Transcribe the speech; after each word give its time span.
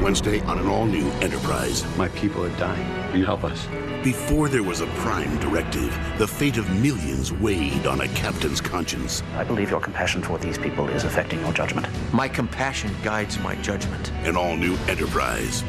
Wednesday 0.00 0.40
on 0.42 0.58
an 0.58 0.66
all-new 0.66 1.06
Enterprise. 1.20 1.84
My 1.96 2.08
people 2.08 2.42
are 2.44 2.56
dying. 2.58 3.12
Will 3.12 3.18
you 3.18 3.26
help 3.26 3.44
us? 3.44 3.66
Before 4.02 4.48
there 4.48 4.62
was 4.62 4.80
a 4.80 4.86
prime 4.86 5.38
directive, 5.40 5.94
the 6.16 6.26
fate 6.26 6.56
of 6.56 6.70
millions 6.80 7.32
weighed 7.32 7.86
on 7.86 8.00
a 8.00 8.08
captain's 8.08 8.60
conscience. 8.60 9.22
I 9.34 9.44
believe 9.44 9.70
your 9.70 9.80
compassion 9.80 10.22
for 10.22 10.38
these 10.38 10.56
people 10.56 10.88
is 10.88 11.04
affecting 11.04 11.40
your 11.40 11.52
judgment. 11.52 11.86
My 12.14 12.28
compassion 12.28 12.96
guides 13.02 13.38
my 13.40 13.56
judgment. 13.56 14.10
An 14.24 14.36
all-new 14.36 14.74
Enterprise. 14.88 15.64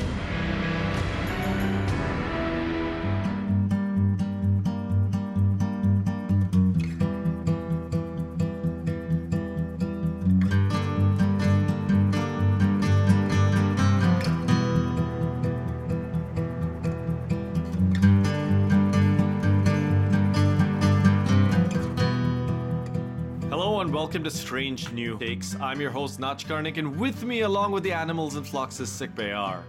New 25.01 25.17
Takes. 25.17 25.55
I'm 25.59 25.81
your 25.81 25.89
host 25.89 26.19
Nach 26.19 26.37
Karnik, 26.37 26.77
and 26.77 26.99
with 26.99 27.23
me, 27.23 27.41
along 27.41 27.71
with 27.71 27.81
the 27.81 27.91
animals 27.91 28.35
in 28.35 28.43
Phlox's 28.43 28.89
sick 28.89 29.15
bay, 29.15 29.31
are 29.31 29.63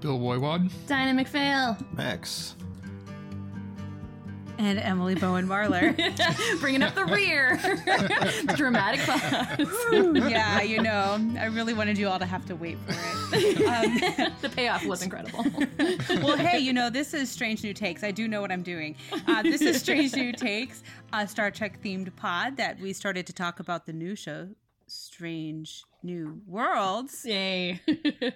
Bill 0.00 0.18
Woywad. 0.18 0.70
Dinah 0.86 1.24
McPhail. 1.24 1.82
Max. 1.94 2.54
And 4.58 4.78
Emily 4.78 5.14
Bowen 5.14 5.48
Marler. 5.48 5.96
Bringing 6.60 6.82
up 6.82 6.94
the 6.94 7.06
rear. 7.06 7.58
Dramatic 8.56 9.00
pause. 9.00 10.30
yeah, 10.30 10.60
you 10.60 10.82
know, 10.82 11.18
I 11.38 11.46
really 11.46 11.72
wanted 11.72 11.96
you 11.96 12.08
all 12.08 12.18
to 12.18 12.26
have 12.26 12.44
to 12.46 12.54
wait 12.54 12.76
for 12.86 12.92
it. 12.92 13.66
Um, 13.66 14.32
the 14.42 14.50
payoff 14.50 14.84
was 14.84 15.02
incredible. 15.02 15.44
well, 16.22 16.36
hey, 16.36 16.58
you 16.58 16.74
know, 16.74 16.90
this 16.90 17.14
is 17.14 17.30
Strange 17.30 17.64
New 17.64 17.72
Takes. 17.72 18.04
I 18.04 18.10
do 18.10 18.28
know 18.28 18.42
what 18.42 18.52
I'm 18.52 18.62
doing. 18.62 18.96
Uh, 19.26 19.42
this 19.42 19.62
is 19.62 19.80
Strange 19.80 20.14
New 20.14 20.32
Takes, 20.32 20.82
a 21.14 21.26
Star 21.26 21.50
Trek 21.50 21.82
themed 21.82 22.14
pod 22.16 22.58
that 22.58 22.78
we 22.78 22.92
started 22.92 23.26
to 23.26 23.32
talk 23.32 23.58
about 23.60 23.86
the 23.86 23.92
new 23.92 24.14
show, 24.14 24.50
Strange 24.86 25.84
New 26.02 26.40
Worlds. 26.46 27.24
Yay. 27.24 27.80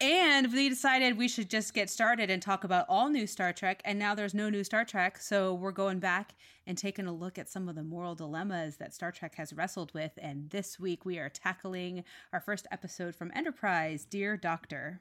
And 0.00 0.52
we 0.52 0.68
decided 0.68 1.16
we 1.16 1.28
should 1.28 1.48
just 1.48 1.74
get 1.74 1.88
started 1.88 2.30
and 2.30 2.42
talk 2.42 2.64
about 2.64 2.86
all 2.88 3.08
new 3.08 3.26
Star 3.26 3.52
Trek. 3.52 3.80
And 3.84 3.98
now 3.98 4.14
there's 4.14 4.34
no 4.34 4.50
new 4.50 4.64
Star 4.64 4.84
Trek. 4.84 5.18
So 5.18 5.54
we're 5.54 5.72
going 5.72 5.98
back 5.98 6.34
and 6.66 6.76
taking 6.76 7.06
a 7.06 7.12
look 7.12 7.38
at 7.38 7.48
some 7.48 7.68
of 7.68 7.74
the 7.74 7.82
moral 7.82 8.14
dilemmas 8.14 8.76
that 8.76 8.94
Star 8.94 9.12
Trek 9.12 9.34
has 9.36 9.52
wrestled 9.52 9.92
with. 9.94 10.12
And 10.18 10.50
this 10.50 10.80
week 10.80 11.04
we 11.04 11.18
are 11.18 11.28
tackling 11.28 12.04
our 12.32 12.40
first 12.40 12.66
episode 12.70 13.14
from 13.14 13.30
Enterprise 13.34 14.04
Dear 14.04 14.36
Doctor. 14.36 15.00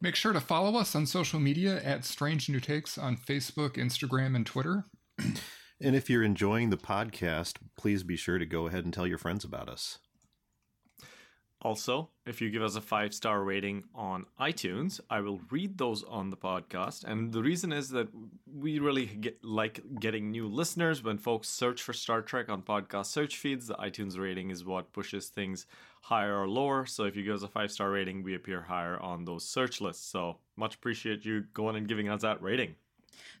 Make 0.00 0.16
sure 0.16 0.32
to 0.32 0.40
follow 0.40 0.78
us 0.78 0.94
on 0.94 1.04
social 1.04 1.40
media 1.40 1.82
at 1.82 2.04
Strange 2.04 2.48
New 2.48 2.60
Takes 2.60 2.96
on 2.96 3.16
Facebook, 3.16 3.72
Instagram, 3.72 4.34
and 4.34 4.46
Twitter. 4.46 4.84
And 5.82 5.96
if 5.96 6.10
you're 6.10 6.22
enjoying 6.22 6.70
the 6.70 6.76
podcast, 6.76 7.56
please 7.76 8.02
be 8.02 8.16
sure 8.16 8.38
to 8.38 8.46
go 8.46 8.66
ahead 8.66 8.84
and 8.84 8.92
tell 8.92 9.06
your 9.06 9.18
friends 9.18 9.44
about 9.44 9.68
us. 9.68 9.98
also, 11.62 12.08
if 12.24 12.40
you 12.40 12.50
give 12.50 12.62
us 12.62 12.76
a 12.76 12.80
five 12.80 13.12
star 13.12 13.42
rating 13.44 13.84
on 13.94 14.24
iTunes, 14.40 15.00
I 15.10 15.20
will 15.20 15.40
read 15.50 15.76
those 15.76 16.02
on 16.04 16.30
the 16.30 16.36
podcast. 16.36 17.04
And 17.04 17.32
the 17.32 17.42
reason 17.42 17.72
is 17.72 17.90
that 17.90 18.08
we 18.46 18.78
really 18.78 19.06
get 19.06 19.44
like 19.44 19.80
getting 20.00 20.30
new 20.30 20.48
listeners 20.48 21.02
when 21.02 21.18
folks 21.18 21.48
search 21.48 21.82
for 21.82 21.92
Star 21.92 22.22
Trek 22.22 22.48
on 22.48 22.62
podcast 22.62 23.06
search 23.06 23.36
feeds. 23.36 23.66
The 23.66 23.74
iTunes 23.74 24.18
rating 24.18 24.50
is 24.50 24.64
what 24.64 24.92
pushes 24.92 25.28
things 25.28 25.66
higher 26.02 26.36
or 26.40 26.48
lower. 26.48 26.86
So 26.86 27.04
if 27.04 27.14
you 27.16 27.22
give 27.24 27.34
us 27.34 27.42
a 27.42 27.48
five 27.48 27.70
star 27.70 27.90
rating, 27.90 28.22
we 28.22 28.34
appear 28.34 28.62
higher 28.62 28.98
on 29.00 29.24
those 29.24 29.46
search 29.46 29.80
lists. 29.80 30.06
So 30.06 30.38
much 30.56 30.76
appreciate 30.76 31.24
you 31.26 31.44
going 31.52 31.76
and 31.76 31.88
giving 31.88 32.08
us 32.08 32.22
that 32.22 32.42
rating. 32.42 32.74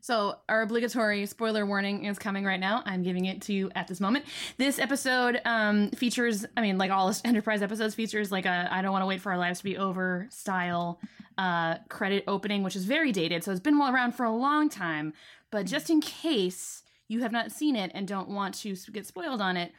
So, 0.00 0.36
our 0.48 0.62
obligatory 0.62 1.26
spoiler 1.26 1.66
warning 1.66 2.04
is 2.04 2.18
coming 2.18 2.44
right 2.44 2.60
now. 2.60 2.82
I'm 2.86 3.02
giving 3.02 3.26
it 3.26 3.42
to 3.42 3.52
you 3.52 3.70
at 3.74 3.86
this 3.86 4.00
moment. 4.00 4.24
This 4.56 4.78
episode 4.78 5.40
um, 5.44 5.90
features, 5.90 6.46
I 6.56 6.62
mean, 6.62 6.78
like 6.78 6.90
all 6.90 7.14
Enterprise 7.24 7.62
episodes, 7.62 7.94
features 7.94 8.32
like 8.32 8.46
a 8.46 8.68
I 8.70 8.82
don't 8.82 8.92
want 8.92 9.02
to 9.02 9.06
wait 9.06 9.20
for 9.20 9.32
our 9.32 9.38
lives 9.38 9.58
to 9.58 9.64
be 9.64 9.76
over 9.76 10.26
style 10.30 11.00
uh, 11.36 11.76
credit 11.88 12.24
opening, 12.26 12.62
which 12.62 12.76
is 12.76 12.84
very 12.84 13.12
dated. 13.12 13.44
So, 13.44 13.52
it's 13.52 13.60
been 13.60 13.80
around 13.80 14.12
for 14.14 14.24
a 14.24 14.34
long 14.34 14.68
time. 14.68 15.12
But 15.50 15.66
just 15.66 15.90
in 15.90 16.00
case 16.00 16.82
you 17.08 17.20
have 17.20 17.32
not 17.32 17.52
seen 17.52 17.76
it 17.76 17.90
and 17.94 18.06
don't 18.06 18.28
want 18.28 18.54
to 18.56 18.76
get 18.92 19.06
spoiled 19.06 19.40
on 19.40 19.56
it, 19.56 19.72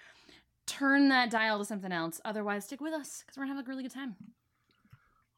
turn 0.68 1.10
that 1.10 1.30
dial 1.30 1.60
to 1.60 1.66
something 1.66 1.92
else. 1.92 2.22
Otherwise, 2.24 2.66
stick 2.66 2.82
with 2.82 2.94
us 2.94 3.22
because 3.22 3.38
we're 3.38 3.46
going 3.46 3.56
to 3.56 3.58
have 3.58 3.66
a 3.66 3.70
really 3.70 3.84
good 3.84 3.94
time. 3.94 4.16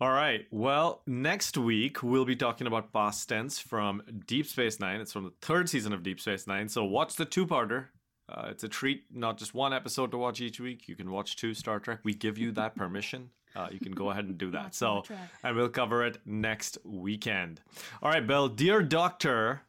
All 0.02 0.12
right. 0.12 0.46
Well, 0.52 1.02
next 1.08 1.58
week 1.58 2.04
we'll 2.04 2.26
be 2.26 2.36
talking 2.36 2.68
about 2.68 2.92
past 2.92 3.30
tense 3.30 3.60
from 3.60 4.02
Deep 4.28 4.46
Space 4.48 4.80
Nine. 4.80 5.00
It's 5.00 5.14
from 5.14 5.24
the 5.24 5.34
third 5.42 5.70
season 5.70 5.94
of 5.94 6.04
Deep 6.04 6.20
Space 6.20 6.46
Nine. 6.48 6.68
So 6.68 6.84
watch 6.84 7.16
the 7.16 7.26
two-parter. 7.26 7.86
Uh, 8.28 8.48
it's 8.50 8.64
a 8.64 8.68
treat, 8.70 9.04
not 9.14 9.38
just 9.38 9.54
one 9.54 9.74
episode 9.74 10.12
to 10.12 10.18
watch 10.18 10.42
each 10.42 10.60
week. 10.60 10.88
You 10.88 10.96
can 10.96 11.12
watch 11.12 11.36
two 11.36 11.54
Star 11.54 11.80
Trek. 11.80 12.00
We 12.04 12.14
give 12.14 12.38
you 12.38 12.52
that 12.54 12.76
permission. 12.76 13.30
Uh, 13.56 13.68
you 13.72 13.80
can 13.80 13.92
go 13.92 14.10
ahead 14.10 14.26
and 14.26 14.38
do 14.38 14.50
that. 14.52 14.74
So, 14.74 15.04
and 15.44 15.56
we'll 15.56 15.70
cover 15.70 16.04
it 16.06 16.18
next 16.26 16.78
weekend. 16.84 17.62
All 18.02 18.10
right, 18.10 18.26
Bill. 18.26 18.48
Dear 18.50 18.82
Doctor 18.82 19.62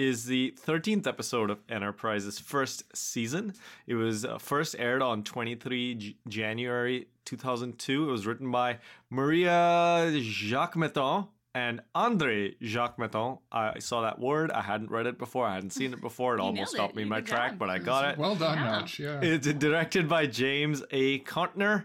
is 0.00 0.24
the 0.24 0.54
13th 0.66 1.06
episode 1.06 1.50
of 1.50 1.58
Enterprise's 1.68 2.38
first 2.38 2.84
season. 2.96 3.52
It 3.86 3.94
was 3.94 4.24
uh, 4.24 4.38
first 4.38 4.74
aired 4.78 5.02
on 5.02 5.22
23 5.24 5.94
J- 5.94 6.16
January 6.26 7.08
2002. 7.26 8.08
It 8.08 8.10
was 8.12 8.26
written 8.26 8.50
by 8.50 8.78
Maria 9.10 10.10
Jacquemetton 10.10 11.28
and 11.54 11.80
Andre 11.94 12.54
Jacquemetton. 12.62 13.40
I 13.52 13.78
saw 13.80 14.00
that 14.02 14.18
word. 14.18 14.50
I 14.52 14.62
hadn't 14.62 14.90
read 14.90 15.06
it 15.06 15.18
before. 15.18 15.46
I 15.46 15.54
hadn't 15.56 15.70
seen 15.70 15.92
it 15.92 16.00
before. 16.00 16.34
It 16.34 16.40
almost 16.46 16.56
nailed 16.56 16.68
stopped 16.70 16.92
it. 16.94 16.96
me 16.96 17.02
in 17.02 17.08
my 17.10 17.20
did 17.20 17.26
track, 17.26 17.50
good. 17.52 17.58
but 17.58 17.68
I 17.68 17.78
got 17.78 18.04
it. 18.12 18.18
Well 18.18 18.36
done, 18.36 18.56
Yeah. 18.56 18.64
Notch. 18.64 18.98
Yeah. 18.98 19.20
It's 19.20 19.46
directed 19.52 20.08
by 20.08 20.26
James 20.26 20.82
A. 20.92 21.18
Contner. 21.20 21.84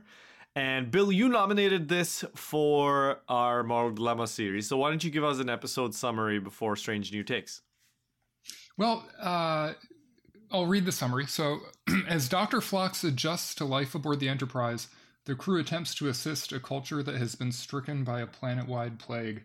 And 0.56 0.90
Bill, 0.90 1.12
you 1.12 1.28
nominated 1.28 1.90
this 1.90 2.24
for 2.34 3.20
our 3.28 3.62
Moral 3.64 3.92
Dilemma 3.92 4.25
series. 4.25 4.70
So 4.70 4.78
why 4.78 4.90
don't 4.90 5.04
you 5.04 5.12
give 5.12 5.25
us 5.25 5.40
an 5.40 5.50
episode 5.50 5.94
summary 5.94 6.40
before 6.40 6.78
Strange 6.78 7.12
New 7.12 7.24
Takes? 7.24 7.62
Well, 8.78 9.06
uh, 9.22 9.74
I'll 10.52 10.66
read 10.66 10.86
the 10.86 10.91
summary. 10.91 11.28
So, 11.28 11.59
as 12.08 12.30
Dr. 12.30 12.62
Phlox 12.62 13.03
adjusts 13.03 13.56
to 13.56 13.66
life 13.66 13.96
aboard 13.96 14.19
the 14.19 14.30
Enterprise, 14.30 14.88
the 15.25 15.36
crew 15.36 15.59
attempts 15.59 15.96
to 15.96 16.08
assist 16.08 16.52
a 16.52 16.59
culture 16.59 17.02
that 17.02 17.16
has 17.16 17.36
been 17.36 17.52
stricken 17.52 18.03
by 18.03 18.22
a 18.22 18.28
planet 18.28 18.68
wide 18.68 19.00
plague. 19.00 19.44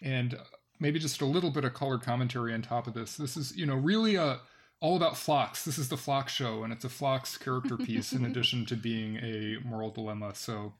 And 0.00 0.38
maybe 0.80 0.98
just 0.98 1.20
a 1.20 1.26
little 1.26 1.50
bit 1.50 1.64
of 1.64 1.74
color 1.74 1.98
commentary 1.98 2.54
on 2.54 2.62
top 2.62 2.86
of 2.86 2.94
this. 2.94 3.16
This 3.16 3.36
is, 3.36 3.56
you 3.56 3.66
know, 3.66 3.74
really 3.74 4.16
a, 4.16 4.40
all 4.80 4.96
about 4.96 5.16
Phlox. 5.16 5.64
This 5.64 5.78
is 5.78 5.88
the 5.88 5.96
Phlox 5.96 6.32
show, 6.32 6.62
and 6.62 6.72
it's 6.72 6.84
a 6.84 6.88
Phlox 6.88 7.36
character 7.36 7.76
piece 7.78 8.12
in 8.12 8.24
addition 8.24 8.64
to 8.66 8.76
being 8.76 9.16
a 9.16 9.58
moral 9.64 9.90
dilemma. 9.90 10.34
So, 10.34 10.74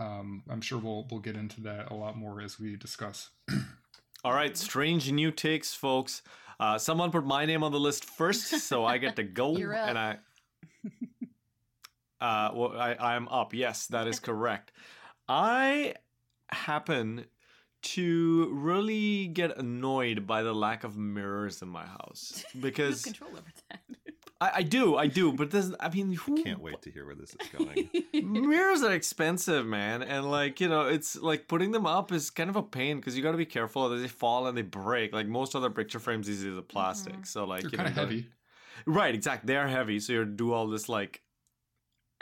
um, 0.00 0.42
I'm 0.48 0.60
sure 0.60 0.78
we'll 0.78 1.06
we'll 1.10 1.20
get 1.20 1.36
into 1.36 1.60
that 1.62 1.90
a 1.90 1.94
lot 1.94 2.16
more 2.16 2.40
as 2.40 2.58
we 2.58 2.76
discuss. 2.76 3.30
All 4.24 4.32
right, 4.32 4.56
Strange 4.56 5.10
New 5.10 5.30
Takes, 5.30 5.74
folks. 5.74 6.22
Uh, 6.58 6.78
someone 6.78 7.10
put 7.10 7.24
my 7.24 7.46
name 7.46 7.62
on 7.62 7.72
the 7.72 7.80
list 7.80 8.04
first, 8.04 8.48
so 8.60 8.84
I 8.84 8.98
get 8.98 9.16
to 9.16 9.22
go. 9.22 9.56
You're 9.56 9.74
up. 9.74 9.88
And 9.88 9.98
I, 9.98 10.18
uh, 12.20 12.50
well, 12.54 12.78
I, 12.78 12.94
I'm 12.94 13.28
up. 13.28 13.54
Yes, 13.54 13.86
that 13.88 14.06
is 14.06 14.20
correct. 14.20 14.72
I 15.28 15.94
happen 16.48 17.26
to 17.82 18.48
really 18.52 19.26
get 19.26 19.56
annoyed 19.58 20.26
by 20.26 20.42
the 20.42 20.54
lack 20.54 20.84
of 20.84 20.96
mirrors 20.96 21.62
in 21.62 21.68
my 21.68 21.84
house 21.84 22.44
because 22.60 23.02
control 23.02 23.30
over 23.30 23.42
that. 23.70 23.80
I, 24.42 24.50
I 24.56 24.62
do, 24.62 24.96
I 24.96 25.06
do, 25.06 25.32
but 25.32 25.52
this, 25.52 25.70
I 25.78 25.88
mean, 25.88 26.12
who 26.26 26.42
Can't 26.42 26.60
wait 26.60 26.82
to 26.82 26.90
hear 26.90 27.06
where 27.06 27.14
this 27.14 27.30
is 27.30 27.48
going. 27.56 27.88
mirrors 28.48 28.82
are 28.82 28.92
expensive, 28.92 29.64
man, 29.64 30.02
and 30.02 30.28
like 30.28 30.60
you 30.60 30.68
know, 30.68 30.88
it's 30.88 31.14
like 31.16 31.46
putting 31.46 31.70
them 31.70 31.86
up 31.86 32.10
is 32.10 32.28
kind 32.30 32.50
of 32.50 32.56
a 32.56 32.62
pain 32.62 32.96
because 32.96 33.16
you 33.16 33.22
got 33.22 33.32
to 33.32 33.38
be 33.38 33.46
careful 33.46 33.88
that 33.88 33.96
they 33.96 34.08
fall 34.08 34.48
and 34.48 34.58
they 34.58 34.62
break. 34.62 35.12
Like 35.12 35.28
most 35.28 35.54
other 35.54 35.70
picture 35.70 36.00
frames, 36.00 36.26
these 36.26 36.44
are 36.44 36.54
the 36.54 36.62
plastic, 36.62 37.12
mm-hmm. 37.12 37.22
so 37.22 37.44
like 37.44 37.62
They're 37.62 37.70
you 37.70 37.76
know, 37.76 37.84
heavy. 37.84 38.26
Right, 38.84 39.14
exactly. 39.14 39.46
They 39.46 39.56
are 39.56 39.68
heavy, 39.68 40.00
so 40.00 40.12
you 40.12 40.24
do 40.24 40.52
all 40.52 40.66
this 40.66 40.88
like 40.88 41.22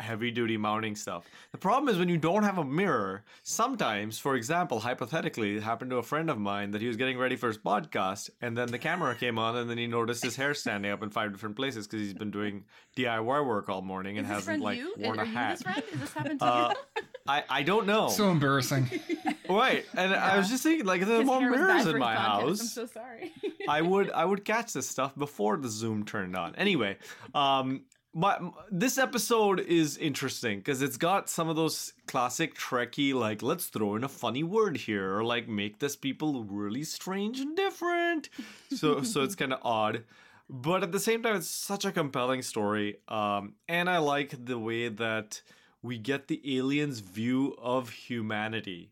heavy 0.02 0.30
duty 0.30 0.56
mounting 0.56 0.96
stuff. 0.96 1.24
The 1.52 1.58
problem 1.58 1.88
is 1.88 1.98
when 1.98 2.08
you 2.08 2.16
don't 2.18 2.42
have 2.42 2.58
a 2.58 2.64
mirror, 2.64 3.24
sometimes, 3.42 4.18
for 4.18 4.34
example, 4.36 4.80
hypothetically, 4.80 5.56
it 5.56 5.62
happened 5.62 5.90
to 5.90 5.98
a 5.98 6.02
friend 6.02 6.30
of 6.30 6.38
mine 6.38 6.70
that 6.70 6.80
he 6.80 6.86
was 6.88 6.96
getting 6.96 7.18
ready 7.18 7.36
for 7.36 7.48
his 7.48 7.58
podcast, 7.58 8.30
and 8.40 8.56
then 8.56 8.70
the 8.70 8.78
camera 8.78 9.14
came 9.14 9.38
on, 9.38 9.56
and 9.56 9.68
then 9.68 9.78
he 9.78 9.86
noticed 9.86 10.22
his 10.22 10.36
hair 10.36 10.54
standing 10.54 10.90
up 10.90 11.02
in 11.02 11.10
five 11.10 11.32
different 11.32 11.56
places 11.56 11.86
because 11.86 12.00
he's 12.00 12.14
been 12.14 12.30
doing 12.30 12.64
DIY 12.96 13.44
work 13.46 13.68
all 13.68 13.82
morning 13.82 14.18
and 14.18 14.26
Is 14.26 14.32
hasn't 14.32 14.62
like 14.62 14.78
you? 14.78 14.94
worn 14.98 15.18
Are 15.18 15.22
a 15.22 15.26
you 15.26 15.32
hat. 15.34 15.52
this 15.58 15.62
friend? 15.62 15.82
Is 15.92 16.00
this 16.00 16.12
happened 16.12 16.40
to 16.40 16.46
Uh, 16.46 16.74
you? 16.96 17.02
I, 17.28 17.44
I 17.48 17.62
don't 17.62 17.86
know. 17.86 18.08
So 18.08 18.30
embarrassing. 18.30 18.88
right, 19.48 19.84
and 19.94 20.14
I 20.14 20.36
was 20.38 20.48
just 20.48 20.62
thinking, 20.62 20.86
like, 20.86 21.02
if 21.02 21.08
there 21.08 21.16
were 21.18 21.22
His 21.22 21.26
more 21.26 21.40
hair 21.40 21.50
was 21.50 21.60
bad 21.60 21.66
mirrors 21.68 21.86
in 21.86 21.98
my 21.98 22.14
podcast. 22.14 22.18
house. 22.18 22.60
I'm 22.60 22.66
so 22.66 22.86
sorry. 22.86 23.32
I 23.68 23.82
would 23.82 24.10
I 24.10 24.24
would 24.24 24.44
catch 24.44 24.72
this 24.72 24.88
stuff 24.88 25.14
before 25.16 25.56
the 25.58 25.68
zoom 25.68 26.04
turned 26.04 26.34
on. 26.36 26.54
Anyway, 26.56 26.96
um 27.34 27.82
my 28.12 28.38
this 28.70 28.98
episode 28.98 29.60
is 29.60 29.96
interesting 29.96 30.58
because 30.58 30.82
it's 30.82 30.96
got 30.96 31.28
some 31.28 31.48
of 31.48 31.56
those 31.56 31.92
classic 32.06 32.54
Trekkie 32.56 33.14
like 33.14 33.42
let's 33.42 33.66
throw 33.66 33.94
in 33.94 34.04
a 34.04 34.08
funny 34.08 34.42
word 34.42 34.76
here 34.76 35.16
or 35.16 35.24
like 35.24 35.48
make 35.48 35.78
this 35.78 35.94
people 35.94 36.44
really 36.44 36.82
strange 36.82 37.38
and 37.40 37.56
different. 37.56 38.28
So 38.70 39.02
so 39.02 39.22
it's 39.22 39.36
kind 39.36 39.52
of 39.52 39.60
odd, 39.62 40.04
but 40.48 40.82
at 40.82 40.92
the 40.92 41.00
same 41.00 41.22
time 41.22 41.36
it's 41.36 41.48
such 41.48 41.84
a 41.84 41.92
compelling 41.92 42.42
story. 42.42 42.98
Um, 43.08 43.54
and 43.68 43.88
I 43.88 43.98
like 43.98 44.44
the 44.44 44.58
way 44.58 44.88
that 44.88 45.42
we 45.82 45.96
get 45.96 46.26
the 46.28 46.58
aliens' 46.58 47.00
view 47.00 47.56
of 47.58 47.90
humanity. 47.90 48.90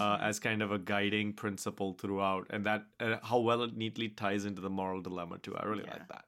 Uh, 0.00 0.18
as 0.20 0.40
kind 0.40 0.60
of 0.60 0.72
a 0.72 0.78
guiding 0.78 1.32
principle 1.32 1.92
throughout, 1.92 2.48
and 2.50 2.66
that 2.66 2.84
uh, 2.98 3.14
how 3.22 3.38
well 3.38 3.62
it 3.62 3.76
neatly 3.76 4.08
ties 4.08 4.44
into 4.44 4.60
the 4.60 4.70
moral 4.70 5.00
dilemma 5.00 5.38
too. 5.38 5.54
I 5.56 5.66
really 5.66 5.84
like 5.84 6.08
that. 6.08 6.24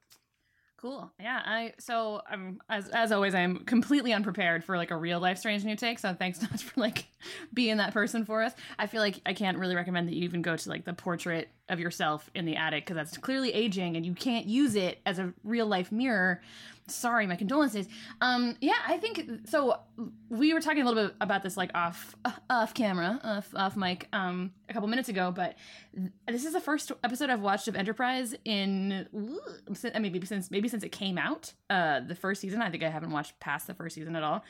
Cool. 0.79 1.11
Yeah. 1.19 1.41
I 1.43 1.73
so 1.79 2.21
I'm 2.29 2.61
as 2.69 2.89
as 2.91 3.11
always 3.11 3.35
I'm 3.35 3.61
completely 3.65 4.13
unprepared 4.13 4.63
for 4.63 4.77
like 4.77 4.91
a 4.91 4.97
real 4.97 5.19
life 5.19 5.39
strange 5.39 5.65
new 5.65 5.75
take. 5.75 5.99
So 5.99 6.15
thanks 6.15 6.39
so 6.41 6.47
much 6.51 6.65
for 6.65 6.79
like 6.81 7.07
being 7.55 7.79
that 7.79 7.95
person 7.95 8.27
for 8.27 8.43
us. 8.43 8.53
I 8.79 8.87
feel 8.87 9.01
like 9.01 9.21
I 9.25 9.33
can't 9.33 9.59
really 9.59 9.75
recommend 9.75 10.07
that 10.09 10.15
you 10.15 10.25
even 10.25 10.43
go 10.43 10.55
to 10.55 10.69
like 10.69 10.85
the 10.85 10.93
portrait 10.93 11.49
of 11.71 11.81
yourself 11.81 12.31
in 12.35 12.45
the 12.45 12.57
attic 12.57 12.85
because 12.85 12.97
that's 12.97 13.17
clearly 13.17 13.53
aging 13.55 13.97
and 13.97 14.05
you 14.05 14.15
can't 14.15 14.47
use 14.47 14.75
it 14.77 15.01
as 15.07 15.19
a 15.19 15.33
real 15.45 15.67
life 15.67 15.91
mirror. 15.91 16.43
Sorry, 16.89 17.27
my 17.27 17.35
condolences. 17.35 17.89
Um, 18.21 18.57
yeah, 18.61 18.75
I 18.87 18.99
think 18.99 19.29
so. 19.47 19.81
We 20.29 20.55
were 20.55 20.61
talking 20.61 20.83
a 20.83 20.85
little 20.85 21.09
bit 21.09 21.17
about 21.21 21.43
this 21.43 21.57
like 21.57 21.71
off 21.75 22.15
uh, 22.25 22.31
off 22.49 22.75
camera, 22.75 23.21
off 23.25 23.53
off 23.57 23.77
mic, 23.77 24.07
um, 24.13 24.53
a 24.69 24.73
couple 24.73 24.89
minutes 24.89 25.09
ago. 25.09 25.33
But 25.35 25.57
th- 25.97 26.13
this 26.29 26.45
is 26.45 26.53
the 26.53 26.61
first 26.61 26.93
episode 27.03 27.29
I've 27.29 27.41
watched 27.41 27.67
of 27.67 27.75
Enterprise 27.75 28.37
in 28.45 28.93
uh, 28.93 29.89
I 29.95 29.99
mean, 29.99 30.13
maybe 30.13 30.27
since 30.27 30.51
maybe 30.51 30.69
since 30.69 30.85
it 30.85 30.93
came 30.93 31.19
out, 31.19 31.53
uh, 31.71 32.01
the 32.01 32.15
first 32.15 32.41
season. 32.41 32.63
I 32.63 32.71
think 32.71 32.85
I 32.85 32.89
haven't 32.89 33.11
watched 33.11 33.39
past 33.41 33.67
the 33.67 33.75
first 33.75 33.97
season 33.97 34.15
at 34.15 34.23
all. 34.23 34.45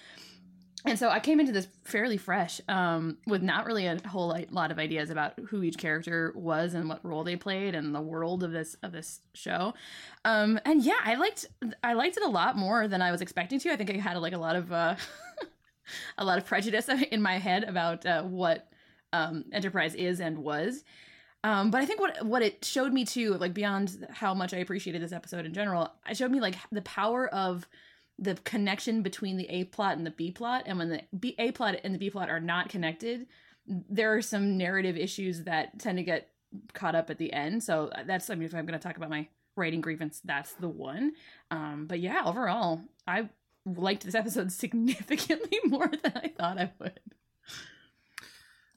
And 0.87 0.97
so 0.97 1.11
I 1.11 1.19
came 1.19 1.41
into 1.41 1.51
this 1.51 1.67
fairly 1.83 2.17
fresh, 2.17 2.61
um, 2.69 3.19
with 3.27 3.43
not 3.43 3.67
really 3.67 3.87
a 3.87 3.99
whole 4.07 4.39
lot 4.51 4.71
of 4.71 4.79
ideas 4.79 5.11
about 5.11 5.35
who 5.49 5.65
each 5.65 5.79
character 5.79 6.33
was 6.37 6.75
and 6.75 6.89
what 6.89 7.05
role 7.05 7.25
they 7.25 7.35
played 7.35 7.75
and 7.75 7.93
the 7.93 8.01
world 8.01 8.45
of 8.45 8.53
this 8.53 8.77
of 8.85 8.93
this 8.93 9.21
show. 9.35 9.75
Um, 10.25 10.61
and 10.65 10.85
yeah, 10.85 11.01
I 11.05 11.17
liked 11.17 11.47
I 11.83 11.95
liked 11.95 12.17
it 12.17 12.23
a 12.23 12.29
lot 12.29 12.57
more 12.57 12.87
than 12.87 13.03
I 13.03 13.11
was 13.11 13.21
expecting 13.21 13.59
to. 13.61 13.73
I 13.73 13.77
think 13.77 13.91
I 13.91 13.95
had 13.95 14.17
like 14.19 14.33
a 14.33 14.39
lot 14.39 14.55
of 14.55 14.73
uh, 14.73 14.95
a 16.19 16.25
lot 16.25 16.39
of 16.39 16.47
prejudice 16.47 16.89
in 17.11 17.21
my 17.21 17.39
head 17.39 17.65
about 17.65 18.07
uh, 18.07 18.23
what 18.23 18.69
um, 19.13 19.45
Enterprise 19.53 19.95
is 19.97 20.21
and 20.21 20.39
was. 20.39 20.85
Um, 21.43 21.71
but 21.71 21.83
I 21.83 21.87
think 21.87 22.01
what 22.01 22.25
what 22.25 22.43
it 22.43 22.65
showed 22.65 22.93
me 22.93 23.05
too, 23.05 23.35
like 23.35 23.55
beyond 23.55 24.07
how 24.11 24.35
much 24.35 24.55
I 24.55 24.59
appreciated 24.59 25.03
this 25.03 25.13
episode 25.13 25.47
in 25.47 25.53
general, 25.53 25.93
it 26.09 26.17
showed 26.17 26.31
me 26.31 26.41
like 26.41 26.55
the 26.71 26.83
power 26.83 27.29
of 27.29 27.67
the 28.19 28.35
connection 28.35 29.03
between 29.03 29.37
the 29.37 29.49
A 29.49 29.65
plot 29.65 29.97
and 29.97 30.07
the 30.07 30.11
B 30.11 30.31
plot, 30.31 30.65
and 30.67 30.79
when 30.79 30.89
the 30.89 31.03
B, 31.19 31.35
A 31.39 31.53
plot 31.53 31.77
and 31.85 31.95
the 31.95 31.99
B 31.99 32.11
plot 32.11 32.31
are 32.31 32.41
not 32.41 32.69
connected, 32.69 33.27
there 33.67 34.15
are 34.15 34.23
some 34.23 34.57
narrative 34.57 34.97
issues 34.97 35.45
that 35.45 35.79
tend 35.79 35.99
to 35.99 36.05
get 36.05 36.31
caught 36.73 36.95
up 36.95 37.11
at 37.11 37.19
the 37.19 37.33
end. 37.33 37.63
So 37.63 37.91
that's 38.07 38.31
I 38.31 38.35
mean, 38.35 38.45
if 38.45 38.55
I'm 38.55 38.67
going 38.67 38.79
to 38.79 38.83
talk 38.83 38.97
about 38.97 39.11
my 39.11 39.29
writing 39.57 39.81
grievance, 39.81 40.21
that's 40.25 40.53
the 40.55 40.69
one. 40.69 41.13
Um, 41.51 41.87
but 41.89 42.01
yeah, 42.01 42.23
overall, 42.25 42.81
I 43.07 43.29
liked 43.65 44.05
this 44.05 44.15
episode 44.15 44.53
significantly 44.53 45.59
more 45.67 45.89
than 45.89 46.13
I 46.15 46.29
thought 46.29 46.59
I 46.59 46.73
would. 46.79 47.01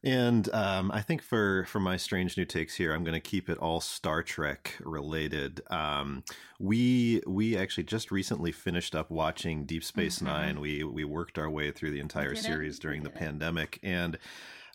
And 0.03 0.47
um, 0.53 0.91
I 0.91 1.01
think 1.01 1.21
for 1.21 1.65
for 1.65 1.79
my 1.79 1.97
strange 1.97 2.37
new 2.37 2.45
takes 2.45 2.75
here, 2.75 2.93
I'm 2.93 3.03
going 3.03 3.13
to 3.13 3.19
keep 3.19 3.49
it 3.49 3.57
all 3.57 3.81
Star 3.81 4.23
Trek 4.23 4.75
related. 4.79 5.61
Um, 5.69 6.23
we 6.59 7.21
we 7.27 7.57
actually 7.57 7.83
just 7.83 8.09
recently 8.11 8.51
finished 8.51 8.95
up 8.95 9.11
watching 9.11 9.65
Deep 9.65 9.83
Space 9.83 10.19
Mhm. 10.19 10.23
Nine. 10.25 10.59
We 10.61 10.83
we 10.83 11.03
worked 11.03 11.37
our 11.37 11.49
way 11.49 11.71
through 11.71 11.91
the 11.91 11.99
entire 11.99 12.29
did 12.29 12.39
it. 12.39 12.43
series 12.43 12.79
during 12.79 13.03
the 13.03 13.09
pandemic, 13.09 13.79
and 13.83 14.17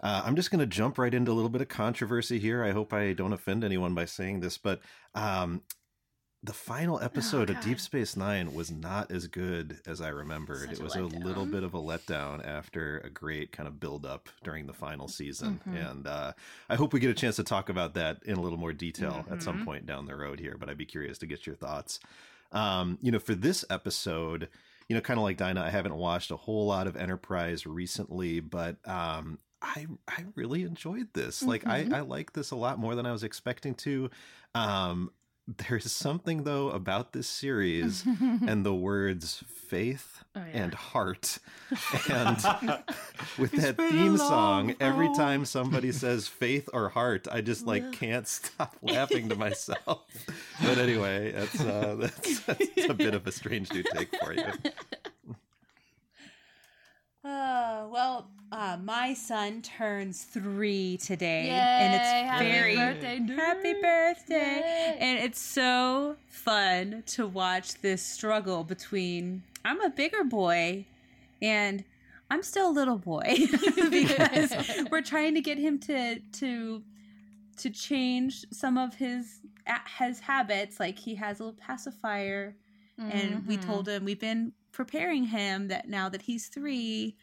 uh, 0.03 0.23
I'm 0.25 0.37
just 0.37 0.51
going 0.51 0.61
to 0.61 0.67
jump 0.67 0.99
right 0.99 1.15
into 1.15 1.33
a 1.33 1.35
little 1.35 1.49
bit 1.49 1.63
of 1.63 1.69
controversy 1.69 2.39
here. 2.39 2.63
I 2.63 2.73
hope 2.73 2.93
I 2.93 3.15
don't 3.15 3.33
offend 3.33 3.65
anyone 3.65 3.95
by 3.95 4.05
saying 4.05 4.41
this, 4.41 4.59
but 4.59 4.81
um, 5.15 5.63
the 6.45 6.53
final 6.53 7.01
episode 7.01 7.49
of 7.49 7.59
Deep 7.61 7.81
Space 7.81 8.17
Nine 8.17 8.53
was 8.53 8.71
not 8.71 9.11
as 9.11 9.27
good 9.29 9.81
as 9.87 10.03
I 10.03 10.09
remembered. 10.09 10.69
Such 10.69 10.73
it 10.73 10.83
was 10.83 10.95
a 10.95 11.03
little 11.03 11.47
bit 11.47 11.63
of 11.63 11.73
a 11.73 11.79
letdown 11.79 12.47
after 12.47 12.99
a 12.99 13.09
great 13.09 13.51
kind 13.51 13.67
of 13.67 13.81
build 13.81 14.05
up 14.05 14.29
during 14.43 14.67
the 14.67 14.75
final 14.75 15.09
season. 15.09 15.59
Mhm. 15.67 15.91
And 15.91 16.07
uh, 16.07 16.33
I 16.69 16.75
hope 16.75 16.93
we 16.93 17.01
get 17.01 17.09
a 17.11 17.15
chance 17.15 17.37
to 17.37 17.45
talk 17.45 17.71
about 17.71 17.95
that 17.95 18.23
in 18.27 18.37
a 18.37 18.41
little 18.43 18.59
more 18.59 18.75
detail 18.75 19.25
at 19.31 19.43
some 19.43 19.61
Mhm. 19.61 19.65
point 19.65 19.87
down 19.87 20.05
the 20.05 20.15
road 20.17 20.39
here, 20.39 20.57
but 20.59 20.69
I'd 20.69 20.77
be 20.77 20.85
curious 20.85 21.17
to 21.19 21.27
get 21.27 21.47
your 21.47 21.57
thoughts. 21.57 21.99
Um, 22.53 22.99
you 23.01 23.11
know, 23.11 23.19
for 23.19 23.35
this 23.35 23.65
episode, 23.71 24.51
you 24.89 24.95
know, 24.95 25.01
kind 25.01 25.19
of 25.19 25.25
like 25.25 25.39
Dinah, 25.39 25.63
I 25.63 25.71
haven't 25.71 25.95
watched 25.97 26.31
a 26.31 26.37
whole 26.37 26.67
lot 26.67 26.87
of 26.87 26.95
Enterprise 26.95 27.67
recently, 27.67 28.41
but 28.41 28.87
um, 28.87 29.39
I 29.63 29.87
I 30.07 30.27
really 30.35 30.63
enjoyed 30.65 31.09
this. 31.15 31.43
Like 31.43 31.65
Mhm. 31.65 31.95
I, 31.95 31.99
I 31.99 32.01
like 32.03 32.35
this 32.35 32.51
a 32.51 32.57
lot 32.57 32.79
more 32.79 32.95
than 32.95 33.07
I 33.07 33.13
was 33.13 33.25
expecting 33.25 33.75
to. 33.77 34.11
Um, 34.55 35.11
there's 35.47 35.93
something 35.93 36.45
though 36.45 36.71
about 36.71 37.13
this 37.13 37.27
series 37.29 38.05
and 38.47 38.65
the 38.65 38.75
words 38.75 39.45
faith 39.47 40.11
Oh, 40.37 40.41
yeah. 40.53 40.65
and 40.65 40.75
heart 40.75 41.39
and 42.11 42.37
with 43.39 43.55
It's 43.55 43.63
that 43.63 43.77
been 43.77 43.87
a 43.87 43.91
theme 43.91 44.17
long 44.17 44.19
song 44.19 44.75
every 44.81 45.07
time 45.15 45.45
somebody 45.45 45.93
says 45.93 46.27
faith 46.27 46.69
or 46.73 46.89
heart 46.89 47.29
i 47.31 47.41
just 47.41 47.67
like 47.67 47.93
can't 47.93 48.27
stop 48.27 48.75
laughing 48.83 49.29
to 49.29 49.37
myself. 49.37 50.03
But 50.61 50.79
anyway 50.79 51.31
that's 51.33 51.61
uh 51.61 51.97
that's, 52.01 52.41
that's 52.41 52.89
a 52.89 52.95
bit 52.95 53.15
of 53.15 53.27
a 53.29 53.33
strange 53.33 53.73
new 53.73 53.85
take 53.95 54.09
for 54.17 54.33
you 54.33 54.45
Uh, 57.25 57.87
well, 57.91 58.29
uh, 58.53 58.77
my 58.83 59.15
son 59.15 59.63
turns 59.63 60.23
three 60.25 60.99
today, 60.99 61.47
Yay, 61.47 61.85
and 61.85 61.95
it's 61.95 62.11
happy 62.31 62.45
very 62.45 62.77
birthday, 62.77 63.19
dude. 63.19 63.39
happy 63.39 63.75
birthday, 63.81 64.97
and 65.01 65.19
it's 65.19 65.41
so 65.41 66.17
fun 66.29 67.03
to 67.07 67.27
watch 67.27 67.81
this 67.81 68.03
struggle 68.03 68.63
between 68.63 69.43
I'm 69.65 69.81
a 69.81 69.89
bigger 69.91 70.23
boy, 70.23 70.85
and 71.41 71.83
I'm 72.31 72.43
still 72.43 72.69
a 72.69 72.73
little 72.73 72.99
boy 72.99 73.23
because 73.91 74.53
we're 74.91 75.01
trying 75.03 75.35
to 75.35 75.41
get 75.41 75.57
him 75.59 75.79
to 75.81 76.19
to 76.21 76.83
to 77.57 77.71
change 77.71 78.45
some 78.53 78.77
of 78.77 78.95
his 78.97 79.41
his 79.99 80.21
habits. 80.21 80.79
Like 80.79 80.99
he 80.99 81.15
has 81.15 81.41
a 81.41 81.45
little 81.45 81.59
pacifier, 81.59 82.55
and 82.99 83.47
we 83.47 83.57
Mhm. 83.57 83.63
told 83.65 83.89
him 83.89 84.05
we've 84.05 84.21
been 84.21 84.53
preparing 84.75 85.25
him 85.25 85.69
that 85.69 85.89
now 85.89 86.09
that 86.09 86.23
he's 86.23 86.49
three, 86.49 87.17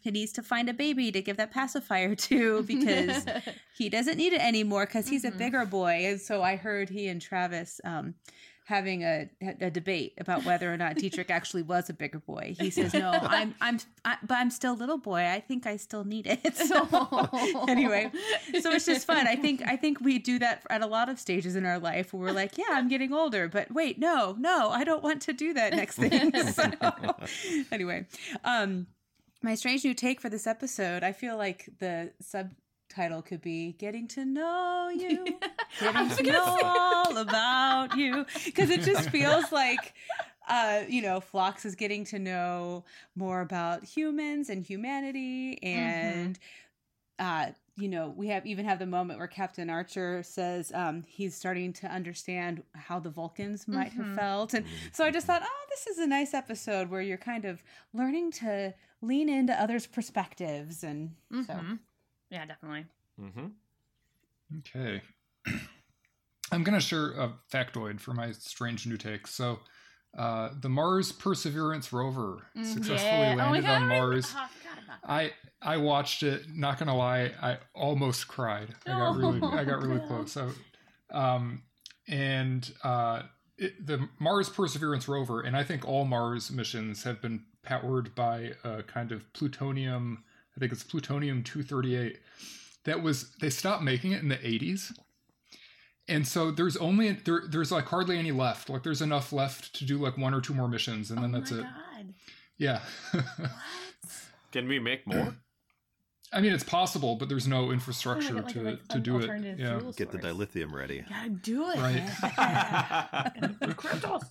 he 0.00 0.10
needs 0.10 0.32
to 0.32 0.42
find 0.42 0.68
a 0.68 0.74
baby 0.74 1.12
to 1.12 1.22
give 1.22 1.36
that 1.36 1.50
pacifier 1.50 2.14
to 2.28 2.62
because 2.64 3.24
he 3.78 3.88
doesn't 3.88 4.16
need 4.16 4.32
it 4.32 4.40
anymore 4.40 4.86
because 4.86 5.08
he's 5.08 5.24
a 5.24 5.30
bigger 5.30 5.64
boy. 5.64 6.06
And 6.06 6.20
so 6.20 6.42
I 6.42 6.56
heard 6.56 6.90
he 6.90 7.08
and 7.08 7.22
Travis 7.22 7.80
um, 7.84 8.14
having 8.64 9.02
a, 9.02 9.28
a 9.60 9.70
debate 9.70 10.14
about 10.18 10.44
whether 10.44 10.72
or 10.72 10.76
not 10.76 10.96
Dietrich 10.96 11.30
actually 11.30 11.62
was 11.62 11.90
a 11.90 11.92
bigger 11.92 12.18
boy. 12.18 12.56
He 12.58 12.70
says, 12.70 12.94
"No, 12.94 13.10
I'm, 13.22 13.54
I'm, 13.60 13.78
I, 14.04 14.16
but 14.26 14.38
I'm 14.38 14.50
still 14.50 14.72
a 14.72 14.74
little 14.74 14.98
boy. 14.98 15.26
I 15.26 15.40
think 15.40 15.66
I 15.66 15.76
still 15.76 16.04
need 16.04 16.26
it." 16.26 16.40
So 16.64 17.28
anyway, 17.68 18.10
so 18.60 18.70
it's 18.72 18.86
just 18.86 19.06
fun. 19.06 19.26
I 19.26 19.36
think 19.36 19.62
I 19.66 19.76
think 19.76 20.00
we 20.00 20.18
do 20.18 20.38
that 20.38 20.62
at 20.70 20.82
a 20.82 20.86
lot 20.86 21.08
of 21.08 21.20
stages 21.20 21.56
in 21.56 21.66
our 21.66 21.78
life 21.78 22.12
where 22.12 22.28
we're 22.28 22.32
like, 22.32 22.56
"Yeah, 22.56 22.64
I'm 22.70 22.88
getting 22.88 23.12
older, 23.12 23.48
but 23.48 23.70
wait, 23.72 23.98
no, 23.98 24.34
no, 24.38 24.70
I 24.70 24.82
don't 24.82 25.02
want 25.02 25.20
to 25.22 25.32
do 25.32 25.52
that 25.54 25.74
next 25.74 25.96
thing." 25.96 26.32
So 26.52 26.70
anyway, 27.70 28.06
um, 28.44 28.86
my 29.42 29.54
strange 29.54 29.84
new 29.84 29.94
take 29.94 30.20
for 30.20 30.30
this 30.30 30.46
episode, 30.46 31.02
I 31.02 31.12
feel 31.12 31.36
like 31.36 31.68
the 31.78 32.12
subtitle 32.94 33.22
could 33.22 33.42
be 33.42 33.72
"Getting 33.78 34.06
to 34.08 34.24
Know 34.24 34.88
You." 34.94 35.38
getting 35.80 36.08
to 36.08 36.22
know 36.22 36.60
all 36.62 37.16
about 37.18 37.96
you. 37.96 38.24
Because 38.44 38.70
it 38.70 38.82
just 38.82 39.10
feels 39.10 39.50
like 39.52 39.94
uh 40.48 40.82
you 40.88 41.02
know 41.02 41.20
Phlox 41.20 41.64
is 41.64 41.74
getting 41.74 42.04
to 42.06 42.18
know 42.18 42.84
more 43.16 43.40
about 43.40 43.82
humans 43.82 44.50
and 44.50 44.62
humanity 44.62 45.58
and 45.62 46.38
uh 47.18 47.46
you 47.76 47.88
know 47.88 48.12
we 48.14 48.28
have 48.28 48.44
even 48.46 48.64
have 48.66 48.78
the 48.78 48.86
moment 48.86 49.18
where 49.18 49.26
captain 49.28 49.70
archer 49.70 50.22
says 50.22 50.70
um 50.74 51.02
he's 51.08 51.34
starting 51.34 51.72
to 51.72 51.86
understand 51.86 52.62
how 52.74 52.98
the 53.00 53.08
vulcans 53.08 53.66
might 53.66 53.92
Mhm. 53.94 53.96
have 53.96 54.14
felt. 54.16 54.52
And 54.54 54.66
so 54.92 55.04
i 55.04 55.10
just 55.10 55.26
thought 55.26 55.42
oh 55.42 55.64
this 55.70 55.86
is 55.86 55.98
a 55.98 56.06
nice 56.06 56.34
episode 56.34 56.90
where 56.90 57.00
you're 57.00 57.16
kind 57.16 57.46
of 57.46 57.62
learning 57.94 58.30
to 58.32 58.74
lean 59.00 59.28
into 59.30 59.58
others 59.60 59.86
perspectives. 59.86 60.84
And 60.84 61.14
so 61.46 61.54
Mhm. 61.54 61.78
Yeah, 62.34 62.46
definitely. 62.46 62.84
Mm-hmm. 63.20 63.46
Okay. 64.58 65.00
I'm 66.52 66.64
going 66.64 66.74
to 66.74 66.80
share 66.84 67.12
a 67.12 67.32
factoid 67.52 68.00
for 68.00 68.12
my 68.12 68.32
strange 68.32 68.86
new 68.88 68.96
take. 68.96 69.28
So, 69.28 69.60
uh, 70.18 70.50
the 70.60 70.68
Mars 70.68 71.12
Perseverance 71.12 71.92
rover 71.92 72.42
Mm, 72.56 72.64
successfully 72.64 73.10
yeah. 73.20 73.32
Oh 73.34 73.36
landed 73.36 73.62
God, 73.62 73.82
on 73.82 73.82
I- 73.92 73.98
Mars. 74.00 74.32
oh, 74.34 74.42
I 74.42 74.48
forgot 74.48 74.98
I 75.04 75.32
I 75.62 75.76
watched 75.78 76.22
it. 76.24 76.42
Not 76.54 76.78
gonna 76.78 76.96
lie, 76.96 77.32
I 77.40 77.58
almost 77.74 78.26
cried. 78.28 78.74
I 78.86 78.90
got 78.90 79.16
really 79.16 79.40
I 79.42 79.64
got 79.64 79.80
really 79.82 80.00
Oh, 80.04 80.06
close. 80.08 80.32
So, 80.32 80.50
um, 81.12 81.62
and 82.08 82.70
uh, 82.84 83.22
it, 83.58 83.84
the 83.86 84.08
Mars 84.20 84.48
Perseverance 84.48 85.08
rover, 85.08 85.40
and 85.40 85.56
I 85.56 85.62
think 85.64 85.86
all 85.86 86.04
Mars 86.04 86.50
missions 86.50 87.02
have 87.04 87.20
been 87.22 87.44
powered 87.62 88.14
by 88.14 88.52
a 88.64 88.82
kind 88.82 89.10
of 89.12 89.32
plutonium. 89.32 90.22
I 90.56 90.60
think 90.60 90.72
it's 90.72 90.82
plutonium 90.84 91.42
two 91.42 91.62
thirty 91.62 91.96
eight. 91.96 92.20
That 92.84 93.02
was 93.02 93.30
they 93.40 93.50
stopped 93.50 93.82
making 93.82 94.12
it 94.12 94.22
in 94.22 94.28
the 94.28 94.46
eighties, 94.46 94.92
and 96.08 96.26
so 96.26 96.50
there's 96.50 96.76
only 96.76 97.12
there 97.12 97.42
there's 97.48 97.72
like 97.72 97.86
hardly 97.86 98.18
any 98.18 98.32
left. 98.32 98.68
Like 98.68 98.82
there's 98.82 99.02
enough 99.02 99.32
left 99.32 99.74
to 99.76 99.84
do 99.84 99.98
like 99.98 100.16
one 100.18 100.34
or 100.34 100.40
two 100.40 100.54
more 100.54 100.68
missions, 100.68 101.10
and 101.10 101.22
then 101.22 101.34
oh 101.34 101.38
that's 101.38 101.50
my 101.50 101.58
it. 101.58 101.62
God. 101.62 102.14
Yeah. 102.58 102.80
Can 104.52 104.68
we 104.68 104.78
make 104.78 105.06
more? 105.06 105.34
I 106.32 106.40
mean, 106.40 106.52
it's 106.52 106.64
possible, 106.64 107.14
but 107.16 107.28
there's 107.28 107.46
no 107.46 107.70
infrastructure 107.70 108.34
like- 108.34 108.48
to, 108.48 108.62
like 108.62 108.88
to 108.88 108.98
do 108.98 109.18
it. 109.18 109.58
Yeah. 109.58 109.78
fuel 109.78 109.92
Get 109.92 110.10
the 110.10 110.18
dilithium 110.18 110.72
ready. 110.72 111.04
Gotta 111.08 111.30
do 111.30 111.70
it. 111.70 111.76
Right. 111.78 112.06
Kryptos. 113.76 114.22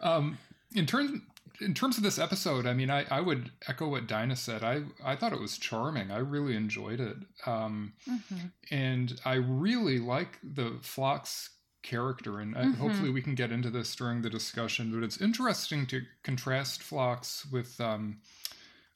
Um, 0.00 0.38
in 0.74 0.86
terms 0.86 1.20
in 1.60 1.74
terms 1.74 1.96
of 1.96 2.02
this 2.02 2.18
episode, 2.18 2.66
I 2.66 2.72
mean, 2.74 2.90
I, 2.90 3.04
I 3.10 3.20
would 3.20 3.50
echo 3.68 3.88
what 3.88 4.06
Dinah 4.06 4.36
said. 4.36 4.62
I 4.62 4.82
I 5.04 5.16
thought 5.16 5.32
it 5.32 5.40
was 5.40 5.58
charming. 5.58 6.10
I 6.10 6.18
really 6.18 6.56
enjoyed 6.56 7.00
it, 7.00 7.16
um, 7.46 7.92
Mhm. 8.08 8.52
and 8.70 9.20
I 9.24 9.34
really 9.34 9.98
like 9.98 10.38
the 10.42 10.78
Phlox 10.82 11.50
character. 11.82 12.40
And 12.40 12.56
I, 12.56 12.64
Mhm. 12.64 12.74
hopefully, 12.76 13.10
we 13.10 13.22
can 13.22 13.34
get 13.34 13.52
into 13.52 13.70
this 13.70 13.94
during 13.96 14.22
the 14.22 14.30
discussion. 14.30 14.92
But 14.92 15.02
it's 15.04 15.20
interesting 15.20 15.86
to 15.86 16.04
contrast 16.22 16.82
Phlox 16.82 17.46
with 17.46 17.80
um, 17.80 18.20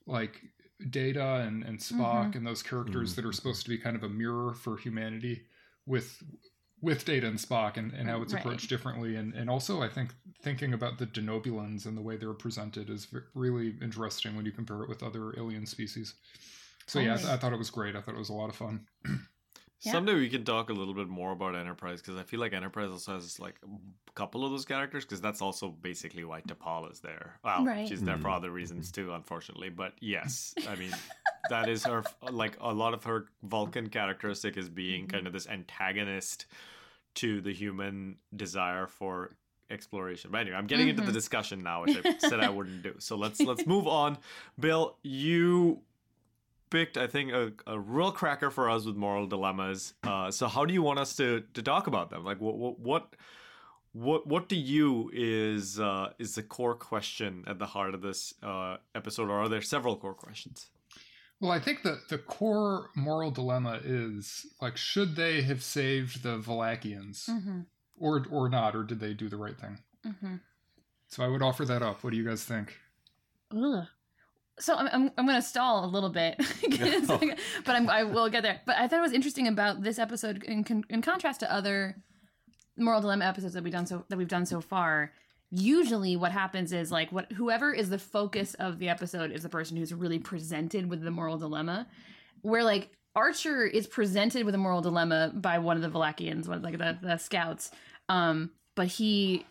like 0.07 0.43
Data 0.91 1.45
and, 1.47 1.63
and 1.65 1.79
Spock 1.79 2.35
and 2.35 2.47
those 2.47 2.63
characters 2.63 3.15
that 3.15 3.25
are 3.25 3.33
supposed 3.33 3.63
to 3.63 3.69
be 3.71 3.79
kind 3.79 3.97
of 3.97 4.03
a 4.03 4.09
mirror 4.09 4.53
for 4.55 4.77
humanity 4.77 5.47
with 5.87 6.23
with 6.85 7.05
Data 7.05 7.27
and 7.27 7.39
Spock 7.39 7.77
and, 7.79 7.93
and 7.93 8.09
how 8.09 8.21
it's 8.23 8.35
Right. 8.35 8.45
approached 8.45 8.69
differently. 8.69 9.17
And, 9.17 9.33
and 9.35 9.49
also, 9.49 9.83
I 9.83 9.89
think 9.89 10.11
thinking 10.43 10.75
about 10.75 10.99
the 10.99 11.07
Denobulans 11.07 11.87
and 11.87 11.97
the 11.97 12.03
way 12.03 12.17
they're 12.17 12.35
presented 12.35 12.91
is 12.91 13.07
v- 13.07 13.21
really 13.35 13.75
interesting 13.81 14.37
when 14.37 14.45
you 14.45 14.53
compare 14.53 14.83
it 14.83 14.89
with 14.89 15.03
other 15.03 15.35
alien 15.39 15.65
species. 15.67 16.15
So, 16.87 17.01
yeah, 17.01 17.15
I, 17.15 17.17
th- 17.17 17.29
I 17.29 17.37
thought 17.39 17.55
it 17.55 17.59
was 17.59 17.71
great. 17.71 17.97
I 17.97 18.03
thought 18.03 18.15
it 18.15 18.19
was 18.19 18.29
a 18.29 18.35
lot 18.35 18.51
of 18.51 18.57
fun. 18.57 18.87
Yeah. 19.85 19.93
Someday 19.93 20.15
we 20.15 20.31
can 20.31 20.45
talk 20.45 20.71
a 20.71 20.73
little 20.73 20.95
bit 20.95 21.09
more 21.09 21.33
about 21.33 21.55
Enterprise 21.55 22.01
because 22.01 22.17
I 22.17 22.23
feel 22.23 22.41
like 22.41 22.55
Enterprise 22.55 22.89
also 22.91 23.15
has 23.15 23.39
like 23.39 23.57
a 23.67 24.13
couple 24.13 24.43
of 24.43 24.51
those 24.51 24.65
characters 24.65 25.05
because 25.05 25.21
that's 25.21 25.43
also 25.43 25.69
basically 25.69 26.25
why 26.25 26.41
T'Pol 26.41 26.91
is 26.91 27.01
there. 27.01 27.39
Well, 27.45 27.67
Right. 27.67 27.87
she's 27.87 28.01
there 28.03 28.17
for 28.17 28.29
mm-hmm. 28.29 28.33
other 28.33 28.51
reasons 28.51 28.91
too, 28.91 29.13
unfortunately. 29.13 29.69
But 29.69 29.93
yes, 30.01 30.55
I 30.67 30.75
mean 30.83 30.93
that 31.51 31.69
is 31.69 31.85
her 31.85 32.03
like 32.31 32.57
a 32.63 32.73
lot 32.73 32.95
of 32.95 33.05
her 33.05 33.27
Vulcan 33.43 33.91
characteristic 33.91 34.57
is 34.57 34.71
being 34.71 35.03
mm-hmm. 35.03 35.17
kind 35.17 35.27
of 35.27 35.35
this 35.35 35.47
antagonist 35.49 36.47
to 37.17 37.41
the 37.41 37.53
human 37.53 38.17
desire 38.35 38.87
for 38.87 39.37
exploration. 39.71 40.31
But 40.31 40.43
anyway, 40.43 40.57
I'm 40.57 40.67
getting 40.67 40.89
into 40.89 41.03
the 41.03 41.11
Mhm. 41.11 41.15
discussion 41.15 41.63
now, 41.63 41.83
which 41.83 41.97
I 41.97 42.19
said 42.19 42.41
I 42.41 42.49
wouldn't 42.51 42.83
do. 42.83 42.95
So 42.99 43.17
let's 43.17 43.41
let's 43.41 43.67
move 43.75 43.87
on. 43.87 44.19
Bill, 44.59 44.97
you 45.03 45.81
picked, 46.71 46.97
I 46.97 47.07
think, 47.07 47.33
a, 47.33 47.53
a 47.67 47.79
real 47.79 48.11
cracker 48.13 48.51
for 48.51 48.69
us 48.69 48.85
with 48.85 48.97
moral 48.97 49.27
dilemmas. 49.27 49.95
Uh, 50.03 50.31
so 50.31 50.49
how 50.49 50.65
do 50.65 50.75
you 50.75 50.83
want 50.83 50.99
us 50.99 51.15
to, 51.17 51.45
to 51.55 51.63
talk 51.63 51.87
about 51.87 52.11
them? 52.11 52.25
Like, 52.25 52.41
what 52.41 52.57
what 52.57 52.79
what 52.81 53.17
what, 53.93 54.27
what 54.27 54.49
to 54.49 54.57
you 54.57 55.09
is 55.15 55.79
uh, 55.79 56.13
is 56.19 56.35
the 56.35 56.43
core 56.43 56.75
question 56.75 57.45
at 57.47 57.61
the 57.61 57.67
heart 57.67 57.95
of 57.95 58.03
this 58.03 58.35
uh, 58.43 58.79
episode, 58.95 59.31
or 59.31 59.39
are 59.43 59.49
there 59.49 59.63
several 59.63 59.95
core 59.97 60.15
questions? 60.15 60.69
Well, 61.41 61.51
I 61.51 61.59
think 61.61 61.83
that 61.83 62.09
the 62.09 62.19
core 62.19 62.91
moral 62.97 63.31
dilemma 63.31 63.81
is 63.85 64.47
like, 64.63 64.77
should 64.77 65.17
they 65.17 65.43
have 65.43 65.63
saved 65.63 66.23
the 66.23 66.39
Valakians 66.39 67.29
Mm-hmm. 67.29 67.61
or, 67.99 68.25
or 68.31 68.49
not, 68.49 68.75
or 68.75 68.83
did 68.83 69.01
they 69.01 69.13
do 69.15 69.29
the 69.29 69.37
right 69.37 69.59
thing? 69.59 69.79
Mm-hmm. 70.07 70.37
So 71.09 71.23
I 71.23 71.29
would 71.29 71.43
offer 71.43 71.65
that 71.67 71.83
up. 71.83 72.03
What 72.03 72.11
do 72.11 72.17
you 72.17 72.25
guys 72.25 72.45
think? 72.45 72.79
Ugh. 73.55 73.85
So 74.59 74.75
I'm, 74.77 74.89
I'm, 74.93 75.11
I'm 75.19 75.27
going 75.27 75.37
to 75.41 75.43
stall 75.47 75.85
a 75.85 75.87
little 75.87 76.11
bit, 76.11 76.37
but 77.65 77.75
I'm, 77.75 77.91
I 77.91 78.05
will 78.05 78.29
get 78.31 78.43
there. 78.45 78.61
But 78.65 78.77
I 78.79 78.87
thought 78.87 79.01
it 79.01 79.03
was 79.03 79.13
interesting 79.13 79.49
about 79.49 79.83
this 79.83 79.99
episode 79.99 80.45
in, 80.45 80.63
con- 80.65 80.85
in 80.89 81.03
contrast 81.03 81.41
to 81.41 81.53
other 81.53 81.97
moral 82.77 83.01
dilemma 83.01 83.25
episodes 83.25 83.55
that 83.55 83.65
we've 83.65 83.73
done 83.73 83.87
so 83.87 84.05
that 84.09 84.17
we've 84.17 84.29
done 84.29 84.47
so 84.47 84.61
far. 84.61 85.13
Usually, 85.51 86.17
what 86.17 86.33
happens 86.33 86.73
is 86.73 86.91
like 86.91 87.13
what 87.13 87.33
whoever 87.33 87.73
is 87.73 87.91
the 87.91 87.99
focus 87.99 88.55
of 88.55 88.79
the 88.79 88.89
episode 88.89 89.31
is 89.31 89.43
the 89.43 89.49
person 89.49 89.77
who's 89.77 89.95
really 89.95 90.19
presented 90.19 90.89
with 90.89 91.03
the 91.03 91.11
moral 91.11 91.39
dilemma. 91.39 91.87
Where 92.43 92.65
like 92.65 92.91
Archer 93.15 93.65
is 93.65 93.87
presented 93.87 94.45
with 94.45 94.55
a 94.55 94.59
moral 94.59 94.81
dilemma 94.81 95.33
by 95.35 95.59
one 95.59 95.77
of 95.77 95.83
the 95.83 95.97
Valakians, 95.97 96.49
one 96.49 96.59
of 96.59 96.65
like 96.65 96.79
the, 96.79 96.99
the 97.01 97.19
scouts, 97.19 97.71
um, 98.09 98.51
but 98.75 98.89
he 98.89 99.47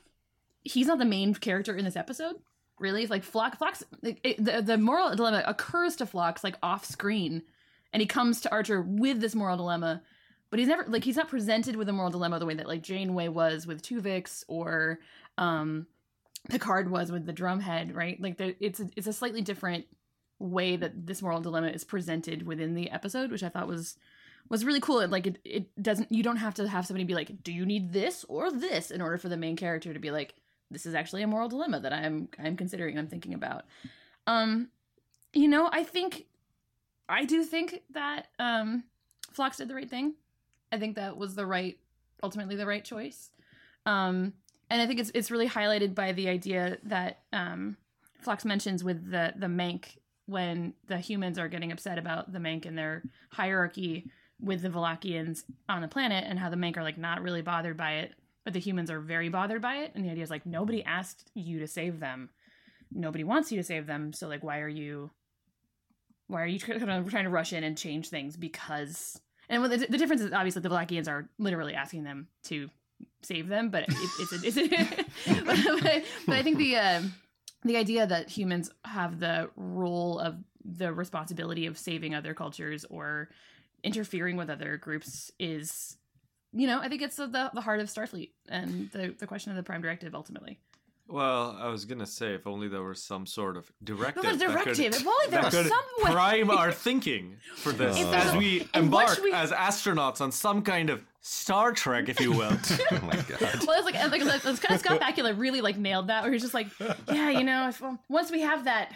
he's 0.64 0.88
not 0.88 1.00
the 1.00 1.06
main 1.06 1.34
character 1.34 1.76
in 1.76 1.86
this 1.86 1.96
episode 1.96 2.36
really 2.80 3.08
like 3.08 3.24
like, 3.34 4.20
it, 4.24 4.44
the, 4.44 4.62
the 4.62 4.78
moral 4.78 5.16
dilemma 5.16 5.44
occurs 5.46 5.96
to 5.98 6.06
Phlox 6.06 6.44
like 6.44 6.58
off 6.64 6.86
screen 6.86 7.44
and 7.92 8.02
he 8.02 8.08
comes 8.08 8.42
to 8.42 8.52
Archer 8.52 8.82
with 8.82 9.22
this 9.22 9.36
moral 9.36 9.58
dilemma 9.58 10.02
but 10.50 10.60
he's 10.60 10.68
never 10.68 10.86
like 10.88 11.04
he's 11.04 11.16
not 11.16 11.30
presented 11.30 11.76
with 11.76 11.90
a 11.90 11.94
moral 11.94 12.12
dilemma 12.12 12.40
the 12.40 12.46
way 12.46 12.56
that 12.56 12.68
like 12.68 12.84
Janeway 12.84 13.28
was 13.28 13.68
with 13.68 13.82
Tuvix 13.82 14.44
or 14.48 15.00
um 15.38 15.88
Picard 16.50 16.92
was 16.92 17.12
with 17.12 17.26
the 17.26 17.34
drumhead 17.34 17.96
right 17.96 18.20
like 18.22 18.38
there, 18.38 18.54
it's 18.60 18.80
a, 18.80 18.90
it's 18.96 19.08
a 19.08 19.14
slightly 19.14 19.42
different 19.42 19.86
way 20.40 20.76
that 20.76 21.08
this 21.08 21.22
moral 21.22 21.42
dilemma 21.42 21.68
is 21.68 21.84
presented 21.84 22.46
within 22.46 22.74
the 22.74 22.90
episode 22.92 23.32
which 23.32 23.44
I 23.44 23.50
thought 23.50 23.68
was 23.68 23.98
was 24.50 24.66
really 24.66 24.80
cool. 24.80 25.00
And 25.00 25.12
like 25.12 25.28
it, 25.28 25.40
it 25.44 25.82
doesn't 25.82 26.12
you 26.12 26.24
don't 26.24 26.38
have 26.38 26.54
to 26.56 26.68
have 26.68 26.86
somebody 26.86 27.04
be 27.04 27.16
like, 27.16 27.44
do 27.44 27.52
you 27.52 27.66
need 27.66 27.94
this 27.94 28.26
or 28.28 28.52
this 28.52 28.92
in 28.92 29.02
order 29.02 29.18
for 29.18 29.30
the 29.30 29.38
main 29.38 29.56
character 29.56 29.94
to 29.94 30.00
be 30.00 30.12
like, 30.12 30.36
this 30.72 30.86
is 30.86 30.96
actually 30.96 31.24
a 31.24 31.28
moral 31.28 31.50
dilemma 31.50 31.80
that 31.80 31.94
I'm 31.94 32.30
I'm 32.40 32.58
considering, 32.58 32.98
I'm 32.98 33.08
thinking 33.08 33.34
about. 33.34 33.66
Um, 34.28 34.70
you 35.34 35.48
know, 35.48 35.70
I 35.72 35.84
think 35.84 36.26
I 37.08 37.26
do 37.26 37.44
think 37.44 37.82
that 37.92 38.28
um 38.40 38.84
Phlox 39.32 39.58
did 39.58 39.68
the 39.68 39.76
right 39.76 39.90
thing. 39.90 40.14
I 40.72 40.78
think 40.78 40.96
that 40.96 41.18
was 41.18 41.36
the 41.36 41.46
right 41.46 41.78
ultimately 42.22 42.56
the 42.56 42.66
right 42.66 42.84
choice. 42.84 43.32
Um 43.86 44.34
and 44.74 44.82
I 44.82 44.88
think 44.88 45.00
it's 45.00 45.12
it's 45.14 45.30
really 45.30 45.48
highlighted 45.48 45.94
by 45.94 46.12
the 46.12 46.28
idea 46.28 46.78
that 46.84 47.20
um 47.32 47.78
mentions 48.44 48.84
with 48.84 49.12
the 49.12 49.34
the 49.38 49.48
Mank 49.48 49.98
when 50.26 50.74
the 50.88 50.98
humans 50.98 51.38
are 51.38 51.48
getting 51.48 51.72
upset 51.72 51.98
about 51.98 52.34
the 52.34 52.40
Mank 52.40 52.66
and 52.66 52.78
their 52.78 53.04
hierarchy 53.30 54.10
with 54.42 54.62
the 54.62 54.70
Valakians 54.70 55.44
on 55.70 55.82
the 55.82 55.88
planet 55.88 56.26
and 56.28 56.40
how 56.40 56.50
the 56.50 56.56
Mank 56.56 56.78
are 56.78 56.84
like 56.84 56.98
not 56.98 57.22
really 57.22 57.42
bothered 57.42 57.78
by 57.78 57.96
it, 57.96 58.14
but 58.44 58.54
the 58.54 58.60
humans 58.60 58.90
are 58.90 59.00
very 59.00 59.30
bothered 59.30 59.62
by 59.62 59.78
it. 59.78 59.92
And 59.94 60.04
the 60.04 60.10
idea 60.10 60.24
is 60.24 60.30
like 60.30 60.46
nobody 60.46 60.84
asked 60.84 61.30
you 61.36 61.60
to 61.60 61.68
save 61.68 62.00
them. 62.00 62.30
Nobody 62.92 63.24
wants 63.24 63.52
you 63.52 63.58
to 63.58 63.64
save 63.64 63.86
them. 63.86 64.12
So 64.14 64.28
like 64.28 64.44
why 64.44 64.60
are 64.62 64.68
you 64.68 65.12
why 66.28 66.42
are 66.42 66.48
you 66.48 66.58
trying 66.58 66.80
to, 66.80 67.30
rush 67.30 67.54
in 67.54 67.64
and 67.64 67.78
change 67.78 68.10
things 68.10 68.38
because 68.38 69.20
and 69.50 69.64
the, 69.66 69.78
the 69.78 69.98
difference 69.98 70.22
is 70.22 70.34
obviously 70.34 70.62
the 70.62 70.70
Valakians 70.70 71.08
are 71.08 71.30
literally 71.38 71.76
asking 71.76 72.06
them 72.06 72.28
to 72.46 72.70
save 73.22 73.48
them, 73.48 73.70
but 73.70 73.84
it, 73.84 73.94
it's 74.20 74.32
a, 74.32 74.48
it's 74.48 74.58
a 74.58 74.66
but, 75.46 75.58
but, 75.82 76.04
but 76.28 76.36
I 76.36 76.44
think 76.44 76.58
the 76.58 76.76
uh, 76.78 77.02
the 77.64 77.78
idea 77.78 78.06
that 78.08 78.30
humans 78.30 78.70
have 78.86 79.20
the 79.20 79.50
role 79.56 80.20
of 80.20 80.36
the 80.66 80.94
responsibility 80.94 81.66
of 81.66 81.78
saving 81.78 82.16
other 82.16 82.34
cultures 82.34 82.86
or 82.90 83.30
interfering 83.84 84.38
with 84.38 84.50
other 84.50 84.78
groups 84.78 85.30
is 85.40 85.98
you 86.54 86.68
know 86.68 86.80
i 86.80 86.88
think 86.88 87.02
it's 87.02 87.18
the, 87.18 87.28
the 87.54 87.60
heart 87.60 87.82
of 87.82 87.88
starfleet 87.88 88.30
and 88.48 88.90
the, 88.92 89.14
the 89.20 89.28
question 89.28 89.52
of 89.52 89.58
the 89.58 89.64
prime 89.64 89.82
directive 89.82 90.16
ultimately 90.16 90.58
Well, 91.10 91.58
I 91.60 91.68
was 91.68 91.84
gonna 91.84 92.06
say 92.06 92.34
if 92.34 92.48
only 92.48 92.70
there 92.70 92.82
was 92.84 93.04
some 93.04 93.26
sort 93.26 93.58
of 93.58 93.70
directive. 93.84 94.24
A 94.24 94.28
that 94.38 94.40
could- 94.40 94.54
directive, 94.54 94.94
if 94.96 95.06
only 95.06 95.28
there 95.30 95.42
was 95.44 95.54
some 95.54 95.86
way- 96.04 96.12
prime 96.14 96.50
our 96.50 96.72
thinking 96.88 97.36
for 97.56 97.74
this 97.74 97.98
there's 97.98 98.14
as 98.26 98.36
we 98.38 98.68
embark 98.74 99.22
we- 99.22 99.34
as 99.34 99.52
astronauts 99.52 100.22
on 100.22 100.32
some 100.32 100.62
kind 100.62 100.90
of 100.90 101.04
Star 101.26 101.72
Trek, 101.72 102.10
if 102.10 102.20
you 102.20 102.32
will. 102.34 102.52
oh 102.92 103.00
my 103.02 103.16
god. 103.16 103.66
well 103.66 103.78
it's 103.78 103.86
like, 103.86 103.96
like 104.12 104.22
it's 104.46 104.60
kind 104.60 104.76
of 104.76 104.80
scott 104.82 105.00
bakula 105.00 105.38
really 105.40 105.62
like 105.62 105.78
nailed 105.78 106.08
that 106.08 106.22
where 106.24 106.32
he's 106.34 106.42
just 106.42 106.54
like 106.54 106.68
yeah 107.08 107.30
you 107.30 107.44
know 107.46 107.70
if 107.70 107.80
well, 107.80 107.98
once 108.10 108.30
we 108.30 108.42
have 108.42 108.66
that 108.66 108.92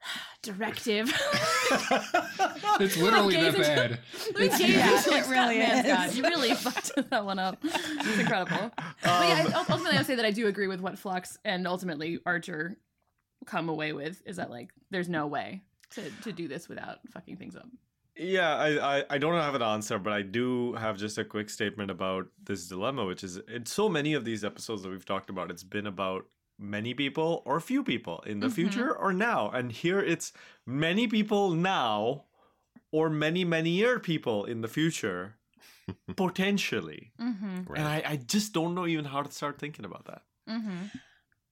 directive 0.42 1.08
It's 2.78 2.96
literally 2.96 3.34
that 3.36 3.54
Gazing- 3.56 3.60
bad. 3.74 3.98
We 4.36 4.44
It's- 4.44 4.58
gave 4.60 4.68
Yeah, 4.76 4.94
you 4.94 5.02
to, 5.02 5.10
it 5.16 5.26
really 5.28 5.60
Scott 5.62 5.84
is. 5.84 5.86
Manscott. 5.92 6.14
You 6.16 6.22
really 6.22 6.54
fucked 6.54 7.10
that 7.10 7.24
one 7.24 7.38
up. 7.38 7.58
It's 7.64 8.18
incredible. 8.18 8.70
but 8.76 8.86
yeah, 9.04 9.46
I- 9.48 9.52
um, 9.52 9.52
ultimately, 9.70 9.92
I 9.92 9.96
would 9.96 10.06
say 10.06 10.14
that 10.14 10.24
I 10.24 10.30
do 10.30 10.46
agree 10.46 10.68
with 10.68 10.80
what 10.80 10.98
Phlox 10.98 11.38
and 11.44 11.66
ultimately 11.66 12.20
Archer 12.26 12.76
come 13.46 13.68
away 13.68 13.92
with 13.92 14.22
is 14.26 14.36
that 14.36 14.50
like 14.50 14.70
there's 14.90 15.08
no 15.08 15.26
way 15.26 15.62
to, 15.90 16.02
to 16.22 16.32
do 16.32 16.46
this 16.48 16.68
without 16.68 16.98
fucking 17.12 17.36
things 17.38 17.56
up. 17.56 17.66
Yeah, 18.16 18.54
I, 18.56 18.98
I, 18.98 19.04
I 19.10 19.18
don't 19.18 19.34
have 19.34 19.54
an 19.54 19.62
answer, 19.62 19.98
but 19.98 20.12
I 20.12 20.22
do 20.22 20.72
have 20.74 20.96
just 20.96 21.18
a 21.18 21.24
quick 21.24 21.50
statement 21.50 21.90
about 21.90 22.26
this 22.42 22.66
dilemma, 22.68 23.04
which 23.04 23.22
is 23.22 23.36
in 23.36 23.66
so 23.66 23.88
many 23.88 24.14
of 24.14 24.24
these 24.24 24.42
episodes 24.42 24.82
that 24.82 24.88
we've 24.90 25.04
talked 25.04 25.28
about, 25.28 25.50
it's 25.50 25.64
been 25.64 25.86
about 25.86 26.26
many 26.58 26.94
people 26.94 27.42
or 27.44 27.60
few 27.60 27.84
people 27.84 28.20
in 28.26 28.40
the 28.40 28.46
Mhm. 28.46 28.52
future 28.52 28.96
or 28.96 29.12
now. 29.12 29.50
And 29.50 29.70
here 29.70 30.00
it's 30.00 30.32
many 30.64 31.06
people 31.06 31.50
now 31.50 32.24
or 32.90 33.10
many, 33.10 33.44
many 33.44 33.70
year 33.70 33.98
people 34.00 34.44
in 34.46 34.62
the 34.62 34.68
future. 34.68 35.36
potentially. 36.16 37.12
Mm-hmm. 37.20 37.72
And 37.74 37.86
I, 37.86 38.02
I 38.04 38.16
just 38.16 38.52
don't 38.52 38.74
know 38.74 38.86
even 38.86 39.04
how 39.04 39.22
to 39.22 39.30
start 39.30 39.58
thinking 39.58 39.84
about 39.84 40.06
that. 40.06 40.22
Mm-hmm. 40.48 40.86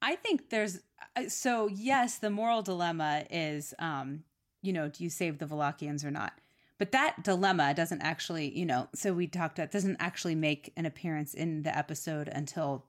I 0.02 0.16
think 0.16 0.50
there's 0.50 0.80
uh, 1.14 1.28
so 1.28 1.68
yes, 1.68 2.18
the 2.18 2.30
moral 2.30 2.62
dilemma 2.62 3.24
is, 3.30 3.74
um, 3.78 4.24
you 4.60 4.72
know, 4.72 4.88
do 4.88 5.04
you 5.04 5.10
save 5.10 5.38
the 5.38 5.46
Valakians 5.46 6.04
or 6.04 6.10
not? 6.10 6.32
But 6.78 6.92
that 6.92 7.22
dilemma 7.22 7.72
doesn't 7.74 8.02
actually, 8.02 8.56
you 8.58 8.66
know, 8.66 8.88
so 8.94 9.12
we 9.12 9.26
talked 9.26 9.58
about 9.58 9.70
doesn't 9.70 9.96
actually 10.00 10.34
make 10.34 10.72
an 10.76 10.86
appearance 10.86 11.32
in 11.34 11.62
the 11.62 11.76
episode 11.76 12.28
until 12.28 12.84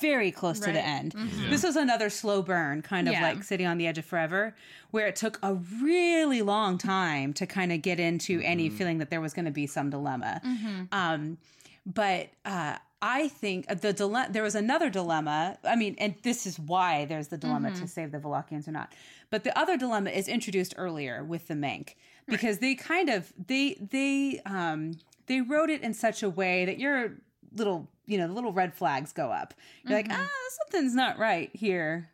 very 0.00 0.30
close 0.32 0.58
to 0.58 0.66
the 0.72 0.78
Right. 0.80 0.84
end. 0.84 1.14
Mhm. 1.14 1.50
This 1.50 1.62
was 1.62 1.76
another 1.76 2.10
slow 2.10 2.42
burn, 2.42 2.82
kind 2.82 3.06
of 3.08 3.14
Yeah. 3.14 3.22
like 3.22 3.44
City 3.44 3.64
on 3.64 3.78
the 3.78 3.86
Edge 3.86 3.96
of 3.98 4.04
Forever, 4.04 4.54
where 4.90 5.06
it 5.06 5.14
took 5.14 5.38
a 5.42 5.54
really 5.54 6.42
long 6.42 6.78
time 6.78 7.32
to 7.34 7.46
kind 7.46 7.72
of 7.72 7.80
get 7.80 8.00
into 8.00 8.40
any 8.40 8.68
feeling 8.68 8.98
that 8.98 9.08
there 9.10 9.20
was 9.20 9.32
going 9.32 9.44
to 9.44 9.52
be 9.52 9.66
some 9.68 9.90
dilemma. 9.90 10.40
Mm-hmm. 10.44 10.82
Um, 10.90 11.38
but 11.86 12.30
uh, 12.44 12.78
I 13.00 13.28
think 13.28 13.66
the 13.80 13.92
dilemma. 13.92 14.32
There 14.32 14.42
was 14.42 14.54
another 14.56 14.90
dilemma. 14.90 15.58
I 15.62 15.76
mean, 15.76 15.94
and 15.98 16.14
this 16.22 16.44
is 16.46 16.58
why 16.58 17.04
there's 17.04 17.28
the 17.28 17.38
dilemma 17.38 17.70
to 17.72 17.86
save 17.86 18.10
the 18.10 18.18
Valakians 18.18 18.66
or 18.66 18.72
not. 18.72 18.92
But 19.30 19.44
the 19.44 19.56
other 19.58 19.76
dilemma 19.76 20.10
is 20.10 20.26
introduced 20.26 20.74
earlier 20.76 21.22
with 21.22 21.46
the 21.48 21.54
Mank 21.54 21.94
because 22.26 22.58
they 22.58 22.74
kind 22.74 23.08
of 23.08 23.32
they 23.46 23.74
they 23.90 24.40
um 24.46 24.92
they 25.26 25.40
wrote 25.40 25.70
it 25.70 25.82
in 25.82 25.94
such 25.94 26.22
a 26.22 26.30
way 26.30 26.64
that 26.64 26.78
your 26.78 27.12
little 27.54 27.88
you 28.06 28.18
know 28.18 28.26
the 28.26 28.32
little 28.34 28.52
red 28.52 28.74
flags 28.74 29.12
go 29.12 29.30
up. 29.30 29.54
You're 29.84 29.96
like, 29.98 30.08
ah, 30.10 30.28
something's 30.64 30.94
not 30.94 31.18
right 31.18 31.50
here 31.54 32.10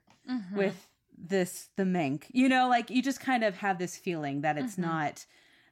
with 0.54 0.86
this 1.18 1.68
the 1.76 1.84
Menk. 1.84 2.26
You 2.32 2.48
know 2.48 2.68
like 2.68 2.90
you 2.90 3.02
just 3.02 3.20
kind 3.20 3.42
of 3.44 3.56
have 3.56 3.78
this 3.78 3.96
feeling 3.96 4.42
that 4.42 4.56
it's 4.58 4.76
not 4.78 5.26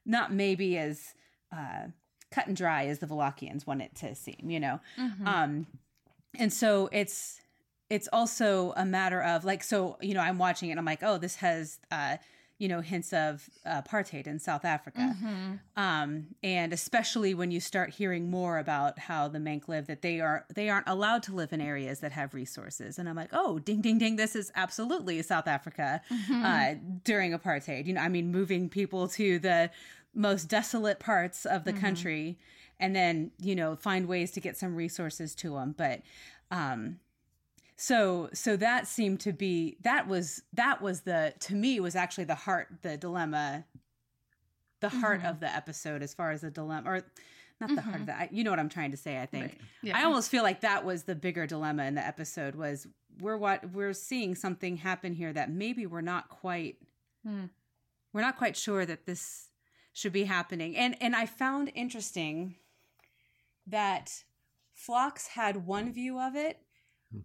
not 0.04 0.33
maybe 0.33 0.76
as 0.78 1.14
uh 1.52 1.87
cut 2.30 2.47
and 2.47 2.57
dry 2.57 2.87
as 2.87 2.99
the 2.99 3.07
Valakians 3.07 3.66
want 3.66 3.83
it 3.83 3.95
to 3.97 4.14
seem 4.14 4.50
you 4.50 4.61
know? 4.61 4.80
Um 5.25 5.66
and 6.38 6.52
so 6.52 6.88
it's 6.92 7.40
it's 7.90 8.09
also 8.12 8.75
a 8.76 8.85
matter 8.85 9.23
of 9.23 9.45
like 9.47 9.62
so 9.62 9.97
you 10.02 10.12
know 10.12 10.21
i'm 10.21 10.37
watching 10.38 10.68
it 10.68 10.73
and 10.73 10.78
i'm 10.78 10.85
like 10.85 11.02
oh 11.02 11.16
this 11.16 11.37
has 11.37 11.78
uh 11.90 12.16
you 12.59 12.67
know 12.69 12.81
hints 12.81 13.12
of 13.12 13.49
apartheid 13.67 14.27
in 14.27 14.38
south 14.38 14.65
africa. 14.65 15.17
Um 15.77 16.27
and 16.43 16.73
especially 16.73 17.33
when 17.35 17.50
you 17.50 17.61
start 17.61 17.91
hearing 17.91 18.31
more 18.31 18.59
about 18.59 18.99
how 18.99 19.29
the 19.29 19.38
Mank 19.38 19.69
live 19.69 19.87
that 19.87 20.03
they 20.03 20.21
are 20.21 20.45
they 20.55 20.69
aren't 20.69 20.88
allowed 20.88 21.23
to 21.25 21.35
live 21.35 21.53
in 21.53 21.61
areas 21.61 22.00
that 22.00 22.12
have 22.12 22.35
resources. 22.35 22.99
And 22.99 23.09
i'm 23.09 23.17
like 23.17 23.31
oh 23.33 23.59
ding 23.59 23.81
ding 23.81 23.99
ding 23.99 24.17
this 24.17 24.35
is 24.35 24.50
absolutely 24.57 25.23
south 25.23 25.47
africa 25.47 26.00
uh 26.33 26.75
during 27.05 27.33
apartheid. 27.33 27.87
You 27.87 27.93
know 27.95 28.00
i 28.00 28.09
mean 28.09 28.31
moving 28.33 28.69
people 28.69 29.09
to 29.09 29.38
the 29.38 29.71
most 30.15 30.49
desolate 30.49 30.99
parts 30.99 31.47
of 31.47 31.65
the 31.65 31.73
country 31.81 32.38
and 32.81 32.95
then 32.97 33.31
you 33.41 33.55
know 33.55 33.77
find 33.77 34.09
ways 34.09 34.31
to 34.33 34.41
get 34.41 34.57
some 34.57 34.75
resources 34.75 35.35
to 35.37 35.50
them 35.55 35.75
but 35.77 36.00
um 36.50 36.99
so 37.80 38.28
so 38.35 38.56
that 38.56 38.87
seemed 38.88 39.20
to 39.20 39.32
be 39.32 39.76
that 39.82 40.08
was 40.08 40.42
that 40.52 40.82
was 40.82 41.02
the 41.02 41.32
to 41.38 41.54
me 41.54 41.78
was 41.78 41.94
actually 41.94 42.25
the 42.25 42.35
heart 42.35 42.66
the 42.82 42.97
dilemma 42.97 43.64
the 44.80 44.88
heart 44.88 45.25
of 45.25 45.38
the 45.40 45.47
episode 45.54 46.02
as 46.02 46.12
far 46.12 46.32
as 46.32 46.40
the 46.40 46.50
dilemma 46.50 46.90
or 46.90 47.02
not 47.61 47.75
the 47.75 47.80
heart 47.80 48.00
of 48.00 48.06
that 48.06 48.32
you 48.32 48.42
know 48.42 48.50
what 48.50 48.58
i'm 48.58 48.68
trying 48.68 48.90
to 48.90 48.97
say 48.97 49.20
i 49.20 49.26
think. 49.26 49.58
Yeah. 49.82 49.97
i 49.97 50.02
almost 50.04 50.28
feel 50.28 50.42
like 50.42 50.61
that 50.62 50.85
was 50.85 51.04
the 51.04 51.14
bigger 51.14 51.47
dilemma 51.47 51.85
in 51.85 51.94
the 51.94 52.04
episode 52.04 52.56
was 52.56 52.87
we're 53.20 53.37
what 53.37 53.70
we're 53.73 53.92
seeing 53.92 54.35
something 54.35 54.76
happen 54.76 55.12
here 55.14 55.32
that 55.32 55.50
maybe 55.50 55.87
we're 55.87 56.00
not 56.00 56.28
quite 56.28 56.76
Hmm. 57.25 57.47
we're 58.12 58.20
not 58.23 58.37
quite 58.38 58.56
sure 58.56 58.87
that 58.87 59.06
this 59.06 59.49
should 59.92 60.12
be 60.12 60.25
happening. 60.25 60.76
And 60.76 60.97
and 61.00 61.14
i 61.16 61.26
found 61.26 61.70
interesting 61.75 62.54
that 63.66 64.25
Phlox 64.73 65.26
had 65.28 65.66
one 65.66 65.92
view 65.92 66.18
of 66.20 66.37
it 66.37 66.61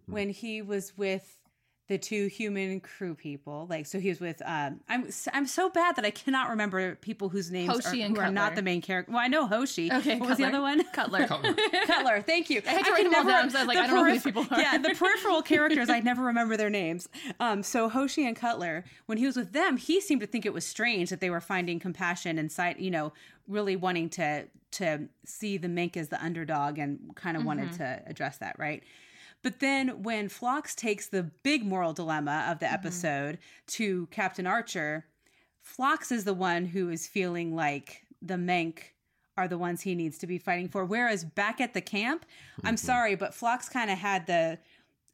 when 0.06 0.30
he 0.30 0.62
was 0.62 0.96
with 0.96 1.40
the 1.86 1.98
two 1.98 2.28
human 2.28 2.80
crew 2.80 3.14
people. 3.14 3.66
Like, 3.68 3.84
so 3.84 4.00
he 4.00 4.08
was 4.08 4.18
with. 4.18 4.40
Um, 4.44 4.80
I'm 4.88 5.08
I'm 5.34 5.46
so 5.46 5.68
bad 5.68 5.96
that 5.96 6.04
I 6.04 6.10
cannot 6.10 6.48
remember 6.48 6.94
people 6.96 7.28
whose 7.28 7.50
names 7.50 7.70
Hoshi 7.70 8.02
are, 8.02 8.06
and 8.06 8.16
who 8.16 8.22
are 8.22 8.30
not 8.30 8.54
the 8.54 8.62
main 8.62 8.80
character. 8.80 9.12
Well, 9.12 9.20
I 9.20 9.28
know 9.28 9.46
Hoshi. 9.46 9.92
Okay, 9.92 10.18
what 10.18 10.30
was 10.30 10.38
the 10.38 10.46
other 10.46 10.62
one? 10.62 10.82
Cutler. 10.92 11.26
Cutler. 11.26 11.54
Cutler. 11.86 12.22
Thank 12.22 12.48
you. 12.48 12.62
I 12.66 12.70
had 12.70 12.84
to 12.86 12.90
write 12.90 13.02
could 13.02 13.12
them 13.12 13.26
all 13.26 13.30
down, 13.30 13.50
so 13.50 13.58
I 13.58 13.62
was 13.62 13.68
like, 13.68 13.76
the 13.76 13.84
I 13.84 13.86
don't 13.86 13.96
know 13.96 14.04
who 14.04 14.12
these 14.12 14.22
people 14.22 14.46
are. 14.50 14.60
Yeah, 14.60 14.78
the 14.78 14.94
peripheral 14.94 15.42
characters, 15.54 15.90
I 15.90 16.00
never 16.00 16.22
remember 16.22 16.56
their 16.56 16.70
names. 16.70 17.06
Um, 17.38 17.62
so 17.62 17.90
Hoshi 17.90 18.26
and 18.26 18.34
Cutler, 18.34 18.84
when 19.04 19.18
he 19.18 19.26
was 19.26 19.36
with 19.36 19.52
them, 19.52 19.76
he 19.76 20.00
seemed 20.00 20.22
to 20.22 20.26
think 20.26 20.46
it 20.46 20.54
was 20.54 20.64
strange 20.64 21.10
that 21.10 21.20
they 21.20 21.28
were 21.28 21.42
finding 21.42 21.78
compassion 21.78 22.38
and 22.38 22.50
side, 22.50 22.76
you 22.78 22.90
know, 22.90 23.12
really 23.46 23.76
wanting 23.76 24.08
to 24.10 24.46
to 24.72 25.08
see 25.24 25.56
the 25.56 25.68
Menk 25.68 25.96
as 25.96 26.08
the 26.08 26.22
underdog 26.24 26.78
and 26.78 27.14
kind 27.14 27.36
of 27.36 27.44
wanted 27.44 27.72
to 27.74 28.02
address 28.06 28.38
that, 28.38 28.58
right? 28.58 28.82
But 29.44 29.60
then 29.60 30.02
when 30.02 30.30
Phlox 30.30 30.74
takes 30.74 31.06
the 31.06 31.22
big 31.22 31.64
moral 31.66 31.92
dilemma 31.92 32.46
of 32.50 32.58
the 32.58 32.66
mm-hmm. 32.66 32.74
episode 32.74 33.38
to 33.68 34.06
Captain 34.06 34.46
Archer, 34.46 35.04
Phlox 35.60 36.10
is 36.10 36.24
the 36.24 36.34
one 36.34 36.64
who 36.64 36.88
is 36.88 37.06
feeling 37.06 37.54
like 37.54 38.06
the 38.22 38.38
Menk 38.38 38.94
are 39.36 39.46
the 39.46 39.58
ones 39.58 39.82
he 39.82 39.94
needs 39.94 40.16
to 40.18 40.26
be 40.26 40.38
fighting 40.38 40.68
for. 40.68 40.86
Whereas 40.86 41.24
back 41.24 41.60
at 41.60 41.74
the 41.74 41.82
camp, 41.82 42.24
I'm 42.64 42.74
mm-hmm. 42.74 42.86
sorry, 42.86 43.14
but 43.16 43.34
Phlox 43.34 43.68
kind 43.68 43.90
of 43.90 43.98
had 43.98 44.26
the 44.26 44.58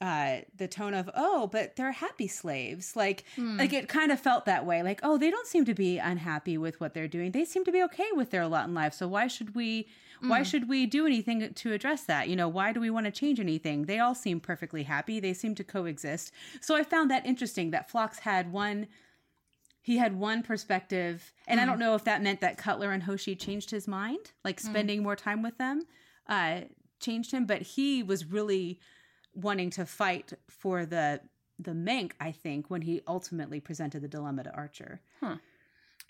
uh 0.00 0.38
the 0.56 0.66
tone 0.66 0.94
of 0.94 1.10
oh 1.14 1.46
but 1.48 1.76
they're 1.76 1.92
happy 1.92 2.28
slaves. 2.28 2.96
Like 2.96 3.24
hmm. 3.36 3.58
like 3.58 3.72
it 3.72 3.88
kind 3.88 4.12
of 4.12 4.20
felt 4.20 4.46
that 4.46 4.64
way. 4.64 4.82
Like 4.82 5.00
oh 5.02 5.18
they 5.18 5.30
don't 5.30 5.46
seem 5.46 5.64
to 5.64 5.74
be 5.74 5.98
unhappy 5.98 6.56
with 6.56 6.80
what 6.80 6.94
they're 6.94 7.08
doing. 7.08 7.32
They 7.32 7.44
seem 7.44 7.64
to 7.64 7.72
be 7.72 7.82
okay 7.82 8.08
with 8.12 8.30
their 8.30 8.46
lot 8.46 8.68
in 8.68 8.74
life. 8.74 8.94
So 8.94 9.08
why 9.08 9.26
should 9.26 9.54
we 9.56 9.88
why 10.22 10.40
mm. 10.40 10.46
should 10.46 10.68
we 10.68 10.86
do 10.86 11.06
anything 11.06 11.52
to 11.52 11.72
address 11.72 12.04
that? 12.04 12.28
You 12.28 12.36
know 12.36 12.48
why 12.48 12.72
do 12.72 12.80
we 12.80 12.90
want 12.90 13.06
to 13.06 13.12
change 13.12 13.40
anything? 13.40 13.84
They 13.84 13.98
all 13.98 14.14
seem 14.14 14.40
perfectly 14.40 14.82
happy. 14.84 15.20
They 15.20 15.34
seem 15.34 15.54
to 15.56 15.64
coexist. 15.64 16.32
So 16.60 16.76
i 16.76 16.82
found 16.82 17.10
that 17.10 17.26
interesting 17.26 17.70
that 17.70 17.90
Phlox 17.90 18.20
had 18.20 18.52
one 18.52 18.86
he 19.82 19.96
had 19.96 20.18
one 20.18 20.42
perspective 20.42 21.32
and 21.48 21.58
i 21.58 21.64
mm. 21.64 21.66
don't 21.66 21.78
know 21.78 21.94
if 21.94 22.04
that 22.04 22.22
meant 22.22 22.40
that 22.40 22.58
cutler 22.58 22.92
and 22.92 23.02
hoshi 23.02 23.34
changed 23.34 23.70
his 23.70 23.88
mind 23.88 24.32
like 24.44 24.58
mm. 24.60 24.64
spending 24.64 25.02
more 25.02 25.16
time 25.16 25.42
with 25.42 25.56
them 25.58 25.82
uh 26.28 26.60
changed 27.00 27.32
him 27.32 27.46
but 27.46 27.62
he 27.62 28.02
was 28.02 28.26
really 28.26 28.78
wanting 29.34 29.70
to 29.70 29.86
fight 29.86 30.34
for 30.48 30.84
the 30.84 31.20
the 31.62 31.74
Menk, 31.74 32.16
I 32.20 32.32
think, 32.32 32.70
when 32.70 32.82
he 32.82 33.02
ultimately 33.06 33.60
presented 33.60 34.02
the 34.02 34.08
dilemma 34.08 34.44
to 34.44 34.54
Archer. 34.54 35.00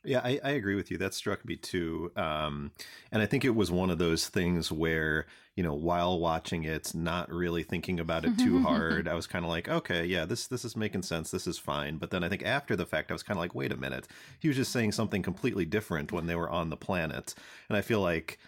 Yeah, 0.05 0.21
I, 0.25 0.41
I 0.43 0.51
agree 0.51 0.75
with 0.75 0.91
you. 0.91 0.99
That 0.99 1.15
struck 1.15 1.45
me 1.45 1.57
too. 1.57 2.11
Um, 2.17 2.73
and 3.13 3.21
I 3.21 3.27
think 3.27 3.45
it 3.45 3.55
was 3.55 3.71
one 3.71 3.91
of 3.91 3.99
those 3.99 4.29
things 4.29 4.73
where, 4.73 5.27
you 5.57 5.63
know, 5.63 5.75
while 5.75 6.19
watching 6.19 6.65
it, 6.65 6.95
not 6.95 7.31
really 7.31 7.63
thinking 7.63 8.01
about 8.01 8.25
it 8.25 8.39
too 8.39 8.63
hard, 8.63 9.07
I 9.09 9.15
was 9.15 9.27
kind 9.27 9.45
of 9.45 9.51
like, 9.51 9.69
okay, 9.69 10.07
yeah, 10.07 10.25
this 10.25 10.47
this 10.47 10.65
is 10.65 10.77
making 10.77 11.03
sense. 11.03 11.31
This 11.31 11.47
is 11.47 11.59
fine. 11.59 11.99
But 11.99 12.11
then 12.11 12.25
I 12.25 12.29
think 12.29 12.45
after 12.45 12.77
the 12.77 12.87
fact, 12.87 13.11
I 13.11 13.15
was 13.15 13.23
kind 13.23 13.37
of 13.37 13.43
like, 13.43 13.55
wait 13.55 13.73
a 13.73 13.77
minute. 13.77 14.09
He 14.39 14.49
was 14.49 14.57
just 14.57 14.73
saying 14.73 14.93
something 14.93 15.23
completely 15.23 15.67
different 15.67 16.13
when 16.13 16.27
they 16.27 16.37
were 16.37 16.51
on 16.51 16.71
the 16.71 16.77
planet. 16.77 17.35
And 17.69 17.77
I 17.77 17.83
feel 17.83 18.01
like 18.01 18.39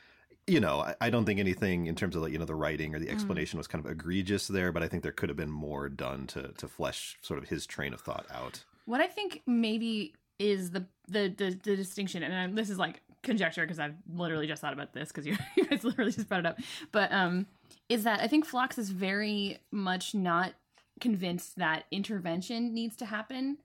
you 0.47 0.59
know, 0.59 0.81
I, 0.81 0.95
I 1.01 1.11
don't 1.11 1.25
think 1.25 1.39
anything 1.39 1.87
in 1.87 1.95
terms 1.95 2.17
of 2.17 2.23
like, 2.23 2.33
you 2.33 2.39
know, 2.39 2.45
the 2.45 2.55
writing 2.55 2.97
or 2.97 2.99
the 2.99 3.11
explanation 3.11 3.59
was 3.59 3.69
kind 3.69 3.85
of 3.85 3.89
egregious 3.91 4.49
there, 4.49 4.73
but 4.73 4.83
I 4.83 4.89
think 4.89 5.05
there 5.05 5.13
could 5.13 5.29
have 5.29 5.37
been 5.37 5.51
more 5.51 5.89
done 5.89 6.27
to 6.29 6.49
to 6.59 6.67
flesh 6.67 7.17
sort 7.23 7.39
of 7.39 7.49
his 7.49 7.67
train 7.67 7.95
of 7.95 8.01
thought 8.01 8.27
out. 8.33 8.65
What 8.85 9.01
I 9.01 9.07
think 9.07 9.43
maybe 9.47 10.15
is 10.43 10.71
the 10.71 10.87
the 11.09 11.33
the, 11.37 11.59
the 11.63 11.77
distinction, 11.77 12.23
and 12.23 12.35
I'm, 12.35 12.55
this 12.55 12.71
is 12.71 12.79
like 12.79 13.01
conjecture 13.23 13.63
because 13.63 13.79
I've 13.79 13.95
literally 14.13 14.47
just 14.47 14.61
thought 14.61 14.73
about 14.73 14.93
this 14.93 15.09
because 15.09 15.27
you, 15.27 15.37
you 15.57 15.65
guys 15.65 15.85
literally 15.85 16.13
just 16.13 16.29
brought 16.29 16.41
it 16.41 16.47
up, 16.47 16.59
but 16.91 17.13
um, 17.13 17.47
is 17.89 18.05
that 18.05 18.21
I 18.21 18.29
think 18.29 18.45
Phlox 18.45 18.79
is 18.79 18.91
very 18.91 19.59
much 19.71 20.15
not 20.15 20.55
convinced 21.01 21.57
that 21.57 21.85
intervention 21.91 22.75
needs 22.75 22.97
to 22.97 23.07
happen 23.07 23.59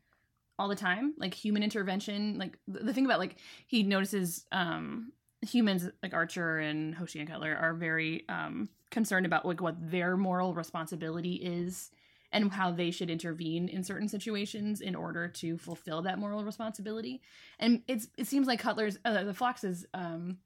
all 0.60 0.68
the 0.68 0.76
time, 0.76 1.14
like 1.18 1.34
human 1.34 1.64
intervention. 1.64 2.38
Like 2.38 2.58
the, 2.68 2.80
the 2.80 2.94
thing 2.94 3.06
about 3.06 3.20
like 3.20 3.38
he 3.68 3.84
notices 3.84 4.46
um 4.52 5.12
humans 5.42 5.90
like 6.02 6.14
Archer 6.14 6.60
and 6.60 6.96
Hoshi 6.96 7.20
and 7.20 7.30
Cutler 7.30 7.56
are 7.56 7.74
very 7.74 8.26
um 8.30 8.70
concerned 8.90 9.26
about 9.26 9.46
like 9.46 9.62
what 9.62 9.76
their 9.92 10.18
moral 10.18 10.54
responsibility 10.54 11.34
is 11.34 11.92
and 12.42 12.52
how 12.52 12.72
they 12.72 12.92
should 12.92 13.10
intervene 13.10 13.68
in 13.68 13.84
certain 13.84 14.08
situations 14.08 14.82
in 14.82 14.96
order 14.96 15.28
to 15.28 15.58
fulfill 15.58 16.02
that 16.04 16.20
moral 16.20 16.44
responsibility. 16.44 17.22
And 17.60 17.82
it's 17.88 18.08
it 18.18 18.28
seems 18.28 18.48
like 18.48 18.60
Cutler's 18.60 18.98
uh, 19.04 19.24
the 19.24 19.34
Phlox's 19.34 19.86
um 19.94 20.38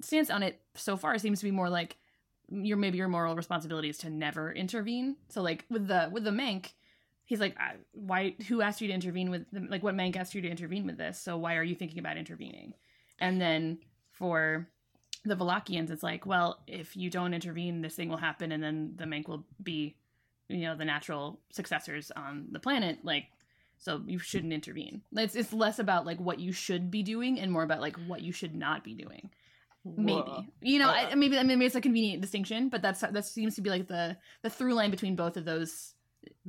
stance 0.00 0.30
on 0.30 0.42
it 0.42 0.60
so 0.74 0.96
far 0.96 1.18
seems 1.18 1.40
to 1.40 1.44
be 1.44 1.50
more 1.50 1.68
like 1.68 1.96
your 2.50 2.76
maybe 2.76 2.98
your 2.98 3.08
moral 3.08 3.36
responsibility 3.36 3.88
is 3.88 3.98
to 3.98 4.10
never 4.10 4.52
intervene. 4.52 5.16
So 5.28 5.42
like 5.42 5.64
with 5.68 5.86
the 5.86 6.08
with 6.10 6.24
the 6.24 6.30
Mank, 6.30 6.72
he's 7.28 7.40
like, 7.40 7.56
why? 7.92 8.34
Who 8.48 8.62
asked 8.62 8.80
you 8.80 8.88
to 8.88 8.94
intervene 8.94 9.30
with? 9.30 9.44
The, 9.52 9.60
like, 9.68 9.82
what 9.82 9.94
Mank 9.94 10.16
asked 10.16 10.34
you 10.34 10.42
to 10.42 10.48
intervene 10.48 10.86
with 10.86 10.96
this? 10.96 11.20
So 11.20 11.36
why 11.36 11.56
are 11.56 11.62
you 11.62 11.74
thinking 11.74 11.98
about 11.98 12.16
intervening? 12.16 12.72
And 13.20 13.40
then 13.40 13.78
for 14.12 14.68
the 15.24 15.36
Valakians, 15.36 15.90
it's 15.90 16.02
like, 16.02 16.24
well, 16.24 16.60
if 16.66 16.96
you 16.96 17.10
don't 17.10 17.34
intervene, 17.34 17.82
this 17.82 17.94
thing 17.94 18.08
will 18.08 18.16
happen, 18.16 18.52
and 18.52 18.62
then 18.62 18.94
the 18.96 19.04
Mank 19.04 19.28
will 19.28 19.44
be, 19.62 19.96
you 20.48 20.62
know, 20.62 20.76
the 20.76 20.84
natural 20.84 21.40
successors 21.50 22.10
on 22.10 22.48
the 22.50 22.58
planet. 22.60 22.98
Like, 23.04 23.26
so 23.78 24.02
you 24.06 24.18
shouldn't 24.18 24.52
intervene. 24.52 25.02
It's 25.12 25.36
it's 25.36 25.52
less 25.52 25.78
about 25.78 26.06
like 26.06 26.18
what 26.18 26.40
you 26.40 26.52
should 26.52 26.90
be 26.90 27.02
doing 27.02 27.38
and 27.38 27.52
more 27.52 27.62
about 27.62 27.80
like 27.80 27.96
what 28.06 28.22
you 28.22 28.32
should 28.32 28.54
not 28.54 28.82
be 28.84 28.94
doing. 28.94 29.30
maybe 29.84 30.12
Well, 30.12 30.46
you 30.62 30.78
know 30.78 30.88
uh, 30.88 31.08
I, 31.10 31.14
maybe 31.14 31.38
I 31.38 31.42
mean 31.42 31.58
maybe 31.58 31.66
it's 31.66 31.74
a 31.76 31.80
convenient 31.80 32.20
distinction, 32.20 32.68
but 32.68 32.82
that's 32.82 33.00
that 33.00 33.24
seems 33.24 33.54
to 33.54 33.60
be 33.60 33.70
like 33.70 33.86
the 33.88 34.16
the 34.42 34.50
through 34.50 34.74
line 34.74 34.90
between 34.90 35.16
both 35.16 35.36
of 35.36 35.44
those 35.44 35.94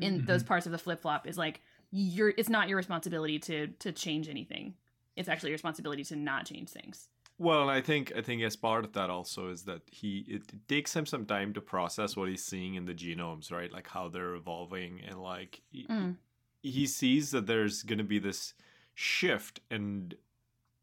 in 0.02 0.22
Mhm. 0.22 0.26
those 0.26 0.44
parts 0.44 0.66
of 0.66 0.72
the 0.72 0.78
flip 0.78 1.02
flop 1.02 1.28
is 1.28 1.38
like 1.38 1.62
you're 1.92 2.34
it's 2.38 2.50
not 2.50 2.68
your 2.70 2.78
responsibility 2.78 3.38
to 3.40 3.68
to 3.68 3.92
change 3.92 4.28
anything. 4.30 4.74
It's 5.16 5.30
actually 5.30 5.50
your 5.50 5.56
responsibility 5.56 6.04
to 6.06 6.16
not 6.16 6.46
change 6.46 6.70
things. 6.70 7.10
Well, 7.40 7.62
and 7.62 7.72
I 7.72 7.80
think 7.82 8.12
I 8.16 8.22
think 8.22 8.44
as 8.44 8.58
part 8.58 8.84
of 8.84 8.92
that 8.94 9.10
also 9.10 9.50
is 9.50 9.64
that 9.64 9.82
he 9.88 10.26
it, 10.28 10.42
it 10.54 10.68
takes 10.68 10.94
him 10.94 11.06
some 11.06 11.26
time 11.26 11.54
to 11.54 11.62
process 11.62 12.18
what 12.18 12.28
he's 12.28 12.44
seeing 12.44 12.76
in 12.76 12.86
the 12.86 12.94
genomes, 12.94 13.50
right? 13.50 13.72
Like 13.72 13.88
how 13.88 14.10
they're 14.10 14.36
evolving, 14.36 15.02
and 15.08 15.22
like 15.22 15.62
he, 15.72 15.88
Mm. 15.88 16.18
he 16.62 16.86
sees 16.86 17.32
that 17.32 17.48
there's 17.48 17.84
going 17.84 17.98
to 17.98 18.04
be 18.04 18.20
this 18.20 18.54
shift 18.94 19.62
and 19.72 20.16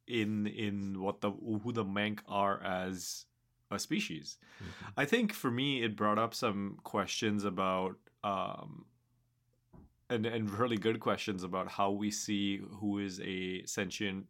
in 0.06 0.46
in 0.46 1.00
what 1.02 1.20
the 1.20 1.30
who 1.30 1.72
the 1.72 1.84
Mank 1.84 2.20
are 2.26 2.62
as 2.62 3.26
a 3.70 3.78
species. 3.78 4.38
I 4.96 5.04
think 5.04 5.34
for 5.34 5.50
me 5.50 5.82
it 5.82 5.94
brought 5.94 6.18
up 6.18 6.32
some 6.32 6.78
questions 6.84 7.44
about 7.44 7.96
um 8.24 8.86
and 10.08 10.24
and 10.24 10.50
really 10.50 10.78
good 10.78 11.00
questions 11.00 11.42
about 11.42 11.68
how 11.68 11.90
we 11.90 12.10
see 12.10 12.58
who 12.80 12.98
is 12.98 13.20
a 13.20 13.64
sentient 13.66 14.26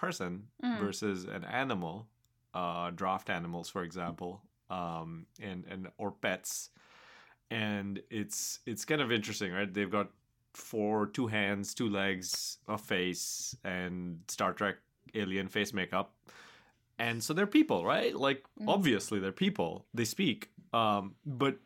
person 0.00 0.32
Mm. 0.62 0.78
versus 0.78 1.24
an 1.36 1.44
animal, 1.44 2.06
uh 2.54 2.90
draft 3.00 3.28
animals 3.30 3.68
for 3.74 3.82
example, 3.88 4.32
um 4.70 5.26
and 5.48 5.64
and 5.72 5.88
or 5.98 6.10
pets. 6.24 6.70
And 7.50 8.00
it's 8.10 8.60
it's 8.66 8.84
kind 8.84 9.00
of 9.00 9.10
interesting, 9.12 9.52
right? 9.52 9.72
They've 9.72 9.90
got 9.90 10.08
four 10.54 11.06
two 11.06 11.26
hands, 11.28 11.74
two 11.74 11.88
legs, 11.88 12.58
a 12.68 12.78
face 12.78 13.56
and 13.64 14.20
Star 14.28 14.52
Trek 14.52 14.76
alien 15.14 15.48
face 15.48 15.72
makeup. 15.72 16.14
And 16.98 17.22
so 17.24 17.32
they're 17.34 17.46
people, 17.60 17.84
right? 17.84 18.14
Like 18.14 18.44
Mhm. 18.60 18.68
obviously 18.68 19.18
they're 19.20 19.32
people. 19.46 19.86
They 19.94 20.04
speak. 20.04 20.50
Um 20.72 21.14
but 21.26 21.56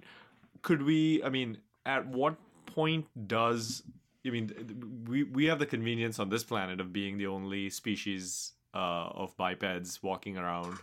could 0.62 0.82
we 0.82 1.22
I 1.22 1.28
mean 1.28 1.58
at 1.84 2.06
what 2.06 2.36
point 2.66 3.06
does 3.28 3.82
I 4.26 4.30
mean 4.30 5.04
we 5.06 5.22
we 5.24 5.46
have 5.46 5.58
the 5.58 5.66
convenience 5.66 6.18
on 6.18 6.28
this 6.28 6.44
planet 6.44 6.80
of 6.80 6.92
being 6.92 7.18
the 7.18 7.26
only 7.26 7.70
species 7.70 8.52
uh 8.74 9.08
of 9.22 9.36
bipeds 9.36 10.02
walking 10.02 10.36
around 10.36 10.78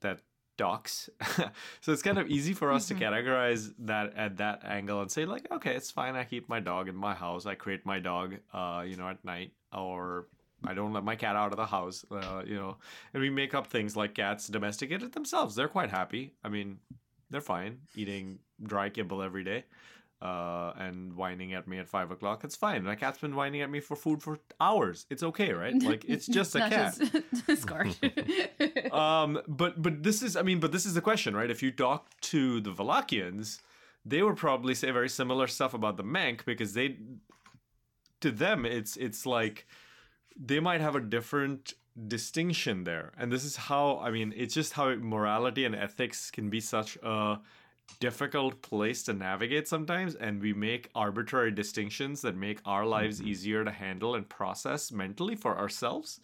that 0.00 0.20
talks. 0.56 1.08
so 1.80 1.92
it's 1.92 2.02
kind 2.02 2.18
of 2.18 2.28
easy 2.28 2.52
for 2.52 2.70
us 2.70 2.88
to 2.88 2.94
categorize 2.94 3.72
that 3.78 4.14
at 4.16 4.36
that 4.38 4.62
angle 4.64 5.00
and 5.00 5.10
say 5.10 5.24
like 5.24 5.50
okay, 5.50 5.74
it's 5.74 5.90
fine 5.90 6.16
I 6.16 6.24
keep 6.24 6.48
my 6.48 6.60
dog 6.60 6.88
in 6.88 6.96
my 6.96 7.14
house. 7.14 7.46
I 7.46 7.54
create 7.54 7.84
my 7.84 7.98
dog 7.98 8.36
uh 8.52 8.84
you 8.86 8.96
know 8.96 9.08
at 9.08 9.24
night 9.24 9.52
or 9.72 10.26
I 10.64 10.74
don't 10.74 10.92
let 10.92 11.04
my 11.04 11.16
cat 11.16 11.36
out 11.36 11.52
of 11.52 11.56
the 11.56 11.64
house, 11.64 12.04
uh, 12.10 12.42
you 12.44 12.54
know, 12.54 12.76
and 13.14 13.22
we 13.22 13.30
make 13.30 13.54
up 13.54 13.68
things 13.68 13.96
like 13.96 14.14
cats 14.14 14.46
domesticated 14.46 15.12
themselves. 15.12 15.54
They're 15.54 15.68
quite 15.68 15.88
happy. 15.88 16.34
I 16.44 16.50
mean, 16.50 16.80
they're 17.30 17.40
fine 17.40 17.78
eating 17.96 18.40
dry 18.62 18.90
kibble 18.90 19.22
every 19.22 19.44
day 19.44 19.64
uh, 20.22 20.72
and 20.76 21.14
whining 21.14 21.54
at 21.54 21.66
me 21.66 21.78
at 21.78 21.88
five 21.88 22.10
o'clock. 22.10 22.44
It's 22.44 22.56
fine. 22.56 22.84
My 22.84 22.94
cat's 22.94 23.18
been 23.18 23.34
whining 23.34 23.62
at 23.62 23.70
me 23.70 23.80
for 23.80 23.96
food 23.96 24.22
for 24.22 24.38
hours. 24.60 25.06
It's 25.10 25.22
okay, 25.22 25.52
right? 25.52 25.74
Like 25.90 26.04
it's 26.06 26.26
just 26.26 26.54
a 26.54 26.68
cat. 26.68 26.98
just 27.46 27.66
um, 28.92 29.40
but 29.48 29.80
but 29.80 30.02
this 30.02 30.22
is 30.22 30.36
I 30.36 30.42
mean, 30.42 30.60
but 30.60 30.72
this 30.72 30.86
is 30.86 30.94
the 30.94 31.00
question, 31.00 31.34
right? 31.34 31.50
If 31.50 31.62
you 31.62 31.70
talk 31.70 32.08
to 32.22 32.60
the 32.60 32.70
Valakians, 32.70 33.60
they 34.04 34.22
would 34.22 34.36
probably 34.36 34.74
say 34.74 34.90
very 34.90 35.08
similar 35.08 35.46
stuff 35.46 35.74
about 35.74 35.96
the 35.96 36.04
Mank 36.04 36.44
because 36.44 36.74
they 36.74 36.98
to 38.20 38.30
them 38.30 38.66
it's 38.66 38.96
it's 38.96 39.24
like 39.24 39.66
they 40.36 40.60
might 40.60 40.80
have 40.80 40.94
a 40.94 41.00
different 41.00 41.74
distinction 42.06 42.84
there. 42.84 43.12
And 43.16 43.32
this 43.32 43.44
is 43.44 43.56
how 43.56 43.98
I 43.98 44.10
mean, 44.10 44.32
it's 44.36 44.54
just 44.54 44.74
how 44.74 44.94
morality 44.94 45.64
and 45.64 45.74
ethics 45.74 46.30
can 46.30 46.50
be 46.50 46.60
such 46.60 46.96
a 47.02 47.40
difficult 47.98 48.62
place 48.62 49.02
to 49.02 49.12
navigate 49.12 49.66
sometimes 49.68 50.14
and 50.14 50.40
we 50.40 50.52
make 50.52 50.88
arbitrary 50.94 51.50
distinctions 51.50 52.22
that 52.22 52.36
make 52.36 52.60
our 52.64 52.86
lives 52.86 53.20
easier 53.20 53.64
to 53.64 53.70
handle 53.70 54.14
and 54.14 54.28
process 54.28 54.92
mentally 54.92 55.34
for 55.34 55.58
ourselves 55.58 56.20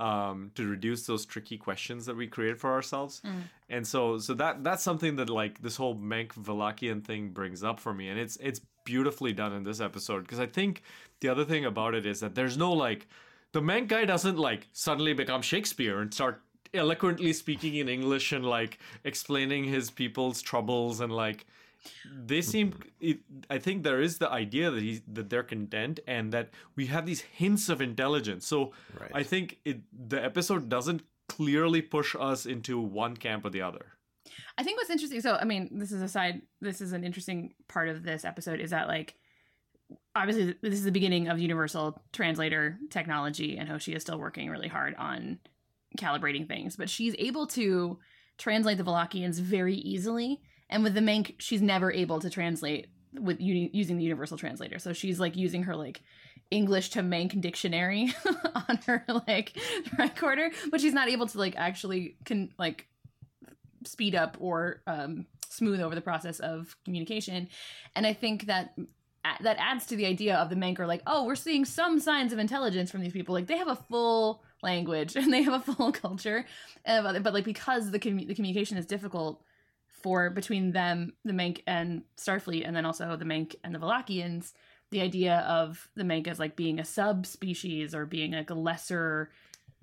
um, 0.00 0.50
to 0.54 0.66
reduce 0.66 1.06
those 1.06 1.24
tricky 1.24 1.56
questions 1.56 2.06
that 2.06 2.16
we 2.16 2.26
create 2.26 2.58
for 2.58 2.72
ourselves. 2.72 3.22
And 3.68 3.86
so 3.86 4.18
so 4.18 4.34
that 4.34 4.64
that's 4.64 4.82
something 4.82 5.16
that 5.16 5.30
like 5.30 5.62
this 5.62 5.76
whole 5.76 5.94
Mank 5.94 6.34
Valakian 6.34 7.04
thing 7.04 7.30
brings 7.30 7.62
up 7.62 7.78
for 7.80 7.94
me. 7.94 8.08
And 8.08 8.18
it's 8.18 8.36
it's 8.36 8.60
beautifully 8.84 9.32
done 9.32 9.52
in 9.52 9.62
this 9.62 9.80
episode. 9.80 10.22
Because 10.22 10.40
I 10.40 10.46
think 10.46 10.82
the 11.20 11.28
other 11.28 11.44
thing 11.44 11.64
about 11.64 11.94
it 11.94 12.06
is 12.06 12.20
that 12.20 12.34
there's 12.34 12.56
no 12.56 12.72
like 12.72 13.06
the 13.52 13.60
Mank 13.60 13.88
guy 13.88 14.04
doesn't 14.04 14.36
like 14.36 14.68
suddenly 14.72 15.12
become 15.12 15.42
Shakespeare 15.42 16.00
and 16.00 16.12
start 16.12 16.42
eloquently 16.74 17.32
speaking 17.32 17.76
in 17.76 17.88
English 17.88 18.32
and 18.32 18.44
like 18.44 18.78
explaining 19.04 19.64
his 19.64 19.90
people's 19.90 20.42
troubles 20.42 21.00
and 21.00 21.12
like 21.12 21.46
they 22.16 22.40
seem 22.40 22.72
it, 22.98 23.18
i 23.50 23.58
think 23.58 23.82
there 23.82 24.00
is 24.00 24.16
the 24.16 24.30
idea 24.30 24.70
that 24.70 24.80
he 24.82 25.02
that 25.06 25.28
they're 25.28 25.42
content 25.42 26.00
and 26.06 26.32
that 26.32 26.48
we 26.76 26.86
have 26.86 27.04
these 27.04 27.20
hints 27.20 27.68
of 27.68 27.82
intelligence 27.82 28.46
so 28.46 28.72
Right. 28.98 29.10
i 29.12 29.22
think 29.22 29.58
it 29.66 29.80
the 29.92 30.24
episode 30.24 30.70
doesn't 30.70 31.02
clearly 31.28 31.82
push 31.82 32.16
us 32.18 32.46
into 32.46 32.80
one 32.80 33.16
camp 33.18 33.44
or 33.44 33.50
the 33.50 33.60
other 33.60 33.92
I 34.56 34.62
think 34.62 34.78
what's 34.78 34.88
interesting. 34.88 35.20
So, 35.20 35.36
I 35.38 35.44
mean, 35.44 35.78
this 35.78 35.92
is 35.92 36.00
a 36.00 36.08
side. 36.08 36.40
This 36.60 36.80
is 36.80 36.92
an 36.92 37.04
interesting 37.04 37.54
part 37.68 37.88
of 37.88 38.02
this 38.02 38.24
episode. 38.24 38.58
Is 38.60 38.70
that 38.70 38.88
like, 38.88 39.16
obviously, 40.16 40.54
this 40.62 40.74
is 40.74 40.84
the 40.84 40.92
beginning 40.92 41.28
of 41.28 41.38
universal 41.38 42.02
translator 42.12 42.78
technology, 42.88 43.58
and 43.58 43.68
Hoshi 43.68 43.94
is 43.94 44.02
still 44.02 44.18
working 44.18 44.48
really 44.48 44.68
hard 44.68 44.94
on 44.94 45.38
calibrating 45.98 46.48
things. 46.48 46.76
But 46.76 46.90
she's 46.90 47.14
able 47.18 47.46
to 47.48 47.98
translate 48.38 48.78
the 48.78 48.84
Valakians 48.84 49.40
very 49.40 49.76
easily, 49.76 50.40
and 50.68 50.82
with 50.82 50.94
the 50.94 51.00
Mank, 51.00 51.34
she's 51.38 51.62
never 51.62 51.92
able 51.92 52.20
to 52.20 52.30
translate 52.30 52.88
with 53.12 53.40
u- 53.40 53.70
using 53.72 53.96
the 53.96 54.04
universal 54.04 54.36
translator. 54.36 54.78
So 54.78 54.92
she's 54.92 55.20
like 55.20 55.36
using 55.36 55.64
her 55.64 55.76
like 55.76 56.02
English 56.50 56.90
to 56.90 57.00
Mank 57.00 57.40
dictionary 57.40 58.14
on 58.68 58.78
her 58.86 59.04
like 59.26 59.56
recorder, 59.98 60.50
but 60.70 60.80
she's 60.80 60.92
not 60.94 61.08
able 61.08 61.26
to 61.26 61.38
like 61.38 61.54
actually 61.56 62.16
can 62.24 62.52
like 62.58 62.86
speed 63.86 64.14
up 64.14 64.36
or 64.40 64.82
um, 64.86 65.26
smooth 65.48 65.80
over 65.80 65.94
the 65.94 66.00
process 66.00 66.40
of 66.40 66.76
communication. 66.84 67.48
And 67.94 68.06
I 68.06 68.12
think 68.12 68.46
that 68.46 68.76
that 69.40 69.56
adds 69.58 69.86
to 69.86 69.96
the 69.96 70.06
idea 70.06 70.36
of 70.36 70.50
the 70.50 70.56
Manker, 70.56 70.86
like, 70.86 71.02
oh, 71.06 71.24
we're 71.24 71.34
seeing 71.34 71.64
some 71.64 71.98
signs 71.98 72.32
of 72.32 72.38
intelligence 72.38 72.90
from 72.90 73.00
these 73.00 73.12
people. 73.12 73.34
Like 73.34 73.46
they 73.46 73.56
have 73.56 73.68
a 73.68 73.76
full 73.76 74.43
language 74.64 75.14
and 75.16 75.32
they 75.32 75.42
have 75.42 75.54
a 75.54 75.72
full 75.72 75.92
culture, 76.06 76.44
uh, 76.86 77.20
but, 77.20 77.32
like 77.32 77.44
because 77.44 77.90
the 77.90 78.00
commu- 78.00 78.26
the 78.26 78.34
communication 78.34 78.76
is 78.76 78.86
difficult 78.86 79.42
for 79.86 80.28
between 80.30 80.72
them, 80.72 81.12
the 81.24 81.32
Mank 81.32 81.62
and 81.66 82.02
Starfleet, 82.16 82.66
and 82.66 82.74
then 82.74 82.84
also 82.84 83.16
the 83.16 83.24
Mank 83.24 83.54
and 83.62 83.74
the 83.74 83.78
Valakians. 83.78 84.52
The 84.90 85.00
idea 85.00 85.38
of 85.48 85.88
the 85.96 86.04
Mank 86.04 86.28
as 86.28 86.38
like 86.38 86.56
being 86.56 86.78
a 86.78 86.84
subspecies 86.84 87.94
or 87.94 88.06
being 88.06 88.32
like 88.32 88.50
a 88.50 88.54
lesser 88.54 89.30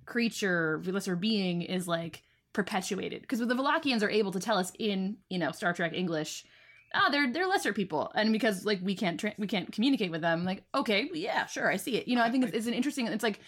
creature, 0.06 0.82
lesser 0.86 1.16
being 1.16 1.62
is 1.64 1.88
like 1.88 2.24
perpetuated 2.54 3.22
because 3.22 3.40
the 3.40 3.46
Valakians 3.46 4.04
are 4.04 4.10
able 4.10 4.32
to 4.32 4.40
tell 4.40 4.58
us 4.58 4.72
in 4.78 5.18
you 5.30 5.40
know 5.40 5.52
Star 5.52 5.74
Trek 5.74 5.94
English, 5.94 6.46
ah, 6.94 7.10
they're 7.12 7.32
they're 7.32 7.48
lesser 7.48 7.74
people, 7.74 8.12
and 8.16 8.32
because 8.32 8.66
like 8.66 8.80
we 8.82 8.96
can't 8.96 9.20
tra- 9.20 9.36
we 9.38 9.48
can't 9.48 9.72
communicate 9.72 10.12
with 10.12 10.22
them, 10.22 10.46
like 10.46 10.64
okay, 10.76 11.10
yeah, 11.14 11.46
sure, 11.46 11.72
I 11.72 11.78
see 11.78 11.98
it. 11.98 12.08
You 12.08 12.16
know, 12.16 12.24
I 12.24 12.30
think 12.30 12.46
it's, 12.46 12.54
it's 12.54 12.68
an 12.68 12.74
interesting. 12.74 13.08
It's 13.08 13.24
like 13.24 13.40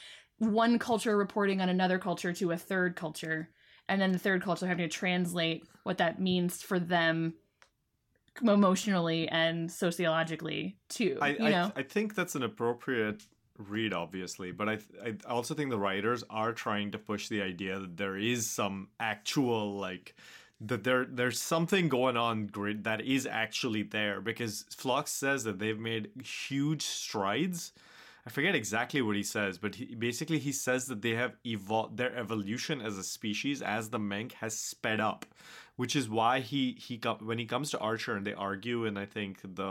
one 0.47 0.79
culture 0.79 1.15
reporting 1.17 1.62
on 1.62 1.69
another 1.69 1.99
culture 1.99 2.34
to 2.34 2.51
a 2.51 2.58
third 2.58 2.95
culture, 2.95 3.49
and 3.88 4.01
then 4.01 4.12
the 4.12 4.19
third 4.19 4.41
culture 4.41 4.67
having 4.67 4.88
to 4.88 4.95
translate 4.95 5.65
what 5.84 5.97
that 5.97 6.19
means 6.19 6.62
for 6.62 6.79
them 6.79 7.34
emotionally 8.41 9.27
and 9.29 9.71
sociologically 9.71 10.77
too. 10.89 11.17
I, 11.21 11.29
you 11.29 11.49
know, 11.49 11.71
I, 11.75 11.82
I 11.82 11.84
think 11.84 12.15
that's 12.15 12.36
an 12.36 12.43
appropriate 12.43 13.23
read, 13.58 13.93
obviously, 13.93 14.51
but 14.51 14.69
I, 14.69 14.79
I 15.03 15.15
also 15.27 15.53
think 15.53 15.69
the 15.69 15.77
writers 15.77 16.23
are 16.29 16.53
trying 16.53 16.91
to 16.91 16.97
push 16.97 17.27
the 17.27 17.41
idea 17.41 17.79
that 17.79 17.97
there 17.97 18.17
is 18.17 18.49
some 18.49 18.89
actual 18.99 19.77
like 19.77 20.15
that 20.62 20.84
there 20.84 21.06
there's 21.06 21.39
something 21.39 21.89
going 21.89 22.15
on 22.15 22.47
grid 22.47 22.86
that 22.86 23.01
is 23.01 23.27
actually 23.27 23.84
there 23.84 24.21
because 24.21 24.65
Phlox 24.75 25.12
says 25.12 25.43
that 25.43 25.60
they've 25.60 25.79
made 25.79 26.10
huge 26.23 26.84
strides. 26.84 27.73
I 28.26 28.30
forget 28.30 28.56
exactly 28.56 29.02
what 29.02 29.18
he 29.18 29.24
says, 29.24 29.58
but 29.58 29.76
he, 29.76 29.96
basically 29.96 30.40
he 30.40 30.54
says 30.54 30.86
that 30.86 31.02
they 31.02 31.16
have 31.16 31.36
evolved 31.46 31.98
their 31.98 32.16
evolution 32.16 32.82
as 32.82 32.98
a 32.98 33.04
species 33.04 33.62
as 33.62 33.90
the 33.90 34.00
Menk 34.00 34.34
has 34.34 34.58
sped 34.58 35.02
up, 35.02 35.26
which 35.76 35.96
is 35.96 36.10
why 36.10 36.40
he 36.40 36.78
he 36.80 37.00
when 37.20 37.38
he 37.38 37.46
comes 37.46 37.70
to 37.72 37.80
Archer 37.80 38.16
and 38.16 38.26
they 38.26 38.34
argue 38.34 38.86
and 38.86 38.98
I 38.98 39.06
think 39.06 39.42
the 39.44 39.64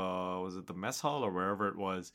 was 0.42 0.56
it 0.56 0.66
the 0.66 0.74
mess 0.74 1.00
hall 1.00 1.24
or 1.24 1.30
wherever 1.30 1.66
it 1.66 1.76
was, 1.76 2.12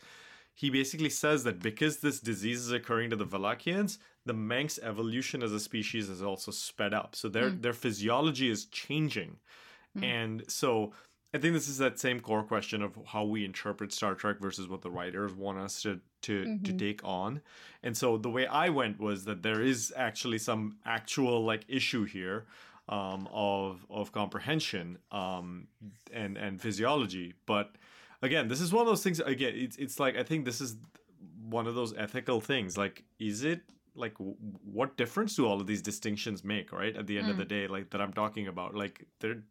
he 0.54 0.70
basically 0.70 1.10
says 1.10 1.44
that 1.44 1.60
because 1.60 1.98
this 1.98 2.20
disease 2.20 2.62
is 2.62 2.72
occurring 2.72 3.10
to 3.10 3.16
the 3.16 3.26
Valakians, 3.26 3.98
the 4.26 4.34
Menk's 4.34 4.80
evolution 4.84 5.42
as 5.42 5.52
a 5.52 5.60
species 5.60 6.08
has 6.08 6.22
also 6.22 6.52
sped 6.52 6.94
up. 6.94 7.16
So 7.16 7.30
their 7.30 7.50
hmm. 7.50 7.62
their 7.62 7.74
physiology 7.74 8.50
is 8.50 8.66
changing. 8.66 9.38
Hmm. 9.96 10.04
And 10.04 10.44
so 10.48 10.94
I 11.34 11.40
think 11.40 11.54
this 11.54 11.68
is 11.68 11.78
that 11.80 12.00
same 12.00 12.20
core 12.20 12.44
question 12.44 12.82
of 12.82 12.98
how 13.06 13.26
we 13.26 13.44
interpret 13.44 13.92
Star 13.92 14.16
Trek 14.16 14.40
versus 14.40 14.68
what 14.68 14.82
the 14.82 14.90
writers 14.90 15.34
want 15.34 15.58
us 15.58 15.82
to 15.82 16.00
to 16.24 16.44
mm-hmm. 16.44 16.64
to 16.64 16.74
take 16.74 17.02
on. 17.04 17.42
And 17.84 17.96
so 17.96 18.18
the 18.18 18.30
way 18.30 18.48
I 18.48 18.70
went 18.70 19.00
was 19.00 19.26
that 19.26 19.44
there 19.44 19.62
is 19.62 19.94
actually 19.96 20.38
some 20.38 20.78
actual 20.86 21.44
like 21.44 21.66
issue 21.68 22.06
here 22.06 22.46
um, 22.88 23.28
of 23.32 23.86
of 23.90 24.12
comprehension 24.12 25.00
um, 25.12 25.68
and 26.14 26.38
and 26.38 26.62
physiology. 26.62 27.34
But 27.46 27.76
again, 28.22 28.48
this 28.48 28.62
is 28.62 28.72
one 28.72 28.82
of 28.82 28.88
those 28.88 29.04
things. 29.04 29.20
Again, 29.20 29.54
it's 29.56 29.76
it's 29.76 30.00
like 30.00 30.16
I 30.16 30.24
think 30.24 30.46
this 30.46 30.62
is 30.62 30.78
one 31.50 31.68
of 31.68 31.76
those 31.76 31.94
ethical 31.98 32.40
things. 32.40 32.78
Like, 32.78 33.04
is 33.20 33.44
it 33.44 33.62
like 33.96 34.14
what 34.18 34.96
difference 34.96 35.36
do 35.36 35.46
all 35.46 35.60
of 35.60 35.68
these 35.68 35.82
distinctions 35.82 36.46
make? 36.46 36.72
Right 36.72 36.96
at 36.96 37.06
the 37.06 37.18
end 37.18 37.28
mm. 37.28 37.32
of 37.32 37.38
the 37.38 37.46
day, 37.46 37.68
like 37.68 37.90
that 37.90 38.00
I'm 38.00 38.14
talking 38.14 38.48
about, 38.48 38.76
like 38.76 39.06
they're 39.20 39.44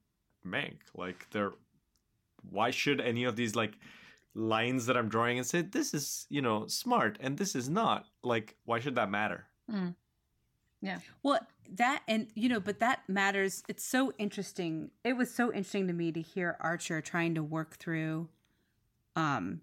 mank. 0.47 0.79
Like 0.95 1.27
they're 1.31 1.53
why 2.51 2.71
should 2.71 3.01
any 3.01 3.25
of 3.25 3.37
these 3.37 3.55
like 3.55 3.79
lines 4.35 4.87
that 4.87 4.97
I'm 4.97 5.09
drawing 5.09 5.39
and 5.39 5.47
say 5.47 5.63
this 5.63 5.95
is 5.95 6.27
you 6.29 6.43
know 6.43 6.67
smart 6.67 7.17
and 7.21 7.39
this 7.39 7.55
is 7.55 7.69
not 7.69 8.07
like 8.23 8.57
why 8.65 8.81
should 8.81 8.97
that 8.97 9.11
matter? 9.11 9.47
Mm. 9.71 9.95
Yeah. 10.83 10.99
Well, 11.23 11.41
that 11.75 12.03
and 12.07 12.29
you 12.35 12.49
know, 12.49 12.61
but 12.61 12.81
that 12.81 13.01
matters. 13.09 13.63
It's 13.69 13.85
so 13.85 14.13
interesting. 14.19 14.91
It 15.05 15.17
was 15.17 15.35
so 15.35 15.47
interesting 15.49 15.89
to 15.89 15.93
me 15.93 16.13
to 16.13 16.21
hear 16.21 16.57
Archer 16.61 17.01
trying 17.01 17.35
to 17.35 17.43
work 17.43 17.77
through 17.77 18.29
um 19.17 19.61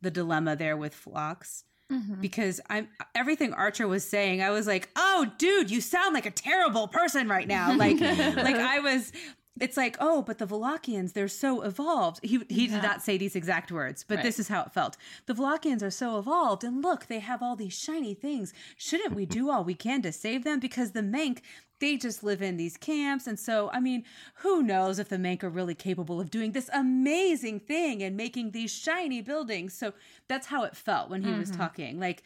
the 0.00 0.10
dilemma 0.10 0.56
there 0.56 0.76
with 0.76 0.94
Phlox. 0.94 1.64
Mm-hmm. 1.92 2.20
Because 2.20 2.60
I'm 2.70 2.88
everything 3.14 3.52
Archer 3.52 3.86
was 3.86 4.08
saying, 4.08 4.42
I 4.42 4.50
was 4.50 4.66
like, 4.66 4.88
"Oh, 4.96 5.26
dude, 5.36 5.70
you 5.70 5.82
sound 5.82 6.14
like 6.14 6.24
a 6.24 6.30
terrible 6.30 6.88
person 6.88 7.28
right 7.28 7.46
now." 7.46 7.74
Like, 7.76 8.00
like 8.00 8.56
I 8.56 8.80
was 8.80 9.12
it's 9.60 9.76
like, 9.76 9.96
oh, 10.00 10.22
but 10.22 10.38
the 10.38 10.46
Valakians, 10.46 11.12
they're 11.12 11.28
so 11.28 11.62
evolved. 11.62 12.18
He 12.22 12.40
he 12.48 12.66
yeah. 12.66 12.74
did 12.74 12.82
not 12.82 13.02
say 13.02 13.16
these 13.16 13.36
exact 13.36 13.70
words, 13.70 14.04
but 14.06 14.16
right. 14.16 14.24
this 14.24 14.40
is 14.40 14.48
how 14.48 14.62
it 14.62 14.72
felt. 14.72 14.96
The 15.26 15.34
Valakians 15.34 15.82
are 15.82 15.90
so 15.90 16.18
evolved, 16.18 16.64
and 16.64 16.82
look, 16.82 17.06
they 17.06 17.20
have 17.20 17.42
all 17.42 17.54
these 17.54 17.72
shiny 17.72 18.14
things. 18.14 18.52
Shouldn't 18.76 19.14
we 19.14 19.26
do 19.26 19.50
all 19.50 19.62
we 19.62 19.74
can 19.74 20.02
to 20.02 20.12
save 20.12 20.42
them? 20.42 20.58
Because 20.58 20.90
the 20.90 21.02
Menk, 21.02 21.42
they 21.78 21.96
just 21.96 22.24
live 22.24 22.42
in 22.42 22.56
these 22.56 22.76
camps, 22.76 23.28
and 23.28 23.38
so 23.38 23.70
I 23.72 23.78
mean, 23.78 24.04
who 24.36 24.60
knows 24.60 24.98
if 24.98 25.08
the 25.08 25.18
Menk 25.18 25.44
are 25.44 25.50
really 25.50 25.76
capable 25.76 26.20
of 26.20 26.30
doing 26.30 26.50
this 26.50 26.68
amazing 26.72 27.60
thing 27.60 28.02
and 28.02 28.16
making 28.16 28.50
these 28.50 28.72
shiny 28.72 29.22
buildings? 29.22 29.72
So 29.72 29.92
that's 30.26 30.48
how 30.48 30.64
it 30.64 30.76
felt 30.76 31.10
when 31.10 31.22
he 31.22 31.30
mm-hmm. 31.30 31.40
was 31.40 31.52
talking. 31.52 32.00
Like 32.00 32.24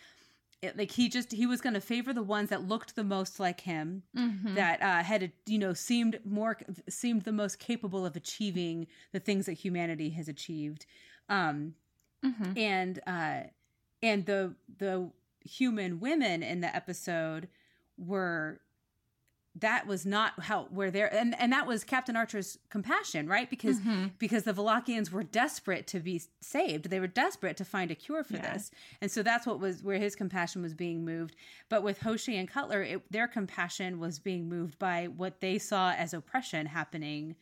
it, 0.61 0.77
like 0.77 0.91
he 0.91 1.09
just 1.09 1.33
he 1.33 1.47
was 1.47 1.61
going 1.61 1.75
to 1.75 1.81
favor 1.81 2.13
the 2.13 2.23
ones 2.23 2.51
that 2.51 2.67
looked 2.67 2.97
the 2.97 3.05
most 3.05 3.39
like 3.39 3.61
him 3.61 4.03
mm-hmm. 4.17 4.55
that 4.55 4.83
uh, 4.83 5.03
had 5.03 5.33
you 5.47 5.59
know 5.59 5.73
seemed 5.73 6.19
more 6.25 6.59
seemed 6.89 7.23
the 7.23 7.33
most 7.33 7.59
capable 7.59 8.05
of 8.05 8.17
achieving 8.17 8.87
the 9.13 9.21
things 9.21 9.47
that 9.47 9.53
humanity 9.53 10.11
has 10.11 10.29
achieved 10.29 10.85
um 11.29 11.75
mm-hmm. 12.25 12.57
and 12.57 13.01
uh 13.07 13.41
and 14.03 14.27
the 14.27 14.55
the 14.79 15.11
human 15.45 16.01
women 16.01 16.43
in 16.43 16.61
the 16.61 16.75
episode 16.75 17.49
were 17.97 18.61
that 19.61 19.87
was 19.87 20.07
not 20.07 20.39
how 20.41 20.65
where 20.71 20.91
there 20.91 21.13
and 21.13 21.39
and 21.39 21.53
that 21.53 21.67
was 21.67 21.85
Captain 21.85 22.17
Archer's 22.17 22.59
compassion, 22.71 23.29
right? 23.29 23.49
Because 23.49 23.79
mm-hmm. 23.81 24.09
because 24.19 24.45
the 24.45 24.53
Valakians 24.53 25.11
were 25.11 25.23
desperate 25.23 25.87
to 25.89 26.01
be 26.01 26.23
saved. 26.41 26.91
They 26.91 27.01
were 27.01 27.07
desperate 27.07 27.57
to 27.59 27.65
find 27.65 27.91
a 27.91 27.95
cure 27.95 28.25
for 28.25 28.37
yeah. 28.37 28.53
this. 28.53 28.71
And 29.01 29.11
so 29.11 29.23
that's 29.23 29.47
what 29.47 29.61
was 29.61 29.83
where 29.83 29.99
his 29.99 30.15
compassion 30.15 30.63
was 30.63 30.75
being 30.75 31.05
moved. 31.05 31.37
But 31.69 31.83
with 31.83 32.01
Hoshi 32.01 32.37
and 32.37 32.49
Cutler, 32.49 32.83
it, 32.83 33.11
their 33.11 33.29
compassion 33.29 33.99
was 33.99 34.19
being 34.19 34.49
moved 34.49 34.79
by 34.79 35.07
what 35.07 35.41
they 35.41 35.59
saw 35.59 35.93
as 35.93 36.15
oppression 36.15 36.67
happening 36.67 37.37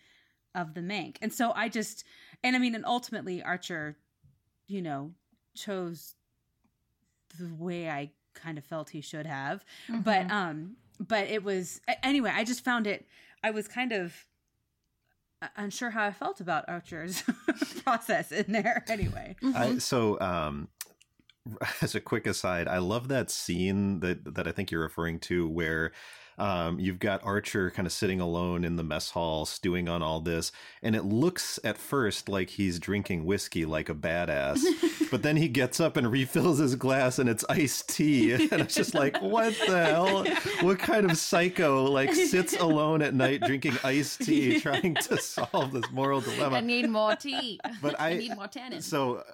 of 0.55 0.75
the 0.75 0.81
Mank. 0.81 1.17
And 1.21 1.33
so 1.33 1.53
I 1.55 1.69
just 1.69 2.05
and 2.43 2.57
I 2.57 2.59
mean 2.59 2.75
and 2.75 2.85
ultimately 2.85 3.43
Archer, 3.43 3.97
you 4.67 4.81
know, 4.83 5.13
chose 5.55 6.15
the 7.39 7.55
way 7.55 7.91
I 7.91 8.11
kind 8.35 8.59
of 8.59 8.65
felt 8.65 8.91
he 8.91 9.01
should 9.01 9.27
have. 9.27 9.65
Mm-hmm. 9.89 10.01
But 10.01 10.31
um 10.31 10.77
but 10.99 11.29
it 11.29 11.43
was 11.43 11.81
anyway. 12.03 12.33
I 12.35 12.45
just 12.45 12.65
found 12.65 12.87
it. 12.87 13.07
I 13.43 13.51
was 13.51 13.69
kind 13.69 13.93
of 13.93 14.15
unsure 15.57 15.91
how 15.91 16.05
I 16.05 16.13
felt 16.13 16.41
about 16.41 16.65
Archer's 16.69 17.23
process 17.85 18.33
in 18.33 18.53
there. 18.53 18.85
Anyway, 18.89 19.37
mm-hmm. 19.43 19.57
I, 19.57 19.79
so 19.79 20.19
um, 20.21 20.69
as 21.83 21.95
a 21.95 22.01
quick 22.01 22.27
aside, 22.27 22.69
I 22.69 22.79
love 22.79 23.09
that 23.09 23.31
scene 23.31 24.01
that 24.01 24.35
that 24.35 24.49
I 24.49 24.53
think 24.53 24.71
you're 24.71 24.83
referring 24.83 25.21
to 25.21 25.49
where 25.49 25.93
um, 26.39 26.79
you've 26.79 26.99
got 26.99 27.25
Archer 27.25 27.71
kind 27.71 27.87
of 27.87 27.93
sitting 27.93 28.21
alone 28.21 28.65
in 28.65 28.77
the 28.77 28.83
mess 28.83 29.11
hall, 29.11 29.47
stewing 29.47 29.89
on 29.89 30.03
all 30.03 30.21
this, 30.21 30.53
and 30.83 30.95
it 30.95 31.05
looks 31.05 31.59
at 31.65 31.79
first 31.79 32.29
like 32.29 32.51
he's 32.51 32.79
drinking 32.79 33.25
whiskey 33.25 33.65
like 33.65 33.89
a 33.89 33.95
badass, 33.95 34.61
but 35.11 35.23
then 35.23 35.37
he 35.37 35.49
gets 35.49 35.81
up 35.81 35.97
and 35.97 36.11
refills 36.11 36.59
his 36.59 36.75
glass, 36.75 37.19
and 37.19 37.29
it's 37.29 37.45
iced 37.49 37.89
tea, 37.89 38.33
and 38.51 38.61
it's 38.61 38.75
just 38.75 38.95
like, 38.95 39.21
what 39.23 39.55
the 39.67 39.85
hell? 39.85 40.25
What 40.61 40.79
kind 40.79 41.11
of 41.11 41.17
psycho 41.17 41.85
like 41.85 42.13
sits 42.15 42.55
alone 42.55 43.01
at 43.01 43.15
night 43.15 43.41
drinking 43.41 43.79
iced 43.83 44.23
tea, 44.23 44.61
trying 44.67 44.95
to 44.95 45.17
solve 45.19 45.73
this 45.73 45.91
moral 45.91 46.21
dilemma? 46.21 46.57
I 46.57 46.61
need 46.61 46.91
more 46.91 47.17
tea. 47.17 47.61
But 47.81 47.99
I, 47.99 48.11
I 48.11 48.17
need 48.19 48.37
more 48.37 48.49
tannin. 48.49 48.83
So, 48.83 49.25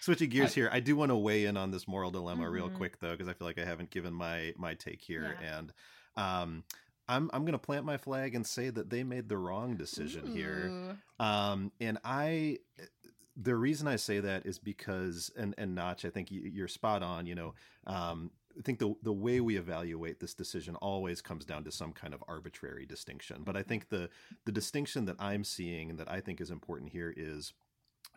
switching 0.00 0.30
gears 0.30 0.54
here, 0.54 0.70
I 0.72 0.80
do 0.80 0.96
want 0.96 1.10
to 1.10 1.16
weigh 1.16 1.44
in 1.44 1.58
on 1.58 1.70
this 1.70 1.86
moral 1.86 2.10
dilemma 2.10 2.44
mm-hmm. 2.44 2.52
real 2.52 2.70
quick 2.70 3.00
though, 3.00 3.12
because 3.12 3.28
I 3.28 3.34
feel 3.34 3.46
like 3.46 3.58
I 3.58 3.64
haven't 3.66 3.90
given 3.90 4.14
my 4.14 4.54
my 4.56 4.72
take 4.74 5.02
here, 5.02 5.36
yeah. 5.42 5.58
and 5.58 5.72
um, 6.20 6.64
I'm 7.08 7.28
I'm 7.32 7.44
gonna 7.44 7.58
plant 7.58 7.84
my 7.84 7.96
flag 7.96 8.34
and 8.34 8.46
say 8.46 8.70
that 8.70 8.90
they 8.90 9.02
made 9.02 9.28
the 9.28 9.36
wrong 9.36 9.76
decision 9.76 10.28
Ooh. 10.28 10.32
here. 10.32 10.96
Um, 11.18 11.72
and 11.80 11.98
I, 12.04 12.58
the 13.36 13.56
reason 13.56 13.88
I 13.88 13.96
say 13.96 14.20
that 14.20 14.46
is 14.46 14.58
because, 14.58 15.30
and 15.36 15.54
and 15.58 15.74
Notch, 15.74 16.04
I 16.04 16.10
think 16.10 16.28
you're 16.30 16.68
spot 16.68 17.02
on. 17.02 17.26
You 17.26 17.34
know, 17.34 17.54
um, 17.86 18.30
I 18.56 18.62
think 18.62 18.78
the 18.78 18.94
the 19.02 19.12
way 19.12 19.40
we 19.40 19.56
evaluate 19.56 20.20
this 20.20 20.34
decision 20.34 20.76
always 20.76 21.20
comes 21.20 21.44
down 21.44 21.64
to 21.64 21.72
some 21.72 21.92
kind 21.92 22.14
of 22.14 22.22
arbitrary 22.28 22.86
distinction. 22.86 23.42
But 23.44 23.56
I 23.56 23.62
think 23.64 23.88
the 23.88 24.08
the 24.44 24.52
distinction 24.52 25.06
that 25.06 25.16
I'm 25.18 25.42
seeing 25.42 25.90
and 25.90 25.98
that 25.98 26.10
I 26.10 26.20
think 26.20 26.40
is 26.40 26.50
important 26.50 26.92
here 26.92 27.12
is. 27.16 27.52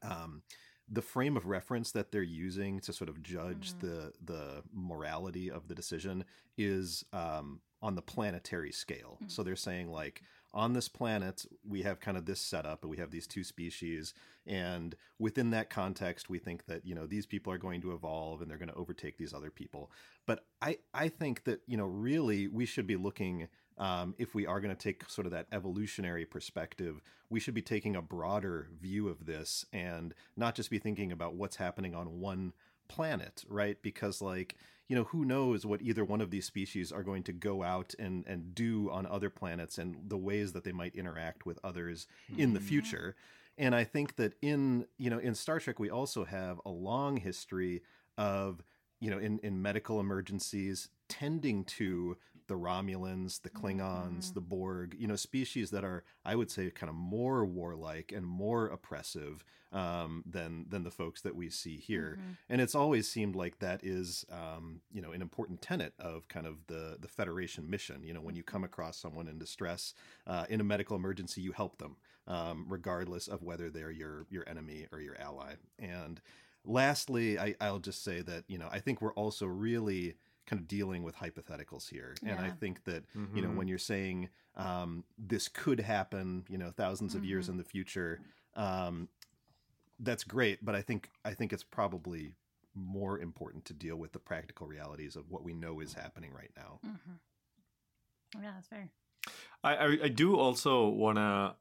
Um, 0.01 0.43
the 0.89 1.01
frame 1.01 1.37
of 1.37 1.45
reference 1.45 1.91
that 1.91 2.11
they're 2.11 2.21
using 2.21 2.81
to 2.81 2.91
sort 2.91 3.09
of 3.09 3.23
judge 3.23 3.73
mm-hmm. 3.73 3.87
the 3.87 4.13
the 4.21 4.63
morality 4.73 5.49
of 5.49 5.69
the 5.69 5.73
decision 5.73 6.25
is 6.57 7.05
um, 7.13 7.61
on 7.83 7.95
the 7.95 8.01
planetary 8.01 8.71
scale. 8.71 9.17
Mm-hmm. 9.17 9.29
So 9.29 9.43
they're 9.43 9.55
saying 9.55 9.91
like 9.91 10.23
on 10.53 10.73
this 10.73 10.87
planet 10.87 11.45
we 11.67 11.81
have 11.81 11.99
kind 11.99 12.15
of 12.15 12.25
this 12.25 12.39
setup 12.39 12.83
and 12.83 12.89
we 12.89 12.97
have 12.97 13.11
these 13.11 13.27
two 13.27 13.43
species 13.43 14.13
and 14.45 14.95
within 15.17 15.49
that 15.49 15.69
context 15.69 16.29
we 16.29 16.37
think 16.37 16.65
that 16.67 16.85
you 16.85 16.93
know 16.93 17.07
these 17.07 17.25
people 17.25 17.51
are 17.51 17.57
going 17.57 17.81
to 17.81 17.91
evolve 17.91 18.39
and 18.39 18.51
they're 18.51 18.57
going 18.59 18.69
to 18.69 18.75
overtake 18.75 19.17
these 19.17 19.33
other 19.33 19.49
people 19.49 19.89
but 20.27 20.45
i 20.61 20.77
i 20.93 21.09
think 21.09 21.43
that 21.45 21.61
you 21.65 21.75
know 21.75 21.87
really 21.87 22.47
we 22.47 22.67
should 22.67 22.85
be 22.85 22.95
looking 22.95 23.47
um, 23.77 24.13
if 24.17 24.35
we 24.35 24.45
are 24.45 24.59
going 24.59 24.75
to 24.75 24.81
take 24.81 25.09
sort 25.09 25.25
of 25.25 25.31
that 25.31 25.47
evolutionary 25.51 26.25
perspective, 26.25 27.01
we 27.29 27.39
should 27.39 27.53
be 27.53 27.61
taking 27.61 27.95
a 27.95 28.01
broader 28.01 28.69
view 28.79 29.07
of 29.09 29.25
this 29.25 29.65
and 29.73 30.13
not 30.37 30.55
just 30.55 30.69
be 30.69 30.77
thinking 30.77 31.11
about 31.11 31.35
what's 31.35 31.55
happening 31.55 31.95
on 31.95 32.19
one 32.19 32.53
planet, 32.87 33.43
right? 33.47 33.81
Because, 33.81 34.21
like, 34.21 34.55
you 34.87 34.95
know, 34.95 35.05
who 35.05 35.25
knows 35.25 35.65
what 35.65 35.81
either 35.81 36.03
one 36.03 36.21
of 36.21 36.29
these 36.29 36.45
species 36.45 36.91
are 36.91 37.03
going 37.03 37.23
to 37.23 37.33
go 37.33 37.63
out 37.63 37.93
and, 37.97 38.25
and 38.27 38.53
do 38.53 38.89
on 38.91 39.05
other 39.05 39.29
planets 39.29 39.77
and 39.77 39.95
the 40.07 40.17
ways 40.17 40.53
that 40.53 40.63
they 40.63 40.71
might 40.71 40.95
interact 40.95 41.45
with 41.45 41.57
others 41.63 42.07
mm-hmm. 42.31 42.41
in 42.41 42.53
the 42.53 42.59
mm-hmm. 42.59 42.67
future. 42.67 43.15
And 43.57 43.75
I 43.75 43.83
think 43.83 44.15
that 44.17 44.33
in, 44.41 44.85
you 44.97 45.09
know, 45.09 45.19
in 45.19 45.35
Star 45.35 45.59
Trek, 45.59 45.79
we 45.79 45.89
also 45.89 46.25
have 46.25 46.59
a 46.65 46.69
long 46.69 47.17
history 47.17 47.81
of, 48.17 48.63
you 48.99 49.09
know, 49.09 49.19
in, 49.19 49.39
in 49.39 49.61
medical 49.61 49.99
emergencies 49.99 50.89
tending 51.07 51.63
to 51.65 52.17
the 52.53 52.59
Romulans, 52.59 53.41
the 53.41 53.49
Klingons, 53.49 54.25
mm-hmm. 54.25 54.33
the 54.35 54.41
Borg, 54.41 54.95
you 54.99 55.07
know, 55.07 55.15
species 55.15 55.71
that 55.71 55.83
are, 55.83 56.03
I 56.23 56.35
would 56.35 56.51
say, 56.51 56.69
kind 56.69 56.87
of 56.87 56.95
more 56.95 57.43
warlike 57.45 58.13
and 58.15 58.27
more 58.27 58.67
oppressive 58.67 59.43
um, 59.71 60.23
than 60.23 60.67
than 60.69 60.83
the 60.83 60.91
folks 60.91 61.21
that 61.21 61.35
we 61.35 61.49
see 61.49 61.77
here. 61.77 62.19
Mm-hmm. 62.19 62.31
And 62.49 62.61
it's 62.61 62.75
always 62.75 63.09
seemed 63.09 63.35
like 63.35 63.57
that 63.57 63.83
is, 63.83 64.23
um, 64.31 64.81
you 64.91 65.01
know, 65.01 65.13
an 65.13 65.23
important 65.23 65.63
tenet 65.63 65.93
of 65.97 66.27
kind 66.27 66.45
of 66.45 66.67
the 66.67 66.97
the 67.01 67.07
Federation 67.07 67.67
mission. 67.67 68.03
You 68.03 68.13
know, 68.13 68.21
when 68.21 68.35
you 68.35 68.43
come 68.43 68.63
across 68.63 68.97
someone 68.97 69.27
in 69.27 69.39
distress 69.39 69.95
uh, 70.27 70.45
in 70.47 70.61
a 70.61 70.63
medical 70.63 70.95
emergency, 70.95 71.41
you 71.41 71.53
help 71.53 71.79
them, 71.79 71.95
um, 72.27 72.67
regardless 72.69 73.27
of 73.27 73.41
whether 73.41 73.71
they're 73.71 73.89
your 73.89 74.27
your 74.29 74.47
enemy 74.47 74.85
or 74.91 75.01
your 75.01 75.19
ally. 75.19 75.55
And 75.79 76.21
lastly, 76.63 77.39
I, 77.39 77.55
I'll 77.59 77.79
just 77.79 78.03
say 78.03 78.21
that 78.21 78.43
you 78.47 78.59
know 78.59 78.69
I 78.71 78.77
think 78.77 79.01
we're 79.01 79.13
also 79.13 79.47
really 79.47 80.13
kind 80.45 80.59
of 80.59 80.67
dealing 80.67 81.03
with 81.03 81.15
hypotheticals 81.15 81.89
here. 81.89 82.15
Yeah. 82.21 82.31
And 82.31 82.39
I 82.39 82.49
think 82.49 82.83
that, 82.85 83.03
mm-hmm. 83.15 83.35
you 83.35 83.41
know, 83.41 83.49
when 83.49 83.59
mm-hmm. 83.59 83.69
you're 83.69 83.77
saying 83.77 84.29
um, 84.55 85.03
this 85.17 85.47
could 85.47 85.79
happen, 85.79 86.45
you 86.49 86.57
know, 86.57 86.71
1000s 86.77 87.01
of 87.01 87.09
mm-hmm. 87.09 87.25
years 87.25 87.49
in 87.49 87.57
the 87.57 87.63
future, 87.63 88.19
um, 88.55 89.07
that's 89.99 90.23
great. 90.23 90.63
But 90.63 90.75
I 90.75 90.81
think, 90.81 91.09
I 91.23 91.33
think 91.33 91.53
it's 91.53 91.63
probably 91.63 92.35
more 92.75 93.19
important 93.19 93.65
to 93.65 93.73
deal 93.73 93.95
with 93.95 94.11
the 94.11 94.19
practical 94.19 94.67
realities 94.67 95.15
of 95.15 95.29
what 95.29 95.43
we 95.43 95.53
know 95.53 95.79
is 95.79 95.93
happening 95.93 96.31
right 96.33 96.51
now. 96.57 96.79
Mm-hmm. 96.85 98.43
Yeah, 98.43 98.51
that's 98.55 98.67
fair. 98.67 98.89
I, 99.63 99.75
I, 99.75 99.97
I 100.03 100.07
do 100.09 100.35
also 100.35 100.89
want 100.89 101.17
to 101.17 101.55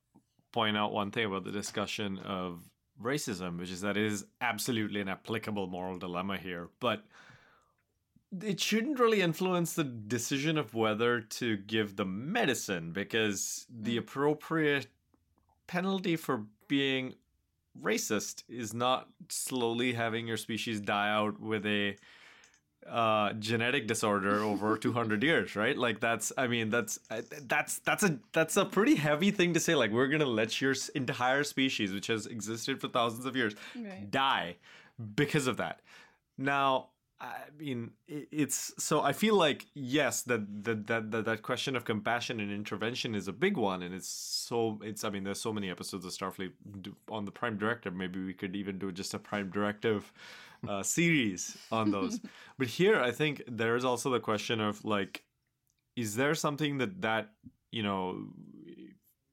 point 0.53 0.77
out 0.77 0.93
one 0.93 1.11
thing 1.11 1.27
about 1.27 1.45
the 1.45 1.53
discussion 1.53 2.19
of 2.19 2.61
racism, 3.01 3.59
which 3.59 3.71
is 3.71 3.81
that 3.83 3.97
it 3.97 4.05
is 4.05 4.25
absolutely 4.41 5.01
an 5.01 5.09
applicable 5.09 5.67
moral 5.67 5.99
dilemma 5.99 6.37
here, 6.37 6.69
but 6.81 7.05
it 8.41 8.59
shouldn't 8.61 8.99
really 8.99 9.21
influence 9.21 9.75
the 9.75 9.85
decision 9.85 10.57
of 10.57 10.75
whether 10.75 11.21
to 11.21 11.57
give 11.59 11.97
the 11.97 12.05
medicine 12.05 12.93
because 12.93 13.67
the 13.71 13.97
appropriate 13.97 14.87
penalty 15.67 16.17
for 16.17 16.45
being 16.69 17.15
racist 17.81 18.43
is 18.49 18.73
not 18.75 19.09
slowly 19.29 19.93
having 19.95 20.27
your 20.27 20.37
species 20.37 20.81
die 20.81 21.11
out 21.11 21.41
with 21.41 21.65
a 21.67 21.97
uh, 22.89 23.33
genetic 23.35 23.87
disorder 23.87 24.43
over 24.43 24.77
200 24.87 25.23
years 25.23 25.55
right? 25.55 25.77
Like 25.79 26.01
that's 26.01 26.33
i 26.37 26.47
mean 26.49 26.69
that's 26.71 26.99
that's 27.47 27.79
that's 27.81 28.03
a 28.03 28.19
that's 28.33 28.57
a 28.57 28.65
pretty 28.65 28.97
heavy 28.97 29.31
thing 29.31 29.55
to 29.55 29.61
say 29.61 29.75
like 29.75 29.91
we're 29.93 30.09
gonna 30.09 30.27
let 30.27 30.61
your 30.61 30.75
entire 30.95 31.45
species 31.45 31.93
which 31.93 32.09
has 32.09 32.27
existed 32.27 32.81
for 32.81 32.89
thousands 32.89 33.25
of 33.25 33.37
years 33.37 33.55
Right. 33.77 34.11
die 34.11 34.57
because 35.17 35.47
of 35.47 35.57
that. 35.59 35.81
Now 36.37 36.89
i 37.23 37.35
mean 37.57 37.91
it's 38.09 38.73
so 38.79 39.01
i 39.01 39.13
feel 39.13 39.37
like 39.37 39.67
yes 39.75 40.23
that 40.23 40.65
that 40.65 40.87
that 40.89 41.11
that, 41.13 41.25
that 41.25 41.43
question 41.43 41.77
of 41.77 41.85
compassion 41.85 42.41
and 42.41 42.51
intervention 42.51 43.15
is 43.15 43.29
a 43.29 43.33
big 43.33 43.57
one 43.57 43.83
and 43.83 43.95
it's 43.95 44.09
so 44.09 44.81
it's 44.83 45.05
i 45.05 45.11
mean 45.11 45.23
there's 45.23 45.41
so 45.41 45.53
many 45.53 45.71
episodes 45.71 46.05
of 46.05 46.11
starfleet 46.13 46.53
on 47.09 47.25
the 47.25 47.31
prime 47.31 47.57
directive 47.57 47.95
maybe 47.95 48.23
we 48.25 48.35
could 48.35 48.57
even 48.57 48.79
do 48.79 48.91
just 48.91 49.15
a 49.15 49.19
prime 49.19 49.49
directive 49.51 50.13
uh, 50.69 50.83
series 50.83 51.57
on 51.71 51.91
those 51.91 52.21
but 52.59 52.67
here 52.67 53.01
i 53.01 53.13
think 53.13 53.43
there 53.47 53.77
is 53.77 53.85
also 53.85 54.11
the 54.11 54.21
question 54.21 54.61
of 54.61 54.85
like 54.85 55.23
is 55.95 56.17
there 56.17 56.35
something 56.35 56.79
that 56.79 57.01
that 57.03 57.31
you 57.71 57.83
know 57.83 58.27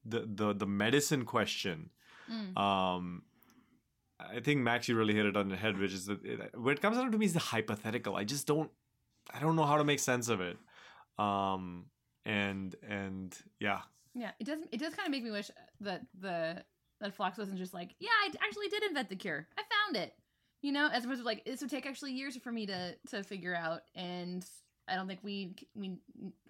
the 0.05 0.27
the 0.27 0.53
the 0.53 0.67
medicine 0.67 1.25
question 1.25 1.89
Mm. 2.31 2.55
um 2.55 3.23
I 4.19 4.39
think 4.41 4.61
Max, 4.61 4.87
you 4.87 4.95
really 4.97 5.13
hit 5.13 5.25
it 5.25 5.37
on 5.37 5.49
the 5.49 5.55
head, 5.55 5.77
which 5.77 5.93
is 5.93 6.05
that 6.07 6.23
it, 6.25 6.59
when 6.59 6.75
it 6.75 6.81
comes 6.81 6.97
down 6.97 7.11
to 7.11 7.17
me, 7.17 7.25
is 7.25 7.33
the 7.33 7.39
hypothetical. 7.39 8.15
I 8.15 8.25
just 8.25 8.45
don't, 8.45 8.69
I 9.33 9.39
don't 9.39 9.55
know 9.55 9.65
how 9.65 9.77
to 9.77 9.83
make 9.83 9.99
sense 9.99 10.27
of 10.27 10.41
it. 10.41 10.57
Um, 11.17 11.85
and 12.25 12.75
and 12.87 13.35
yeah, 13.59 13.81
Yeah, 14.13 14.31
it 14.39 14.45
does. 14.45 14.59
It 14.71 14.79
does 14.79 14.93
kind 14.93 15.07
of 15.07 15.11
make 15.11 15.23
me 15.23 15.31
wish 15.31 15.49
that 15.81 16.01
the 16.19 16.63
that 17.01 17.13
Phlox 17.13 17.37
wasn't 17.37 17.57
just 17.57 17.73
like, 17.73 17.95
yeah, 17.99 18.09
I 18.23 18.31
actually 18.45 18.67
did 18.67 18.83
invent 18.83 19.09
the 19.09 19.15
cure. 19.15 19.47
I 19.57 19.61
found 19.61 20.03
it. 20.03 20.13
You 20.61 20.73
know, 20.73 20.89
as 20.91 21.05
opposed 21.05 21.21
to 21.21 21.25
like 21.25 21.45
this 21.45 21.61
would 21.61 21.69
take 21.69 21.85
actually 21.85 22.11
years 22.11 22.35
for 22.37 22.51
me 22.51 22.65
to 22.65 22.95
to 23.11 23.23
figure 23.23 23.55
out, 23.55 23.81
and 23.95 24.45
I 24.87 24.95
don't 24.95 25.07
think 25.07 25.21
we 25.23 25.55
we 25.75 25.97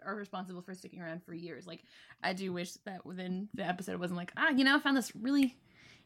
are 0.04 0.16
responsible 0.16 0.62
for 0.62 0.74
sticking 0.74 1.02
around 1.02 1.24
for 1.24 1.34
years. 1.34 1.68
Like, 1.68 1.84
I 2.24 2.34
do 2.34 2.52
wish 2.52 2.74
that 2.86 3.06
within 3.06 3.50
the 3.54 3.64
episode 3.64 3.94
it 3.94 4.00
wasn't 4.00 4.18
like, 4.18 4.32
ah, 4.38 4.50
you 4.50 4.64
know, 4.64 4.76
I 4.76 4.80
found 4.80 4.98
this 4.98 5.16
really. 5.16 5.56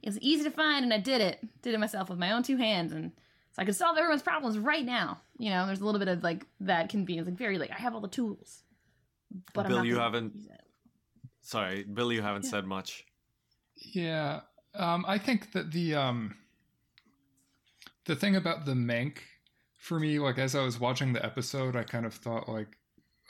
It 0.04 0.10
was 0.10 0.20
easy 0.20 0.44
to 0.44 0.52
find, 0.52 0.84
and 0.84 0.94
I 0.94 1.00
did 1.00 1.22
it. 1.22 1.40
Did 1.62 1.74
it 1.74 1.80
myself 1.80 2.10
with 2.10 2.20
my 2.20 2.32
own 2.32 2.44
two 2.44 2.58
hands, 2.58 2.92
and 2.92 3.12
so 3.54 3.62
I 3.62 3.66
could 3.66 3.76
solve 3.76 3.98
everyone's 3.98 4.22
problems 4.22 4.60
right 4.60 4.86
now. 4.86 5.22
You 5.38 5.50
know, 5.50 5.66
there's 5.66 5.80
a 5.80 5.86
little 5.86 6.00
bit 6.00 6.10
of 6.10 6.22
like 6.24 6.46
that 6.60 6.90
convenience, 6.90 7.28
like 7.28 7.38
very 7.38 7.58
like 7.58 7.72
I 7.72 7.80
have 7.80 7.96
all 7.96 8.02
the 8.02 8.08
tools. 8.10 8.64
But 9.54 9.66
I'm 9.66 9.70
Bill, 9.70 9.78
not 9.78 9.88
you 9.88 9.96
haven't. 9.98 10.36
use 10.36 10.46
it. 10.46 10.62
Sorry, 11.42 11.84
Bill, 11.84 12.12
you 12.12 12.22
haven't 12.22 12.44
said 12.44 12.66
much. 12.66 13.06
Yeah, 13.76 14.42
um, 14.76 15.06
I 15.08 15.18
think 15.18 15.54
that 15.54 15.72
the 15.72 15.96
um, 15.96 16.36
the 18.06 18.16
thing 18.16 18.36
about 18.36 18.66
the 18.66 18.76
Menk 18.76 19.24
for 19.78 20.00
me, 20.00 20.20
like 20.20 20.38
as 20.38 20.54
I 20.56 20.64
was 20.64 20.80
watching 20.80 21.14
the 21.14 21.26
episode, 21.26 21.76
I 21.76 21.84
kind 21.84 22.06
of 22.06 22.14
thought 22.14 22.50
like, 22.50 22.78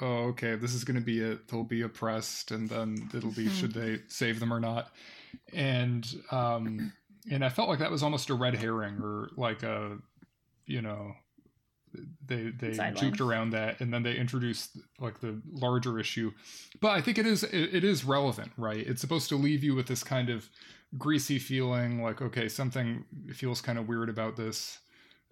oh, 0.01 0.25
okay, 0.29 0.55
this 0.55 0.73
is 0.73 0.83
going 0.83 0.99
to 0.99 1.05
be 1.05 1.19
it. 1.19 1.47
They'll 1.47 1.63
be 1.63 1.81
oppressed, 1.81 2.51
and 2.51 2.69
then 2.69 3.09
it'll 3.13 3.31
be 3.31 3.49
should 3.59 3.73
they 3.73 3.99
save 4.07 4.39
them 4.39 4.53
or 4.53 4.59
not, 4.59 4.91
and 5.53 6.05
um, 6.31 6.93
and 7.31 7.43
I 7.43 7.49
felt 7.49 7.69
like 7.69 7.79
that 7.79 7.91
was 7.91 8.03
almost 8.03 8.29
a 8.29 8.33
red 8.33 8.55
herring 8.55 8.99
or 9.01 9.29
like 9.37 9.63
a, 9.63 9.97
you 10.65 10.81
know. 10.81 11.13
They 12.25 12.49
they 12.49 12.73
Sideline. 12.73 13.11
juked 13.11 13.21
around 13.21 13.51
that, 13.51 13.79
and 13.79 13.93
then 13.93 14.01
they 14.01 14.15
introduced 14.15 14.77
like 14.99 15.19
the 15.19 15.39
larger 15.51 15.99
issue. 15.99 16.31
But 16.81 16.89
I 16.93 17.01
think 17.01 17.19
it 17.19 17.27
is 17.27 17.43
it, 17.43 17.75
it 17.75 17.83
is 17.83 18.03
relevant, 18.03 18.51
right? 18.57 18.79
It's 18.79 18.99
supposed 18.99 19.29
to 19.29 19.35
leave 19.35 19.63
you 19.63 19.75
with 19.75 19.85
this 19.85 20.03
kind 20.03 20.31
of 20.31 20.49
greasy 20.97 21.39
feeling 21.39 22.01
like 22.03 22.21
okay 22.21 22.47
something 22.47 23.03
feels 23.33 23.61
kind 23.61 23.79
of 23.79 23.87
weird 23.87 24.09
about 24.09 24.35
this 24.35 24.79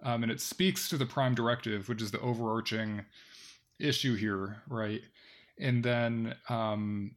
um, 0.02 0.22
and 0.22 0.32
it 0.32 0.40
speaks 0.40 0.88
to 0.88 0.96
the 0.96 1.06
prime 1.06 1.34
directive 1.34 1.88
which 1.88 2.02
is 2.02 2.10
the 2.10 2.20
overarching 2.20 3.04
issue 3.78 4.16
here 4.16 4.62
right 4.68 5.02
and 5.58 5.84
then 5.84 6.34
um, 6.48 7.12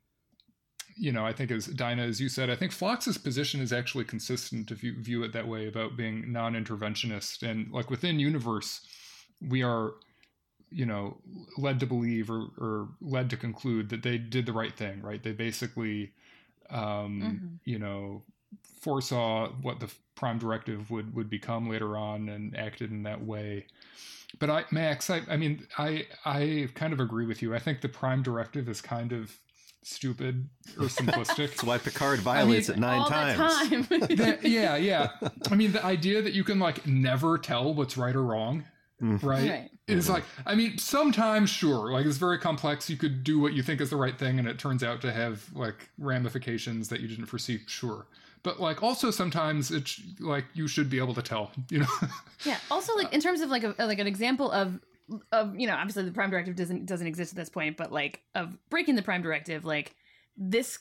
you 0.96 1.12
know 1.12 1.26
i 1.26 1.34
think 1.34 1.52
as 1.52 1.68
dinah 1.68 2.04
as 2.04 2.22
you 2.22 2.30
said 2.30 2.50
i 2.50 2.56
think 2.56 2.72
Phlox's 2.72 3.18
position 3.18 3.62
is 3.62 3.74
actually 3.74 4.06
consistent 4.06 4.72
if 4.72 4.84
you 4.84 4.94
view 5.02 5.24
it 5.24 5.34
that 5.34 5.48
way 5.48 5.68
about 5.68 5.98
being 5.98 6.32
non-interventionist 6.32 7.44
and 7.44 7.72
like 7.72 7.90
within 7.90 8.20
universe 8.20 8.82
we 9.50 9.64
are 9.64 9.94
you 10.72 10.86
know 10.86 11.18
led 11.58 11.80
to 11.80 11.86
believe 11.86 12.30
or, 12.30 12.48
or 12.58 12.90
led 13.02 13.30
to 13.30 13.38
conclude 13.38 13.90
that 13.90 14.04
they 14.04 14.18
did 14.18 14.46
the 14.46 14.54
right 14.54 14.76
thing 14.78 15.02
right 15.02 15.24
they 15.24 15.32
basically 15.32 16.12
um, 16.70 17.22
Mhm. 17.22 17.60
you 17.66 17.80
know, 17.80 18.24
foresaw 18.82 19.50
what 19.62 19.80
the 19.80 19.92
prime 20.16 20.38
directive 20.40 20.90
would 20.92 21.14
would 21.16 21.30
become 21.30 21.70
later 21.70 21.98
on 21.98 22.30
and 22.30 22.56
acted 22.58 22.92
in 22.92 23.04
that 23.04 23.24
way. 23.24 23.66
But 24.40 24.50
I, 24.50 24.66
Max, 24.72 25.10
I, 25.10 25.22
I 25.30 25.38
mean, 25.38 25.68
I 25.78 26.08
I 26.26 26.70
kind 26.74 26.94
of 26.94 27.00
agree 27.00 27.26
with 27.26 27.42
you. 27.42 27.56
I 27.56 27.60
think 27.60 27.82
the 27.82 27.90
prime 27.90 28.24
directive 28.24 28.68
is 28.70 28.82
kind 28.82 29.12
of 29.12 29.38
stupid 29.86 30.50
or 30.78 30.86
simplistic. 30.88 31.50
That's 31.50 31.64
why 31.64 31.78
Picard 31.78 32.20
violates 32.20 32.70
it 32.70 32.78
nine 32.78 33.00
all 33.00 33.08
times. 33.08 33.70
the 33.70 33.98
time. 34.00 34.18
That- 34.18 34.44
yeah, 34.44 34.76
yeah. 34.76 35.10
I 35.52 35.56
mean, 35.56 35.72
the 35.72 35.86
idea 35.86 36.22
that 36.22 36.34
you 36.34 36.44
can 36.44 36.60
like 36.60 36.86
never 36.86 37.38
tell 37.38 37.74
what's 37.74 37.96
right 37.96 38.16
or 38.16 38.24
wrong, 38.24 38.66
mm-hmm. 39.02 39.26
right? 39.26 39.50
Right. 39.50 39.72
Is 39.88 40.10
like, 40.10 40.24
I 40.48 40.56
mean, 40.56 40.80
sometimes 40.80 41.52
sure, 41.52 41.92
like 41.92 42.08
it's 42.08 42.18
very 42.18 42.40
complex. 42.40 42.90
You 42.90 42.98
could 42.98 43.24
do 43.24 43.40
what 43.40 43.54
you 43.54 43.62
think 43.62 43.82
is 43.82 43.92
the 43.92 43.98
right 43.98 44.18
thing, 44.18 44.40
and 44.40 44.48
it 44.48 44.58
turns 44.58 44.84
out 44.84 45.00
to 45.02 45.12
have 45.12 45.46
like 45.54 45.90
ramifications 46.00 46.90
that 46.90 47.02
you 47.02 47.08
didn't 47.08 47.28
foresee. 47.28 47.62
Sure, 47.68 48.08
but 48.42 48.60
like 48.60 48.82
also 48.82 49.12
sometimes 49.12 49.70
it's 49.70 50.02
like 50.20 50.46
you 50.56 50.68
should 50.68 50.90
be 50.90 50.98
able 50.98 51.14
to 51.14 51.22
tell. 51.22 51.52
You 51.70 51.82
know, 51.82 51.88
Yeah. 52.46 52.58
Also, 52.72 52.96
like 52.96 53.08
uh, 53.08 53.12
in 53.12 53.22
terms 53.22 53.42
of 53.42 53.52
like 53.52 53.64
a 53.64 53.76
like 53.78 54.00
an 54.00 54.08
example 54.08 54.50
of 54.50 54.80
of 55.32 55.60
you 55.60 55.68
know 55.68 55.76
obviously 55.76 56.04
the 56.04 56.12
prime 56.12 56.30
directive 56.30 56.56
doesn't 56.56 56.86
doesn't 56.86 57.08
exist 57.08 57.34
at 57.34 57.38
this 57.38 57.50
point, 57.50 57.78
but 57.78 57.92
like 57.92 58.22
of 58.34 58.58
breaking 58.70 58.96
the 58.96 59.02
prime 59.02 59.22
directive, 59.22 59.66
like 59.66 59.96
this 60.38 60.80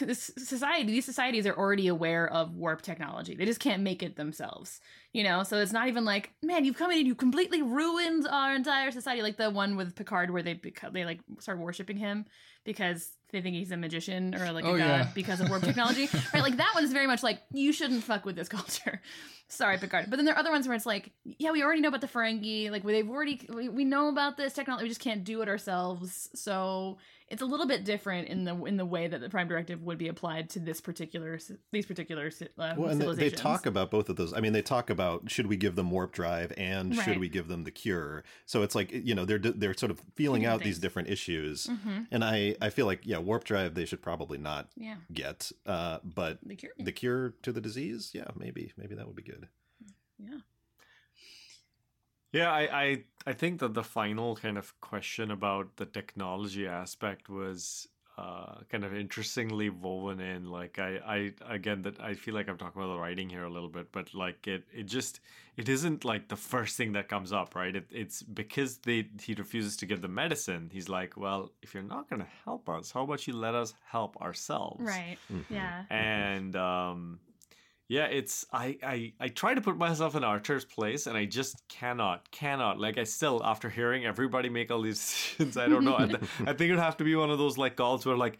this 0.00 0.30
society 0.38 0.84
these 0.90 1.04
societies 1.04 1.46
are 1.46 1.56
already 1.56 1.88
aware 1.88 2.26
of 2.32 2.54
warp 2.54 2.82
technology. 2.82 3.34
They 3.34 3.44
just 3.44 3.60
can't 3.60 3.82
make 3.82 4.02
it 4.02 4.16
themselves 4.16 4.80
you 5.16 5.24
know? 5.24 5.42
So 5.44 5.56
it's 5.56 5.72
not 5.72 5.88
even 5.88 6.04
like 6.04 6.34
man 6.42 6.66
you've 6.66 6.76
come 6.76 6.90
in 6.90 6.98
and 6.98 7.06
you 7.06 7.14
completely 7.14 7.62
ruined 7.62 8.28
our 8.28 8.54
entire 8.54 8.90
society 8.90 9.22
like 9.22 9.38
the 9.38 9.48
one 9.48 9.74
with 9.74 9.96
picard 9.96 10.30
where 10.30 10.42
they 10.42 10.60
they 10.92 11.06
like 11.06 11.20
start 11.40 11.58
worshiping 11.58 11.96
him 11.96 12.26
because 12.64 13.15
they 13.32 13.40
think 13.42 13.56
he's 13.56 13.72
a 13.72 13.76
magician 13.76 14.34
or 14.34 14.52
like 14.52 14.64
a 14.64 14.68
Oh, 14.68 14.72
god 14.76 14.78
yeah. 14.78 15.08
because 15.14 15.40
of 15.40 15.48
warp 15.48 15.62
technology 15.70 16.08
right? 16.32 16.42
Like 16.42 16.56
that 16.58 16.70
one 16.74 16.84
is 16.84 16.92
very 16.92 17.06
much 17.06 17.22
like 17.22 17.40
you 17.52 17.72
shouldn't 17.72 18.02
fuck 18.04 18.24
with 18.24 18.36
this 18.36 18.48
culture. 18.58 19.00
Sorry 19.48 19.78
picard. 19.78 20.06
But 20.10 20.16
then 20.16 20.24
there 20.26 20.34
are 20.34 20.38
other 20.38 20.50
ones 20.50 20.66
where 20.66 20.74
it's 20.76 20.86
like 20.86 21.10
yeah 21.24 21.50
we 21.52 21.62
already 21.62 21.80
know 21.80 21.88
about 21.88 22.00
the 22.00 22.08
ferengi 22.08 22.70
like 22.70 22.82
they've 22.84 23.08
already 23.08 23.46
we, 23.52 23.68
we 23.68 23.84
know 23.84 24.08
about 24.08 24.36
this 24.36 24.52
technology 24.52 24.84
we 24.84 24.88
just 24.90 25.00
can't 25.00 25.24
do 25.24 25.42
it 25.42 25.48
ourselves. 25.48 26.28
So 26.34 26.98
it's 27.28 27.42
a 27.42 27.46
little 27.46 27.66
bit 27.66 27.84
different 27.84 28.28
in 28.28 28.44
the 28.44 28.54
in 28.66 28.76
the 28.76 28.84
way 28.86 29.08
that 29.08 29.20
the 29.20 29.28
prime 29.28 29.48
directive 29.48 29.82
would 29.82 29.98
be 29.98 30.08
applied 30.08 30.48
to 30.50 30.60
this 30.60 30.80
particular 30.80 31.38
these 31.72 31.86
particular 31.86 32.30
uh, 32.58 32.74
Well, 32.76 32.90
and 32.90 33.00
they, 33.00 33.30
talk 33.30 33.66
about 33.66 33.90
both 33.90 34.08
of 34.08 34.16
those. 34.16 34.32
I 34.32 34.40
mean, 34.40 34.52
they 34.52 34.62
talk 34.62 34.90
about 34.90 35.28
should 35.30 35.46
we 35.48 35.56
give 35.56 35.74
them 35.74 35.90
warp 35.90 36.12
drive 36.12 36.52
and 36.56 36.94
should 36.94 37.18
we 37.18 37.28
give 37.28 37.48
them 37.48 37.64
the 37.64 37.70
cure. 37.72 38.22
So 38.46 38.62
it's 38.62 38.74
like 38.74 38.92
you 38.92 39.14
know 39.14 39.24
they're 39.24 39.38
they're 39.38 39.74
sort 39.74 39.90
of 39.90 40.00
feeling 40.14 40.44
out 40.46 40.62
these 40.62 40.78
different 40.78 41.08
issues, 41.10 41.66
Mhm. 41.66 42.06
and 42.10 42.24
I 42.24 42.54
I 42.60 42.70
feel 42.70 42.86
like 42.86 43.00
yeah, 43.04 43.18
warp 43.18 43.44
drive 43.44 43.74
they 43.74 43.86
should 43.86 44.02
probably 44.02 44.38
not 44.38 44.70
Yeah. 44.76 44.96
get, 45.12 45.50
uh, 45.66 45.98
but 46.04 46.38
The 46.44 46.54
cure. 46.56 46.72
the 46.78 46.92
cure 46.92 47.34
to 47.42 47.52
the 47.52 47.60
disease, 47.60 48.10
yeah, 48.14 48.28
maybe 48.36 48.72
maybe 48.76 48.94
that 48.94 49.06
would 49.06 49.16
be 49.16 49.22
good. 49.22 49.48
yeah 50.18 50.38
Yeah, 52.32 52.50
I, 52.52 52.82
I 52.82 53.04
I 53.26 53.32
think 53.32 53.60
that 53.60 53.74
the 53.74 53.84
final 53.84 54.36
kind 54.36 54.58
of 54.58 54.78
question 54.80 55.30
about 55.30 55.76
the 55.76 55.86
technology 55.86 56.66
aspect 56.66 57.28
was 57.28 57.88
uh, 58.18 58.60
kind 58.70 58.82
of 58.84 58.94
interestingly 58.94 59.68
woven 59.68 60.20
in. 60.20 60.46
Like 60.46 60.78
I, 60.78 60.98
I 61.06 61.32
again 61.54 61.82
that 61.82 62.00
I 62.00 62.14
feel 62.14 62.34
like 62.34 62.48
I'm 62.48 62.56
talking 62.56 62.80
about 62.80 62.94
the 62.94 62.98
writing 62.98 63.28
here 63.28 63.44
a 63.44 63.50
little 63.50 63.68
bit, 63.68 63.92
but 63.92 64.14
like 64.14 64.46
it 64.46 64.64
it 64.72 64.84
just 64.84 65.20
it 65.56 65.68
isn't 65.68 66.04
like 66.04 66.28
the 66.28 66.36
first 66.36 66.76
thing 66.76 66.92
that 66.92 67.08
comes 67.08 67.32
up, 67.32 67.54
right? 67.54 67.74
It, 67.76 67.86
it's 67.90 68.22
because 68.22 68.78
they 68.78 69.08
he 69.20 69.34
refuses 69.34 69.76
to 69.78 69.86
give 69.86 70.00
the 70.02 70.08
medicine. 70.08 70.70
He's 70.72 70.88
like, 70.88 71.16
well, 71.16 71.52
if 71.62 71.74
you're 71.74 71.82
not 71.82 72.08
gonna 72.08 72.28
help 72.44 72.68
us, 72.68 72.90
how 72.90 73.02
about 73.02 73.26
you 73.26 73.34
let 73.34 73.54
us 73.54 73.74
help 73.84 74.16
ourselves? 74.20 74.80
right 74.80 75.18
yeah 75.50 75.84
and 75.90 76.56
um 76.56 77.18
yeah 77.88 78.06
it's 78.06 78.44
I, 78.52 78.78
I 78.82 79.12
i 79.20 79.28
try 79.28 79.54
to 79.54 79.60
put 79.60 79.76
myself 79.76 80.14
in 80.16 80.24
archer's 80.24 80.64
place 80.64 81.06
and 81.06 81.16
i 81.16 81.24
just 81.24 81.62
cannot 81.68 82.30
cannot 82.30 82.80
like 82.80 82.98
i 82.98 83.04
still 83.04 83.40
after 83.44 83.68
hearing 83.70 84.04
everybody 84.04 84.48
make 84.48 84.70
all 84.70 84.82
these 84.82 84.98
decisions 85.00 85.56
i 85.56 85.68
don't 85.68 85.84
know 85.84 85.96
I, 85.96 86.06
th- 86.06 86.20
I 86.40 86.52
think 86.52 86.62
it'd 86.70 86.78
have 86.78 86.96
to 86.98 87.04
be 87.04 87.14
one 87.14 87.30
of 87.30 87.38
those 87.38 87.56
like 87.58 87.76
calls 87.76 88.04
where 88.06 88.16
like 88.16 88.38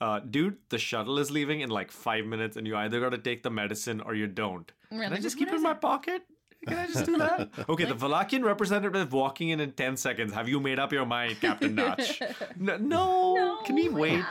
uh, 0.00 0.20
dude, 0.20 0.58
the 0.68 0.78
shuttle 0.78 1.18
is 1.18 1.28
leaving 1.32 1.60
in 1.60 1.70
like 1.70 1.90
five 1.90 2.24
minutes, 2.24 2.56
and 2.56 2.68
you 2.68 2.76
either 2.76 3.00
got 3.00 3.08
to 3.10 3.18
take 3.18 3.42
the 3.42 3.50
medicine 3.50 4.00
or 4.00 4.14
you 4.14 4.28
don't. 4.28 4.70
Really? 4.92 5.02
Can 5.06 5.12
I 5.12 5.16
just 5.18 5.34
What 5.34 5.38
keep 5.46 5.52
it 5.52 5.56
in 5.56 5.62
my 5.64 5.74
pocket? 5.74 6.22
Can 6.68 6.78
I 6.78 6.86
just 6.86 7.04
do 7.04 7.16
that? 7.24 7.48
Okay, 7.68 7.84
the 7.84 7.96
Valakian 7.96 8.44
representative 8.44 9.12
walking 9.12 9.48
in 9.48 9.58
in 9.58 9.72
10 9.72 9.96
seconds. 9.96 10.32
Have 10.32 10.48
you 10.48 10.60
made 10.60 10.78
up 10.78 10.92
your 10.92 11.04
mind, 11.04 11.40
Captain 11.40 11.74
Notch? 11.74 12.22
no, 12.56 12.76
no, 12.76 13.34
No, 13.34 13.56
can 13.64 13.74
we 13.74 13.88
wait? 13.88 14.22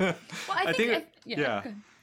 Well, 0.00 0.16
I 0.50 0.72
think, 0.72 0.90
I- 0.90 1.04
yeah. 1.24 1.38
yeah. 1.40 1.62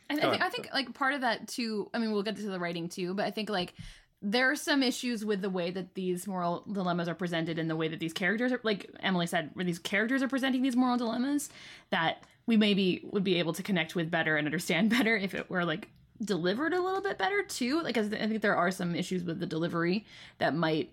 I, 0.10 0.16
I 0.16 0.20
think. 0.20 0.41
I 0.41 0.49
think 0.49 0.70
like 0.74 0.93
part 0.93 1.14
of 1.14 1.22
that 1.22 1.47
too. 1.47 1.89
I 1.93 1.99
mean, 1.99 2.12
we'll 2.12 2.24
get 2.24 2.36
to 2.38 2.43
the 2.43 2.60
writing 2.60 2.89
too, 2.89 3.14
but 3.14 3.26
I 3.26 3.32
think 3.32 3.49
like 3.49 3.74
there 4.22 4.49
are 4.49 4.56
some 4.56 4.82
issues 4.82 5.24
with 5.24 5.41
the 5.41 5.49
way 5.49 5.72
that 5.72 5.93
these 5.93 6.26
moral 6.28 6.64
dilemmas 6.72 7.08
are 7.08 7.16
presented 7.16 7.60
and 7.60 7.70
the 7.70 7.76
way 7.76 7.88
that 7.88 7.99
these 7.99 8.14
characters 8.14 8.51
are 8.51 8.60
like 8.64 8.89
Emily 9.01 9.28
said, 9.28 9.51
where 9.53 9.66
these 9.66 9.80
characters 9.80 10.24
are 10.24 10.28
presenting 10.28 10.62
these 10.62 10.76
moral 10.76 10.97
dilemmas 10.97 11.49
that 11.91 12.24
we 12.47 12.58
maybe 12.58 13.01
would 13.12 13.24
be 13.24 13.39
able 13.39 13.53
to 13.53 13.64
connect 13.64 13.95
with 13.95 14.10
better 14.10 14.38
and 14.38 14.47
understand 14.47 14.89
better 14.97 15.16
if 15.16 15.34
it 15.34 15.49
were 15.49 15.66
like 15.66 15.89
delivered 16.24 16.74
a 16.74 16.82
little 16.82 17.01
bit 17.01 17.18
better 17.18 17.43
too. 17.43 17.82
Like 17.82 17.97
I 17.97 18.03
think 18.03 18.41
there 18.41 18.56
are 18.56 18.72
some 18.72 18.95
issues 18.95 19.24
with 19.24 19.39
the 19.39 19.45
delivery 19.45 20.06
that 20.38 20.56
might 20.56 20.91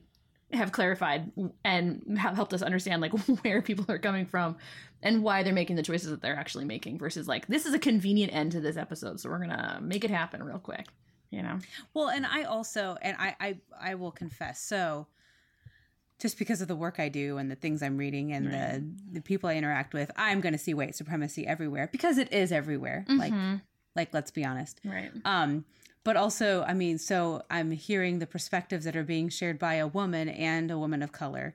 have 0.53 0.73
clarified 0.73 1.31
and 1.65 2.19
have 2.19 2.35
helped 2.35 2.53
us 2.53 2.63
understand 2.63 3.01
like 3.01 3.13
where 3.43 3.63
people 3.63 3.85
are 3.89 3.99
coming 3.99 4.27
from 4.27 4.57
and 5.03 5.23
why 5.23 5.43
they're 5.43 5.53
making 5.53 5.77
the 5.77 5.83
choices 5.83 6.11
that 6.11 6.21
they're 6.23 6.37
actually 6.37 6.65
making 6.65 6.99
versus 6.99 7.27
like 7.27 7.47
this 7.47 7.67
is 7.67 7.75
a 7.75 7.79
convenient 7.79 8.33
end 8.35 8.53
to 8.53 8.61
this 8.61 8.77
episode 8.77 9.19
so 9.19 9.29
we're 9.31 9.39
gonna 9.39 9.79
make 9.83 10.05
it 10.05 10.11
happen 10.11 10.43
real 10.43 10.59
quick 10.59 10.87
you 11.31 11.43
know 11.43 11.59
Well, 11.95 12.09
and 12.09 12.27
I 12.27 12.43
also, 12.45 12.99
and 13.01 13.17
I, 13.19 13.35
I, 13.41 13.57
I 13.81 13.95
will 13.95 14.11
confess. 14.11 14.61
So, 14.61 15.07
just 16.19 16.39
because 16.39 16.61
of 16.61 16.69
the 16.69 16.77
work 16.77 17.01
I 17.01 17.09
do 17.09 17.39
and 17.39 17.51
the 17.51 17.57
things 17.57 17.83
I'm 17.83 17.97
reading 17.97 18.33
and 18.33 18.47
the 18.53 18.85
the 19.15 19.21
people 19.23 19.49
I 19.49 19.55
interact 19.55 19.95
with, 19.95 20.11
I'm 20.15 20.41
going 20.43 20.53
to 20.53 20.59
see 20.59 20.75
white 20.75 20.95
supremacy 20.95 21.47
everywhere 21.47 21.89
because 21.91 22.19
it 22.19 22.33
is 22.33 22.53
everywhere. 22.53 23.05
Like, 23.09 23.33
like 23.97 24.15
let's 24.15 24.31
be 24.31 24.45
honest. 24.45 24.79
right 24.85 25.11
Um, 25.25 25.65
but 26.05 26.17
also, 26.17 26.63
I 26.65 26.75
mean, 26.75 26.99
so 26.99 27.43
I'm 27.51 27.71
hearing 27.71 28.19
the 28.19 28.27
perspectives 28.27 28.85
that 28.85 28.97
are 28.97 29.05
being 29.05 29.29
shared 29.29 29.59
by 29.59 29.75
a 29.75 29.87
woman 29.87 30.29
and 30.29 30.71
a 30.71 30.79
woman 30.79 31.03
of 31.03 31.13
color, 31.13 31.55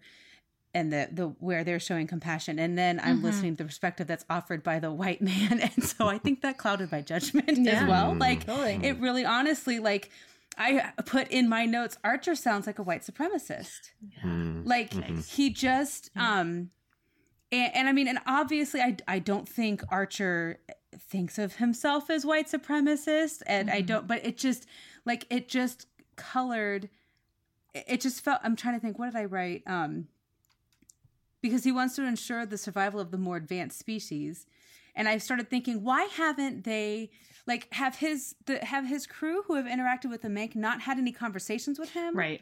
and 0.74 0.92
the 0.94 1.10
the 1.12 1.28
where 1.40 1.64
they're 1.64 1.80
showing 1.80 2.08
compassion, 2.08 2.60
and 2.60 2.78
then 2.78 3.00
I'm 3.04 3.24
listening 3.24 3.54
to 3.54 3.64
the 3.64 3.68
perspective 3.68 4.08
that's 4.08 4.26
offered 4.30 4.64
by 4.64 4.80
the 4.80 4.92
white 4.92 5.22
man, 5.22 5.60
and 5.76 5.84
so 5.84 6.08
I 6.08 6.18
think 6.18 6.42
that 6.42 6.58
clouded 6.58 6.92
my 6.92 7.02
judgment 7.02 7.50
Yeah. 7.58 7.72
as 7.84 7.88
well. 7.90 8.14
Like, 8.16 8.46
Totally. 8.46 8.80
it 8.84 8.98
really, 9.00 9.26
honestly, 9.26 9.80
like. 9.80 10.10
I 10.60 10.92
put 11.06 11.28
in 11.28 11.48
my 11.48 11.66
notes 11.66 12.00
Archer 12.04 12.34
sounds 12.34 12.66
like 12.66 12.80
a 12.80 12.82
white 12.84 13.04
supremacist. 13.04 13.92
Like 14.66 14.92
he 15.28 15.52
just 15.52 16.10
um 16.16 16.72
and, 17.52 17.76
and 17.76 17.88
I 17.88 17.92
mean 17.92 18.08
and 18.08 18.18
obviously 18.26 18.82
I 18.82 18.98
I 19.08 19.20
don't 19.20 19.48
think 19.48 19.84
Archer 19.90 20.58
thinks 21.02 21.38
of 21.38 21.56
himself 21.56 22.10
as 22.10 22.26
white 22.26 22.48
supremacist 22.48 23.42
and 23.46 23.70
I 23.70 23.82
don't 23.82 24.08
but 24.08 24.26
it 24.26 24.38
just 24.38 24.66
like 25.06 25.26
it 25.30 25.48
just 25.48 25.88
colored 26.16 26.90
it 27.74 27.86
it 27.88 28.02
just 28.02 28.24
felt 28.24 28.40
I'm 28.44 28.56
trying 28.56 28.74
to 28.76 28.80
think 28.80 28.98
what 29.00 29.08
did 29.12 29.16
I 29.16 29.26
write? 29.26 29.64
Um 29.68 30.08
because 31.42 31.64
he 31.64 31.72
wants 31.72 31.96
to 31.96 32.04
ensure 32.04 32.46
the 32.46 32.58
survival 32.58 33.00
of 33.00 33.12
the 33.12 33.18
more 33.18 33.38
advanced 33.38 33.78
species. 33.78 34.48
And 34.96 35.08
I 35.08 35.18
started 35.20 35.50
thinking 35.50 35.84
why 35.84 36.06
haven't 36.06 36.64
they 36.64 37.12
like 37.46 37.72
have 37.74 37.98
his 37.98 38.36
the 38.46 38.64
have 38.66 38.88
his 38.88 39.06
crew 39.06 39.44
who 39.44 39.56
have 39.56 39.66
interacted 39.66 40.10
with 40.10 40.22
the 40.22 40.30
Menk 40.30 40.56
not 40.56 40.82
had 40.82 40.98
any 40.98 41.12
conversations 41.12 41.78
with 41.80 41.92
him? 41.92 42.18
Right. 42.18 42.42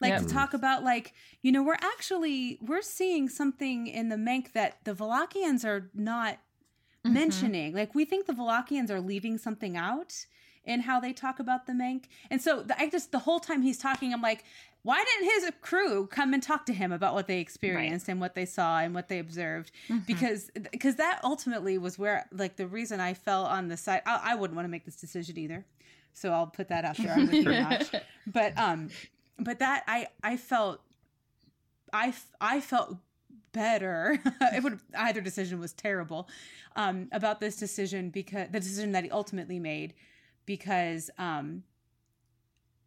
Like 0.00 0.10
Yep. 0.10 0.20
to 0.20 0.26
talk 0.26 0.54
about 0.54 0.84
like 0.84 1.12
you 1.42 1.50
know 1.50 1.62
we're 1.62 1.74
actually 1.74 2.58
we're 2.62 2.82
seeing 2.82 3.28
something 3.28 3.88
in 3.88 4.08
the 4.08 4.16
Menk 4.16 4.52
that 4.52 4.78
the 4.84 4.94
Valakians 4.94 5.64
are 5.64 5.90
not 5.92 6.38
Mm-hmm. 7.04 7.14
mentioning. 7.14 7.74
Like 7.74 7.94
we 7.94 8.04
think 8.04 8.26
the 8.26 8.32
Valakians 8.32 8.90
are 8.90 9.00
leaving 9.00 9.38
something 9.38 9.76
out 9.76 10.26
in 10.64 10.80
how 10.80 10.98
they 10.98 11.12
talk 11.12 11.38
about 11.38 11.66
the 11.66 11.72
Menk 11.72 12.08
and 12.30 12.42
so 12.42 12.62
the, 12.62 12.78
I 12.78 12.90
just 12.90 13.12
the 13.12 13.20
whole 13.20 13.38
time 13.40 13.62
he's 13.62 13.78
talking 13.78 14.12
I'm 14.12 14.20
like 14.20 14.44
why 14.82 15.04
didn't 15.04 15.30
his 15.30 15.52
crew 15.60 16.06
come 16.06 16.34
and 16.34 16.42
talk 16.42 16.66
to 16.66 16.72
him 16.72 16.92
about 16.92 17.14
what 17.14 17.26
they 17.26 17.40
experienced 17.40 18.08
and 18.08 18.20
what 18.20 18.34
they 18.34 18.44
saw 18.44 18.80
and 18.80 18.94
what 18.94 19.08
they 19.08 19.18
observed? 19.18 19.70
Mm-hmm. 19.88 20.00
because 20.06 20.50
because 20.72 20.96
that 20.96 21.20
ultimately 21.22 21.78
was 21.78 21.98
where 21.98 22.26
like 22.32 22.56
the 22.56 22.66
reason 22.66 23.00
I 23.00 23.14
fell 23.14 23.44
on 23.44 23.68
the 23.68 23.76
side 23.76 24.02
I, 24.04 24.32
I 24.32 24.34
wouldn't 24.34 24.56
want 24.56 24.66
to 24.66 24.70
make 24.70 24.84
this 24.84 24.96
decision 24.96 25.38
either. 25.38 25.64
So 26.12 26.32
I'll 26.32 26.48
put 26.48 26.68
that 26.68 26.84
out 26.84 26.96
there 26.96 27.12
I'm 27.12 27.26
with 27.26 27.92
you 27.92 28.00
but 28.26 28.58
um 28.58 28.90
but 29.38 29.60
that 29.60 29.84
I 29.86 30.08
I 30.22 30.36
felt 30.36 30.80
I 31.92 32.08
f- 32.08 32.32
I 32.40 32.60
felt 32.60 32.96
better. 33.52 34.18
it 34.54 34.62
would 34.62 34.80
either 34.96 35.20
decision 35.20 35.58
was 35.60 35.72
terrible 35.72 36.28
um, 36.76 37.08
about 37.12 37.40
this 37.40 37.56
decision 37.56 38.10
because 38.10 38.48
the 38.50 38.60
decision 38.60 38.92
that 38.92 39.04
he 39.04 39.10
ultimately 39.10 39.58
made 39.58 39.94
because 40.46 41.10
um, 41.18 41.62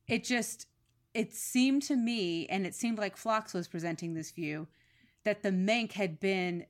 it 0.07 0.24
just 0.24 0.68
it 1.14 1.34
seemed 1.34 1.84
to 1.84 1.95
me 1.95 2.47
and 2.47 2.66
it 2.66 2.74
seemed 2.74 2.97
like 2.97 3.18
Phlox 3.18 3.53
was 3.53 3.68
presenting 3.68 4.14
this 4.14 4.32
view 4.32 4.68
that 5.24 5.43
the 5.43 5.51
Menk 5.51 5.93
had 5.93 6.20
been 6.20 6.66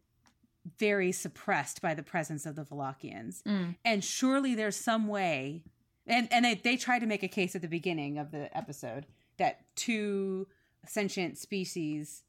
very 0.78 1.12
suppressed 1.12 1.82
by 1.82 1.94
the 1.94 2.04
presence 2.04 2.46
of 2.46 2.56
the 2.56 2.64
Valakians. 2.64 3.42
Mm. 3.44 3.76
And 3.86 4.04
surely 4.04 4.54
there's 4.54 4.76
some 4.76 5.08
way 5.08 5.64
and 6.08 6.28
and 6.32 6.46
they, 6.46 6.56
they 6.56 6.78
tried 6.78 7.00
to 7.00 7.06
make 7.06 7.24
a 7.24 7.28
case 7.28 7.56
at 7.56 7.62
the 7.62 7.68
beginning 7.68 8.18
of 8.18 8.32
the 8.32 8.56
episode 8.56 9.06
that 9.38 9.62
two 9.76 10.48
sentient 10.86 11.38
species 11.38 12.24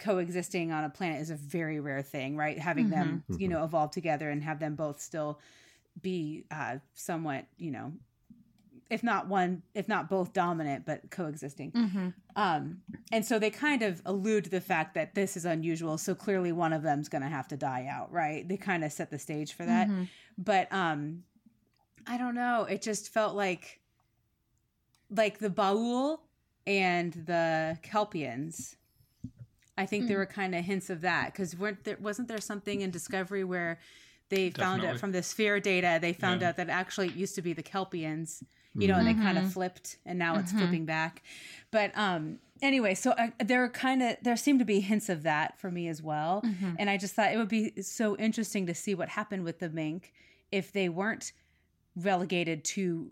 coexisting 0.00 0.72
on 0.72 0.82
a 0.84 0.90
planet 0.90 1.20
is 1.20 1.30
a 1.30 1.36
very 1.36 1.78
rare 1.78 2.02
thing, 2.02 2.36
right? 2.36 2.58
Having 2.58 2.90
them, 2.90 3.22
you 3.38 3.48
know, 3.48 3.62
evolve 3.62 3.90
together 3.92 4.28
and 4.30 4.42
have 4.42 4.58
them 4.58 4.74
both 4.74 5.00
still 5.00 5.38
be 6.00 6.44
uh, 6.50 6.76
somewhat, 6.94 7.44
you 7.58 7.70
know, 7.70 7.92
if 8.88 9.04
not 9.04 9.28
one, 9.28 9.62
if 9.74 9.86
not 9.86 10.08
both 10.08 10.32
dominant, 10.32 10.84
but 10.84 11.10
coexisting. 11.10 11.70
Mm-hmm. 11.70 12.08
Um, 12.34 12.78
and 13.12 13.24
so 13.24 13.38
they 13.38 13.50
kind 13.50 13.82
of 13.82 14.02
allude 14.04 14.44
to 14.44 14.50
the 14.50 14.60
fact 14.60 14.94
that 14.94 15.14
this 15.14 15.36
is 15.36 15.44
unusual. 15.44 15.96
So 15.96 16.14
clearly 16.14 16.50
one 16.50 16.72
of 16.72 16.82
them's 16.82 17.08
going 17.08 17.22
to 17.22 17.28
have 17.28 17.46
to 17.48 17.56
die 17.56 17.86
out, 17.88 18.10
right? 18.10 18.48
They 18.48 18.56
kind 18.56 18.82
of 18.82 18.92
set 18.92 19.10
the 19.10 19.18
stage 19.18 19.52
for 19.52 19.64
that. 19.64 19.88
But 20.38 20.72
um, 20.72 21.22
I 22.06 22.18
don't 22.18 22.34
know. 22.34 22.64
It 22.64 22.82
just 22.82 23.12
felt 23.12 23.36
like, 23.36 23.78
like 25.08 25.38
the 25.38 25.50
Ba'ul 25.50 26.18
and 26.66 27.12
the 27.12 27.78
Kelpiens. 27.84 28.76
I 29.80 29.86
think 29.86 30.08
there 30.08 30.16
mm. 30.16 30.20
were 30.20 30.26
kind 30.26 30.54
of 30.54 30.64
hints 30.64 30.90
of 30.90 31.00
that 31.00 31.32
because 31.32 31.56
weren't 31.56 31.84
there 31.84 31.96
wasn't 32.00 32.28
there 32.28 32.40
something 32.40 32.80
in 32.80 32.90
Discovery 32.90 33.44
where 33.44 33.78
they 34.28 34.50
found 34.50 34.82
Definitely. 34.82 34.88
out 34.88 35.00
from 35.00 35.12
the 35.12 35.22
sphere 35.22 35.58
data 35.60 35.98
they 36.00 36.12
found 36.12 36.40
Yeah. 36.40 36.50
out 36.50 36.56
that 36.56 36.68
actually 36.68 37.08
it 37.08 37.14
used 37.14 37.34
to 37.34 37.42
be 37.42 37.52
the 37.52 37.62
Kelpiens, 37.62 38.42
you 38.74 38.86
know, 38.88 38.94
and 38.94 39.06
they 39.06 39.14
kind 39.14 39.38
of 39.38 39.44
mm-hmm. 39.44 39.52
flipped 39.52 39.98
and 40.06 40.18
now 40.18 40.36
it's 40.36 40.50
mm-hmm. 40.50 40.60
flipping 40.60 40.84
back. 40.84 41.22
But 41.70 41.96
um 41.96 42.38
anyway, 42.62 42.94
so 42.94 43.14
I, 43.16 43.32
there 43.42 43.60
were 43.60 43.68
kind 43.68 44.02
of 44.02 44.16
there 44.22 44.36
seemed 44.36 44.58
to 44.58 44.64
be 44.64 44.80
hints 44.80 45.08
of 45.08 45.22
that 45.22 45.58
for 45.58 45.70
me 45.70 45.88
as 45.88 46.02
well, 46.02 46.42
mm-hmm. 46.44 46.74
and 46.78 46.90
I 46.90 46.96
just 46.96 47.14
thought 47.14 47.32
it 47.32 47.38
would 47.38 47.48
be 47.48 47.82
so 47.82 48.16
interesting 48.16 48.66
to 48.66 48.74
see 48.74 48.94
what 48.94 49.08
happened 49.08 49.44
with 49.44 49.58
the 49.58 49.70
Menk 49.70 50.12
if 50.52 50.72
they 50.72 50.88
weren't 50.88 51.32
relegated 51.96 52.64
to 52.64 53.10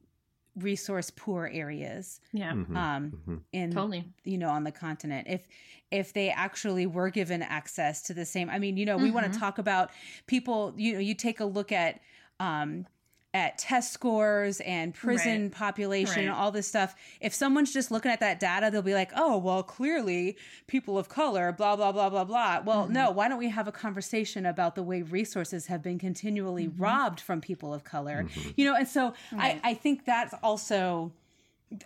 resource 0.62 1.10
poor 1.10 1.50
areas 1.52 2.20
yeah. 2.32 2.52
Mm-hmm. 2.52 2.76
um 2.76 3.44
in 3.52 3.72
totally. 3.72 4.04
you 4.24 4.38
know 4.38 4.48
on 4.48 4.64
the 4.64 4.72
continent. 4.72 5.26
If 5.28 5.48
if 5.90 6.12
they 6.12 6.30
actually 6.30 6.86
were 6.86 7.10
given 7.10 7.42
access 7.42 8.02
to 8.02 8.14
the 8.14 8.24
same 8.24 8.50
i 8.50 8.58
mean 8.58 8.76
you 8.76 8.84
know 8.84 8.96
we 8.96 9.10
want 9.10 9.32
to 9.32 9.38
talk 9.38 9.58
about 9.58 9.90
people 10.26 10.74
you 10.76 10.92
know 10.92 10.98
you 10.98 11.14
take 11.14 11.40
a 11.40 11.44
look 11.44 11.72
at 11.72 12.00
um 12.40 12.86
at 13.34 13.58
test 13.58 13.92
scores 13.92 14.60
and 14.60 14.94
prison 14.94 15.42
Right. 15.42 15.52
population 15.52 16.22
and 16.22 16.30
all 16.30 16.50
this 16.50 16.66
stuff 16.66 16.94
if 17.20 17.34
someone's 17.34 17.72
just 17.74 17.90
looking 17.90 18.10
at 18.10 18.20
that 18.20 18.40
data 18.40 18.70
they'll 18.72 18.80
be 18.80 18.94
like 18.94 19.10
oh 19.14 19.36
well 19.36 19.62
clearly 19.62 20.38
people 20.66 20.96
of 20.96 21.10
color 21.10 21.52
blah 21.52 21.76
blah 21.76 21.92
blah 21.92 22.08
blah 22.08 22.24
blah 22.24 22.62
well 22.64 22.84
mm-hmm. 22.84 22.94
no 22.94 23.10
why 23.10 23.28
don't 23.28 23.38
we 23.38 23.50
have 23.50 23.68
a 23.68 23.72
conversation 23.72 24.46
about 24.46 24.74
the 24.74 24.82
way 24.82 25.02
resources 25.02 25.66
have 25.66 25.82
been 25.82 25.98
continually 25.98 26.68
mm-hmm. 26.68 26.82
robbed 26.82 27.20
from 27.20 27.40
people 27.40 27.74
of 27.74 27.84
color 27.84 28.24
mm-hmm. 28.24 28.50
you 28.56 28.64
know 28.64 28.74
and 28.74 28.88
so 28.88 29.12
I, 29.36 29.60
I 29.62 29.74
think 29.74 30.06
that's 30.06 30.34
also 30.42 31.12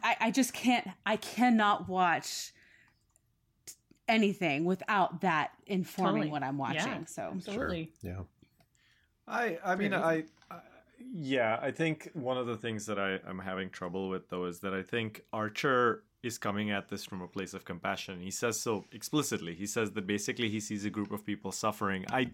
I, 0.02 0.16
I 0.20 0.30
just 0.30 0.52
can't 0.52 0.88
I 1.04 1.16
cannot 1.16 1.88
watch 1.88 2.52
anything 4.08 4.64
without 4.64 5.22
that 5.22 5.52
informing 5.66 6.14
Totally. 6.14 6.30
what 6.30 6.42
I'm 6.42 6.58
watching. 6.58 6.76
Yeah. 6.76 7.04
So 7.06 7.32
absolutely 7.34 7.92
Yeah. 8.02 8.20
I 9.26 9.58
I 9.64 9.74
mean 9.74 9.94
I, 9.94 10.24
I 10.50 10.58
yeah 11.12 11.58
I 11.62 11.70
think 11.70 12.10
one 12.14 12.36
of 12.36 12.46
the 12.46 12.56
things 12.56 12.86
that 12.86 12.98
I 12.98 13.18
am 13.28 13.38
having 13.38 13.70
trouble 13.70 14.08
with 14.08 14.28
though 14.28 14.44
is 14.46 14.60
that 14.60 14.74
I 14.74 14.82
think 14.82 15.22
Archer 15.32 16.04
is 16.22 16.38
coming 16.38 16.70
at 16.70 16.88
this 16.88 17.04
from 17.04 17.20
a 17.20 17.26
place 17.26 17.52
of 17.52 17.64
compassion. 17.64 18.20
He 18.20 18.30
says 18.30 18.60
so 18.60 18.84
explicitly. 18.92 19.54
He 19.56 19.66
says 19.66 19.90
that 19.92 20.06
basically 20.06 20.48
he 20.48 20.60
sees 20.60 20.84
a 20.84 20.90
group 20.90 21.10
of 21.10 21.24
people 21.26 21.50
suffering. 21.50 22.04
I 22.10 22.30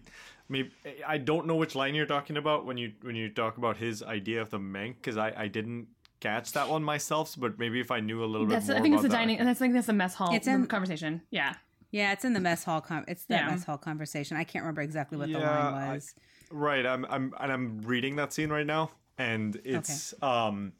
maybe 0.47 0.71
I 1.07 1.17
don't 1.17 1.47
know 1.47 1.55
which 1.55 1.73
line 1.75 1.95
you're 1.95 2.05
talking 2.05 2.37
about 2.37 2.65
when 2.65 2.77
you 2.77 2.93
when 3.01 3.15
you 3.15 3.29
talk 3.29 3.57
about 3.57 3.77
his 3.77 4.03
idea 4.03 4.41
of 4.41 4.49
the 4.51 4.59
Menk 4.59 4.97
because 4.97 5.17
I 5.17 5.33
I 5.35 5.47
didn't 5.47 5.87
catch 6.19 6.51
that 6.51 6.69
one 6.69 6.83
myself. 6.83 7.35
But 7.37 7.57
maybe 7.57 7.79
if 7.79 7.89
I 7.91 7.99
knew 7.99 8.23
a 8.23 8.27
little 8.27 8.45
that's 8.45 8.67
bit 8.67 8.73
more 8.73 8.79
i 8.79 8.81
think 8.83 8.93
it's 8.95 9.01
about 9.01 9.03
the 9.03 9.09
that, 9.09 9.15
I 9.17 9.19
dining 9.21 9.37
could- 9.37 9.47
that's 9.47 9.61
like 9.61 9.73
that's 9.73 9.89
a 9.89 9.93
mess 9.93 10.13
hall 10.13 10.35
It's 10.35 10.47
in- 10.47 10.67
conversation 10.67 11.21
yeah 11.31 11.55
Yeah, 11.91 12.11
it's 12.13 12.23
in 12.23 12.33
the 12.33 12.39
mess 12.39 12.63
hall. 12.63 12.81
Com- 12.81 13.05
it's 13.07 13.25
that 13.25 13.45
Yeah. 13.45 13.49
mess 13.49 13.63
hall 13.63 13.79
conversation. 13.79 14.37
I 14.37 14.43
can't 14.43 14.61
remember 14.61 14.83
exactly 14.83 15.17
what 15.17 15.31
the 15.33 15.39
Yeah, 15.39 15.69
line 15.71 15.73
I- 15.89 15.93
was. 15.95 16.13
Right. 16.51 16.85
I'm 16.85 17.05
I'm 17.09 17.33
and 17.39 17.51
I'm 17.51 17.81
reading 17.81 18.15
that 18.17 18.33
scene 18.33 18.49
right 18.49 18.65
now 18.65 18.91
and 19.17 19.59
it's 19.63 20.13
um 20.23 20.73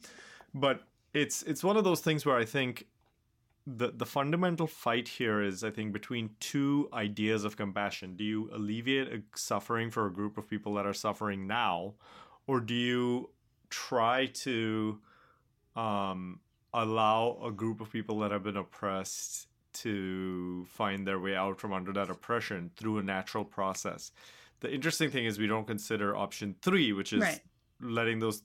but 0.54 0.82
it's 1.14 1.42
it's 1.42 1.62
one 1.62 1.76
of 1.76 1.84
those 1.84 2.00
things 2.00 2.26
where 2.26 2.36
I 2.36 2.44
think 2.44 2.86
the 3.66 3.92
the 3.94 4.06
fundamental 4.06 4.66
fight 4.66 5.06
here 5.06 5.42
is 5.42 5.62
I 5.62 5.70
think 5.70 5.92
between 5.92 6.30
two 6.40 6.88
ideas 6.92 7.44
of 7.44 7.56
compassion. 7.56 8.16
Do 8.16 8.24
you 8.24 8.50
alleviate 8.52 9.12
a 9.12 9.22
suffering 9.36 9.90
for 9.90 10.06
a 10.06 10.12
group 10.12 10.38
of 10.38 10.48
people 10.48 10.74
that 10.74 10.86
are 10.86 10.94
suffering 10.94 11.46
now 11.46 11.94
or 12.46 12.60
do 12.60 12.74
you 12.74 13.30
try 13.68 14.26
to 14.26 14.98
um 15.76 16.40
allow 16.72 17.38
a 17.44 17.50
group 17.50 17.80
of 17.80 17.90
people 17.90 18.20
that 18.20 18.30
have 18.30 18.42
been 18.42 18.56
oppressed 18.56 19.48
to 19.72 20.64
find 20.68 21.06
their 21.06 21.18
way 21.18 21.34
out 21.34 21.60
from 21.60 21.72
under 21.72 21.92
that 21.92 22.10
oppression 22.10 22.70
through 22.76 22.98
a 22.98 23.02
natural 23.02 23.44
process. 23.44 24.12
The 24.60 24.72
interesting 24.72 25.10
thing 25.10 25.24
is 25.24 25.38
we 25.38 25.46
don't 25.46 25.66
consider 25.66 26.14
option 26.16 26.54
three, 26.62 26.92
which 26.92 27.12
is 27.12 27.20
Right. 27.22 27.40
letting 27.80 28.18
those 28.18 28.42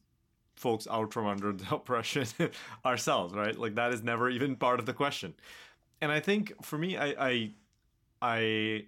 folks 0.56 0.88
out 0.90 1.12
from 1.14 1.28
under 1.28 1.52
the 1.52 1.76
oppression 1.76 2.26
ourselves, 2.86 3.34
right? 3.34 3.58
Like 3.58 3.76
that 3.76 3.92
is 3.94 4.02
never 4.04 4.30
even 4.30 4.56
part 4.56 4.80
of 4.80 4.86
the 4.86 4.94
question. 4.94 5.34
And 6.02 6.12
I 6.12 6.20
think 6.20 6.54
for 6.64 6.78
me, 6.78 6.98
I 6.98 7.08
I 7.30 7.52
I 8.22 8.86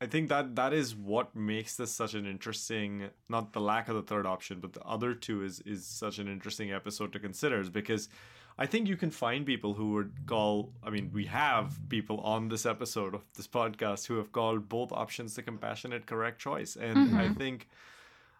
I 0.00 0.06
think 0.06 0.28
that 0.28 0.56
that 0.56 0.72
is 0.72 0.94
what 0.94 1.34
makes 1.34 1.76
this 1.76 1.90
such 1.90 2.14
an 2.14 2.26
interesting 2.26 3.08
not 3.28 3.52
the 3.52 3.60
lack 3.60 3.88
of 3.88 3.94
the 3.94 4.02
third 4.02 4.26
option, 4.26 4.60
but 4.60 4.72
the 4.72 4.82
other 4.82 5.14
two 5.14 5.42
is 5.44 5.60
is 5.60 5.86
such 5.86 6.18
an 6.18 6.28
interesting 6.28 6.72
episode 6.72 7.12
to 7.12 7.18
consider 7.18 7.60
is 7.60 7.70
because 7.70 8.08
I 8.56 8.66
think 8.66 8.88
you 8.88 8.96
can 8.96 9.10
find 9.10 9.44
people 9.44 9.74
who 9.74 9.92
would 9.94 10.12
call 10.26 10.72
I 10.82 10.90
mean, 10.90 11.10
we 11.12 11.26
have 11.26 11.78
people 11.88 12.20
on 12.20 12.48
this 12.48 12.66
episode 12.66 13.14
of 13.14 13.22
this 13.34 13.48
podcast 13.48 14.06
who 14.06 14.16
have 14.16 14.32
called 14.32 14.68
both 14.68 14.92
options 14.92 15.34
the 15.34 15.42
compassionate 15.42 16.06
correct 16.06 16.38
choice. 16.40 16.76
And 16.76 17.16
I 17.16 17.28
think 17.30 17.68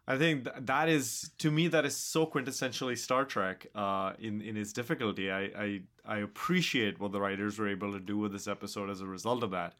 I 0.06 0.18
think 0.18 0.48
that 0.66 0.88
is 0.88 1.30
to 1.38 1.50
me 1.50 1.68
that 1.68 1.84
is 1.84 1.96
so 1.96 2.26
quintessentially 2.26 2.96
Star 2.96 3.24
Trek 3.24 3.66
uh, 3.74 4.12
in 4.18 4.40
in 4.40 4.56
its 4.56 4.72
difficulty. 4.72 5.30
I, 5.30 5.42
I 5.56 5.80
I 6.04 6.18
appreciate 6.18 7.00
what 7.00 7.12
the 7.12 7.20
writers 7.20 7.58
were 7.58 7.68
able 7.68 7.92
to 7.92 8.00
do 8.00 8.18
with 8.18 8.32
this 8.32 8.46
episode 8.46 8.90
as 8.90 9.00
a 9.00 9.06
result 9.06 9.42
of 9.42 9.50
that. 9.50 9.74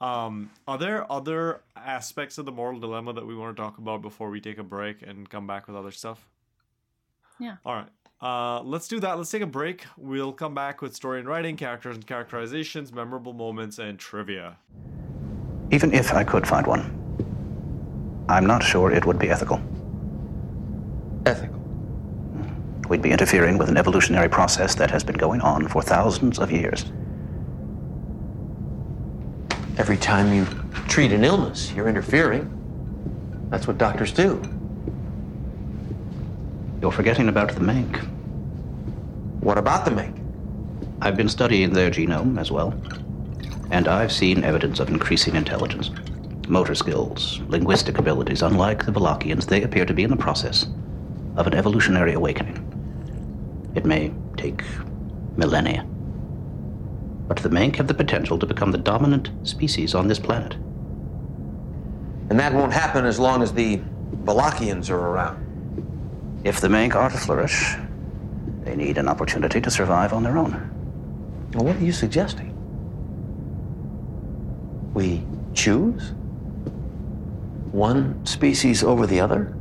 Um, 0.00 0.50
are 0.66 0.78
there 0.78 1.10
other 1.12 1.60
aspects 1.76 2.38
of 2.38 2.46
the 2.46 2.52
moral 2.52 2.80
dilemma 2.80 3.12
that 3.12 3.26
we 3.26 3.36
want 3.36 3.54
to 3.56 3.62
talk 3.62 3.78
about 3.78 4.00
before 4.00 4.30
we 4.30 4.40
take 4.40 4.58
a 4.58 4.62
break 4.62 5.02
and 5.02 5.28
come 5.28 5.46
back 5.46 5.66
with 5.66 5.76
other 5.76 5.90
stuff? 5.90 6.26
Yeah. 7.38 7.56
All 7.64 7.74
right. 7.74 7.88
Uh, 8.22 8.60
let's 8.62 8.86
do 8.86 9.00
that. 9.00 9.16
Let's 9.16 9.30
take 9.30 9.42
a 9.42 9.46
break. 9.46 9.86
We'll 9.96 10.32
come 10.32 10.54
back 10.54 10.82
with 10.82 10.94
story 10.94 11.20
and 11.20 11.28
writing, 11.28 11.56
characters 11.56 11.96
and 11.96 12.06
characterizations, 12.06 12.92
memorable 12.92 13.32
moments, 13.32 13.78
and 13.78 13.98
trivia. 13.98 14.58
Even 15.70 15.94
if 15.94 16.12
I 16.12 16.22
could 16.24 16.46
find 16.46 16.66
one, 16.66 16.96
I'm 18.28 18.46
not 18.46 18.62
sure 18.62 18.90
it 18.90 19.06
would 19.06 19.18
be 19.18 19.30
ethical. 19.30 19.60
Ethical. 21.24 21.58
We'd 22.88 23.02
be 23.02 23.10
interfering 23.10 23.56
with 23.56 23.68
an 23.68 23.76
evolutionary 23.76 24.28
process 24.28 24.74
that 24.74 24.90
has 24.90 25.02
been 25.02 25.16
going 25.16 25.40
on 25.40 25.68
for 25.68 25.80
thousands 25.80 26.38
of 26.38 26.50
years. 26.50 26.92
Every 29.78 29.96
time 29.96 30.34
you 30.34 30.44
treat 30.88 31.12
an 31.12 31.24
illness, 31.24 31.72
you're 31.72 31.88
interfering. 31.88 32.50
That's 33.48 33.66
what 33.66 33.78
doctors 33.78 34.12
do. 34.12 34.42
You're 36.80 36.90
forgetting 36.90 37.28
about 37.28 37.52
the 37.52 37.60
Menk. 37.60 37.98
What 39.40 39.58
about 39.58 39.84
the 39.84 39.90
Menk? 39.90 40.16
I've 41.02 41.16
been 41.16 41.28
studying 41.28 41.74
their 41.74 41.90
genome 41.90 42.40
as 42.40 42.50
well, 42.50 42.72
and 43.70 43.86
I've 43.86 44.10
seen 44.10 44.44
evidence 44.44 44.80
of 44.80 44.88
increasing 44.88 45.36
intelligence. 45.36 45.90
Motor 46.48 46.74
skills, 46.74 47.40
linguistic 47.48 47.98
abilities, 47.98 48.40
unlike 48.40 48.86
the 48.86 48.92
Valakians, 48.92 49.44
they 49.44 49.62
appear 49.62 49.84
to 49.84 49.92
be 49.92 50.04
in 50.04 50.10
the 50.10 50.16
process 50.16 50.68
of 51.36 51.46
an 51.46 51.52
evolutionary 51.52 52.14
awakening. 52.14 52.56
It 53.74 53.84
may 53.84 54.14
take 54.38 54.64
millennia. 55.36 55.84
But 57.28 57.36
the 57.40 57.50
Menk 57.50 57.76
have 57.76 57.88
the 57.88 57.94
potential 57.94 58.38
to 58.38 58.46
become 58.46 58.72
the 58.72 58.78
dominant 58.78 59.30
species 59.46 59.94
on 59.94 60.08
this 60.08 60.18
planet. 60.18 60.54
And 62.30 62.40
that 62.40 62.54
won't 62.54 62.72
happen 62.72 63.04
as 63.04 63.20
long 63.20 63.42
as 63.42 63.52
the 63.52 63.82
Valakians 64.24 64.88
are 64.88 64.98
around. 64.98 65.49
If 66.42 66.60
the 66.62 66.70
Menk 66.70 66.94
are 66.94 67.10
to 67.10 67.18
flourish, 67.18 67.74
they 68.62 68.74
need 68.74 68.96
an 68.96 69.08
opportunity 69.08 69.60
to 69.60 69.70
survive 69.70 70.14
on 70.14 70.22
their 70.22 70.38
own. 70.38 70.52
Well, 71.52 71.66
what 71.66 71.76
are 71.76 71.84
you 71.84 71.92
suggesting? 71.92 72.56
We 74.94 75.22
choose? 75.52 76.12
One 77.72 78.24
species 78.24 78.82
over 78.82 79.06
the 79.06 79.20
other? 79.20 79.54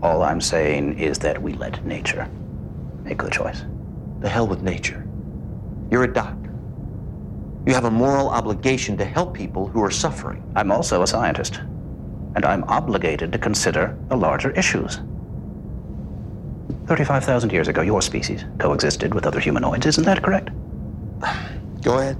All 0.00 0.22
I'm 0.22 0.40
saying 0.40 1.00
is 1.00 1.18
that 1.18 1.42
we 1.42 1.54
let 1.54 1.84
nature 1.84 2.30
make 3.02 3.20
the 3.20 3.30
choice. 3.30 3.64
The 4.20 4.28
hell 4.28 4.46
with 4.46 4.62
nature. 4.62 5.04
You're 5.90 6.04
a 6.04 6.12
doctor. 6.12 6.52
You 7.66 7.74
have 7.74 7.86
a 7.86 7.90
moral 7.90 8.28
obligation 8.28 8.96
to 8.98 9.04
help 9.04 9.34
people 9.34 9.66
who 9.66 9.82
are 9.82 9.90
suffering. 9.90 10.48
I'm 10.54 10.70
also 10.70 11.02
a 11.02 11.06
scientist, 11.08 11.56
and 12.36 12.44
I'm 12.44 12.62
obligated 12.64 13.32
to 13.32 13.38
consider 13.38 13.98
the 14.08 14.16
larger 14.16 14.52
issues. 14.52 15.00
35,000 16.86 17.52
years 17.52 17.68
ago, 17.68 17.82
your 17.82 18.02
species 18.02 18.44
coexisted 18.58 19.14
with 19.14 19.26
other 19.26 19.40
humanoids, 19.40 19.86
isn't 19.86 20.04
that 20.04 20.22
correct? 20.22 20.50
Go 21.82 21.98
ahead. 21.98 22.16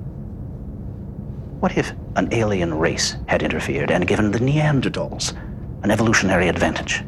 What 1.61 1.77
if 1.77 1.93
an 2.17 2.29
alien 2.33 2.75
race 2.75 3.17
had 3.27 3.43
interfered 3.43 3.91
and 3.91 4.07
given 4.07 4.31
the 4.31 4.39
Neanderthals 4.39 5.37
an 5.83 5.91
evolutionary 5.91 6.49
advantage? 6.49 7.05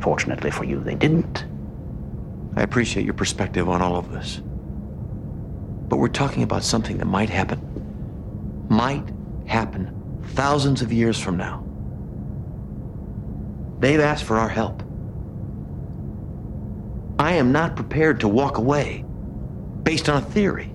Fortunately 0.00 0.50
for 0.50 0.64
you, 0.64 0.80
they 0.80 0.94
didn't. 0.94 1.44
I 2.54 2.62
appreciate 2.62 3.04
your 3.04 3.14
perspective 3.14 3.68
on 3.68 3.82
all 3.82 3.96
of 3.96 4.12
this. 4.12 4.40
But 5.88 5.96
we're 5.96 6.08
talking 6.08 6.42
about 6.42 6.62
something 6.62 6.98
that 6.98 7.06
might 7.06 7.30
happen. 7.30 7.60
Might 8.68 9.04
happen 9.46 10.22
thousands 10.34 10.82
of 10.82 10.92
years 10.92 11.18
from 11.18 11.36
now. 11.36 11.64
They've 13.80 14.00
asked 14.00 14.24
for 14.24 14.36
our 14.36 14.48
help. 14.48 14.82
I 17.18 17.32
am 17.32 17.50
not 17.50 17.76
prepared 17.76 18.20
to 18.20 18.28
walk 18.28 18.58
away 18.58 19.04
based 19.82 20.08
on 20.08 20.22
a 20.22 20.26
theory. 20.26 20.70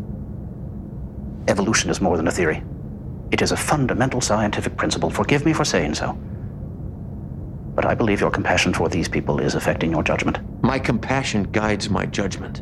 Evolution 1.47 1.89
is 1.89 2.01
more 2.01 2.17
than 2.17 2.27
a 2.27 2.31
theory. 2.31 2.63
It 3.31 3.41
is 3.41 3.51
a 3.51 3.57
fundamental 3.57 4.21
scientific 4.21 4.75
principle. 4.75 5.09
Forgive 5.09 5.45
me 5.45 5.53
for 5.53 5.65
saying 5.65 5.95
so. 5.95 6.13
But 7.75 7.85
I 7.85 7.93
believe 7.93 8.21
your 8.21 8.31
compassion 8.31 8.73
for 8.73 8.89
these 8.89 9.07
people 9.07 9.39
is 9.39 9.55
affecting 9.55 9.91
your 9.91 10.03
judgment. 10.03 10.39
My 10.63 10.79
compassion 10.79 11.43
guides 11.43 11.89
my 11.89 12.05
judgment. 12.05 12.61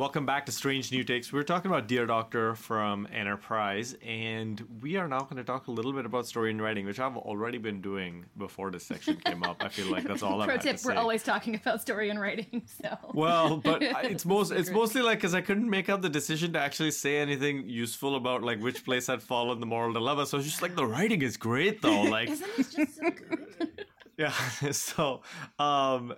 Welcome 0.00 0.24
back 0.24 0.46
to 0.46 0.52
Strange 0.52 0.90
New 0.92 1.04
Takes. 1.04 1.30
We're 1.30 1.42
talking 1.42 1.70
about 1.70 1.86
Dear 1.86 2.06
Doctor 2.06 2.54
from 2.54 3.06
Enterprise, 3.12 3.94
and 4.02 4.58
we 4.80 4.96
are 4.96 5.06
now 5.06 5.20
going 5.20 5.36
to 5.36 5.44
talk 5.44 5.66
a 5.66 5.70
little 5.70 5.92
bit 5.92 6.06
about 6.06 6.26
story 6.26 6.50
and 6.50 6.62
writing, 6.62 6.86
which 6.86 6.98
I've 6.98 7.18
already 7.18 7.58
been 7.58 7.82
doing 7.82 8.24
before 8.38 8.70
this 8.70 8.82
section 8.86 9.16
came 9.16 9.42
up. 9.42 9.58
I 9.60 9.68
feel 9.68 9.88
like 9.92 10.04
that's 10.04 10.22
all 10.22 10.40
I'm 10.40 10.48
Pro 10.48 10.56
tip: 10.56 10.78
to 10.78 10.86
We're 10.86 10.92
say. 10.92 10.96
always 10.96 11.22
talking 11.22 11.54
about 11.54 11.82
story 11.82 12.08
and 12.08 12.18
writing. 12.18 12.62
So 12.82 12.96
Well, 13.12 13.58
but 13.58 13.82
it's 14.04 14.24
most 14.24 14.52
it's 14.52 14.70
mostly 14.70 15.02
like 15.02 15.18
because 15.18 15.34
I 15.34 15.42
couldn't 15.42 15.68
make 15.68 15.90
up 15.90 16.00
the 16.00 16.08
decision 16.08 16.54
to 16.54 16.58
actually 16.58 16.92
say 16.92 17.18
anything 17.18 17.68
useful 17.68 18.16
about 18.16 18.42
like 18.42 18.58
which 18.58 18.86
place 18.86 19.10
I'd 19.10 19.22
fall 19.22 19.52
in 19.52 19.60
the 19.60 19.66
moral 19.66 19.92
dilemma. 19.92 20.24
So 20.24 20.38
it's 20.38 20.46
just 20.46 20.62
like 20.62 20.76
the 20.76 20.86
writing 20.86 21.20
is 21.20 21.36
great 21.36 21.82
though. 21.82 22.04
Like 22.04 22.30
isn't 22.30 22.50
it 22.56 22.70
just 22.74 22.96
so 22.96 23.10
good? 23.10 23.84
yeah. 24.16 24.32
So 24.72 25.20
um 25.58 26.14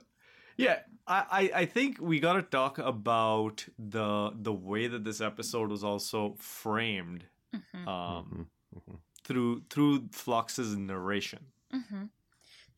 yeah, 0.57 0.79
I, 1.07 1.25
I 1.31 1.61
I 1.61 1.67
think 1.67 1.99
we 2.01 2.21
gotta 2.21 2.43
talk 2.43 2.79
about 2.79 3.67
the 3.79 4.33
the 4.35 4.53
way 4.53 4.87
that 4.87 5.05
this 5.05 5.21
episode 5.21 5.71
was 5.71 5.83
also 5.83 6.35
framed 6.39 7.25
mm-hmm. 7.55 7.89
um 7.89 8.25
mm-hmm. 8.25 8.43
Mm-hmm. 8.79 8.95
through 9.25 9.63
through 9.69 10.09
Phlox's 10.13 10.77
narration. 10.77 11.47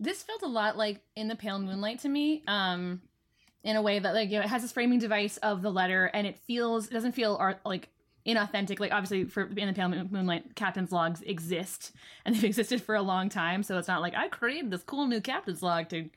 this 0.01 0.22
felt 0.22 0.43
a 0.43 0.49
lot 0.49 0.77
like 0.77 1.01
in 1.16 1.29
the 1.29 1.37
pale 1.37 1.59
moonlight 1.59 2.01
to 2.01 2.09
me 2.09 2.43
um 2.49 3.01
in 3.62 3.77
a 3.77 3.83
way 3.83 3.99
that 3.99 4.14
like 4.14 4.31
you 4.31 4.39
know 4.39 4.45
it 4.45 4.49
has 4.49 4.62
this 4.62 4.72
framing 4.72 4.99
device 4.99 5.37
of 5.39 5.62
the 5.62 5.70
letter 5.70 6.07
and 6.07 6.27
it 6.27 6.39
feels 6.39 6.89
it 6.89 6.93
doesn't 6.93 7.12
feel 7.12 7.37
art 7.41 7.61
like 7.64 7.89
inauthentic. 8.27 8.81
Like 8.81 8.93
obviously 8.93 9.25
for 9.25 9.43
in 9.57 9.66
the 9.66 9.75
pale 9.75 9.89
Moon- 9.89 10.09
moonlight 10.11 10.55
captain's 10.55 10.93
logs 10.93 11.20
exist 11.22 11.93
and 12.25 12.35
they've 12.35 12.45
existed 12.53 12.83
for 12.83 12.95
a 12.95 13.03
long 13.03 13.29
time 13.29 13.62
so 13.62 13.77
it's 13.79 13.89
not 13.89 14.01
like 14.01 14.14
i 14.14 14.29
created 14.29 14.70
this 14.70 14.83
cool 14.83 15.07
new 15.07 15.20
captain's 15.20 15.62
log 15.62 15.89
to 15.91 16.09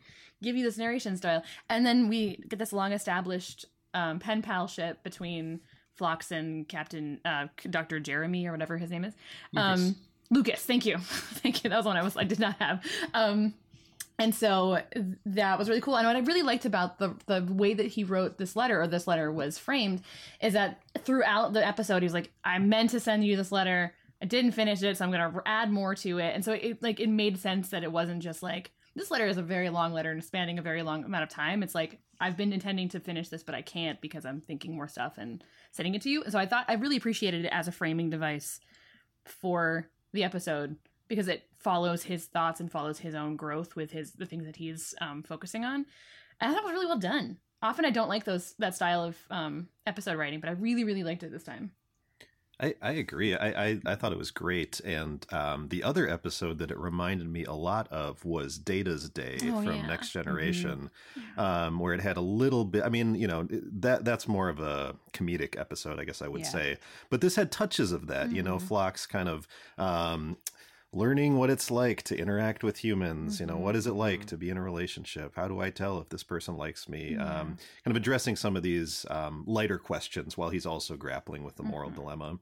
give 0.42 0.56
you 0.56 0.64
this 0.64 0.78
narration 0.78 1.18
style 1.18 1.44
and 1.70 1.86
then 1.86 2.08
we 2.08 2.44
get 2.48 2.60
this 2.60 2.74
long 2.74 2.92
established 2.92 3.66
um, 3.94 4.20
pen 4.20 4.42
palship 4.42 4.98
between 5.04 5.60
Phlox 5.98 6.32
and 6.32 6.68
Captain 6.68 7.20
uh, 7.26 7.48
Dr. 7.70 8.00
Jeremy 8.00 8.48
or 8.48 8.52
whatever 8.52 8.78
his 8.78 8.92
name 8.92 9.04
is. 9.04 9.16
Um, 9.56 9.96
Lucas, 10.30 10.64
thank 10.64 10.86
you, 10.86 10.98
thank 11.02 11.64
you. 11.64 11.70
That 11.70 11.78
was 11.78 11.86
one 11.86 11.98
I 11.98 12.04
was 12.04 12.16
I 12.16 12.24
did 12.24 12.40
not 12.40 12.56
have. 12.60 12.86
Um, 13.14 13.54
and 14.20 14.34
so 14.34 14.80
that 15.26 15.60
was 15.60 15.70
really 15.70 15.82
cool. 15.82 15.96
And 15.96 16.08
what 16.08 16.16
I 16.16 16.20
really 16.20 16.42
liked 16.42 16.66
about 16.66 17.00
the 17.00 17.16
the 17.26 17.48
way 17.52 17.74
that 17.74 17.88
he 17.88 18.04
wrote 18.04 18.38
this 18.38 18.56
letter 18.56 18.82
or 18.82 18.88
this 18.88 19.08
letter 19.08 19.32
was 19.32 19.58
framed 19.58 20.02
is 20.42 20.54
that 20.54 20.82
throughout 21.00 21.54
the 21.54 21.66
episode 21.66 22.02
he 22.02 22.06
was 22.06 22.14
like, 22.14 22.32
"I 22.44 22.60
meant 22.60 22.92
to 22.92 23.00
send 23.00 23.26
you 23.26 23.36
this 23.36 23.52
letter. 23.52 23.94
I 24.22 24.26
didn't 24.26 24.52
finish 24.52 24.82
it, 24.82 24.98
so 24.98 25.06
I'm 25.06 25.12
gonna 25.12 25.42
add 25.46 25.72
more 25.72 25.96
to 25.96 26.18
it." 26.20 26.34
And 26.36 26.44
so 26.44 26.54
it 26.54 26.82
like 26.82 27.00
it 27.00 27.10
made 27.10 27.40
sense 27.40 27.70
that 27.70 27.84
it 27.84 27.92
wasn't 27.92 28.24
just 28.24 28.42
like 28.42 28.72
this 28.98 29.12
letter 29.12 29.28
is 29.28 29.38
a 29.38 29.44
very 29.44 29.70
long 29.70 29.94
letter 29.94 30.12
and 30.12 30.24
spanning 30.24 30.58
a 30.58 30.64
very 30.64 30.82
long 30.82 31.04
amount 31.04 31.24
of 31.24 31.30
time. 31.30 31.62
It's 31.62 31.76
like 31.76 32.00
I've 32.20 32.36
been 32.36 32.52
intending 32.52 32.90
to 32.90 33.00
finish 33.00 33.30
this, 33.30 33.44
but 33.44 33.54
I 33.54 33.62
can't 33.62 34.02
because 34.02 34.26
I'm 34.26 34.42
thinking 34.42 34.76
more 34.76 34.88
stuff 34.88 35.18
and 35.18 35.44
sending 35.72 35.94
it 35.94 36.02
to 36.02 36.10
you. 36.10 36.24
And 36.24 36.32
so 36.32 36.40
I 36.40 36.48
thought 36.48 36.66
I 36.68 36.74
really 36.74 36.98
appreciated 36.98 37.46
it 37.46 37.52
as 37.54 37.68
a 37.68 37.72
framing 37.72 38.10
device 38.10 38.60
for 39.24 39.88
the 40.14 40.24
episode 40.24 40.78
because 41.08 41.28
it 41.28 41.48
follows 41.60 42.04
his 42.04 42.26
thoughts 42.26 42.60
and 42.60 42.72
follows 42.72 42.98
his 42.98 43.14
own 43.14 43.36
growth 43.36 43.76
with 43.76 43.92
his 43.92 44.14
the 44.14 44.26
things 44.26 44.46
that 44.46 44.56
he's 44.56 44.96
um, 45.00 45.22
focusing 45.22 45.64
on. 45.64 45.86
And 46.42 46.52
I 46.52 46.54
thought 46.54 46.64
it 46.64 46.66
was 46.66 46.74
really 46.74 46.88
well 46.88 47.00
done. 47.00 47.38
Often 47.62 47.86
I 47.86 47.92
don't 47.92 48.10
like 48.10 48.24
those 48.24 48.56
that 48.58 48.76
style 48.76 49.04
of 49.04 49.18
um, 49.30 49.68
episode 49.86 50.18
writing, 50.18 50.40
but 50.40 50.50
I 50.50 50.54
really 50.54 50.84
really 50.84 51.04
liked 51.04 51.22
it 51.22 51.32
this 51.32 51.44
time. 51.44 51.72
I, 52.60 52.74
I 52.82 52.92
agree. 52.94 53.36
I, 53.36 53.66
I, 53.68 53.80
I 53.86 53.96
thought 53.96 54.12
it 54.12 54.18
was 54.18 54.32
great. 54.32 54.80
And 54.80 55.26
um, 55.32 55.68
the 55.70 55.84
other 55.84 56.10
episode 56.10 56.58
that 56.58 56.72
it 56.72 56.78
reminded 56.80 57.28
me 57.30 57.44
a 57.46 57.54
lot 57.54 57.88
of 57.92 58.26
was 58.26 58.58
Data's 58.58 59.10
Day 59.10 59.38
Oh, 59.44 59.62
from 59.62 59.76
yeah. 59.76 59.88
Next 59.88 60.10
Generation, 60.12 60.90
um, 61.38 61.78
where 61.80 61.94
it 61.94 62.02
had 62.02 62.18
a 62.18 62.22
little 62.22 62.66
bit. 62.66 62.84
I 62.84 62.90
mean, 62.90 63.14
you 63.14 63.28
know, 63.28 63.48
that 63.52 64.06
that's 64.06 64.28
more 64.28 64.50
of 64.50 64.60
a 64.60 64.96
comedic 65.14 65.56
episode, 65.60 66.00
I 66.00 66.04
guess 66.06 66.22
I 66.24 66.28
would 66.28 66.42
Yeah. 66.42 66.50
say. 66.50 66.78
But 67.12 67.22
this 67.22 67.36
had 67.36 67.52
touches 67.52 67.92
of 67.92 68.08
that. 68.08 68.32
You 68.32 68.42
know, 68.42 68.58
Mhm. 68.58 68.64
Phlox 68.64 69.06
kind 69.06 69.30
of. 69.30 69.48
Um, 69.78 70.38
learning 70.94 71.38
what 71.38 71.50
it's 71.50 71.70
like 71.70 72.02
to 72.02 72.18
interact 72.18 72.64
with 72.64 72.82
humans 72.82 73.42
you 73.42 73.46
know 73.46 73.58
what 73.58 73.76
is 73.76 73.86
it 73.86 73.92
like 73.92 74.24
to 74.26 74.38
be 74.38 74.50
in 74.50 74.56
a 74.56 74.62
relationship 74.62 75.34
how 75.36 75.46
do 75.46 75.60
i 75.60 75.70
tell 75.70 76.00
if 76.00 76.08
this 76.08 76.24
person 76.24 76.56
likes 76.56 76.88
me 76.88 77.12
Yeah. 77.12 77.26
um, 77.42 77.48
kind 77.84 77.88
of 77.92 77.98
addressing 77.98 78.38
some 78.38 78.56
of 78.56 78.64
these 78.64 79.06
um, 79.10 79.44
lighter 79.46 79.78
questions 79.78 80.38
while 80.38 80.50
he's 80.50 80.66
also 80.66 80.96
grappling 80.96 81.44
with 81.44 81.58
the 81.58 81.64
moral 81.64 81.92
Mhm. 81.92 81.96
dilemma 81.96 82.40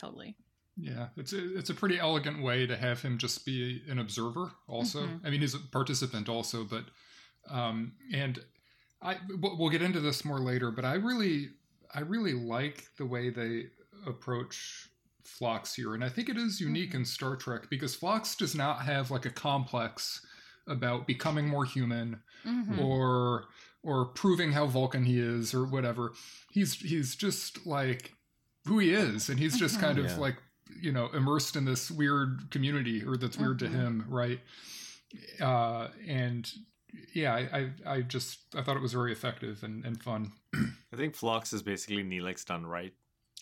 Totally. 0.00 0.36
Yeah, 0.76 1.08
it's 1.16 1.32
a, 1.32 1.58
it's 1.58 1.70
a 1.70 1.74
pretty 1.74 1.98
elegant 1.98 2.40
way 2.42 2.66
to 2.66 2.76
have 2.76 3.02
him 3.02 3.18
just 3.18 3.44
be 3.44 3.82
an 3.88 3.98
observer. 3.98 4.52
Also, 4.68 5.06
Mhm. 5.06 5.20
I 5.26 5.30
mean, 5.30 5.40
he's 5.40 5.54
a 5.54 5.58
participant 5.58 6.28
also, 6.28 6.64
but 6.64 6.84
um, 7.50 7.92
and 8.12 8.38
I 9.02 9.18
we'll 9.40 9.70
get 9.70 9.82
into 9.82 10.00
this 10.00 10.24
more 10.24 10.38
later. 10.40 10.70
But 10.70 10.84
I 10.84 10.94
really 10.94 11.50
I 11.94 12.00
really 12.00 12.32
like 12.34 12.86
the 12.96 13.06
way 13.06 13.30
they 13.30 13.70
approach 14.06 14.88
Phlox 15.24 15.74
here, 15.74 15.94
and 15.94 16.04
I 16.04 16.08
think 16.08 16.28
it 16.28 16.36
is 16.36 16.60
unique 16.60 16.94
in 16.94 17.04
Star 17.04 17.36
Trek 17.36 17.68
because 17.70 17.94
Phlox 17.94 18.34
does 18.36 18.54
not 18.54 18.82
have 18.82 19.10
like 19.10 19.26
a 19.26 19.30
complex 19.30 20.24
about 20.66 21.06
becoming 21.06 21.48
more 21.48 21.64
human 21.64 22.22
Mhm. 22.44 22.78
or 22.78 23.46
or 23.82 24.06
proving 24.06 24.52
how 24.52 24.66
Vulcan 24.66 25.04
he 25.04 25.18
is 25.18 25.54
or 25.54 25.64
whatever. 25.64 26.12
He's 26.50 26.74
he's 26.74 27.16
just 27.16 27.66
like 27.66 28.12
who 28.68 28.78
he 28.78 28.92
is, 28.92 29.28
and 29.28 29.38
he's 29.38 29.58
just 29.58 29.80
kind 29.80 29.98
of 29.98 30.06
Yeah. 30.06 30.16
like 30.16 30.36
you 30.80 30.92
know 30.92 31.08
immersed 31.08 31.56
in 31.56 31.64
this 31.64 31.90
weird 31.90 32.50
community 32.50 33.02
or 33.04 33.16
that's 33.16 33.36
weird 33.36 33.56
Mhm. 33.56 33.60
to 33.60 33.68
him, 33.68 34.04
right? 34.08 34.40
Uh, 35.40 35.88
and 36.06 36.50
yeah, 37.14 37.34
I, 37.34 37.40
I 37.86 37.94
I 37.96 38.00
just 38.02 38.38
I 38.54 38.62
thought 38.62 38.76
it 38.76 38.82
was 38.82 38.92
very 38.92 39.12
effective 39.12 39.62
and, 39.62 39.84
and 39.84 40.00
fun. 40.02 40.32
I 40.92 40.96
think 40.96 41.14
Phlox 41.14 41.52
is 41.52 41.62
basically 41.62 42.02
Neelix 42.04 42.44
done 42.44 42.64
right. 42.66 42.92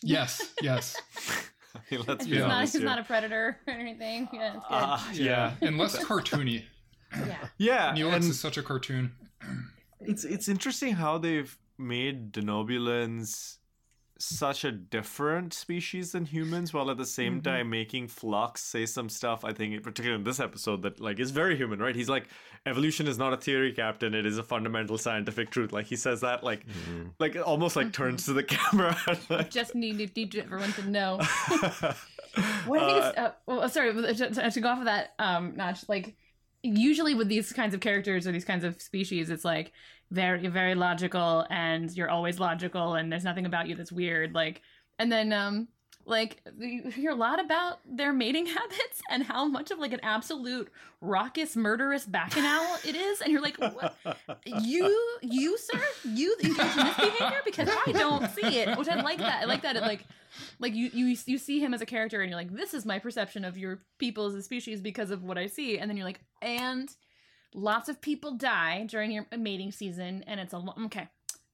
Yes, 0.03 0.53
yes, 0.61 0.95
I 1.75 1.79
mean, 1.91 2.01
let's 2.07 2.25
He's 2.25 2.35
be 2.35 2.39
not 2.39 2.61
he's 2.61 2.75
not 2.81 2.99
a 2.99 3.03
predator 3.03 3.57
or 3.67 3.73
anything. 3.73 4.29
Yeah, 4.33 4.47
it's 4.55 4.65
good. 4.65 4.65
Ah, 4.69 5.11
yeah, 5.13 5.53
and 5.61 5.77
less 5.77 5.97
cartoony. 6.05 6.63
yeah. 7.13 7.47
yeah. 7.57 7.93
Neelix 7.95 8.15
and 8.15 8.23
is 8.25 8.39
such 8.39 8.57
a 8.57 8.63
cartoon. 8.63 9.11
it's 10.01 10.23
it's 10.23 10.47
interesting 10.47 10.93
how 10.95 11.17
they've 11.17 11.57
made 11.77 12.31
Denobulans 12.33 13.56
such 14.19 14.63
a 14.63 14.71
different 14.71 15.53
species 15.53 16.11
than 16.11 16.25
humans, 16.25 16.73
while 16.73 16.89
at 16.91 16.97
the 16.97 17.05
same 17.05 17.39
Mhm. 17.39 17.43
time 17.43 17.69
making 17.69 18.07
Phlox 18.07 18.63
say 18.63 18.85
some 18.85 19.09
stuff. 19.09 19.45
I 19.45 19.53
think, 19.53 19.81
particularly 19.83 20.19
in 20.19 20.23
this 20.23 20.39
episode, 20.39 20.81
that 20.83 20.99
like 20.99 21.19
is 21.19 21.31
very 21.31 21.55
human, 21.55 21.79
right? 21.79 21.95
He's 21.95 22.09
like, 22.09 22.27
evolution 22.65 23.07
is 23.07 23.17
not 23.17 23.33
a 23.33 23.37
theory, 23.37 23.71
Captain. 23.73 24.13
It 24.13 24.25
is 24.25 24.37
a 24.37 24.43
fundamental 24.43 24.97
scientific 24.97 25.49
truth. 25.51 25.71
Like 25.71 25.85
he 25.85 25.95
says 25.95 26.21
that, 26.21 26.43
like, 26.43 26.65
like 27.19 27.35
almost 27.35 27.75
like 27.75 27.93
turns 27.93 28.25
to 28.25 28.33
the 28.33 28.43
camera. 28.55 28.97
like, 29.29 29.49
Just 29.51 29.75
need, 29.75 29.97
need 30.15 30.35
everyone 30.35 30.71
to 30.73 30.89
know. 30.89 31.19
What 32.67 32.79
think 32.81 32.97
is, 32.99 33.03
uh, 33.17 33.31
well, 33.47 33.67
sorry, 33.67 33.93
to, 33.93 34.13
to- 34.29 34.51
to 34.51 34.61
go 34.61 34.69
off 34.69 34.79
of 34.79 34.85
that, 34.85 35.13
um, 35.17 35.55
Notch, 35.55 35.87
like, 35.89 36.15
usually 36.75 37.15
with 37.15 37.29
these 37.29 37.53
kinds 37.53 37.73
of 37.73 37.79
characters 37.79 38.27
or 38.27 38.31
these 38.31 38.45
kinds 38.45 38.63
of 38.63 38.81
species, 38.81 39.29
it's 39.29 39.45
like 39.45 39.71
very, 40.11 40.47
very 40.47 40.75
logical 40.75 41.45
and 41.49 41.91
you're 41.91 42.09
always 42.09 42.39
logical 42.39 42.95
and 42.95 43.11
there's 43.11 43.23
nothing 43.23 43.45
about 43.45 43.67
you 43.67 43.75
that's 43.75 43.91
weird. 43.91 44.33
Like, 44.33 44.61
and 44.99 45.11
then, 45.11 45.31
um, 45.33 45.67
like, 46.07 46.41
you 46.57 46.89
hear 46.89 47.11
a 47.11 47.15
lot 47.15 47.39
about 47.39 47.79
their 47.85 48.13
mating 48.13 48.45
habits 48.47 49.01
and 49.09 49.23
how 49.23 49.45
much 49.45 49.71
of 49.71 49.79
like 49.79 49.93
an 49.93 49.99
absolute 50.03 50.71
raucous, 51.01 51.55
murderous 51.55 52.05
bacchanal 52.05 52.65
it 52.85 52.95
is. 52.95 53.21
And 53.21 53.31
you're 53.31 53.41
like, 53.41 53.57
what? 53.57 53.97
You, 54.45 55.17
you, 55.21 55.57
sir, 55.57 55.81
you 56.05 56.35
engage 56.43 56.77
in 56.77 56.85
this 56.85 56.95
behavior 56.95 57.41
because 57.45 57.69
I 57.69 57.91
don't 57.91 58.29
see 58.31 58.59
it, 58.59 58.77
which 58.77 58.87
I 58.87 59.01
like 59.01 59.19
that. 59.19 59.43
I 59.43 59.45
like 59.45 59.61
that. 59.63 59.75
It 59.75 59.81
like, 59.81 60.05
like 60.59 60.73
you 60.73 60.89
you 60.93 61.15
you 61.25 61.37
see 61.37 61.59
him 61.59 61.73
as 61.73 61.81
a 61.81 61.85
character 61.85 62.21
and 62.21 62.29
you're 62.29 62.37
like 62.37 62.53
this 62.53 62.73
is 62.73 62.85
my 62.85 62.99
perception 62.99 63.43
of 63.45 63.57
your 63.57 63.79
people 63.97 64.27
as 64.27 64.35
a 64.35 64.43
species 64.43 64.81
because 64.81 65.09
of 65.09 65.23
what 65.23 65.37
i 65.37 65.47
see 65.47 65.79
and 65.79 65.89
then 65.89 65.97
you're 65.97 66.05
like 66.05 66.19
and 66.41 66.89
lots 67.55 67.89
of 67.89 68.01
people 68.01 68.33
die 68.33 68.85
during 68.87 69.09
your 69.09 69.25
mating 69.35 69.71
season 69.71 70.23
and 70.27 70.39
it's 70.39 70.53
a 70.53 70.57
lo- 70.57 70.75
okay 70.85 71.07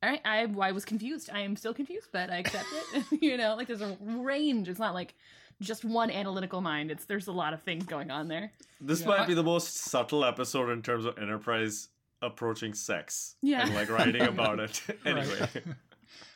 all 0.03 0.09
right 0.09 0.21
I, 0.25 0.47
I 0.59 0.71
was 0.71 0.85
confused 0.85 1.29
i 1.33 1.39
am 1.39 1.55
still 1.55 1.73
confused 1.73 2.09
but 2.11 2.29
i 2.29 2.37
accept 2.37 2.65
it 2.93 3.05
you 3.21 3.37
know 3.37 3.55
like 3.55 3.67
there's 3.67 3.81
a 3.81 3.97
range 4.01 4.67
it's 4.69 4.79
not 4.79 4.93
like 4.93 5.15
just 5.61 5.85
one 5.85 6.11
analytical 6.11 6.61
mind 6.61 6.91
it's 6.91 7.05
there's 7.05 7.27
a 7.27 7.31
lot 7.31 7.53
of 7.53 7.61
things 7.63 7.85
going 7.85 8.11
on 8.11 8.27
there 8.27 8.51
this 8.81 9.01
Yeah. 9.01 9.07
might 9.07 9.27
be 9.27 9.33
the 9.33 9.43
most 9.43 9.75
subtle 9.77 10.25
episode 10.25 10.69
in 10.69 10.81
terms 10.81 11.05
of 11.05 11.17
Enterprise 11.17 11.87
approaching 12.21 12.73
sex 12.73 13.35
Yeah. 13.41 13.65
and 13.65 13.73
like 13.75 13.89
writing 13.89 14.23
about 14.23 14.59
it. 14.59 14.81
anyway, 15.05 15.47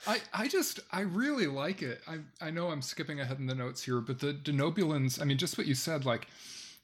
I, 0.06 0.22
I 0.34 0.48
just 0.48 0.80
I 0.92 1.02
really 1.02 1.48
like 1.48 1.82
it. 1.82 2.00
I 2.08 2.20
I 2.40 2.52
know 2.52 2.70
I'm 2.70 2.82
skipping 2.82 3.20
ahead 3.20 3.40
in 3.40 3.48
the 3.48 3.56
notes 3.56 3.84
here, 3.84 4.00
but 4.00 4.20
the 4.20 4.34
Denobulans, 4.34 5.22
I 5.22 5.26
mean 5.26 5.38
just 5.38 5.58
what 5.58 5.68
you 5.68 5.76
said, 5.76 6.06
like 6.06 6.28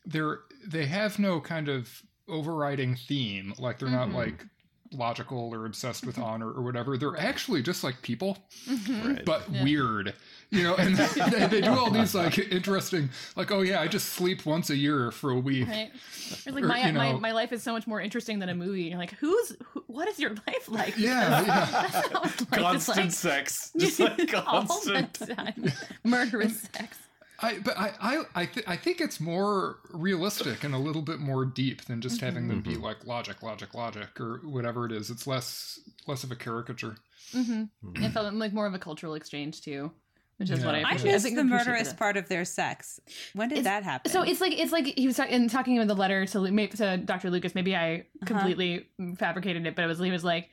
they're 0.06 0.40
they 0.68 0.86
have 0.86 1.18
no 1.20 1.40
kind 1.40 1.70
of 1.70 2.02
overriding 2.28 2.96
theme. 2.96 3.54
Like 3.58 3.80
they're 3.80 3.88
Mhm. 3.90 3.92
not 3.92 4.12
like 4.12 4.46
logical 4.94 5.50
or 5.54 5.66
obsessed 5.66 6.06
with 6.06 6.18
honor 6.20 6.50
or 6.52 6.62
whatever. 6.62 6.98
They're 6.98 7.18
actually 7.18 7.62
just 7.62 7.84
like 7.84 8.02
people, 8.02 8.38
Mhm. 8.68 9.06
right 9.16 9.26
but 9.26 9.44
Yeah. 9.52 9.64
weird. 9.64 10.14
You 10.50 10.62
know, 10.64 10.76
and 10.76 10.96
they, 11.32 11.48
they 11.48 11.62
do 11.62 11.72
all 11.72 11.90
these 11.90 12.14
like 12.14 12.38
interesting, 12.38 13.10
like 13.36 13.52
oh 13.52 13.62
yeah, 13.62 13.82
I 13.82 13.88
just 13.88 14.10
sleep 14.14 14.46
once 14.46 14.70
a 14.70 14.76
year 14.76 15.10
for 15.12 15.32
a 15.32 15.40
week. 15.40 15.68
right 15.68 15.92
it's 16.30 16.46
like 16.46 16.64
Or, 16.64 16.68
my, 16.68 16.88
you 16.88 16.94
my, 16.94 17.12
know- 17.12 17.20
my 17.20 17.32
life 17.32 17.52
is 17.52 17.64
so 17.64 17.74
much 17.74 17.88
more 17.88 18.00
interesting 18.00 18.40
than 18.40 18.50
a 18.50 18.56
movie 18.56 18.84
and 18.84 18.92
you're 18.92 19.00
like 19.00 19.14
who's 19.16 19.56
who, 19.72 19.84
what 19.88 20.08
is 20.08 20.20
your 20.20 20.32
life 20.48 20.70
like 20.70 20.96
Yeah, 20.98 21.42
yeah. 21.46 21.66
That's 21.92 22.12
not 22.12 22.24
what 22.24 22.62
life 22.62 22.76
is 22.78 22.86
constant 22.86 22.98
like. 23.08 23.12
sex, 23.12 23.72
just 23.78 24.00
like 24.00 24.34
All 24.48 24.64
constant. 24.66 25.14
the 25.14 25.34
time. 25.36 25.72
Murderous 26.04 26.62
sex. 26.74 26.98
I 27.44 27.60
but 27.60 27.78
I 27.78 27.92
I 28.02 28.24
I, 28.36 28.46
th- 28.46 28.66
I 28.68 28.78
think 28.78 29.02
it's 29.02 29.20
more 29.20 29.78
realistic 29.92 30.64
and 30.64 30.74
a 30.74 30.78
little 30.78 31.02
bit 31.02 31.20
more 31.20 31.44
deep 31.46 31.84
than 31.86 32.00
just 32.00 32.18
mm-hmm. 32.18 32.26
having 32.26 32.48
them 32.48 32.62
be 32.62 32.72
mm-hmm. 32.72 32.84
like 32.84 33.06
logic, 33.06 33.44
logic, 33.44 33.74
logic, 33.74 34.20
or 34.20 34.40
whatever 34.44 34.86
it 34.86 34.94
is. 34.94 35.10
It's 35.10 35.28
less 35.28 35.80
less 36.08 36.24
of 36.24 36.32
a 36.32 36.36
caricature. 36.36 36.96
Mm-hmm. 37.34 37.54
mm-hmm. 37.54 38.04
It 38.04 38.12
felt 38.12 38.34
like 38.34 38.54
more 38.54 38.66
of 38.66 38.74
a 38.74 38.80
cultural 38.80 39.16
exchange 39.16 39.62
too, 39.62 39.92
which 40.38 40.52
is 40.52 40.64
what 40.64 40.76
I. 40.76 40.80
Yeah. 40.80 40.88
I 40.88 40.90
appreciate. 40.92 41.12
missed 41.12 41.26
think 41.26 41.36
the 41.36 41.44
murderous 41.44 41.92
it. 41.92 41.98
part 41.98 42.16
of 42.16 42.30
their 42.30 42.46
sex. 42.46 43.02
When 43.34 43.50
did 43.50 43.60
It's- 43.60 43.66
that 43.66 43.84
happen? 43.84 44.10
So 44.10 44.22
it's 44.22 44.40
like 44.40 44.58
it's 44.58 44.72
like 44.72 44.86
he 44.86 45.06
was 45.06 45.18
talking, 45.18 45.34
in 45.34 45.50
talking 45.50 45.76
in 45.76 45.88
the 45.88 45.96
letter 45.96 46.26
to 46.26 46.68
to 46.78 46.98
Dr. 46.98 47.30
Lucas. 47.30 47.54
Maybe 47.56 47.76
I 47.76 47.96
uh-huh. 47.96 48.26
completely 48.26 48.88
fabricated 49.18 49.68
it, 49.68 49.76
but 49.76 49.84
it 49.84 49.88
was 49.88 50.00
he 50.00 50.12
was 50.12 50.24
like, 50.24 50.50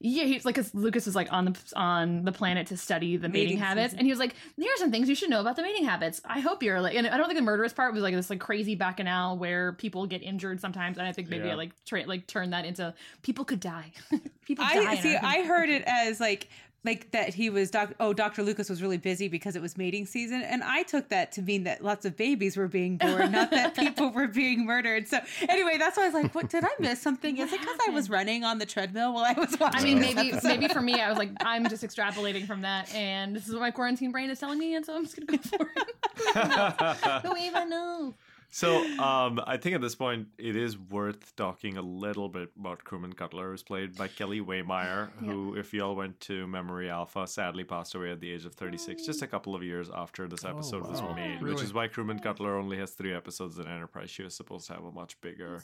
yeah, 0.00 0.24
he's 0.24 0.44
like, 0.44 0.54
cause 0.56 0.74
Lucas 0.74 1.06
was 1.06 1.14
like 1.14 1.32
on 1.32 1.46
the 1.46 1.56
on 1.76 2.24
the 2.24 2.32
planet 2.32 2.66
to 2.66 2.76
study 2.76 3.16
the 3.16 3.28
mating, 3.28 3.44
Mating 3.46 3.58
habits, 3.58 3.84
season. 3.86 3.98
and 4.00 4.06
he 4.06 4.12
was 4.12 4.18
like, 4.18 4.34
"Here 4.56 4.70
are 4.72 4.76
some 4.76 4.90
things 4.90 5.08
you 5.08 5.14
should 5.14 5.30
know 5.30 5.40
about 5.40 5.56
the 5.56 5.62
mating 5.62 5.84
habits." 5.84 6.20
I 6.24 6.40
hope 6.40 6.62
you're 6.62 6.80
like, 6.80 6.94
and 6.94 7.06
I 7.06 7.16
don't 7.16 7.26
think 7.26 7.38
the 7.38 7.44
murderous 7.44 7.72
part 7.72 7.94
was 7.94 8.02
like 8.02 8.14
this 8.14 8.28
like 8.28 8.40
crazy 8.40 8.74
bacchanal 8.74 9.38
where 9.38 9.72
people 9.72 10.06
get 10.06 10.22
injured 10.22 10.60
sometimes, 10.60 10.98
and 10.98 11.06
I 11.06 11.12
think 11.12 11.28
maybe 11.30 11.46
Yeah. 11.46 11.52
I 11.52 11.56
like 11.56 11.84
tra- 11.84 12.04
like 12.06 12.26
turn 12.26 12.50
that 12.50 12.64
into 12.64 12.92
people 13.22 13.44
could 13.44 13.60
die. 13.60 13.92
people 14.44 14.64
die. 14.64 14.90
I 14.90 14.94
in 14.96 15.02
see. 15.02 15.16
I 15.16 15.42
heard 15.44 15.70
it 15.70 15.82
as 15.86 16.20
like 16.20 16.48
like 16.84 17.10
that 17.12 17.34
he 17.34 17.50
was 17.50 17.70
doc. 17.70 17.92
Oh, 17.98 18.12
Dr. 18.12 18.42
Lucas 18.42 18.68
was 18.68 18.82
really 18.82 18.98
busy 18.98 19.28
because 19.28 19.56
it 19.56 19.62
was 19.62 19.76
mating 19.76 20.06
season, 20.06 20.42
and 20.42 20.62
I 20.62 20.82
took 20.82 21.08
that 21.08 21.32
to 21.32 21.42
mean 21.42 21.64
that 21.64 21.82
lots 21.82 22.04
of 22.04 22.16
babies 22.16 22.56
were 22.56 22.68
being 22.68 22.96
born, 22.98 23.32
not 23.32 23.50
that 23.50 23.74
people 23.76 24.10
were 24.10 24.28
being 24.28 24.66
murdered. 24.66 25.08
So 25.08 25.18
anyway, 25.48 25.76
that's 25.78 25.96
why 25.96 26.04
I 26.04 26.06
was 26.06 26.14
like, 26.14 26.34
"What 26.34 26.50
did 26.50 26.64
I 26.64 26.70
miss 26.78 27.00
something?" 27.00 27.38
Is 27.38 27.52
it 27.52 27.60
because 27.60 27.78
I 27.88 27.90
was 27.90 28.10
running 28.10 28.44
on 28.44 28.58
the 28.58 28.66
treadmill 28.66 29.14
while 29.14 29.24
I 29.24 29.32
was 29.32 29.58
watching? 29.58 29.80
I 29.80 29.84
mean, 29.84 29.98
this 29.98 30.14
maybe 30.14 30.32
episode? 30.32 30.48
maybe 30.48 30.68
for 30.68 30.82
me, 30.82 31.00
I 31.00 31.08
was 31.08 31.18
like, 31.18 31.30
I'm 31.40 31.68
just 31.68 31.82
extrapolating 31.82 32.46
from 32.46 32.62
that, 32.62 32.94
and 32.94 33.34
this 33.34 33.48
is 33.48 33.54
what 33.54 33.60
my 33.60 33.70
quarantine 33.70 34.12
brain 34.12 34.30
is 34.30 34.38
telling 34.38 34.58
me, 34.58 34.74
and 34.74 34.84
so 34.84 34.94
I'm 34.94 35.04
just 35.04 35.16
gonna 35.16 35.38
go 35.38 35.58
for 35.58 35.72
it. 35.76 37.22
Who 37.26 37.36
even 37.36 37.70
knows? 37.70 38.14
So 38.54 38.84
um, 39.00 39.40
I 39.48 39.56
think 39.56 39.74
at 39.74 39.80
this 39.80 39.96
point 39.96 40.28
it 40.38 40.54
is 40.54 40.78
worth 40.78 41.34
talking 41.34 41.76
a 41.76 41.82
little 41.82 42.28
bit 42.28 42.50
about 42.56 42.84
Crewman 42.84 43.12
Cutler, 43.12 43.50
who's 43.50 43.64
played 43.64 43.96
by 43.96 44.06
Kellie 44.06 44.40
Waymire, 44.40 45.10
who, 45.18 45.56
if 45.56 45.74
y'all 45.74 45.96
went 45.96 46.20
to 46.20 46.46
Memory 46.46 46.88
Alpha, 46.88 47.26
sadly 47.26 47.64
passed 47.64 47.96
away 47.96 48.12
at 48.12 48.20
the 48.20 48.30
age 48.30 48.44
of 48.44 48.54
36, 48.54 49.04
just 49.04 49.22
a 49.22 49.26
couple 49.26 49.56
of 49.56 49.64
years 49.64 49.90
after 49.92 50.28
this 50.28 50.44
episode 50.44 50.86
was 50.86 51.02
wow. 51.02 51.14
made, 51.14 51.42
Really? 51.42 51.56
which 51.56 51.64
is 51.64 51.74
why 51.74 51.88
Crewman 51.88 52.20
Cutler 52.20 52.56
only 52.56 52.78
has 52.78 52.92
three 52.92 53.12
episodes 53.12 53.58
in 53.58 53.66
Enterprise. 53.66 54.08
She 54.08 54.22
was 54.22 54.36
supposed 54.36 54.68
to 54.68 54.74
have 54.74 54.84
a 54.84 54.92
much 54.92 55.20
bigger 55.20 55.60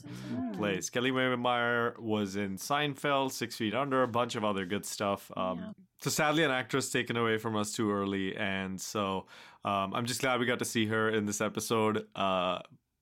place. 0.54 0.90
Kellie 0.90 1.12
Waymire 1.12 1.96
was 1.96 2.34
in 2.34 2.56
Seinfeld, 2.56 3.30
Six 3.30 3.54
Feet 3.54 3.72
Under, 3.72 4.02
a 4.02 4.08
bunch 4.08 4.34
of 4.34 4.44
other 4.44 4.66
good 4.66 4.84
stuff. 4.84 5.30
Um, 5.36 5.76
So 6.02 6.08
sadly, 6.08 6.44
an 6.44 6.50
actress 6.50 6.90
taken 6.90 7.16
away 7.18 7.36
from 7.36 7.56
us 7.56 7.72
too 7.72 7.92
early, 7.92 8.34
and 8.34 8.80
so 8.80 9.26
um, 9.64 9.92
I'm 9.94 10.06
just 10.06 10.22
glad 10.22 10.40
we 10.40 10.46
got 10.46 10.58
to 10.60 10.64
see 10.64 10.86
her 10.86 11.10
in 11.10 11.26
this 11.26 11.42
episode. 11.42 12.06
Uh, 12.16 12.60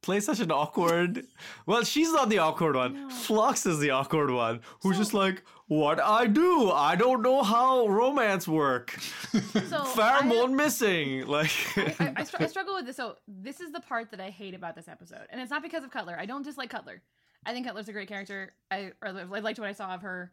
play 0.09 0.21
such 0.21 0.41
an 0.41 0.51
awkward. 0.51 1.27
Well, 1.67 1.85
she's 1.85 2.11
not 2.11 2.31
the 2.31 2.39
awkward 2.39 2.77
one. 2.77 3.11
Phlox 3.11 3.67
is 3.67 3.79
the 3.79 3.91
awkward 3.91 4.31
one, 4.31 4.61
who's 4.81 4.97
just 4.97 5.13
like, 5.13 5.43
"What 5.67 6.01
I 6.01 6.27
do? 6.27 6.71
I 6.71 6.97
don't 6.97 7.21
know 7.21 7.43
how 7.43 7.87
romance 7.89 8.49
work. 8.49 8.99
So 9.33 9.39
Pheromone 9.97 10.55
missing." 10.55 11.27
Like, 11.27 11.53
I, 12.01 12.15
I, 12.17 12.25
str- 12.29 12.37
I 12.41 12.47
struggle 12.47 12.75
with 12.75 12.87
this. 12.87 12.97
So 12.97 13.17
this 13.29 13.61
is 13.61 13.71
the 13.71 13.81
part 13.81 14.11
that 14.13 14.21
I 14.21 14.31
hate 14.31 14.55
about 14.55 14.75
this 14.77 14.89
episode, 14.89 15.27
and 15.29 15.43
it's 15.43 15.51
not 15.51 15.63
because 15.63 15.85
of 15.85 15.91
Cutler. 15.91 16.17
I 16.19 16.25
don't 16.25 16.43
dislike 16.43 16.71
Cutler. 16.71 17.03
I 17.45 17.53
think 17.53 17.67
Cutler's 17.67 17.91
a 17.91 17.93
great 17.93 18.09
character. 18.09 18.55
I 18.71 18.93
I 19.03 19.11
liked 19.11 19.59
what 19.59 19.69
I 19.69 19.73
saw 19.73 19.93
of 19.95 20.01
her. 20.01 20.33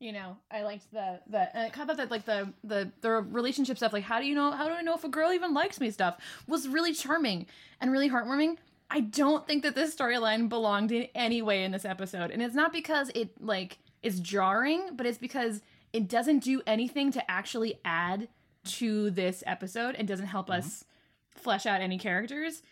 You 0.00 0.10
know, 0.10 0.36
I 0.50 0.62
liked 0.64 0.90
the 0.92 1.20
the 1.30 1.56
and 1.56 1.66
I 1.66 1.68
kind 1.68 1.88
of 1.88 1.96
that 1.98 2.10
like 2.10 2.24
the 2.24 2.52
the 2.64 2.90
the 3.02 3.10
relationship 3.10 3.76
stuff, 3.76 3.92
like 3.92 4.02
how 4.02 4.18
do 4.18 4.26
you 4.26 4.34
know 4.34 4.50
how 4.50 4.66
do 4.66 4.74
I 4.74 4.82
know 4.82 4.96
if 4.96 5.04
a 5.04 5.08
girl 5.08 5.32
even 5.32 5.54
likes 5.54 5.78
me 5.78 5.92
stuff, 5.92 6.16
was 6.48 6.66
really 6.66 6.92
charming 6.92 7.46
and 7.80 7.92
really 7.92 8.10
heartwarming. 8.10 8.56
I 8.92 9.00
don't 9.00 9.46
think 9.46 9.62
that 9.62 9.74
this 9.74 9.94
storyline 9.94 10.48
belonged 10.48 10.92
in 10.92 11.08
any 11.14 11.40
way 11.40 11.64
in 11.64 11.72
this 11.72 11.86
episode, 11.86 12.30
and 12.30 12.42
it's 12.42 12.54
not 12.54 12.72
because 12.72 13.10
it 13.14 13.30
like 13.40 13.78
is 14.02 14.20
jarring, 14.20 14.90
but 14.94 15.06
it's 15.06 15.18
because 15.18 15.62
it 15.92 16.08
doesn't 16.08 16.40
do 16.40 16.60
anything 16.66 17.10
to 17.12 17.30
actually 17.30 17.80
add 17.84 18.28
to 18.64 19.10
this 19.10 19.42
episode 19.46 19.94
and 19.94 20.06
doesn't 20.06 20.26
help 20.26 20.50
us 20.50 20.84
flesh 21.30 21.64
out 21.66 21.80
any 21.80 21.98
characters 21.98 22.62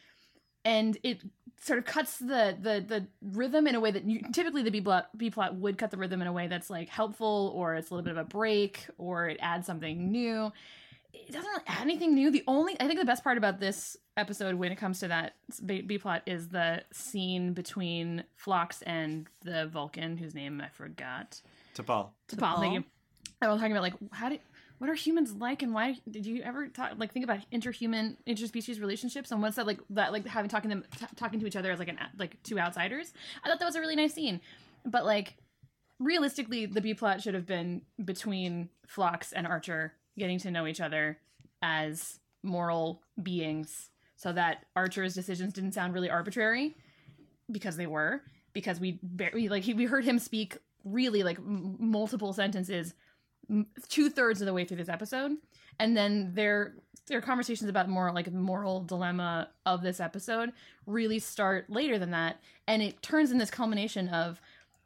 and 0.65 0.99
it 1.03 1.21
sort 1.61 1.79
of 1.79 1.85
cuts 1.85 2.19
the 2.19 2.57
the 2.61 2.85
the 2.87 3.07
rhythm 3.23 3.67
in 3.67 3.75
a 3.75 3.81
way 3.81 3.91
that 3.91 4.05
you, 4.05 4.21
typically 4.33 4.63
the 4.63 4.71
B 4.71 4.81
plot 4.81 5.09
B 5.17 5.31
plot 5.31 5.55
would 5.57 5.79
cut 5.79 5.91
the 5.91 5.97
rhythm 5.97 6.21
in 6.23 6.29
a 6.29 6.33
way 6.33 6.47
that's 6.47 6.71
like 6.71 6.89
helpful 6.89 7.53
or 7.55 7.75
it's 7.75 7.91
a 7.91 7.95
little 7.95 8.05
bit 8.05 8.13
of 8.13 8.19
a 8.19 8.25
break 8.25 8.87
or 8.99 9.29
it 9.29 9.39
adds 9.41 9.67
something 9.67 10.11
new. 10.11 10.53
It 11.13 11.33
doesn't 11.33 11.49
really 11.49 11.63
add 11.67 11.83
anything 11.83 12.15
new. 12.15 12.31
The 12.31 12.45
only 12.47 12.77
I 12.81 12.87
think 12.87 12.99
the 12.99 13.05
best 13.05 13.25
part 13.25 13.39
about 13.39 13.61
this 13.61 13.97
episode 14.17 14.55
when 14.55 14.73
it 14.73 14.77
comes 14.77 15.01
to 15.01 15.09
that 15.09 15.35
B 15.67 15.99
plot 15.99 16.23
is 16.27 16.49
the 16.49 16.83
scene 16.93 17.53
between 17.53 18.25
Phlox 18.37 18.83
and 18.83 19.27
the 19.43 19.67
Vulcan 19.67 20.17
whose 20.17 20.35
name 20.35 20.61
I 20.61 20.69
forgot. 20.69 21.41
T'Pol. 21.75 22.11
T'Pol, 22.29 22.61
thank 22.61 22.75
you. 22.75 22.85
I 23.43 23.49
was 23.49 23.61
talking 23.61 23.73
about 23.73 23.83
like 23.83 23.95
how 24.13 24.29
do 24.29 24.39
what 24.81 24.89
are 24.89 24.95
humans 24.95 25.35
like 25.35 25.63
and 25.63 25.75
why 25.75 25.97
did 26.11 26.25
you 26.25 26.43
ever 26.43 26.67
talk 26.69 26.93
like 26.97 27.13
think 27.13 27.25
about 27.25 27.39
interhuman 27.53 28.17
interspecies 28.27 28.81
relationships 28.81 29.31
and 29.31 29.43
what's 29.43 29.57
that 29.57 29.67
like 29.67 29.79
that 29.91 30.11
like 30.11 30.27
having 30.27 30.49
talking 30.49 30.71
them 30.71 30.85
t- 30.99 31.07
talking 31.17 31.39
to 31.39 31.47
each 31.47 31.57
other 31.57 31.71
as 31.71 31.79
like 31.79 31.89
an 31.89 31.99
like 32.19 32.43
two 32.43 32.59
outsiders 32.59 33.13
i 33.45 33.49
thought 33.49 33.59
that 33.59 33.67
was 33.67 33.77
a 33.77 33.81
really 33.81 33.95
nice 33.95 34.15
scene 34.15 34.41
but 34.87 35.05
like 35.05 35.37
realistically 35.99 36.65
the 36.65 36.81
b 36.81 36.95
plot 36.95 37.21
should 37.21 37.35
have 37.35 37.47
been 37.47 37.83
between 38.03 38.71
Phlox 38.87 39.33
and 39.33 39.47
archer 39.47 39.93
getting 40.21 40.39
to 40.39 40.51
know 40.51 40.67
each 40.67 40.81
other 40.81 41.19
as 41.63 42.21
moral 42.43 43.03
beings. 43.21 43.91
So 44.17 44.33
that 44.33 44.67
archer's 44.77 45.15
decisions 45.15 45.53
didn't 45.53 45.73
sound 45.73 45.95
really 45.95 46.11
arbitrary 46.11 46.77
because 47.51 47.77
they 47.77 47.87
were 47.87 48.23
because 48.53 48.79
we 48.79 48.99
barely 49.03 49.49
like 49.49 49.65
he, 49.65 49.75
we 49.75 49.87
heard 49.87 50.05
him 50.05 50.19
speak 50.19 50.59
really 50.85 51.23
like 51.23 51.39
m- 51.39 51.77
multiple 51.79 52.33
sentences 52.33 52.95
two 53.89 54.11
thirds 54.11 54.41
of 54.41 54.47
the 54.47 54.53
way 54.53 54.65
through 54.65 54.77
this 54.77 54.89
episode, 54.89 55.33
and 55.79 55.97
then 55.97 56.33
their 56.35 56.75
their 57.07 57.21
conversations 57.21 57.69
about 57.69 57.89
more 57.89 58.13
like 58.13 58.27
the 58.27 58.31
moral 58.31 58.85
dilemma 58.85 59.49
of 59.67 59.83
this 59.83 59.99
episode 59.99 60.53
really 60.87 61.19
start 61.19 61.69
later 61.69 61.99
than 61.99 62.11
that, 62.13 62.41
and 62.69 62.83
it 62.83 63.03
turns 63.03 63.31
in 63.31 63.39
this 63.39 63.51
culmination 63.51 64.09
of 64.09 64.41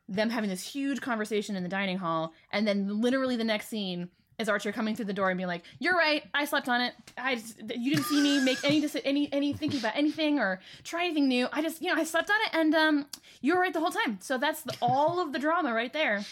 them 0.08 0.30
having 0.30 0.50
this 0.50 0.66
huge 0.66 1.00
conversation 1.00 1.56
in 1.56 1.62
the 1.62 1.68
dining 1.68 1.98
hall, 1.98 2.32
and 2.52 2.66
then 2.66 3.00
literally 3.00 3.36
the 3.36 3.44
next 3.44 3.68
scene 3.68 4.08
is 4.38 4.48
Archer 4.48 4.72
coming 4.72 4.96
through 4.96 5.04
the 5.04 5.12
door 5.12 5.30
and 5.30 5.36
being 5.36 5.48
like, 5.48 5.62
"You're 5.78 5.96
right, 5.96 6.24
I 6.34 6.44
slept 6.44 6.68
on 6.68 6.80
it. 6.80 6.94
I 7.16 7.36
just, 7.36 7.60
you 7.76 7.94
didn't 7.94 8.06
see 8.06 8.20
me 8.20 8.40
make 8.44 8.62
any 8.64 8.84
any 9.04 9.32
any 9.32 9.52
thinking 9.52 9.80
about 9.80 9.96
anything 9.96 10.38
or 10.38 10.60
try 10.82 11.04
anything 11.04 11.28
new. 11.28 11.48
I 11.52 11.62
just 11.62 11.80
you 11.80 11.92
know 11.92 12.00
I 12.00 12.04
slept 12.04 12.30
on 12.30 12.36
it, 12.46 12.58
and 12.58 12.74
um, 12.74 13.06
you 13.40 13.54
were 13.54 13.60
right 13.60 13.72
the 13.72 13.80
whole 13.80 13.90
time. 13.90 14.18
So 14.20 14.38
that's 14.38 14.62
the, 14.62 14.74
all 14.82 15.20
of 15.20 15.32
the 15.32 15.38
drama 15.38 15.72
right 15.72 15.92
there. 15.92 16.24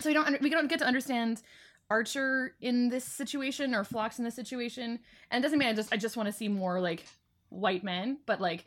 So 0.00 0.10
we 0.10 0.14
don't 0.14 0.40
we 0.40 0.50
don't 0.50 0.68
get 0.68 0.78
to 0.80 0.86
understand 0.86 1.42
Archer 1.90 2.54
in 2.60 2.88
this 2.88 3.04
situation 3.04 3.74
or 3.74 3.84
Phlox 3.84 4.18
in 4.18 4.24
this 4.24 4.34
situation, 4.34 5.00
and 5.30 5.42
it 5.42 5.42
doesn't 5.42 5.58
mean 5.58 5.68
I 5.68 5.74
just 5.74 5.92
I 5.92 5.96
just 5.96 6.16
want 6.16 6.28
to 6.28 6.32
see 6.32 6.48
more 6.48 6.80
like 6.80 7.04
white 7.48 7.84
men, 7.84 8.18
but 8.24 8.40
like 8.40 8.64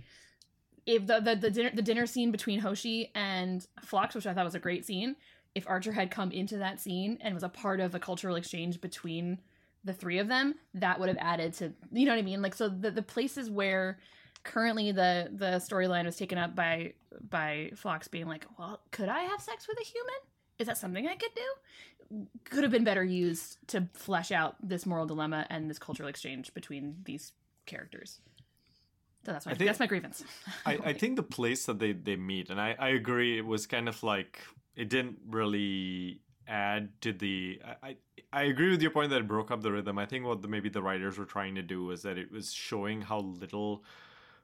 if 0.86 1.08
the 1.08 1.20
the 1.20 1.36
the 1.36 1.50
dinner 1.50 1.72
the 1.74 1.82
dinner 1.82 2.06
scene 2.06 2.32
between 2.32 2.60
Hoshi 2.60 3.12
and 3.16 3.66
Phlox, 3.82 4.16
which 4.16 4.28
I 4.28 4.34
thought 4.34 4.46
was 4.46 4.56
a 4.56 4.60
great 4.60 4.86
scene, 4.86 5.16
if 5.56 5.68
Archer 5.68 5.94
had 5.94 6.12
come 6.12 6.32
into 6.32 6.58
that 6.58 6.80
scene 6.80 7.18
and 7.22 7.34
was 7.34 7.44
a 7.44 7.50
part 7.50 7.80
of 7.80 7.96
a 7.96 8.00
cultural 8.00 8.36
exchange 8.36 8.82
between 8.82 9.40
the 9.84 9.94
three 9.94 10.20
of 10.20 10.28
them, 10.28 10.56
that 10.74 11.00
would 11.00 11.10
have 11.10 11.18
added 11.20 11.54
to 11.54 11.74
you 11.92 12.06
know 12.06 12.12
what 12.12 12.20
I 12.20 12.24
mean. 12.24 12.42
Like 12.42 12.54
so 12.54 12.70
the 12.70 12.92
the 12.92 13.02
places 13.02 13.50
where 13.50 14.00
currently 14.44 14.92
the 14.92 15.30
the 15.34 15.62
storyline 15.68 16.06
was 16.06 16.18
taken 16.18 16.38
up 16.38 16.56
by 16.56 16.94
by 17.30 17.72
Phlox 17.76 18.08
being 18.08 18.28
like, 18.28 18.46
well, 18.60 18.82
could 18.92 19.10
I 19.10 19.22
have 19.22 19.42
sex 19.42 19.68
with 19.68 19.80
a 19.80 19.84
human? 19.84 20.16
Is 20.60 20.68
that 20.68 20.78
something 20.78 21.08
I 21.08 21.16
could 21.16 21.32
do? 21.36 22.28
Could 22.46 22.64
have 22.64 22.72
been 22.72 22.84
better 22.84 23.04
used 23.04 23.58
to 23.70 23.88
flesh 23.94 24.32
out 24.32 24.56
this 24.62 24.86
moral 24.86 25.06
dilemma 25.06 25.46
and 25.50 25.70
this 25.70 25.80
cultural 25.80 26.08
exchange 26.08 26.54
between 26.54 26.98
these 27.06 27.32
characters. 27.66 28.22
So 29.26 29.32
that's 29.32 29.46
my 29.46 29.54
I 29.54 29.56
think- 29.56 29.68
that's 29.68 29.80
my 29.80 29.88
grievance. 29.88 30.24
I, 30.66 30.80
I 30.84 30.94
think 31.00 31.16
the 31.16 31.24
place 31.24 31.66
that 31.66 31.80
they, 31.80 31.94
they 31.94 32.16
meet, 32.16 32.50
and 32.52 32.62
I, 32.62 32.76
I 32.78 32.90
agree, 32.90 33.38
it 33.38 33.46
was 33.46 33.66
kind 33.66 33.90
of 33.90 34.02
like 34.04 34.40
it 34.76 34.90
didn't 34.90 35.18
really 35.30 36.22
add 36.48 36.90
to 37.02 37.14
the. 37.14 37.62
I, 37.82 37.98
I 38.32 38.44
agree 38.44 38.70
with 38.70 38.82
your 38.82 38.92
point 38.92 39.10
that 39.12 39.22
it 39.22 39.28
broke 39.28 39.52
up 39.52 39.62
the 39.62 39.72
rhythm. 39.72 39.98
I 39.98 40.06
think 40.06 40.26
what 40.26 40.42
the, 40.42 40.48
maybe 40.48 40.70
the 40.70 40.82
writers 40.82 41.18
were 41.18 41.26
trying 41.26 41.56
to 41.56 41.62
do 41.62 41.86
was 41.86 42.02
that 42.04 42.18
it 42.18 42.32
was 42.32 42.54
showing 42.54 43.02
how 43.02 43.20
little 43.20 43.84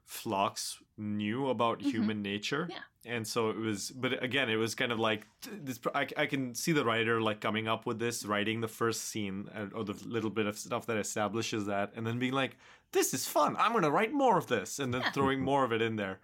Phlox 0.04 0.78
knew 0.96 1.48
about 1.48 1.78
mm-hmm. 1.78 1.90
human 1.90 2.22
nature. 2.22 2.68
Yeah. 2.70 2.78
And 3.04 3.26
so 3.26 3.50
it 3.50 3.56
was, 3.56 3.90
but 3.90 4.22
again, 4.22 4.48
it 4.48 4.56
was 4.56 4.74
kind 4.74 4.92
of 4.92 5.00
like 5.00 5.26
this. 5.50 5.80
I, 5.94 6.06
I 6.16 6.26
can 6.26 6.54
see 6.54 6.72
the 6.72 6.84
writer 6.84 7.20
like 7.20 7.40
coming 7.40 7.66
up 7.66 7.84
with 7.84 7.98
this, 7.98 8.24
writing 8.24 8.60
the 8.60 8.68
first 8.68 9.06
scene 9.06 9.48
or 9.74 9.84
the 9.84 9.94
little 10.06 10.30
bit 10.30 10.46
of 10.46 10.56
stuff 10.56 10.86
that 10.86 10.96
establishes 10.96 11.66
that, 11.66 11.92
and 11.96 12.06
then 12.06 12.20
being 12.20 12.32
like, 12.32 12.56
"This 12.92 13.12
is 13.12 13.26
fun. 13.26 13.56
I'm 13.58 13.72
gonna 13.72 13.90
write 13.90 14.12
more 14.12 14.38
of 14.38 14.46
this," 14.46 14.78
and 14.78 14.94
then 14.94 15.02
throwing 15.12 15.40
more 15.40 15.64
of 15.64 15.72
it 15.72 15.82
in 15.82 15.96
there. 15.96 16.20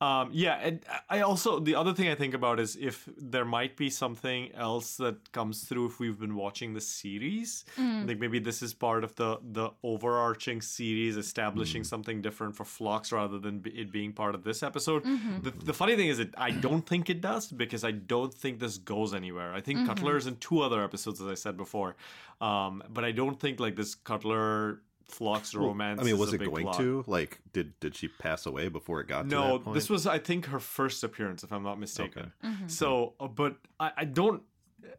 Um, 0.00 0.30
yeah, 0.32 0.54
and 0.60 0.80
I 1.08 1.20
also 1.20 1.60
the 1.60 1.76
other 1.76 1.92
thing 1.94 2.08
I 2.08 2.16
think 2.16 2.34
about 2.34 2.58
is 2.58 2.74
if 2.74 3.08
there 3.16 3.44
might 3.44 3.76
be 3.76 3.88
something 3.88 4.50
else 4.52 4.96
that 4.96 5.30
comes 5.30 5.62
through 5.62 5.86
if 5.86 6.00
we've 6.00 6.18
been 6.18 6.34
watching 6.34 6.74
the 6.74 6.80
series. 6.80 7.64
Like 8.08 8.18
maybe 8.18 8.40
this 8.40 8.62
is 8.62 8.74
part 8.74 9.04
of 9.04 9.14
the 9.14 9.38
the 9.52 9.70
overarching 9.84 10.60
series 10.60 11.16
establishing 11.16 11.84
something 11.84 12.20
different 12.20 12.56
for 12.56 12.64
Phlox 12.64 13.12
rather 13.12 13.38
than 13.38 13.60
be- 13.60 13.70
it 13.70 13.92
being 13.92 14.12
part 14.12 14.34
of 14.34 14.42
this 14.42 14.62
episode. 14.64 15.04
The, 15.42 15.52
the 15.52 15.72
funny 15.72 15.94
thing 15.94 16.08
is 16.08 16.18
that 16.18 16.34
I 16.36 16.50
don't 16.50 16.84
think 16.84 17.08
it 17.08 17.20
does 17.20 17.52
because 17.52 17.84
I 17.84 17.92
don't 17.92 18.34
think 18.34 18.58
this 18.58 18.78
goes 18.78 19.14
anywhere. 19.14 19.52
I 19.54 19.60
think 19.60 19.78
Cutler's 19.86 20.26
in 20.26 20.36
two 20.36 20.62
other 20.62 20.82
episodes, 20.82 21.20
as 21.20 21.28
I 21.28 21.34
said 21.34 21.56
before, 21.56 21.94
um, 22.40 22.82
but 22.92 23.04
I 23.04 23.12
don't 23.12 23.38
think 23.38 23.60
like 23.60 23.76
this 23.76 23.94
Cutler. 23.94 24.80
Phlox 25.08 25.54
Well, 25.54 25.66
romance. 25.68 26.00
I 26.00 26.04
mean, 26.04 26.14
is 26.14 26.20
was 26.20 26.32
a 26.32 26.36
it 26.36 26.38
big 26.38 26.50
going 26.50 26.64
plot. 26.64 26.78
to? 26.78 27.04
Like, 27.06 27.40
did 27.52 27.78
did 27.80 27.94
she 27.96 28.08
pass 28.08 28.46
away 28.46 28.68
before 28.68 29.00
it 29.00 29.08
got 29.08 29.22
to 29.22 29.28
No, 29.28 29.52
that 29.58 29.64
point? 29.64 29.74
this 29.74 29.88
was 29.90 30.06
I 30.06 30.18
think 30.18 30.46
her 30.46 30.58
first 30.60 31.02
appearance, 31.04 31.42
if 31.44 31.52
I'm 31.52 31.62
not 31.62 31.78
mistaken. 31.78 32.32
Mm-hmm. 32.44 32.68
So, 32.68 33.14
uh, 33.20 33.28
but 33.28 33.56
I, 33.80 33.92
I 33.98 34.04
don't. 34.04 34.42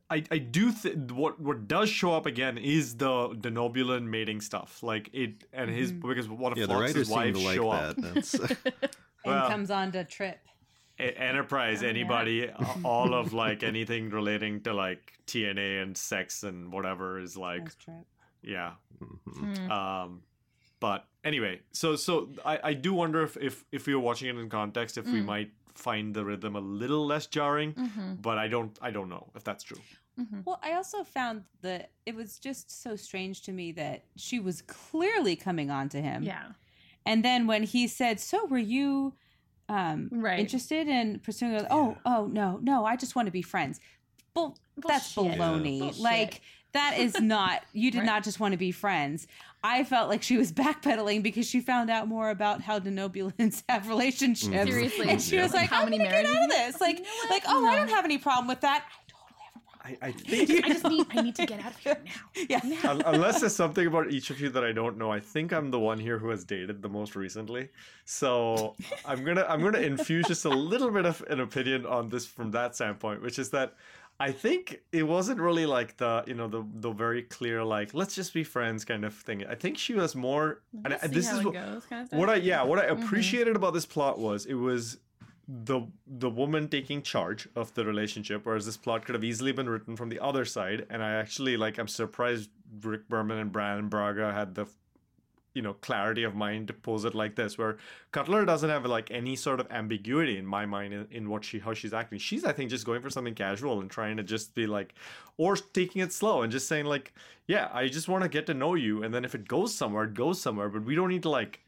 I, 0.09 0.23
I 0.31 0.37
do 0.37 0.71
think 0.71 1.11
what 1.11 1.39
what 1.41 1.67
does 1.67 1.89
show 1.89 2.13
up 2.13 2.25
again 2.25 2.57
is 2.57 2.95
the 2.97 3.29
Denobulan 3.29 4.03
mating 4.03 4.39
stuff, 4.41 4.81
like 4.81 5.09
it 5.13 5.43
and 5.51 5.69
his 5.69 5.91
Mm-hmm. 5.91 6.07
because 6.07 6.29
one 6.29 6.51
of 6.53 6.57
yeah, 6.57 6.67
the 6.67 6.75
writers 6.75 7.09
Phlox's 7.09 7.33
wives 7.35 7.43
like 7.43 7.55
show 7.55 7.71
that. 7.71 7.89
up. 7.89 7.95
That's, 7.97 8.33
and 8.43 8.57
Well- 9.25 9.49
comes 9.49 9.69
on 9.71 9.91
to 9.93 10.03
Trip. 10.05 10.39
A- 10.99 11.19
Enterprise, 11.19 11.81
anybody, 11.81 12.45
a- 12.45 12.55
all 12.83 13.13
of 13.15 13.33
like 13.33 13.63
anything 13.73 14.09
relating 14.11 14.61
to 14.61 14.73
like 14.73 15.13
TNA 15.27 15.81
and 15.81 15.97
sex 15.97 16.43
and 16.43 16.71
whatever 16.71 17.19
is 17.19 17.35
like 17.35 17.65
As 17.67 17.75
Trip. 17.75 18.05
Yeah. 18.43 18.73
Mhm. 19.01 19.69
Um, 19.69 20.21
but 20.79 21.05
anyway, 21.23 21.61
so 21.71 21.95
so 21.95 22.29
I, 22.45 22.59
I 22.63 22.73
do 22.73 22.93
wonder 22.93 23.23
if, 23.23 23.37
if 23.37 23.63
if 23.71 23.87
we 23.87 23.95
were 23.95 24.01
watching 24.01 24.29
it 24.29 24.39
in 24.39 24.49
context, 24.49 24.97
if 24.97 25.05
we 25.05 25.21
Mm. 25.21 25.25
might 25.25 25.51
find 25.75 26.13
the 26.13 26.23
rhythm 26.23 26.55
a 26.55 26.59
little 26.59 27.05
less 27.05 27.25
jarring. 27.27 27.73
Mm-hmm. 27.73 28.15
But 28.21 28.37
I 28.37 28.47
don't 28.47 28.77
I 28.81 28.91
don't 28.91 29.09
know 29.09 29.29
if 29.35 29.43
that's 29.43 29.63
true. 29.63 29.81
Well, 30.45 30.59
I 30.61 30.73
also 30.73 31.03
found 31.03 31.43
that 31.63 31.89
it 32.05 32.13
was 32.15 32.37
just 32.37 32.83
so 32.83 32.95
strange 32.95 33.41
to 33.43 33.51
me 33.51 33.71
that 33.71 34.03
she 34.15 34.39
was 34.39 34.61
clearly 34.61 35.35
coming 35.35 35.71
on 35.71 35.89
to 35.89 35.99
him. 36.01 36.21
Yeah. 36.21 36.51
And 37.03 37.25
then 37.25 37.47
when 37.47 37.63
he 37.63 37.87
said, 37.87 38.19
"So 38.19 38.45
were 38.45 38.59
you 38.59 39.13
um 39.69 40.09
Right. 40.11 40.39
interested 40.39 40.87
in 40.87 41.19
pursuing 41.19 41.53
it. 41.53 41.65
Oh, 41.71 41.97
oh 42.05 42.27
no, 42.27 42.59
no, 42.61 42.85
I 42.85 42.95
just 42.95 43.15
want 43.15 43.25
to 43.25 43.31
be 43.31 43.41
friends. 43.41 43.79
Bull, 44.35 44.55
that's 44.77 45.15
Bullshit. 45.15 45.39
baloney. 45.39 45.79
Bullshit. 45.79 46.01
Like 46.01 46.41
that 46.73 46.97
is 46.97 47.19
not 47.21 47.63
you 47.73 47.91
did 47.91 47.99
Right. 47.99 48.05
not 48.05 48.23
just 48.23 48.39
want 48.39 48.51
to 48.53 48.57
be 48.57 48.71
friends. 48.71 49.27
I 49.63 49.83
felt 49.85 50.09
like 50.09 50.21
she 50.23 50.35
was 50.37 50.51
backpedaling 50.51 51.23
because 51.23 51.47
she 51.47 51.61
found 51.61 51.89
out 51.89 52.07
more 52.07 52.29
about 52.29 52.61
how 52.61 52.79
denobulans 52.79 53.63
have 53.69 53.87
relationships. 53.87 54.53
Mm. 54.53 54.67
Seriously. 54.67 55.09
And 55.09 55.21
she 55.21 55.37
was 55.37 55.53
like, 55.53 55.69
How 55.69 55.77
How 55.79 55.83
many 55.85 55.97
many 55.99 56.09
get 56.09 56.25
out 56.25 56.43
of 56.43 56.49
this? 56.49 56.81
Like, 56.81 56.97
You 56.99 57.03
know 57.05 57.29
like, 57.29 57.43
oh, 57.47 57.65
I 57.65 57.75
don't 57.77 57.89
have 57.89 58.05
any 58.05 58.17
problem 58.17 58.47
with 58.47 58.61
that. 58.61 58.85
I, 59.85 59.89
totally 59.91 60.05
have 60.05 60.05
a 60.05 60.05
problem. 60.05 60.05
I 60.05 60.07
I 60.07 60.11
think 60.11 60.65
I 60.65 60.67
just 60.69 60.83
need 60.87 61.07
I 61.11 61.21
need 61.21 61.35
to 61.35 61.45
get 61.51 61.59
out 61.59 61.71
of 61.71 61.77
here 61.77 61.97
now. 62.05 62.45
Yeah. 62.49 62.89
Un- 62.89 63.03
unless 63.05 63.41
there's 63.41 63.55
something 63.55 63.85
about 63.85 64.11
each 64.11 64.29
of 64.29 64.39
you 64.39 64.49
that 64.49 64.63
I 64.63 64.71
don't 64.71 64.97
know, 64.97 65.11
I 65.11 65.19
think 65.19 65.51
I'm 65.51 65.71
the 65.71 65.79
one 65.79 65.99
here 65.99 66.17
who 66.17 66.29
has 66.29 66.43
dated 66.45 66.81
the 66.81 66.87
most 66.89 67.15
recently. 67.17 67.69
So 68.05 68.75
I'm 69.05 69.23
gonna 69.25 69.45
I'm 69.47 69.61
gonna 69.61 69.79
infuse 69.79 70.25
just 70.27 70.45
a 70.45 70.49
little 70.49 70.89
bit 70.89 71.05
of 71.05 71.21
an 71.29 71.39
opinion 71.41 71.85
on 71.85 72.07
this 72.09 72.25
from 72.25 72.51
that 72.51 72.75
standpoint, 72.75 73.21
which 73.21 73.37
is 73.39 73.49
that 73.51 73.75
I 74.19 74.31
think 74.31 74.81
it 74.91 75.03
wasn't 75.03 75.39
really 75.39 75.65
like 75.65 75.97
the 75.97 76.23
you 76.27 76.33
know 76.33 76.47
the 76.47 76.65
the 76.75 76.91
very 76.91 77.23
clear 77.23 77.63
like 77.63 77.93
let's 77.93 78.15
just 78.15 78.33
be 78.33 78.43
friends 78.43 78.85
kind 78.85 79.03
of 79.05 79.13
thing. 79.13 79.45
I 79.45 79.55
think 79.55 79.77
she 79.77 79.93
was 79.95 80.15
more 80.15 80.61
and 80.85 80.97
See 81.01 81.07
this 81.07 81.31
is 81.31 81.39
it 81.39 81.45
what, 81.45 81.53
goes, 81.53 81.85
kind 81.85 82.07
of 82.11 82.17
what 82.17 82.29
I 82.29 82.35
yeah 82.35 82.63
what 82.63 82.79
I 82.79 82.87
mm-hmm. 82.87 83.03
appreciated 83.03 83.55
about 83.55 83.73
this 83.73 83.85
plot 83.85 84.19
was 84.19 84.45
it 84.45 84.53
was 84.53 84.97
the 85.47 85.81
the 86.07 86.29
woman 86.29 86.69
taking 86.69 87.01
charge 87.01 87.47
of 87.55 87.73
the 87.73 87.85
relationship, 87.85 88.45
whereas 88.45 88.65
this 88.65 88.77
plot 88.77 89.05
could 89.05 89.15
have 89.15 89.23
easily 89.23 89.51
been 89.51 89.69
written 89.69 89.95
from 89.95 90.09
the 90.09 90.19
other 90.19 90.45
side. 90.45 90.85
And 90.89 91.03
I 91.03 91.13
actually 91.13 91.57
like 91.57 91.77
I'm 91.77 91.87
surprised 91.87 92.49
Rick 92.81 93.09
Berman 93.09 93.37
and 93.37 93.51
Brannon 93.51 93.89
Braga 93.89 94.31
had 94.33 94.55
the 94.55 94.67
you 95.53 95.61
know 95.61 95.73
clarity 95.73 96.23
of 96.23 96.35
mind 96.35 96.67
to 96.67 96.73
pose 96.73 97.05
it 97.05 97.15
like 97.15 97.35
this, 97.35 97.57
where 97.57 97.77
Cutler 98.11 98.45
doesn't 98.45 98.69
have 98.69 98.85
like 98.85 99.11
any 99.11 99.35
sort 99.35 99.59
of 99.59 99.67
ambiguity 99.71 100.37
in 100.37 100.45
my 100.45 100.65
mind 100.65 100.93
in, 100.93 101.07
in 101.11 101.29
what 101.29 101.43
she 101.43 101.59
how 101.59 101.73
she's 101.73 101.93
acting. 101.93 102.19
She's 102.19 102.45
I 102.45 102.51
think 102.51 102.69
just 102.69 102.85
going 102.85 103.01
for 103.01 103.09
something 103.09 103.35
casual 103.35 103.81
and 103.81 103.89
trying 103.89 104.17
to 104.17 104.23
just 104.23 104.55
be 104.55 104.67
like, 104.67 104.93
or 105.37 105.55
taking 105.55 106.01
it 106.01 106.11
slow 106.11 106.41
and 106.41 106.51
just 106.51 106.67
saying 106.67 106.85
like, 106.85 107.13
yeah, 107.47 107.69
I 107.73 107.87
just 107.87 108.07
want 108.07 108.23
to 108.23 108.29
get 108.29 108.45
to 108.47 108.53
know 108.53 108.75
you, 108.75 109.03
and 109.03 109.13
then 109.13 109.25
if 109.25 109.35
it 109.35 109.47
goes 109.47 109.73
somewhere, 109.73 110.05
it 110.05 110.13
goes 110.13 110.41
somewhere. 110.41 110.69
But 110.69 110.83
we 110.83 110.95
don't 110.95 111.09
need 111.09 111.23
to 111.23 111.29
like 111.29 111.59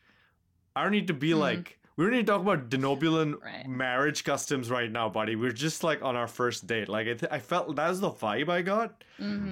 I 0.75 0.83
don't 0.83 0.91
need 0.91 1.07
to 1.07 1.13
be 1.13 1.29
mm-hmm. 1.29 1.39
like 1.39 1.79
we 1.97 2.03
don't 2.05 2.11
need 2.13 2.25
to 2.27 2.31
talk 2.33 2.41
about 2.41 2.69
denobulan 2.69 3.41
Right. 3.41 3.67
marriage 3.67 4.23
customs 4.23 4.69
right 4.69 4.91
now, 4.91 5.07
buddy. 5.09 5.35
We're 5.35 5.51
just 5.53 5.83
like 5.83 6.01
on 6.01 6.15
our 6.15 6.27
first 6.27 6.67
date. 6.67 6.89
Like 6.89 7.07
I, 7.07 7.13
th- 7.13 7.31
I 7.31 7.39
felt 7.39 7.75
that 7.75 7.87
was 7.89 7.99
the 8.01 8.11
vibe 8.11 8.49
I 8.49 8.61
got 8.61 9.03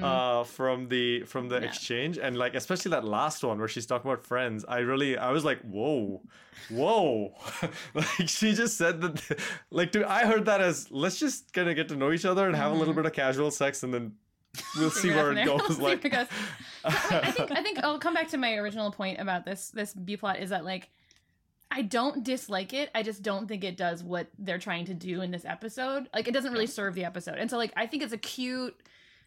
uh, 0.02 0.44
from 0.44 0.90
the 0.90 1.24
from 1.24 1.48
the 1.50 1.60
Yeah. 1.60 1.68
exchange, 1.68 2.18
and 2.18 2.38
like 2.38 2.54
especially 2.56 2.92
that 2.92 3.06
last 3.06 3.44
one 3.44 3.60
where 3.60 3.68
she's 3.68 3.86
talking 3.86 4.10
about 4.12 4.24
friends. 4.24 4.66
I 4.68 4.80
really 4.80 5.18
I 5.18 5.32
was 5.32 5.46
like, 5.46 5.62
whoa, 5.62 6.22
whoa, 6.70 7.34
like 7.94 8.28
she 8.28 8.54
just 8.54 8.78
said 8.78 9.02
that. 9.02 9.40
Like 9.72 9.92
to, 9.94 10.10
I 10.10 10.26
heard 10.26 10.46
that 10.46 10.60
as 10.62 10.92
let's 10.92 11.20
just 11.20 11.54
kind 11.54 11.70
of 11.70 11.76
get 11.76 11.88
to 11.90 11.96
know 11.96 12.12
each 12.12 12.26
other 12.26 12.48
and 12.48 12.56
have 12.56 12.72
a 12.72 12.76
little 12.76 12.94
bit 12.94 13.06
of 13.06 13.14
casual 13.14 13.52
sex, 13.52 13.84
and 13.84 13.94
then 13.94 14.14
we'll 14.78 14.92
see 14.92 15.10
where 15.10 15.32
it 15.32 15.46
goes. 15.46 15.78
We'll 15.78 15.90
like 15.90 16.04
it 16.06 16.10
goes. 16.10 16.28
I 16.84 17.32
think 17.32 17.52
I 17.52 17.64
think 17.64 17.80
I'll 17.84 18.00
come 18.00 18.14
back 18.14 18.28
to 18.30 18.38
my 18.38 18.56
original 18.56 18.92
point 18.92 19.20
about 19.20 19.46
this 19.46 19.70
this 19.70 19.94
B 19.94 20.18
plot 20.18 20.40
is 20.40 20.50
that 20.50 20.66
like 20.66 20.90
I 21.74 21.82
don't 21.82 22.24
dislike 22.24 22.72
it. 22.72 22.92
I 22.94 23.02
just 23.02 23.24
don't 23.24 23.48
think 23.48 23.64
it 23.64 23.78
does 23.78 24.04
what 24.04 24.28
they're 24.38 24.60
trying 24.60 24.86
to 24.86 24.94
do 24.94 25.22
in 25.22 25.32
this 25.32 25.44
episode. 25.44 26.08
Like 26.14 26.28
it 26.28 26.34
doesn't 26.34 26.54
really 26.54 26.68
serve 26.68 26.94
the 26.94 27.04
episode. 27.04 27.40
And 27.40 27.50
so 27.50 27.58
like 27.58 27.74
I 27.76 27.88
think 27.88 28.04
it's 28.04 28.14
a 28.14 28.18
cute 28.18 28.80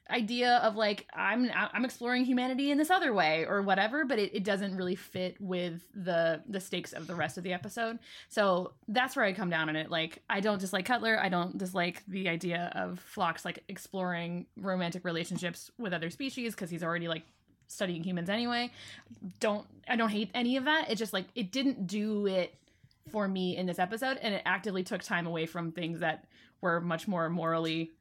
idea 0.08 0.58
of 0.58 0.76
like 0.76 1.08
I'm 1.12 1.50
I'm 1.52 1.84
exploring 1.84 2.24
humanity 2.24 2.70
in 2.70 2.78
this 2.78 2.88
other 2.88 3.12
way 3.12 3.44
or 3.46 3.62
whatever, 3.62 4.04
but 4.04 4.20
it, 4.20 4.32
it 4.32 4.44
doesn't 4.44 4.76
really 4.76 4.94
fit 4.94 5.36
with 5.40 5.82
the 5.92 6.40
the 6.48 6.60
stakes 6.60 6.92
of 6.92 7.08
the 7.08 7.16
rest 7.16 7.36
of 7.36 7.42
the 7.42 7.52
episode. 7.52 7.98
So 8.28 8.74
that's 8.86 9.16
where 9.16 9.24
I 9.24 9.32
come 9.32 9.50
down 9.50 9.68
on 9.68 9.74
it. 9.74 9.90
Like 9.90 10.22
I 10.30 10.38
don't 10.38 10.60
dislike 10.60 10.86
Cutler. 10.86 11.18
I 11.20 11.28
don't 11.28 11.58
dislike 11.58 12.04
the 12.06 12.28
idea 12.28 12.70
of 12.76 13.00
Phlox 13.00 13.44
like 13.44 13.64
exploring 13.68 14.46
romantic 14.56 15.04
relationships 15.04 15.72
with 15.78 15.92
other 15.92 16.10
species 16.10 16.54
because 16.54 16.70
he's 16.70 16.84
already 16.84 17.08
like 17.08 17.24
studying 17.68 18.02
humans 18.02 18.28
anyway. 18.28 18.70
Don't 19.40 19.66
I 19.88 19.96
don't 19.96 20.10
hate 20.10 20.30
any 20.34 20.56
of 20.56 20.64
that. 20.64 20.90
It 20.90 20.96
just 20.96 21.12
like 21.12 21.26
it 21.34 21.52
didn't 21.52 21.86
do 21.86 22.26
it 22.26 22.54
for 23.10 23.28
me 23.28 23.56
in 23.56 23.66
this 23.66 23.78
episode 23.78 24.18
and 24.20 24.34
it 24.34 24.42
actively 24.44 24.82
took 24.82 25.00
time 25.02 25.26
away 25.28 25.46
from 25.46 25.70
things 25.70 26.00
that 26.00 26.24
were 26.60 26.80
much 26.80 27.06
more 27.06 27.28
morally 27.28 27.92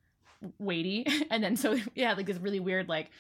weighty 0.58 1.06
and 1.30 1.44
then 1.44 1.56
so 1.56 1.78
yeah 1.94 2.14
like 2.14 2.26
this 2.26 2.38
really 2.38 2.60
weird 2.60 2.90
like 2.90 3.12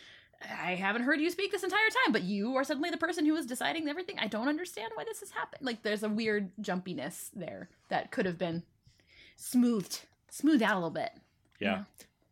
i 0.59 0.73
haven't 0.73 1.03
heard 1.03 1.21
you 1.21 1.29
speak 1.29 1.51
this 1.51 1.61
entire 1.63 1.89
time 2.03 2.11
but 2.11 2.23
you 2.23 2.55
are 2.55 2.63
suddenly 2.63 2.89
the 2.89 2.97
person 2.97 3.23
who 3.23 3.35
is 3.35 3.45
deciding 3.45 3.87
everything 3.87 4.17
i 4.17 4.25
don't 4.25 4.47
understand 4.47 4.91
why 4.95 5.03
this 5.03 5.19
has 5.19 5.29
happened 5.29 5.63
like 5.63 5.83
there's 5.83 6.01
a 6.01 6.09
weird 6.09 6.49
jumpiness 6.59 7.29
there 7.35 7.69
that 7.89 8.09
could 8.09 8.25
have 8.25 8.39
been 8.39 8.63
smoothed 9.35 10.01
smoothed 10.31 10.63
out 10.63 10.73
a 10.73 10.79
little 10.79 10.89
bit 10.89 11.11
Yeah. 11.59 11.83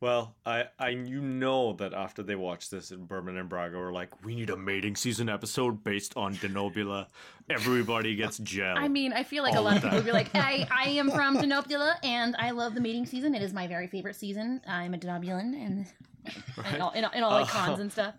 Well, 0.03 0.35
I, 0.45 0.65
I 0.77 0.89
you 0.89 1.21
know 1.21 1.71
that 1.77 1.93
after 1.93 2.23
they 2.23 2.35
watched 2.35 2.71
this 2.71 2.91
in 2.91 3.05
Berman 3.05 3.37
and 3.37 3.47
Braga 3.47 3.77
were 3.77 3.93
like, 3.93 4.25
we 4.25 4.35
need 4.35 4.49
a 4.49 4.57
mating 4.57 4.97
season 4.97 5.29
episode 5.29 5.81
based 5.81 6.17
on 6.17 6.35
Denobula. 6.35 7.07
Everybody 7.49 8.13
gets 8.17 8.37
gel. 8.39 8.77
I 8.77 8.89
mean, 8.89 9.13
I 9.13 9.23
feel 9.23 9.43
like 9.43 9.55
a 9.55 9.61
lot 9.61 9.77
of 9.77 9.81
people 9.81 9.99
would 9.99 10.05
be 10.05 10.11
like, 10.11 10.35
I, 10.35 10.67
I 10.85 10.89
am 10.89 11.09
from 11.09 11.37
Denobula 11.37 11.95
and 12.03 12.35
I 12.37 12.51
love 12.51 12.75
the 12.75 12.81
mating 12.81 13.05
season. 13.05 13.33
It 13.33 13.41
is 13.41 13.53
my 13.53 13.65
very 13.65 13.87
favorite 13.87 14.17
season. 14.17 14.59
I'm 14.67 14.93
a 14.93 14.97
Denobulan 14.97 15.53
and, 15.53 15.85
and, 16.65 16.81
all, 16.81 16.91
and, 16.93 17.05
all- 17.05 17.11
and 17.15 17.23
all 17.23 17.31
like 17.31 17.47
cons 17.47 17.79
and 17.79 17.89
stuff. 17.89 18.13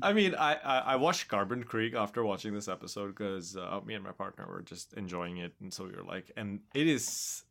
I 0.00 0.14
mean, 0.14 0.34
I, 0.34 0.54
I, 0.54 0.78
I 0.78 0.96
watched 0.96 1.28
Carbon 1.28 1.64
Creek 1.64 1.94
after 1.94 2.24
watching 2.24 2.54
this 2.54 2.68
episode 2.68 3.08
because 3.14 3.58
uh, 3.58 3.80
me 3.84 3.92
and 3.92 4.04
my 4.04 4.12
partner 4.12 4.46
were 4.46 4.62
just 4.62 4.92
enjoying 4.94 5.38
it, 5.38 5.54
and 5.60 5.72
so 5.72 5.84
we 5.84 5.92
were 5.92 6.02
like, 6.02 6.30
and 6.36 6.60
it 6.74 6.86
is 6.86 7.44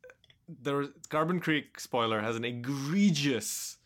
there. 0.48 0.86
Carbon 1.08 1.40
Creek 1.40 1.80
spoiler 1.80 2.20
has 2.20 2.36
an 2.36 2.44
egregious 2.44 3.78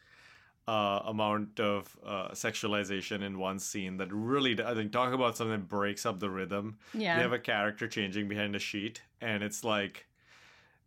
uh, 0.68 1.02
amount 1.06 1.58
of 1.58 1.96
uh, 2.04 2.28
sexualization 2.28 3.22
in 3.22 3.38
one 3.38 3.58
scene 3.58 3.96
that 3.96 4.12
really, 4.12 4.62
I 4.62 4.74
think, 4.74 4.92
talk 4.92 5.12
about 5.12 5.36
something 5.36 5.52
that 5.52 5.68
breaks 5.68 6.06
up 6.06 6.20
the 6.20 6.30
rhythm. 6.30 6.78
Yeah. 6.94 7.16
They 7.16 7.22
have 7.22 7.32
a 7.32 7.38
character 7.38 7.88
changing 7.88 8.28
behind 8.28 8.54
a 8.54 8.61
sheet, 8.61 9.02
and 9.20 9.42
it's 9.42 9.64
like. 9.64 10.06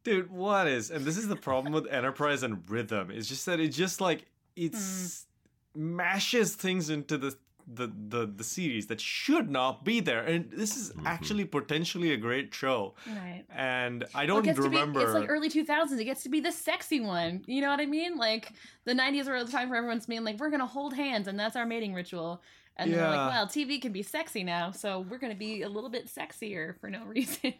Dude, 0.03 0.29
what 0.29 0.67
is 0.67 0.91
and 0.91 1.05
this 1.05 1.17
is 1.17 1.29
the 1.29 1.35
problem 1.37 1.73
with 1.73 1.87
Enterprise 1.91 2.43
and 2.43 2.69
Rhythm. 2.69 3.09
It's 3.09 3.29
just 3.29 3.45
that 3.45 3.61
it 3.61 3.69
just 3.69 4.01
like 4.01 4.25
it's 4.55 5.25
mashes 5.73 6.55
things 6.55 6.89
into 6.89 7.17
the 7.17 7.35
the 7.67 7.91
the, 8.09 8.25
the 8.25 8.43
series 8.43 8.87
that 8.87 8.99
should 8.99 9.49
not 9.49 9.83
be 9.83 9.99
there. 9.99 10.23
And 10.23 10.49
this 10.51 10.75
is 10.75 10.89
mm-hmm. 10.91 11.07
actually 11.07 11.45
potentially 11.45 12.13
a 12.13 12.17
great 12.17 12.53
show. 12.53 12.93
Right. 13.07 13.43
And 13.53 14.05
I 14.13 14.25
don't 14.25 14.43
gets 14.43 14.57
to 14.57 14.63
be- 14.63 14.69
remember 14.69 15.01
it's 15.01 15.13
like 15.13 15.29
early 15.29 15.49
2000s. 15.49 15.99
It 15.99 16.05
gets 16.05 16.23
to 16.23 16.29
be 16.29 16.39
the 16.39 16.51
sexy 16.51 16.99
one. 16.99 17.43
You 17.45 17.61
know 17.61 17.69
what 17.69 17.79
I 17.79 17.85
mean? 17.85 18.17
Like 18.17 18.53
the 18.85 18.93
90s 18.93 19.27
were 19.27 19.43
the 19.43 19.51
time 19.51 19.69
for 19.69 19.75
everyone's 19.75 20.05
being 20.05 20.23
like, 20.23 20.39
we're 20.39 20.49
going 20.49 20.59
to 20.59 20.65
hold 20.65 20.93
hands 20.93 21.27
and 21.27 21.39
that's 21.39 21.55
our 21.55 21.65
mating 21.65 21.93
ritual. 21.93 22.41
And 22.75 22.91
they're 22.91 23.01
Yeah. 23.01 23.09
like, 23.27 23.31
well, 23.33 23.47
TV 23.47 23.79
can 23.79 23.91
be 23.91 24.01
sexy 24.01 24.43
now, 24.43 24.71
so 24.71 25.01
we're 25.09 25.19
going 25.19 25.31
to 25.31 25.37
be 25.37 25.61
a 25.61 25.69
little 25.69 25.91
bit 25.91 26.07
sexier 26.07 26.79
for 26.79 26.89
no 26.89 27.03
reason. 27.05 27.53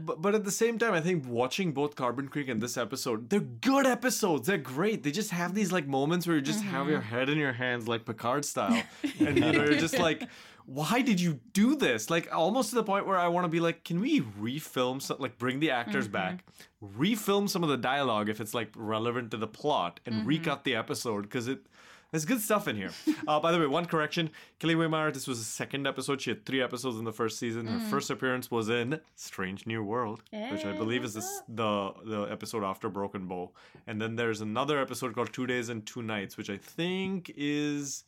but, 0.00 0.20
but 0.20 0.34
at 0.34 0.44
the 0.44 0.50
same 0.50 0.78
time, 0.78 0.92
I 0.92 1.00
think 1.00 1.26
watching 1.26 1.72
both 1.72 1.96
Carbon 1.96 2.28
Creek 2.28 2.48
and 2.48 2.60
this 2.60 2.76
episode, 2.76 3.30
they're 3.30 3.40
good 3.40 3.86
episodes. 3.86 4.46
They're 4.46 4.58
great. 4.58 5.02
They 5.04 5.10
just 5.10 5.30
have 5.30 5.54
these 5.54 5.72
like 5.72 5.86
moments 5.86 6.26
where 6.26 6.36
you 6.36 6.42
just 6.42 6.62
have 6.64 6.82
Mm-hmm. 6.82 6.90
your 6.90 7.00
head 7.00 7.28
in 7.30 7.38
your 7.38 7.52
hands 7.54 7.88
like 7.88 8.04
Picard 8.04 8.44
style. 8.44 8.82
and 9.20 9.36
you 9.38 9.52
know, 9.52 9.64
you're 9.64 9.78
just 9.78 9.98
like, 9.98 10.28
why 10.66 11.00
did 11.00 11.18
you 11.18 11.40
do 11.54 11.74
this? 11.74 12.10
Like 12.10 12.28
almost 12.30 12.68
to 12.68 12.74
the 12.76 12.84
point 12.84 13.06
where 13.06 13.16
I 13.18 13.28
want 13.28 13.44
to 13.44 13.48
be 13.48 13.60
like, 13.60 13.84
can 13.84 14.00
we 14.00 14.20
refilm 14.20 15.00
some 15.00 15.16
like 15.18 15.38
bring 15.38 15.60
the 15.60 15.70
actors 15.70 16.04
Mm-hmm. 16.04 16.12
back, 16.12 16.44
refilm 16.82 17.48
some 17.48 17.62
of 17.62 17.70
the 17.70 17.76
dialogue 17.78 18.28
if 18.28 18.38
it's 18.40 18.52
like 18.52 18.70
relevant 18.76 19.30
to 19.30 19.38
the 19.38 19.46
plot 19.46 20.00
and 20.04 20.16
Mm-hmm. 20.16 20.26
recut 20.28 20.64
the 20.64 20.74
episode 20.74 21.22
because 21.22 21.48
it 21.48 21.60
there's 22.10 22.24
good 22.24 22.40
stuff 22.40 22.68
in 22.68 22.76
here. 22.76 22.90
Uh, 23.28 23.38
by 23.38 23.52
the 23.52 23.58
way, 23.58 23.66
one 23.66 23.84
correction: 23.84 24.30
Kellie 24.58 24.74
Waymire. 24.74 25.12
This 25.12 25.26
was 25.28 25.38
the 25.38 25.44
second 25.44 25.86
episode. 25.86 26.20
She 26.22 26.30
had 26.30 26.46
three 26.46 26.62
episodes 26.62 26.96
in 26.98 27.04
the 27.04 27.12
first 27.12 27.38
season. 27.38 27.66
Her 27.66 27.78
Mm. 27.78 27.90
first 27.90 28.08
appearance 28.10 28.50
was 28.50 28.68
in 28.70 29.00
Strange 29.16 29.66
New 29.66 29.82
World, 29.84 30.22
which 30.30 30.64
I 30.64 30.72
believe 30.72 31.04
is 31.04 31.12
this, 31.14 31.42
the 31.48 31.92
the 32.04 32.22
episode 32.30 32.64
after 32.64 32.88
Broken 32.88 33.26
Bow. 33.26 33.50
And 33.86 34.00
then 34.00 34.16
there's 34.16 34.40
another 34.40 34.78
episode 34.80 35.14
called 35.14 35.32
Two 35.32 35.46
Days 35.46 35.68
and 35.68 35.84
Two 35.84 36.02
Nights, 36.02 36.36
which 36.38 36.48
I 36.48 36.56
think 36.56 37.32
is. 37.36 38.04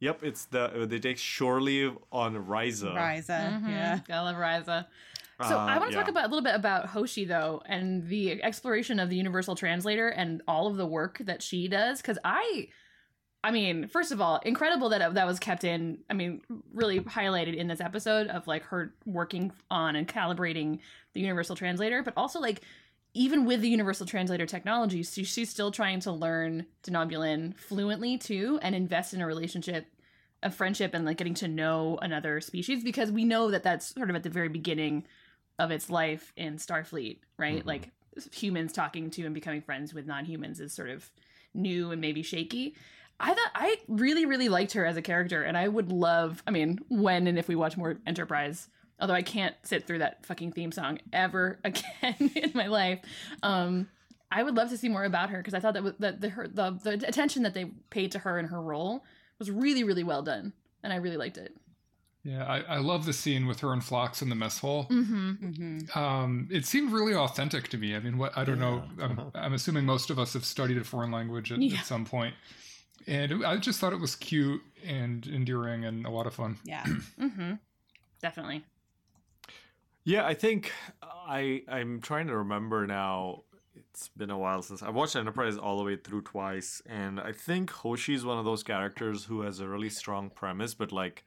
Yep, 0.00 0.24
it's 0.24 0.46
the 0.46 0.86
they 0.88 0.98
take 0.98 1.18
shore 1.18 1.60
leave 1.60 1.96
on 2.10 2.34
Risa. 2.34 2.94
Risa. 2.94 3.28
Yeah. 3.68 4.00
I 4.10 4.20
love 4.20 4.36
Risa. 4.36 4.86
So 5.48 5.56
I 5.56 5.76
Uh, 5.76 5.80
want 5.80 5.92
to 5.92 5.96
talk 5.98 6.08
about 6.08 6.24
a 6.24 6.28
little 6.28 6.42
bit 6.42 6.54
about 6.56 6.86
Hoshi 6.86 7.24
though, 7.24 7.62
and 7.66 8.06
the 8.08 8.42
exploration 8.42 8.98
of 8.98 9.08
the 9.08 9.16
Universal 9.16 9.54
Translator 9.56 10.08
and 10.08 10.42
all 10.48 10.66
of 10.66 10.76
the 10.76 10.86
work 10.86 11.18
that 11.20 11.42
she 11.42 11.68
does. 11.68 12.00
Because 12.02 12.18
I, 12.24 12.68
I 13.44 13.50
mean, 13.50 13.88
first 13.88 14.10
of 14.10 14.22
all, 14.22 14.38
incredible 14.38 14.88
that 14.88 15.02
uh, 15.02 15.10
that 15.10 15.26
was 15.26 15.38
kept 15.38 15.64
in. 15.64 15.98
I 16.08 16.14
mean, 16.14 16.40
really 16.72 17.00
highlighted 17.00 17.54
in 17.54 17.68
this 17.68 17.80
episode 17.80 18.28
of 18.28 18.46
like 18.46 18.62
her 18.64 18.94
working 19.04 19.52
on 19.70 19.96
and 19.96 20.08
calibrating 20.08 20.78
the 21.12 21.20
Universal 21.20 21.56
Translator, 21.56 22.02
but 22.02 22.14
also 22.16 22.40
like 22.40 22.62
even 23.12 23.44
with 23.44 23.60
the 23.60 23.68
Universal 23.68 24.06
Translator 24.06 24.46
technology, 24.46 25.02
she, 25.02 25.24
she's 25.24 25.50
still 25.50 25.70
trying 25.70 26.00
to 26.00 26.10
learn 26.10 26.64
Denobulan 26.82 27.56
fluently 27.56 28.16
too, 28.16 28.58
and 28.62 28.74
invest 28.74 29.12
in 29.12 29.20
a 29.20 29.26
relationship 29.26 29.86
a 30.42 30.50
friendship 30.50 30.92
and 30.94 31.04
like 31.04 31.16
getting 31.16 31.34
to 31.34 31.48
know 31.48 31.98
another 32.02 32.40
species 32.40 32.84
because 32.84 33.10
we 33.10 33.24
know 33.24 33.50
that 33.50 33.62
that's 33.62 33.94
sort 33.94 34.10
of 34.10 34.16
at 34.16 34.22
the 34.22 34.30
very 34.30 34.48
beginning 34.48 35.04
of 35.58 35.70
its 35.70 35.88
life 35.88 36.32
in 36.36 36.56
Starfleet, 36.56 37.18
right? 37.38 37.60
Mm-hmm. 37.60 37.68
Like 37.68 37.90
humans 38.32 38.72
talking 38.72 39.10
to 39.10 39.24
and 39.24 39.34
becoming 39.34 39.62
friends 39.62 39.94
with 39.94 40.06
non-humans 40.06 40.60
is 40.60 40.72
sort 40.72 40.90
of 40.90 41.10
new 41.54 41.92
and 41.92 42.00
maybe 42.00 42.22
shaky. 42.22 42.74
I 43.20 43.28
thought 43.28 43.50
I 43.54 43.76
really, 43.88 44.26
really 44.26 44.48
liked 44.48 44.72
her 44.72 44.84
as 44.84 44.96
a 44.96 45.02
character, 45.02 45.42
and 45.42 45.56
I 45.56 45.68
would 45.68 45.90
love. 45.92 46.42
I 46.46 46.50
mean, 46.50 46.80
when 46.88 47.26
and 47.26 47.38
if 47.38 47.48
we 47.48 47.54
watch 47.54 47.76
more 47.76 47.98
Enterprise, 48.06 48.68
although 49.00 49.14
I 49.14 49.22
can't 49.22 49.54
sit 49.62 49.86
through 49.86 49.98
that 50.00 50.24
fucking 50.26 50.52
theme 50.52 50.72
song 50.72 50.98
ever 51.12 51.58
again 51.64 52.30
in 52.34 52.52
my 52.54 52.66
life. 52.66 53.00
Um, 53.42 53.88
I 54.30 54.42
would 54.42 54.56
love 54.56 54.70
to 54.70 54.76
see 54.76 54.88
more 54.88 55.04
about 55.04 55.30
her 55.30 55.38
because 55.38 55.54
I 55.54 55.60
thought 55.60 55.74
that 55.74 56.00
that 56.00 56.20
the, 56.20 56.28
her, 56.30 56.48
the 56.48 56.72
the 56.82 56.92
attention 57.06 57.44
that 57.44 57.54
they 57.54 57.66
paid 57.90 58.12
to 58.12 58.18
her 58.20 58.38
and 58.38 58.48
her 58.48 58.60
role 58.60 59.04
was 59.38 59.50
really, 59.50 59.84
really 59.84 60.04
well 60.04 60.22
done, 60.22 60.52
and 60.82 60.92
I 60.92 60.96
really 60.96 61.16
liked 61.16 61.38
it. 61.38 61.56
Yeah, 62.24 62.44
I, 62.46 62.60
I 62.60 62.78
love 62.78 63.04
the 63.04 63.12
scene 63.12 63.46
with 63.46 63.60
her 63.60 63.72
and 63.74 63.84
Phlox 63.84 64.22
in 64.22 64.30
the 64.30 64.34
mess 64.34 64.58
hall. 64.58 64.86
Mm-hmm. 64.90 65.30
Mm-hmm. 65.30 65.98
Um, 65.98 66.48
it 66.50 66.64
seemed 66.64 66.90
really 66.90 67.14
authentic 67.14 67.68
to 67.68 67.76
me. 67.76 67.94
I 67.94 68.00
mean, 68.00 68.16
what 68.16 68.36
I 68.36 68.44
don't 68.44 68.58
know. 68.58 68.82
I'm, 69.00 69.18
uh-huh. 69.18 69.30
I'm 69.34 69.52
assuming 69.52 69.84
most 69.84 70.08
of 70.08 70.18
us 70.18 70.32
have 70.32 70.44
studied 70.46 70.78
a 70.78 70.84
foreign 70.84 71.10
language 71.12 71.52
at, 71.52 71.60
Yeah. 71.60 71.78
at 71.78 71.84
some 71.84 72.06
point, 72.06 72.34
and 73.06 73.32
it, 73.32 73.44
I 73.44 73.56
just 73.56 73.80
thought 73.80 73.92
it 73.92 74.00
was 74.00 74.16
cute 74.16 74.62
and 74.86 75.26
endearing 75.26 75.84
and 75.84 76.06
a 76.06 76.10
lot 76.10 76.26
of 76.26 76.34
fun. 76.34 76.58
Yeah. 76.64 76.84
Mm-hmm. 77.20 77.52
Definitely. 78.22 78.64
Yeah, 80.04 80.26
I 80.26 80.34
think 80.34 80.72
I 81.02 81.62
I'm 81.68 82.00
trying 82.00 82.26
to 82.28 82.36
remember 82.36 82.86
now. 82.86 83.42
It's 83.76 84.08
been 84.08 84.30
a 84.30 84.38
while 84.38 84.62
since 84.62 84.82
I 84.82 84.90
watched 84.90 85.14
Enterprise 85.16 85.56
all 85.56 85.78
the 85.78 85.84
way 85.84 85.96
through 85.96 86.22
twice, 86.22 86.82
and 86.86 87.20
I 87.20 87.32
think 87.32 87.70
Hoshi 87.70 88.14
is 88.14 88.24
one 88.24 88.38
of 88.38 88.44
those 88.44 88.62
characters 88.62 89.24
who 89.24 89.42
has 89.42 89.60
a 89.60 89.68
really 89.68 89.88
strong 89.90 90.30
premise, 90.30 90.74
but 90.74 90.90
like, 90.92 91.24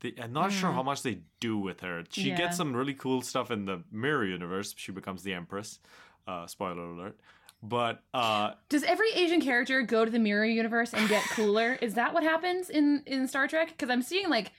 the, 0.00 0.14
I'm 0.20 0.32
not 0.32 0.52
sure 0.52 0.70
how 0.72 0.82
much 0.82 1.02
they 1.02 1.18
do 1.40 1.56
with 1.58 1.80
her. 1.80 2.04
She 2.10 2.28
Yeah. 2.30 2.36
gets 2.36 2.56
some 2.56 2.74
really 2.74 2.94
cool 2.94 3.20
stuff 3.22 3.50
in 3.50 3.64
the 3.64 3.82
Mirror 3.92 4.26
universe. 4.26 4.74
She 4.76 4.90
becomes 4.92 5.22
the 5.24 5.34
Empress. 5.34 5.78
Uh, 6.26 6.46
spoiler 6.46 6.84
alert. 6.84 7.18
But 7.66 8.02
uh, 8.12 8.52
Does 8.68 8.82
every 8.84 9.10
Asian 9.14 9.40
character 9.40 9.80
go 9.82 10.04
to 10.04 10.10
the 10.10 10.18
mirror 10.18 10.44
universe 10.44 10.92
and 10.92 11.08
get 11.08 11.22
cooler? 11.30 11.78
Is 11.80 11.94
that 11.94 12.12
what 12.12 12.22
happens 12.22 12.68
in 12.68 13.02
in 13.06 13.26
Star 13.26 13.48
Trek? 13.48 13.68
Because 13.68 13.88
I'm 13.88 14.02
seeing 14.02 14.28
like 14.28 14.52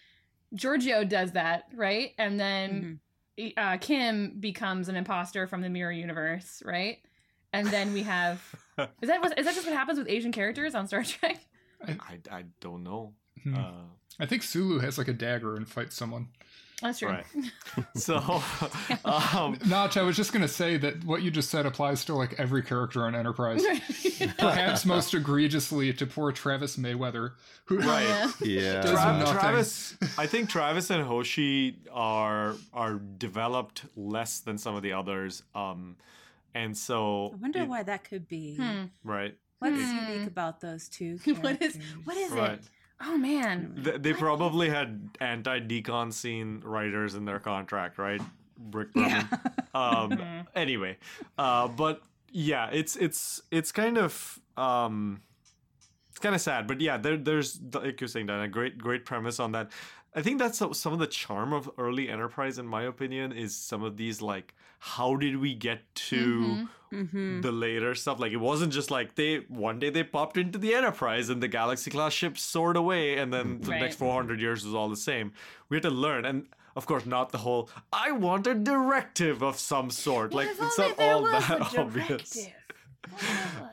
Georgiou 0.56 1.08
does 1.08 1.34
that, 1.34 1.66
right? 1.76 2.12
And 2.18 2.40
then 2.40 3.00
uh, 3.58 3.78
Kim 3.78 4.38
becomes 4.40 4.90
an 4.90 4.96
imposter 4.96 5.46
from 5.46 5.62
the 5.62 5.70
mirror 5.70 5.92
universe, 5.92 6.64
right? 6.66 6.98
And 7.54 7.68
then 7.68 7.94
we 7.94 8.04
have 8.04 8.42
is 9.02 9.08
that 9.08 9.22
what- 9.22 9.38
is 9.38 9.46
that 9.46 9.54
just 9.56 9.68
what 9.68 9.76
happens 9.76 10.00
with 10.00 10.10
Asian 10.10 10.32
characters 10.32 10.74
on 10.76 10.88
Star 10.88 11.04
Trek? 11.04 11.40
I, 11.88 12.20
I 12.32 12.46
don't 12.62 12.84
know. 12.84 13.14
Hmm. 13.44 13.56
Uh, 13.56 13.72
I 14.20 14.26
think 14.26 14.42
Sulu 14.44 14.80
has 14.80 14.98
like 14.98 15.08
a 15.10 15.14
dagger 15.14 15.56
and 15.56 15.68
fights 15.68 15.96
someone. 15.96 16.30
That's 16.82 17.00
true. 17.00 17.08
right. 17.10 17.26
so, 17.96 18.18
um, 19.06 19.58
Notch, 19.68 19.96
I 19.98 20.02
was 20.02 20.16
just 20.18 20.34
gonna 20.34 20.48
say 20.48 20.76
that 20.78 21.04
what 21.06 21.22
you 21.22 21.32
just 21.32 21.50
said 21.50 21.66
applies 21.66 22.04
to 22.06 22.14
like 22.16 22.38
every 22.40 22.62
character 22.64 23.06
on 23.06 23.16
Enterprise. 23.16 23.64
Perhaps 24.38 24.86
most 24.86 25.14
egregiously 25.14 25.94
to 25.94 26.06
poor 26.06 26.32
Travis 26.32 26.78
Mayweather, 26.78 27.32
who 27.66 27.80
Right. 27.80 28.30
Yeah. 28.42 28.82
Does 28.82 29.00
Tra- 29.00 29.40
Travis, 29.40 29.98
I 30.18 30.28
think 30.28 30.50
Travis 30.50 30.90
and 30.90 31.04
Hoshi 31.04 31.78
are 31.92 32.56
are 32.74 32.96
developed 33.18 33.86
less 33.96 34.40
than 34.42 34.58
some 34.58 34.76
of 34.76 34.82
the 34.84 34.94
others, 34.94 35.44
um, 35.56 35.96
and 36.54 36.78
so 36.78 37.32
I 37.34 37.36
wonder 37.38 37.60
it- 37.62 37.68
why 37.70 37.84
that 37.84 38.04
could 38.04 38.28
be. 38.28 38.56
Hmm. 38.58 38.86
right, 39.04 39.36
What's 39.60 39.78
Hmm. 39.82 40.12
unique 40.12 40.28
about 40.28 40.60
those 40.60 40.90
two? 40.90 41.18
what 41.42 41.62
is 41.62 41.78
what 42.04 42.18
is 42.18 42.32
right. 42.32 42.52
it? 42.54 42.64
Oh 43.02 43.18
man. 43.18 43.80
Th- 43.84 44.02
they 44.02 44.14
probably 44.14 44.70
had 44.70 45.10
anti 45.20 45.60
decon 45.60 46.14
scene 46.14 46.62
writers 46.64 47.16
in 47.16 47.26
their 47.26 47.40
contract, 47.40 47.98
right? 47.98 48.22
Rick 48.72 48.94
Berman. 48.94 49.28
Um, 49.76 50.46
anyway, 50.56 50.96
uh, 51.38 51.68
but 51.68 52.02
yeah, 52.32 52.70
it's 52.72 52.96
it's 52.96 53.42
it's 53.52 53.74
kind 53.74 53.98
of 53.98 54.40
um, 54.56 55.22
it's 56.12 56.20
kind 56.20 56.34
of 56.34 56.40
sad, 56.40 56.66
but 56.66 56.80
yeah, 56.80 56.96
there 56.96 57.18
there's 57.18 57.60
like 57.74 58.00
you're 58.00 58.08
saying, 58.08 58.28
Dan, 58.28 58.40
a 58.40 58.48
great 58.48 58.78
great 58.78 59.04
premise 59.04 59.38
on 59.42 59.52
that. 59.52 59.74
I 60.16 60.22
think 60.22 60.40
that's 60.40 60.60
some 60.60 60.94
of 60.94 61.00
the 61.00 61.08
charm 61.08 61.52
of 61.52 61.70
early 61.78 62.08
Enterprise, 62.08 62.58
in 62.58 62.66
my 62.66 62.84
opinion, 62.84 63.34
is 63.34 63.54
some 63.54 63.84
of 63.84 63.98
these 63.98 64.22
like, 64.22 64.56
how 64.94 65.16
did 65.16 65.38
we 65.38 65.54
get 65.56 65.80
to 66.10 66.68
Mm-hmm. 66.94 67.42
the 67.42 67.52
later 67.52 67.96
stuff? 67.96 68.20
Like, 68.20 68.32
it 68.32 68.38
wasn't 68.52 68.72
just 68.72 68.90
like 68.92 69.16
they 69.16 69.38
one 69.50 69.80
day 69.80 69.90
they 69.90 70.04
popped 70.04 70.38
into 70.38 70.58
the 70.60 70.74
Enterprise 70.76 71.30
and 71.30 71.42
the 71.42 71.48
Galaxy 71.48 71.90
class 71.92 72.14
ship 72.14 72.38
soared 72.38 72.78
away, 72.78 73.18
and 73.18 73.34
then 73.34 73.60
the 73.62 73.72
Right. 73.72 73.82
next 73.82 73.96
400 73.98 74.40
years 74.40 74.64
was 74.64 74.74
all 74.76 74.88
the 74.88 74.96
same. 75.12 75.34
We 75.68 75.78
had 75.78 75.84
to 75.84 75.90
learn, 75.90 76.24
and 76.26 76.48
of 76.76 76.86
course, 76.86 77.06
not 77.06 77.32
the 77.32 77.40
whole. 77.40 77.70
I 77.92 78.12
want 78.12 78.46
a 78.48 78.54
directive 78.54 79.42
of 79.42 79.58
some 79.58 79.90
sort. 79.90 80.34
like, 80.34 80.50
it's 80.52 80.78
not 80.78 81.00
all 81.00 81.24
that 81.24 81.50
obvious 81.78 82.30
directive. 82.30 82.54
If 83.04 83.14
only 83.14 83.34
there 83.34 83.62
was. 83.62 83.70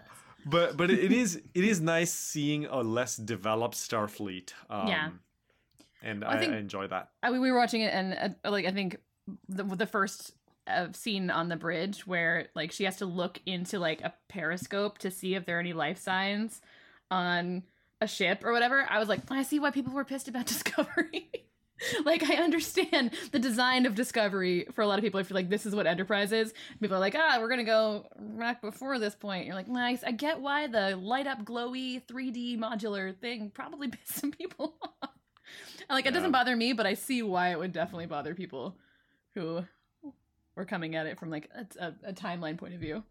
but 0.47 0.77
but 0.79 0.91
it, 0.91 0.99
it 1.05 1.13
is 1.13 1.37
it 1.55 1.65
is 1.65 1.81
nice 1.81 2.13
seeing 2.13 2.65
a 2.67 2.81
less 2.83 3.17
developed 3.17 3.77
Starfleet. 3.77 4.53
Um, 4.71 4.89
Yeah. 4.89 5.11
and 6.03 6.25
I 6.25 6.33
I, 6.33 6.39
think- 6.39 6.53
I 6.55 6.57
enjoy 6.57 6.87
that. 6.89 7.11
I 7.23 7.31
mean, 7.31 7.41
we 7.43 7.51
were 7.53 7.59
watching 7.59 7.83
it, 7.83 7.93
and 7.93 8.35
uh, 8.45 8.51
like 8.51 8.65
I 8.67 8.73
think 8.73 8.97
the 9.49 9.65
the 9.65 9.87
first 9.87 10.33
uh, 10.67 10.89
scene 10.93 11.31
on 11.31 11.49
the 11.49 11.57
bridge 11.57 12.07
where 12.07 12.49
like 12.55 12.73
she 12.73 12.85
has 12.85 12.97
to 12.99 13.07
look 13.07 13.41
into 13.47 13.79
like 13.79 14.01
a 14.01 14.15
periscope 14.29 14.99
to 14.99 15.11
see 15.11 15.35
if 15.35 15.45
there 15.45 15.57
are 15.57 15.61
any 15.61 15.73
life 15.73 15.99
signs 15.99 16.61
on 17.11 17.63
a 18.01 18.07
ship 18.07 18.45
or 18.45 18.53
whatever. 18.53 18.87
I 18.89 18.99
was 18.99 19.09
like, 19.09 19.21
I 19.31 19.43
see 19.43 19.59
why 19.59 19.71
people 19.71 19.93
were 19.93 20.05
pissed 20.05 20.29
about 20.29 20.47
Discovery. 20.53 21.31
like 22.05 22.23
I 22.29 22.37
understand 22.37 23.13
the 23.33 23.39
design 23.39 23.87
of 23.87 23.95
Discovery 23.95 24.67
for 24.73 24.83
a 24.83 24.87
lot 24.87 24.99
of 24.99 25.05
people. 25.05 25.21
I 25.21 25.23
feel 25.23 25.35
like 25.35 25.49
this 25.49 25.67
is 25.67 25.75
what 25.75 25.87
Enterprise 25.87 26.33
is. 26.33 26.53
People 26.81 26.97
are 26.97 27.01
like, 27.01 27.17
ah, 27.17 27.39
we're 27.41 27.49
gonna 27.49 27.65
go 27.65 28.07
back 28.19 28.61
before 28.61 28.99
this 28.99 29.15
point. 29.15 29.47
You're 29.47 29.55
like, 29.55 29.69
nice. 29.69 30.05
I 30.05 30.13
get 30.13 30.41
why 30.41 30.67
the 30.67 30.97
light 30.97 31.27
up, 31.27 31.45
glowy, 31.45 32.03
3D 32.07 32.59
modular 32.59 33.17
thing 33.17 33.51
probably 33.53 33.89
pissed 33.89 34.15
some 34.15 34.33
people 34.33 34.75
off. 34.83 35.11
And, 35.89 35.97
like 35.97 36.07
it 36.07 36.15
doesn't 36.15 36.33
bother 36.33 36.55
me, 36.57 36.73
but 36.73 36.87
I 36.87 36.95
see 36.95 37.23
why 37.23 37.51
it 37.51 37.59
would 37.59 37.73
definitely 37.73 38.07
bother 38.07 38.35
people 38.35 38.77
who 39.35 39.65
were 40.57 40.65
coming 40.65 40.95
at 40.95 41.07
it 41.07 41.19
from 41.19 41.31
like 41.31 41.49
a, 41.55 41.67
a, 41.85 42.11
a 42.11 42.13
timeline 42.13 42.59
point 42.59 42.75
of 42.75 42.81
view. 42.81 43.03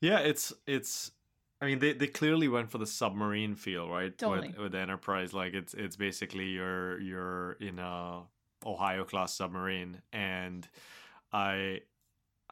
Yeah, 0.00 0.18
it's 0.18 0.52
it's. 0.66 1.12
I 1.60 1.66
mean, 1.66 1.78
they, 1.78 1.92
they 1.92 2.08
clearly 2.08 2.48
went 2.48 2.72
for 2.72 2.78
the 2.78 2.86
submarine 2.86 3.54
feel, 3.54 3.88
right? 3.88 4.16
Totally. 4.18 4.48
With, 4.48 4.58
with 4.58 4.74
Enterprise, 4.74 5.32
like 5.32 5.54
it's 5.54 5.74
it's 5.74 5.96
basically 5.96 6.46
you're 6.46 7.00
you're 7.00 7.52
in 7.52 7.78
a 7.78 8.22
Ohio 8.66 9.04
class 9.04 9.34
submarine, 9.34 10.02
and 10.12 10.68
I. 11.32 11.80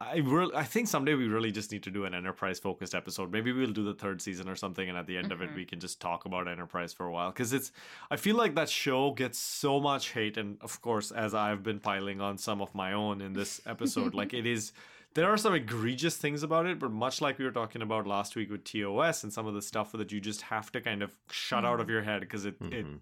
I 0.02 0.16
really, 0.18 0.54
I 0.54 0.64
think 0.64 0.88
someday 0.88 1.12
we 1.14 1.28
really 1.28 1.52
just 1.52 1.70
need 1.70 1.82
to 1.82 1.90
do 1.90 2.06
an 2.06 2.14
enterprise 2.14 2.58
focused 2.58 2.94
episode. 2.94 3.30
Maybe 3.30 3.52
we'll 3.52 3.70
do 3.72 3.84
the 3.84 3.92
third 3.92 4.22
season 4.22 4.48
or 4.48 4.56
something, 4.56 4.88
and 4.88 4.96
at 4.96 5.06
the 5.06 5.18
end 5.18 5.30
of 5.30 5.42
it, 5.42 5.50
Mhm. 5.50 5.56
we 5.56 5.64
can 5.66 5.78
just 5.78 6.00
talk 6.00 6.24
about 6.24 6.48
enterprise 6.48 6.94
for 6.94 7.04
a 7.06 7.12
while. 7.12 7.30
Because 7.30 7.52
it's, 7.52 7.70
I 8.10 8.16
feel 8.16 8.34
like 8.36 8.54
that 8.54 8.70
show 8.70 9.10
gets 9.10 9.38
so 9.38 9.78
much 9.78 10.12
hate, 10.12 10.38
and 10.38 10.56
of 10.62 10.80
course, 10.80 11.10
as 11.12 11.34
I've 11.34 11.62
been 11.62 11.80
piling 11.80 12.20
on 12.22 12.38
some 12.38 12.62
of 12.62 12.74
my 12.74 12.94
own 12.94 13.20
in 13.20 13.34
this 13.34 13.60
episode, 13.66 14.14
like 14.14 14.32
it 14.32 14.46
is, 14.46 14.72
there 15.12 15.28
are 15.28 15.36
some 15.36 15.52
egregious 15.52 16.16
things 16.16 16.42
about 16.42 16.64
it, 16.64 16.78
but 16.78 16.90
much 16.92 17.20
like 17.20 17.38
we 17.38 17.44
were 17.44 17.50
talking 17.50 17.82
about 17.82 18.06
last 18.06 18.34
week 18.36 18.50
with 18.50 18.64
TOS 18.64 19.22
and 19.22 19.30
some 19.30 19.46
of 19.46 19.52
the 19.52 19.60
stuff 19.62 19.92
that 19.92 20.10
you 20.10 20.18
just 20.20 20.40
have 20.42 20.72
to 20.72 20.80
kind 20.80 21.02
of 21.02 21.14
shut 21.30 21.66
out 21.66 21.78
of 21.78 21.90
your 21.90 22.00
head 22.02 22.20
because 22.22 22.46
it, 22.46 22.54
it 22.62 22.86
Mhm. 22.86 23.00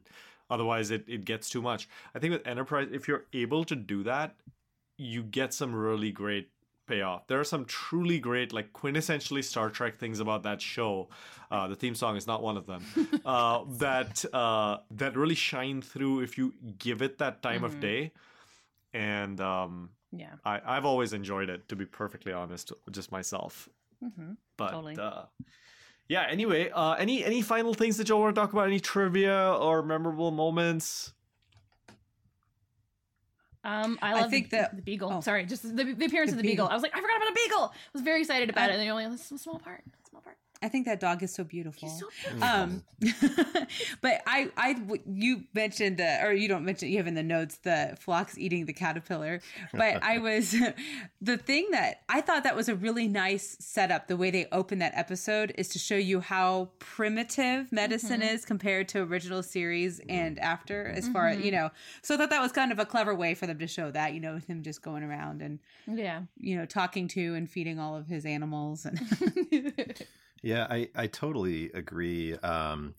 otherwise 0.51 0.91
it, 0.91 1.05
it 1.07 1.25
gets 1.25 1.49
too 1.49 1.63
much. 1.63 1.89
I 2.13 2.19
think 2.19 2.33
with 2.33 2.45
Enterprise, 2.45 2.89
if 2.91 3.07
you're 3.07 3.27
able 3.33 3.63
to 3.67 3.77
do 3.77 4.03
that, 4.03 4.35
you 4.97 5.23
get 5.23 5.55
some 5.55 5.73
really 5.77 6.11
great 6.11 6.51
payoff. 6.89 7.27
There 7.29 7.39
are 7.39 7.45
some 7.45 7.65
truly 7.67 8.19
great, 8.19 8.53
like 8.53 8.73
quintessentially 8.73 9.45
Star 9.45 9.71
Trek 9.71 9.97
things 9.97 10.19
about 10.21 10.43
that 10.43 10.61
show. 10.61 11.09
Uh, 11.51 11.69
the 11.69 11.75
theme 11.77 11.95
song 11.95 12.17
is 12.17 12.27
not 12.27 12.43
one 12.43 12.57
of 12.57 12.67
them. 12.67 12.83
uh, 13.25 13.65
that 13.79 14.25
uh, 14.35 14.79
that 14.91 15.17
really 15.17 15.35
shine 15.37 15.83
through 15.83 16.21
if 16.21 16.37
you 16.39 16.55
give 16.79 17.03
it 17.03 17.19
that 17.19 17.43
time 17.43 17.63
of 17.65 17.77
Mhm. 17.77 17.81
day. 17.81 18.13
And 18.95 19.41
um, 19.41 19.91
Yeah. 20.11 20.35
I, 20.45 20.61
I've 20.65 20.85
always 20.87 21.13
enjoyed 21.13 21.51
it, 21.51 21.69
to 21.69 21.77
be 21.77 21.85
perfectly 21.85 22.33
honest, 22.33 22.73
just 22.91 23.13
myself. 23.13 23.69
Mm-hmm. 24.03 24.33
But 24.57 24.71
Totally. 24.71 24.97
uh, 24.99 25.25
yeah. 26.09 26.27
Anyway, 26.31 26.71
uh, 26.71 26.93
any 26.95 27.25
any 27.25 27.43
final 27.43 27.75
things 27.75 27.97
that 27.99 28.09
y'all 28.09 28.21
want 28.21 28.35
to 28.35 28.41
talk 28.41 28.53
about? 28.53 28.67
Any 28.67 28.81
trivia 28.81 29.53
or 29.61 29.83
memorable 29.83 30.31
moments? 30.31 31.13
Um, 33.69 33.99
I 34.03 34.11
I 34.13 34.21
love 34.23 34.31
think 34.31 34.51
the, 34.51 34.57
that- 34.59 34.77
the 34.77 34.83
beagle. 34.83 35.13
oh. 35.13 35.21
Sorry, 35.21 35.45
just 35.45 35.63
the, 35.63 35.85
the 35.85 36.07
appearance 36.07 36.31
The 36.31 36.37
of 36.37 36.43
the 36.43 36.43
beagle. 36.43 36.67
beagle. 36.67 36.69
I 36.69 36.75
was 36.75 36.83
like, 36.83 36.97
I 36.97 37.01
forgot 37.01 37.17
about 37.19 37.31
a 37.31 37.35
beagle. 37.35 37.65
I 37.65 37.91
was 37.93 38.03
very 38.03 38.21
excited 38.21 38.49
about 38.51 38.65
I- 38.65 38.67
it, 38.67 38.71
and 38.73 38.79
then 38.81 38.87
you're 38.87 38.95
only 39.01 39.05
a 39.15 39.19
small 39.19 39.39
small 39.39 39.59
part. 39.59 39.83
I 40.63 40.69
think 40.69 40.87
that 40.87 40.99
dog 41.01 41.23
is 41.23 41.33
so 41.33 41.45
beautiful. 41.45 41.89
He's 41.89 41.99
so 42.01 42.45
um, 42.45 42.83
but 44.01 44.23
I, 44.27 44.51
I, 44.57 44.77
you 45.07 45.45
mentioned 45.55 45.99
the, 45.99 46.21
or 46.25 46.33
you 46.33 46.49
don't 46.49 46.65
mention, 46.65 46.89
you 46.89 46.97
have 46.99 47.07
in 47.07 47.15
the 47.15 47.23
notes 47.23 47.59
the 47.59 47.97
Phlox 48.01 48.37
eating 48.37 48.67
the 48.67 48.73
caterpillar. 48.73 49.41
But 49.73 50.03
I 50.03 50.19
was, 50.29 50.55
the 51.21 51.37
thing 51.37 51.69
that 51.73 52.03
I 52.09 52.21
thought 52.21 52.43
that 52.45 52.57
was 52.57 52.69
a 52.69 52.75
really 52.75 53.07
nice 53.09 53.57
setup. 53.61 54.09
The 54.09 54.17
way 54.17 54.31
they 54.31 54.47
open 54.53 54.81
that 54.81 54.93
episode 54.97 55.53
is 55.57 55.69
to 55.71 55.79
show 55.79 55.97
you 55.97 56.21
how 56.21 56.71
primitive 56.79 57.71
medicine 57.73 58.21
Mm-hmm. 58.21 58.35
is 58.35 58.45
compared 58.45 58.89
to 58.89 59.01
original 59.03 59.43
series 59.43 60.01
and 60.09 60.39
after, 60.39 60.87
as 60.89 61.09
far 61.09 61.29
as 61.29 61.39
you 61.41 61.51
know. 61.53 61.71
So 62.03 62.15
I 62.15 62.19
thought 62.19 62.31
that 62.31 62.41
was 62.43 62.53
kind 62.53 62.73
of 62.73 62.79
a 62.79 62.87
clever 62.87 63.15
way 63.15 63.35
for 63.35 63.47
them 63.47 63.59
to 63.59 63.67
show 63.67 63.91
that, 63.91 64.15
you 64.15 64.21
know, 64.21 64.35
with 64.35 64.47
him 64.47 64.63
just 64.63 64.83
going 64.83 65.03
around 65.03 65.43
and 65.43 65.59
Yeah. 65.87 66.23
you 66.39 66.57
know 66.57 66.65
talking 66.65 67.07
to 67.09 67.35
and 67.35 67.49
feeding 67.51 67.79
all 67.79 67.97
of 67.97 68.07
his 68.09 68.25
animals 68.25 68.87
and. 68.87 68.99
Yeah, 70.43 70.67
I, 70.71 70.89
I 70.95 71.07
totally 71.07 71.71
agree. 71.73 72.35
Um, 72.37 72.95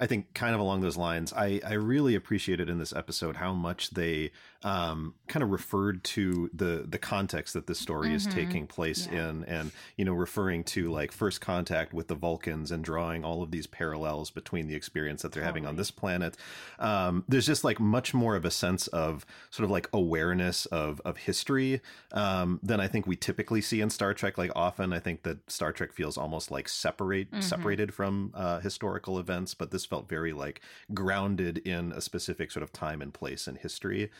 I 0.00 0.06
think 0.06 0.34
kind 0.34 0.54
of 0.54 0.60
along 0.60 0.80
those 0.80 0.96
lines, 0.96 1.32
I, 1.32 1.60
I 1.64 1.74
really 1.74 2.14
appreciated 2.14 2.68
in 2.68 2.78
this 2.78 2.92
episode 2.92 3.36
how 3.36 3.52
much 3.52 3.90
they 3.90 4.32
um, 4.64 5.14
kind 5.28 5.42
of 5.42 5.50
referred 5.50 6.02
to 6.02 6.50
the 6.54 6.84
the 6.88 6.98
context 6.98 7.52
that 7.54 7.66
this 7.66 7.78
story 7.78 8.14
is 8.14 8.26
Mhm. 8.26 8.30
taking 8.32 8.66
place 8.66 9.06
Yeah. 9.06 9.28
in, 9.30 9.44
and 9.44 9.70
you 9.96 10.04
know, 10.04 10.14
referring 10.14 10.64
to 10.64 10.90
like 10.90 11.12
first 11.12 11.40
contact 11.40 11.92
with 11.92 12.08
the 12.08 12.14
Vulcans 12.14 12.70
and 12.72 12.82
drawing 12.82 13.24
all 13.24 13.42
of 13.42 13.50
these 13.50 13.66
parallels 13.66 14.30
between 14.30 14.66
the 14.66 14.74
experience 14.74 15.20
that 15.22 15.32
they're 15.32 15.44
having 15.44 15.66
on 15.66 15.76
this 15.76 15.90
planet. 15.90 16.36
Um, 16.78 17.24
there's 17.28 17.46
just 17.46 17.62
like 17.62 17.78
much 17.78 18.14
more 18.14 18.34
of 18.36 18.44
a 18.44 18.50
sense 18.50 18.86
of 18.88 19.26
sort 19.50 19.64
of 19.64 19.70
like 19.70 19.88
awareness 19.92 20.66
of 20.66 21.00
of 21.04 21.18
history 21.18 21.80
um, 22.12 22.58
than 22.62 22.80
I 22.80 22.88
think 22.88 23.06
we 23.06 23.16
typically 23.16 23.60
see 23.60 23.80
in 23.82 23.90
Star 23.90 24.14
Trek. 24.14 24.38
Like 24.38 24.50
often, 24.56 24.92
I 24.94 24.98
think 24.98 25.22
that 25.24 25.50
Star 25.50 25.72
Trek 25.72 25.92
feels 25.92 26.16
almost 26.16 26.50
like 26.50 26.68
separate 26.70 27.30
Mhm. 27.30 27.42
separated 27.42 27.92
from 27.92 28.30
uh, 28.34 28.60
historical 28.60 29.18
events, 29.18 29.52
but 29.52 29.70
this 29.70 29.84
felt 29.84 30.08
very 30.08 30.32
like 30.32 30.62
grounded 30.94 31.58
in 31.58 31.92
a 31.92 32.00
specific 32.00 32.50
sort 32.50 32.62
of 32.62 32.72
time 32.72 33.02
and 33.02 33.12
place 33.12 33.46
in 33.46 33.56
history. 33.56 34.10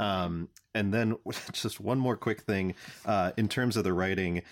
Um, 0.00 0.48
and 0.74 0.92
then 0.92 1.16
just 1.52 1.78
one 1.78 1.98
more 1.98 2.16
quick 2.16 2.40
thing 2.40 2.74
uh, 3.06 3.32
in 3.36 3.48
terms 3.48 3.76
of 3.76 3.84
the 3.84 3.92
writing. 3.92 4.42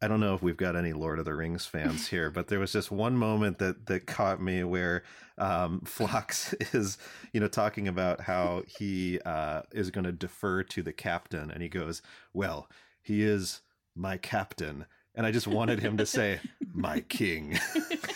I 0.00 0.08
don't 0.08 0.20
know 0.20 0.34
if 0.34 0.42
we've 0.42 0.56
got 0.56 0.76
any 0.76 0.92
Lord 0.92 1.18
of 1.18 1.24
the 1.24 1.34
Rings 1.34 1.66
fans 1.66 2.08
here, 2.08 2.30
but 2.30 2.48
there 2.48 2.58
was 2.58 2.72
just 2.72 2.90
one 2.90 3.16
moment 3.16 3.58
that 3.58 3.86
that 3.86 4.06
caught 4.06 4.40
me 4.40 4.64
where 4.64 5.02
um, 5.36 5.80
Phlox 5.84 6.54
is, 6.72 6.98
you 7.32 7.40
know, 7.40 7.48
talking 7.48 7.86
about 7.86 8.22
how 8.22 8.62
he 8.66 9.20
uh, 9.20 9.62
is 9.72 9.90
going 9.90 10.04
to 10.04 10.12
defer 10.12 10.62
to 10.64 10.82
the 10.82 10.92
captain, 10.92 11.50
and 11.50 11.62
he 11.62 11.68
goes, 11.68 12.00
"Well, 12.32 12.68
he 13.02 13.22
is 13.22 13.60
my 13.94 14.16
captain," 14.16 14.86
and 15.18 15.26
I 15.26 15.32
just 15.32 15.48
wanted 15.48 15.80
him 15.80 15.96
to 15.96 16.06
say, 16.06 16.38
"My 16.72 17.00
king." 17.00 17.50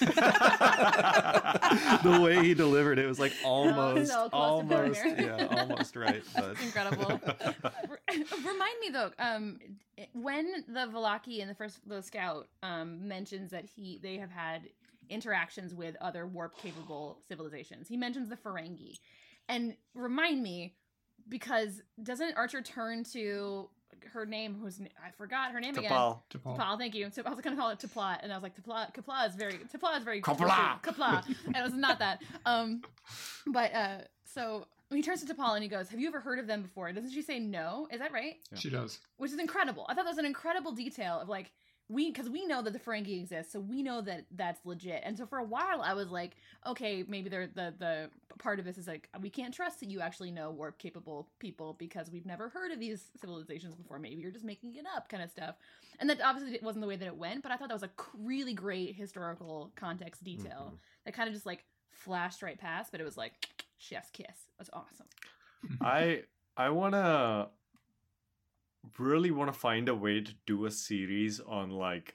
the 2.05 2.21
way 2.23 2.41
he 2.45 2.55
delivered 2.55 3.01
it 3.01 3.07
was 3.07 3.19
like 3.19 3.33
almost, 3.45 4.13
close 4.13 4.31
almost, 4.33 5.05
yeah, 5.05 5.49
almost 5.51 5.97
right. 5.97 6.23
But 6.35 6.61
incredible. 6.63 7.07
Remind 8.09 8.81
me 8.81 8.91
though, 8.93 9.11
um, 9.19 9.59
when 10.13 10.65
the 10.69 10.87
Valaki 10.87 11.41
in 11.41 11.49
the 11.49 11.57
first 11.57 11.81
the 11.89 12.01
scout 12.03 12.47
um, 12.63 13.07
mentions 13.07 13.51
that 13.51 13.65
he 13.65 13.99
they 14.01 14.17
have 14.19 14.31
had 14.31 14.69
interactions 15.11 15.75
with 15.75 15.97
other 16.01 16.29
warp 16.29 16.57
capable 16.57 17.19
civilizations, 17.27 17.89
he 17.89 17.97
mentions 17.97 18.29
the 18.29 18.37
Ferengi, 18.37 19.01
and 19.49 19.75
remind 19.97 20.41
me 20.41 20.77
because 21.29 21.83
doesn't 22.01 22.37
Archer 22.37 22.63
turn 22.63 23.03
to 23.13 23.69
her 24.13 24.27
name? 24.27 24.57
Who's 24.61 24.81
I 24.81 25.11
forgot 25.17 25.53
her 25.53 25.61
name 25.61 25.77
again. 25.77 25.91
T'Pol. 25.91 26.21
T'Pol. 26.31 26.59
T'Pol, 26.59 26.79
thank 26.79 26.95
you. 26.95 27.11
So 27.11 27.23
I 27.25 27.31
was 27.31 27.41
going 27.41 27.57
to 27.57 27.61
call 27.61 27.71
it 27.71 27.79
T'Pla, 27.79 28.19
and 28.23 28.33
I 28.33 28.37
was 28.37 28.43
like, 28.43 28.57
T'Pla, 28.57 28.93
T'Pla 28.95 29.29
is 29.29 29.35
very, 29.35 29.55
T'Pla 29.55 29.99
is 29.99 30.05
very 30.05 30.21
Qapla'. 30.23 30.83
Qapla'. 30.83 31.27
and 31.47 31.57
it 31.57 31.63
was 31.63 31.75
not 31.75 31.99
that. 31.99 32.23
Um, 32.47 32.83
but 33.47 33.75
uh, 33.75 33.99
so 34.25 34.67
he 34.91 35.03
turns 35.03 35.25
to 35.25 35.35
T'Pol 35.35 35.55
and 35.55 35.63
he 35.63 35.69
goes, 35.69 35.89
"Have 35.89 36.01
you 36.01 36.09
ever 36.09 36.21
heard 36.21 36.39
of 36.39 36.47
them 36.47 36.63
before?" 36.63 36.93
Doesn't 36.93 37.11
she 37.11 37.23
say 37.23 37.39
no? 37.39 37.89
Is 37.91 38.01
that 38.01 38.13
right? 38.13 38.35
She 38.55 38.71
does. 38.71 39.01
Which 39.17 39.33
is 39.33 39.39
incredible. 39.39 39.87
I 39.89 39.95
thought 39.95 40.05
that 40.05 40.11
was 40.11 40.19
an 40.19 40.27
incredible 40.27 40.73
detail 40.73 41.19
of 41.21 41.29
like 41.29 41.51
we 41.93 42.11
because 42.11 42.31
we 42.31 42.47
know 42.47 42.63
that 42.63 42.73
the 42.73 42.79
Ferengi 42.79 43.21
exists, 43.21 43.53
so 43.53 43.61
we 43.61 43.83
know 43.83 44.01
that 44.01 44.25
that's 44.35 44.65
legit. 44.65 45.03
And 45.05 45.17
so 45.17 45.27
for 45.27 45.39
a 45.39 45.45
while, 45.45 45.83
I 45.83 45.93
was 45.95 46.09
like, 46.09 46.33
okay, 46.67 47.05
maybe 47.07 47.29
they're 47.29 47.49
the 47.49 47.75
the 47.79 48.11
part 48.39 48.59
of 48.59 48.65
this 48.65 48.79
is 48.79 48.87
like 48.87 49.09
we 49.21 49.29
can't 49.29 49.53
trust 49.53 49.81
that 49.81 49.91
you 49.91 50.01
actually 50.01 50.31
know 50.31 50.51
warp 50.51 50.79
capable 50.79 51.29
people 51.39 51.77
because 51.79 52.11
we've 52.11 52.25
never 52.25 52.49
heard 52.49 52.73
of 52.73 52.81
these 52.81 53.11
civilizations 53.21 53.75
before. 53.75 53.99
Maybe 53.99 54.23
you're 54.23 54.31
just 54.31 54.45
making 54.45 54.75
it 54.77 54.87
up, 54.97 55.09
kind 55.09 55.23
of 55.23 55.31
stuff. 55.31 55.57
And 56.01 56.09
that 56.09 56.21
obviously 56.23 56.55
it 56.55 56.63
wasn't 56.63 56.83
the 56.83 56.89
way 56.89 56.97
that 56.97 57.07
it 57.07 57.17
went, 57.17 57.43
but 57.43 57.53
I 57.53 57.57
thought 57.57 57.69
that 57.69 57.75
was 57.75 57.83
a 57.83 57.91
really 58.19 58.55
great 58.55 58.97
historical 58.97 59.71
context 59.77 60.25
detail 60.25 60.67
mm-hmm. 60.69 60.77
that 61.05 61.15
kind 61.15 61.29
of 61.29 61.35
just 61.35 61.47
like 61.47 61.65
flashed 61.91 62.43
right 62.43 62.59
past, 62.59 62.91
but 62.91 63.01
it 63.01 63.05
was 63.05 63.17
like 63.17 63.35
chef's 63.79 64.11
kiss. 64.11 64.47
That's 64.59 64.71
awesome. 64.73 65.07
I 65.81 66.23
I 66.57 66.71
wanna 66.71 67.49
really 68.99 69.31
want 69.31 69.53
to 69.53 69.59
find 69.59 69.89
a 69.89 69.95
way 69.95 70.21
to 70.21 70.33
do 70.47 70.67
a 70.67 70.71
series 70.71 71.41
on 71.41 71.71
like 71.71 72.15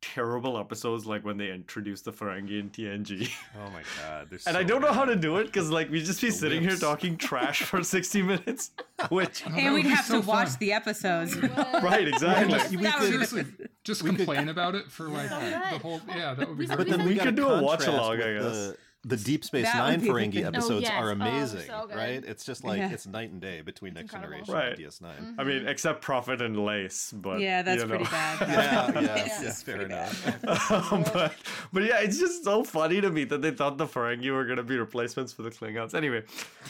terrible 0.00 0.56
episodes 0.58 1.06
like 1.06 1.24
when 1.24 1.36
they 1.36 1.50
introduced 1.50 2.04
the 2.04 2.12
Ferengi 2.12 2.60
in 2.60 2.70
TNG. 2.70 3.28
oh 3.56 3.68
my 3.70 3.82
god, 4.00 4.28
and 4.30 4.40
so 4.40 4.56
I 4.56 4.62
don't 4.62 4.80
know 4.80 4.92
how 4.92 5.04
to 5.04 5.16
do 5.16 5.38
it 5.38 5.46
because 5.46 5.70
like 5.70 5.90
we 5.90 6.00
just 6.00 6.20
be 6.20 6.28
The 6.28 6.36
sitting 6.36 6.62
here 6.62 6.76
talking 6.76 7.16
trash 7.16 7.62
for 7.62 7.82
60 7.82 8.22
minutes. 8.22 8.70
Which 9.10 9.42
Oh, 9.46 9.50
and 9.54 9.74
we'd 9.74 9.86
have 9.86 10.04
so 10.04 10.20
to 10.20 10.26
watch 10.26 10.56
the 10.58 10.72
episodes. 10.72 11.36
right, 11.82 12.06
exactly. 12.06 12.52
Just- 12.54 12.70
we 12.70 12.76
could- 12.78 13.02
Seriously, 13.08 13.44
just 13.82 14.02
we 14.04 14.10
could- 14.10 14.16
complain 14.18 14.48
about 14.50 14.76
it 14.76 14.90
for 14.90 15.08
like 15.08 15.28
So 15.30 15.40
the 15.40 15.78
whole. 15.78 16.00
Yeah, 16.08 16.34
that 16.34 16.48
would 16.48 16.58
be 16.58 16.62
We- 16.62 16.66
great. 16.66 16.78
But 16.78 16.88
then 16.88 17.00
We 17.04 17.14
we 17.14 17.18
could 17.18 17.34
do 17.34 17.48
a 17.48 17.58
a 17.58 17.62
watch 17.62 17.80
watch-along, 17.80 17.98
along, 17.98 18.22
I 18.22 18.32
guess. 18.34 18.42
The, 18.52 18.76
the 19.04 19.16
Deep 19.16 19.44
Space 19.44 19.64
That 19.64 19.76
Nine 19.76 20.00
Ferengi 20.00 20.34
thing. 20.34 20.44
Oh, 20.44 20.48
episodes 20.48 20.82
yes. 20.82 20.92
are 20.92 21.08
Oh, 21.10 21.12
amazing, 21.12 21.66
so 21.68 21.88
right? 21.94 22.22
It's 22.24 22.44
just 22.44 22.64
like 22.64 22.78
Yeah. 22.78 22.90
it's 22.92 23.06
night 23.06 23.30
and 23.30 23.40
day 23.40 23.60
between 23.60 23.94
Next 23.94 24.12
incredible. 24.12 24.44
Generation 24.44 24.54
Right. 24.54 24.68
and 24.70 24.78
DS9. 24.78 25.34
I 25.38 25.44
mean, 25.44 25.68
except 25.68 26.02
Profit 26.02 26.42
and 26.42 26.56
Lace, 26.64 27.12
but 27.12 27.38
yeah, 27.40 27.62
that's 27.62 27.80
you 27.82 27.88
know. 27.88 27.96
pretty 27.96 28.10
bad. 28.10 28.38
Yeah, 28.48 29.00
yeah, 29.00 29.14
It's 29.24 29.40
yeah, 29.40 29.42
just 29.48 29.64
fair 29.64 29.82
enough. 29.82 30.42
bad. 30.42 31.12
but 31.12 31.34
but 31.72 31.82
yeah, 31.84 32.00
it's 32.00 32.18
just 32.18 32.42
so 32.44 32.64
funny 32.64 33.00
to 33.00 33.10
me 33.10 33.24
that 33.24 33.40
they 33.40 33.52
thought 33.52 33.78
the 33.78 33.86
Ferengi 33.86 34.30
were 34.32 34.44
gonna 34.44 34.62
be 34.64 34.76
replacements 34.76 35.32
for 35.32 35.42
the 35.42 35.50
Klingons. 35.50 35.94
Anyway, 35.94 36.24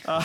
uh, 0.04 0.22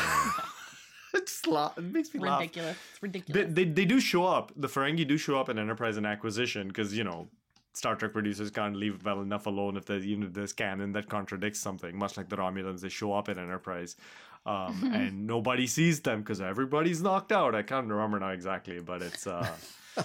it's 1.13 1.45
la- 1.45 1.71
it 1.77 1.83
makes 1.83 2.13
me 2.13 2.19
laugh. 2.19 2.39
Ridiculous. 2.41 2.75
It's 2.91 2.99
They, 2.99 3.07
ridiculous. 3.07 3.53
they 3.53 3.63
they 3.65 3.85
do 3.85 3.99
show 3.99 4.25
up. 4.25 4.51
The 4.55 4.67
Ferengi 4.67 5.07
do 5.07 5.17
show 5.17 5.39
up 5.39 5.47
in 5.49 5.57
Enterprise 5.57 5.95
and 5.97 6.05
Acquisition 6.05 6.67
because 6.67 6.97
you 6.97 7.03
know 7.03 7.29
Star 7.74 7.95
Trek 7.95 8.13
producers 8.13 8.51
can't 8.51 8.76
leave 8.76 9.03
well 9.03 9.21
enough 9.21 9.47
alone 9.47 9.78
if 9.78 9.86
there's 9.86 10.05
even 10.05 10.24
if 10.26 10.34
there's 10.34 10.53
canon 10.53 10.91
that 10.93 11.09
contradicts 11.09 11.59
something. 11.59 11.97
Much 11.97 12.17
like 12.17 12.30
the 12.30 12.38
Romulans, 12.38 12.82
they 12.82 12.89
show 12.89 13.13
up 13.13 13.30
in 13.30 13.39
Enterprise, 13.39 13.95
um, 14.45 14.91
and 14.93 15.26
nobody 15.26 15.67
sees 15.67 15.99
them 16.01 16.21
because 16.21 16.41
everybody's 16.41 17.01
knocked 17.01 17.32
out. 17.32 17.55
I 17.55 17.63
can't 17.63 17.88
remember 17.88 18.19
now 18.19 18.30
exactly, 18.30 18.80
but 18.80 19.01
it's 19.01 19.28
uh. 19.28 19.47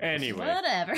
Anyway, 0.00 0.46
Whatever. 0.46 0.94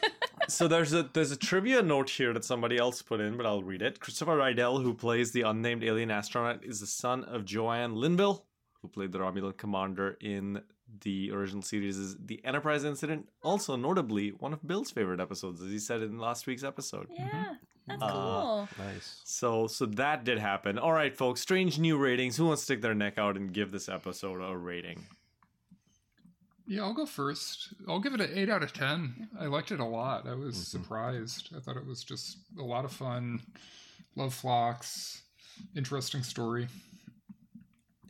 so 0.48 0.68
there's 0.68 0.92
a 0.92 1.02
there's 1.12 1.32
a 1.32 1.36
trivia 1.36 1.82
note 1.82 2.08
here 2.10 2.32
that 2.32 2.44
somebody 2.44 2.76
else 2.76 3.02
put 3.02 3.20
in, 3.20 3.36
but 3.36 3.46
I'll 3.46 3.62
read 3.62 3.82
it. 3.82 3.98
Christopher 3.98 4.36
Rydell, 4.36 4.82
who 4.82 4.94
plays 4.94 5.32
the 5.32 5.42
unnamed 5.42 5.82
alien 5.82 6.10
astronaut, 6.10 6.64
is 6.64 6.78
the 6.78 6.86
son 6.86 7.24
of 7.24 7.44
Joanne 7.44 7.96
Linville, 7.96 8.44
who 8.80 8.88
played 8.88 9.10
the 9.10 9.18
Romulan 9.18 9.56
commander 9.56 10.16
in 10.20 10.62
the 11.02 11.30
original 11.32 11.62
series' 11.62 11.96
is 11.96 12.16
The 12.24 12.40
Enterprise 12.44 12.84
Incident. 12.84 13.28
Also, 13.42 13.76
notably, 13.76 14.30
one 14.30 14.52
of 14.52 14.66
Bill's 14.66 14.90
favorite 14.90 15.20
episodes, 15.20 15.60
as 15.62 15.70
he 15.70 15.78
said 15.78 16.02
in 16.02 16.18
last 16.18 16.46
week's 16.46 16.64
episode. 16.64 17.06
yeah, 17.10 17.54
that's 17.86 18.02
Uh, 18.02 18.10
cool. 18.12 18.68
Nice. 18.78 19.20
So, 19.24 19.66
so 19.66 19.86
that 19.86 20.24
did 20.24 20.38
happen. 20.38 20.78
All 20.78 20.92
right, 20.92 21.16
folks. 21.16 21.40
Strange 21.40 21.78
new 21.78 21.96
ratings. 21.98 22.36
Who 22.36 22.46
wants 22.46 22.62
to 22.62 22.64
stick 22.64 22.82
their 22.82 22.94
neck 22.94 23.18
out 23.18 23.36
and 23.36 23.52
give 23.52 23.70
this 23.70 23.88
episode 23.88 24.40
a 24.42 24.56
rating? 24.56 25.06
Yeah, 26.66 26.82
I'll 26.82 26.92
go 26.94 27.06
first. 27.06 27.72
I'll 27.88 28.00
give 28.00 28.12
it 28.12 28.20
an 28.20 28.30
8 28.36 28.50
out 28.50 28.62
of 28.62 28.74
10. 28.74 29.28
I 29.40 29.46
liked 29.46 29.70
it 29.72 29.80
a 29.80 29.84
lot. 29.86 30.26
I 30.28 30.34
was 30.34 30.54
surprised. 30.68 31.48
I 31.56 31.60
thought 31.60 31.78
it 31.78 31.86
was 31.86 32.04
just 32.04 32.36
a 32.58 32.62
lot 32.62 32.84
of 32.84 32.92
fun. 32.92 33.40
Love 34.16 34.34
Phlox. 34.34 35.22
Interesting 35.74 36.22
story. 36.22 36.68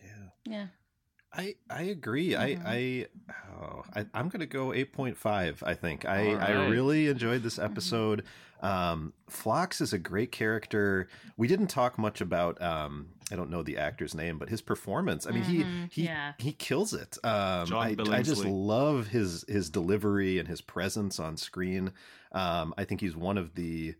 Yeah. 0.02 0.10
Yeah. 0.44 0.66
I 1.32 1.56
I 1.70 1.82
agree. 1.82 2.30
Mhm. 2.30 2.38
I 2.64 2.70
I, 2.70 3.06
oh, 3.60 3.82
I 3.94 4.06
I'm 4.14 4.28
gonna 4.28 4.46
go 4.46 4.72
eight 4.72 4.92
point 4.92 5.16
five. 5.16 5.62
I 5.66 5.74
think 5.74 6.04
I 6.06 6.34
All 6.34 6.40
I 6.40 6.50
really 6.68 7.08
enjoyed 7.08 7.42
this 7.42 7.58
episode. 7.58 8.24
Um, 8.60 9.12
Phlox 9.28 9.80
is 9.80 9.92
a 9.92 9.98
great 9.98 10.32
character. 10.32 11.08
We 11.36 11.46
didn't 11.46 11.68
talk 11.68 11.98
much 11.98 12.20
about 12.20 12.60
um 12.62 13.08
I 13.30 13.36
don't 13.36 13.50
know 13.50 13.62
the 13.62 13.76
actor's 13.76 14.14
name, 14.14 14.38
but 14.38 14.48
his 14.48 14.62
performance. 14.62 15.26
I 15.26 15.30
mean 15.32 15.44
Mhm, 15.44 15.90
he 15.90 16.00
he 16.02 16.06
yeah. 16.06 16.32
he 16.38 16.52
kills 16.52 16.94
it. 16.94 17.18
Um, 17.22 17.66
John 17.66 17.76
I 17.86 17.94
I 18.16 18.22
just 18.22 18.44
love 18.44 19.08
his 19.08 19.44
his 19.48 19.68
delivery 19.70 20.38
and 20.38 20.48
his 20.48 20.60
presence 20.62 21.20
on 21.20 21.36
screen. 21.36 21.92
Um, 22.32 22.74
I 22.78 22.84
think 22.84 23.00
he's 23.00 23.14
one 23.16 23.38
of 23.38 23.54
the 23.54 23.94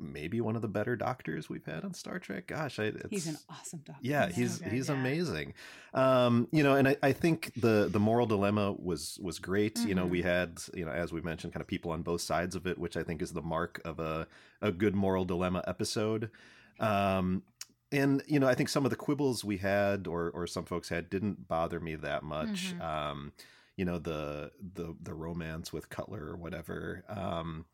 maybe 0.00 0.40
one 0.40 0.56
of 0.56 0.62
the 0.62 0.68
better 0.68 0.96
doctors 0.96 1.48
we've 1.48 1.64
had 1.64 1.84
on 1.84 1.94
Star 1.94 2.18
Trek. 2.18 2.46
Gosh, 2.46 2.78
I, 2.78 2.84
it's, 2.84 3.06
He's 3.10 3.26
an 3.26 3.38
awesome 3.50 3.80
doctor. 3.84 4.00
yeah, 4.02 4.26
He's 4.26 4.36
he's 4.36 4.58
so 4.58 4.64
he's 4.68 4.88
yeah. 4.88 4.94
amazing. 4.94 5.54
Um, 5.94 6.48
you 6.52 6.62
know, 6.62 6.74
and 6.74 6.88
I, 6.88 6.96
I 7.02 7.12
think 7.12 7.52
the 7.56 7.88
the 7.90 8.00
moral 8.00 8.26
dilemma 8.26 8.72
was 8.72 9.18
was 9.22 9.38
great. 9.38 9.78
You 9.80 9.94
know, 9.94 10.02
Mm-hmm. 10.02 10.10
we 10.10 10.22
had 10.22 10.60
you 10.74 10.84
know 10.84 10.92
as 10.92 11.12
we 11.12 11.20
mentioned, 11.20 11.52
kind 11.52 11.60
of 11.60 11.66
people 11.66 11.90
on 11.92 12.02
both 12.02 12.20
sides 12.20 12.54
of 12.56 12.66
it, 12.66 12.78
which 12.78 12.96
I 12.96 13.02
think 13.02 13.22
is 13.22 13.32
the 13.32 13.42
mark 13.42 13.80
of 13.84 13.98
a 14.00 14.26
a 14.62 14.70
good 14.72 14.94
moral 14.94 15.24
dilemma 15.24 15.62
episode. 15.66 16.30
Um, 16.80 17.42
and 17.90 18.22
you 18.26 18.38
know, 18.38 18.46
I 18.46 18.54
think 18.54 18.68
some 18.68 18.84
of 18.84 18.90
the 18.90 18.96
quibbles 18.96 19.44
we 19.44 19.56
had, 19.58 20.06
or 20.06 20.30
or 20.30 20.46
some 20.46 20.64
folks 20.64 20.88
had, 20.90 21.08
didn't 21.08 21.48
bother 21.48 21.80
me 21.80 21.94
that 21.96 22.22
much. 22.22 22.74
Mhm. 22.74 22.80
Um, 22.82 23.32
you 23.76 23.84
know, 23.84 23.98
the 23.98 24.50
the 24.74 24.94
the 25.00 25.14
romance 25.14 25.72
with 25.72 25.88
Cutler 25.88 26.26
or 26.26 26.36
whatever. 26.36 27.04
Um, 27.08 27.64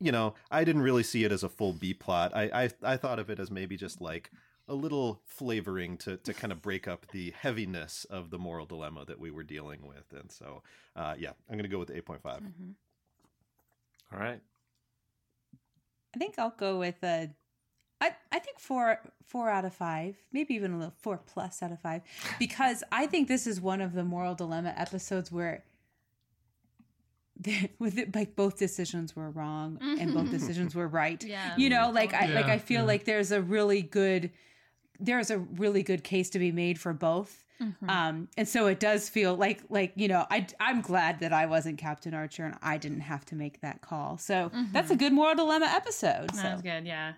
you 0.00 0.12
know, 0.12 0.34
I 0.50 0.64
didn't 0.64 0.82
really 0.82 1.02
see 1.02 1.24
it 1.24 1.32
as 1.32 1.42
a 1.42 1.48
full 1.48 1.72
B 1.72 1.94
plot. 1.94 2.32
I, 2.34 2.64
I 2.64 2.70
I 2.82 2.96
thought 2.96 3.18
of 3.18 3.30
it 3.30 3.38
as 3.38 3.50
maybe 3.50 3.76
just 3.76 4.00
like 4.00 4.30
a 4.68 4.74
little 4.74 5.20
flavoring 5.24 5.96
to 5.98 6.16
to 6.18 6.34
kind 6.34 6.52
of 6.52 6.60
break 6.60 6.86
up 6.88 7.06
the 7.12 7.32
heaviness 7.38 8.04
of 8.10 8.30
the 8.30 8.38
moral 8.38 8.66
dilemma 8.66 9.04
that 9.06 9.18
we 9.20 9.30
were 9.30 9.44
dealing 9.44 9.86
with. 9.86 10.12
And 10.18 10.30
so, 10.30 10.62
uh, 10.96 11.14
yeah, 11.18 11.30
I'm 11.48 11.56
gonna 11.56 11.68
go 11.68 11.78
with 11.78 11.88
the 11.88 11.94
8.5. 11.94 12.20
Mhm. 12.22 12.74
All 14.12 14.18
right. 14.18 14.40
I 16.14 16.18
think 16.18 16.38
I'll 16.38 16.50
go 16.56 16.78
with 16.78 17.02
a. 17.02 17.30
I, 18.00 18.14
I 18.30 18.38
think 18.38 18.58
four 18.60 19.00
four 19.24 19.48
out 19.48 19.64
of 19.64 19.74
five, 19.74 20.16
maybe 20.32 20.54
even 20.54 20.72
a 20.72 20.78
little 20.78 20.94
four 21.00 21.18
plus 21.18 21.62
out 21.62 21.72
of 21.72 21.80
five, 21.80 22.02
because 22.38 22.82
I 22.92 23.06
think 23.06 23.26
this 23.28 23.46
is 23.46 23.60
one 23.60 23.80
of 23.80 23.92
the 23.94 24.04
moral 24.04 24.34
dilemma 24.34 24.74
episodes 24.76 25.32
where, 25.32 25.64
with 27.78 27.98
it, 27.98 28.14
like 28.14 28.34
both 28.36 28.58
decisions 28.58 29.14
were 29.14 29.30
wrong 29.30 29.78
and 29.80 30.14
both 30.14 30.30
decisions 30.30 30.74
were 30.74 30.88
right. 30.88 31.22
Yeah. 31.22 31.54
you 31.56 31.68
know, 31.68 31.90
like 31.90 32.14
I 32.14 32.26
like 32.26 32.46
I 32.46 32.58
feel 32.58 32.80
yeah. 32.80 32.86
like 32.86 33.04
there's 33.04 33.30
a 33.32 33.42
really 33.42 33.82
good 33.82 34.30
there's 34.98 35.30
a 35.30 35.38
really 35.38 35.82
good 35.82 36.02
case 36.02 36.30
to 36.30 36.38
be 36.38 36.52
made 36.52 36.78
for 36.80 36.92
both. 36.92 37.44
Mhm. 37.60 37.88
Um, 37.88 38.28
and 38.36 38.46
so 38.46 38.66
it 38.66 38.80
does 38.80 39.08
feel 39.08 39.34
like 39.34 39.62
like 39.68 39.92
you 39.96 40.08
know 40.08 40.26
I 40.30 40.46
I'm 40.60 40.80
glad 40.80 41.20
that 41.20 41.32
I 41.32 41.46
wasn't 41.46 41.78
Captain 41.78 42.14
Archer 42.14 42.44
and 42.44 42.54
I 42.62 42.76
didn't 42.78 43.00
have 43.00 43.24
to 43.26 43.34
make 43.34 43.60
that 43.60 43.80
call. 43.80 44.18
So 44.18 44.50
that's 44.72 44.90
a 44.90 44.96
good 44.96 45.12
moral 45.12 45.34
dilemma 45.34 45.66
episode. 45.66 46.30
That 46.30 46.36
So 46.36 46.52
was 46.52 46.62
good, 46.62 46.86
yeah. 46.86 47.14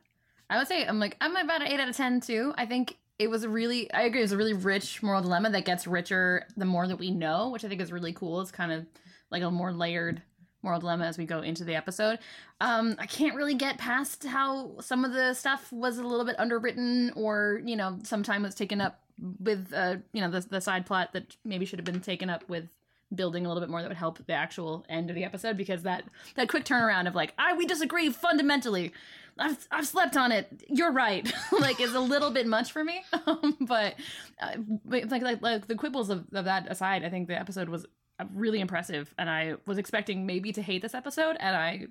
I 0.51 0.59
would 0.59 0.69
say 0.69 0.87
I'm 0.87 0.99
like 0.99 1.17
I'm 1.21 1.37
about 1.37 1.63
an 1.63 1.69
eight 1.69 1.81
out 1.81 1.89
of 1.89 1.97
ten 1.97 2.21
too. 2.21 2.55
I 2.57 2.67
think 2.67 2.97
it 3.19 3.29
was 3.29 3.43
a 3.43 3.49
really 3.49 3.93
I 3.93 4.03
agree 4.03 4.21
it 4.21 4.25
was 4.25 4.33
a 4.33 4.37
really 4.37 4.53
rich 4.55 5.03
moral 5.03 5.23
dilemma 5.23 5.51
that 5.51 5.65
gets 5.65 5.87
richer 5.87 6.47
the 6.57 6.65
more 6.65 6.87
that 6.87 6.99
we 6.99 7.11
know, 7.11 7.49
which 7.51 7.65
I 7.65 7.69
think 7.69 7.81
is 7.81 7.91
really 7.93 8.13
cool. 8.13 8.41
It's 8.41 8.53
kind 8.53 8.71
of 8.73 8.87
like 9.31 9.43
a 9.43 9.51
more 9.51 9.73
layered 9.73 10.23
moral 10.63 10.81
dilemma 10.81 11.07
as 11.07 11.17
we 11.17 11.25
go 11.25 11.41
into 11.41 11.65
the 11.65 11.75
episode. 11.75 12.19
Um, 12.61 12.97
I 12.99 13.07
can't 13.07 13.37
really 13.37 13.55
get 13.55 13.79
past 13.79 14.25
how 14.25 14.81
some 14.81 15.05
of 15.05 15.13
the 15.13 15.35
stuff 15.35 15.73
was 15.73 15.99
a 15.99 16.03
little 16.03 16.25
bit 16.25 16.39
underwritten, 16.39 17.13
or 17.15 17.61
you 17.65 17.77
know, 17.77 17.99
some 18.03 18.23
time 18.23 18.43
was 18.43 18.55
taken 18.55 18.81
up 18.81 19.01
with 19.41 19.73
uh, 19.73 19.97
you 20.13 20.21
know 20.21 20.31
the 20.31 20.41
the 20.41 20.61
side 20.61 20.87
plot 20.87 21.13
that 21.13 21.37
maybe 21.45 21.65
should 21.65 21.79
have 21.79 21.87
been 21.87 22.01
taken 22.01 22.31
up 22.31 22.49
with 22.49 22.69
building 23.15 23.47
a 23.47 23.49
little 23.49 23.63
bit 23.63 23.71
more 23.71 23.81
that 23.81 23.89
would 23.89 23.97
help 23.97 24.19
the 24.27 24.33
actual 24.35 24.85
end 24.89 25.09
of 25.09 25.17
the 25.17 25.25
episode 25.25 25.57
because 25.57 25.83
that 25.83 26.05
that 26.37 26.49
quick 26.49 26.65
turnaround 26.65 27.07
of 27.07 27.15
like 27.15 27.33
I 27.39 27.55
we 27.55 27.67
disagree 27.67 28.11
fundamentally. 28.11 28.93
I've 29.39 29.69
I've 29.71 29.87
slept 29.87 30.17
on 30.17 30.33
it. 30.33 30.65
You're 30.69 30.93
right. 30.93 31.33
like 31.61 31.81
is 31.81 31.95
a 31.95 32.01
little 32.01 32.31
bit 32.31 32.47
much 32.47 32.73
for 32.73 32.85
me. 32.85 33.03
Um, 33.27 33.57
but 33.61 33.95
uh, 34.41 34.57
like, 34.87 35.11
like 35.11 35.43
like 35.43 35.67
the 35.67 35.75
quibbles 35.75 36.09
of, 36.09 36.25
of 36.33 36.47
that 36.47 36.71
aside, 36.71 37.05
I 37.05 37.11
think 37.11 37.29
the 37.29 37.39
episode 37.39 37.69
was 37.69 37.87
really 38.35 38.61
impressive, 38.61 39.13
and 39.19 39.29
I 39.31 39.55
was 39.67 39.79
expecting 39.79 40.27
maybe 40.27 40.53
to 40.53 40.63
hate 40.63 40.83
this 40.83 40.95
episode, 40.95 41.37
and 41.39 41.57
I 41.57 41.87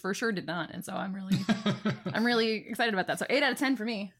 for 0.00 0.14
sure 0.14 0.32
did 0.32 0.46
not. 0.46 0.70
And 0.72 0.84
so 0.84 0.94
I'm 0.94 1.14
really 1.14 1.38
I'm 2.12 2.24
really 2.24 2.66
excited 2.68 2.94
about 2.94 3.06
that. 3.08 3.18
So 3.18 3.26
eight 3.30 3.42
out 3.42 3.52
of 3.52 3.58
ten 3.58 3.76
for 3.76 3.84
me. 3.84 4.12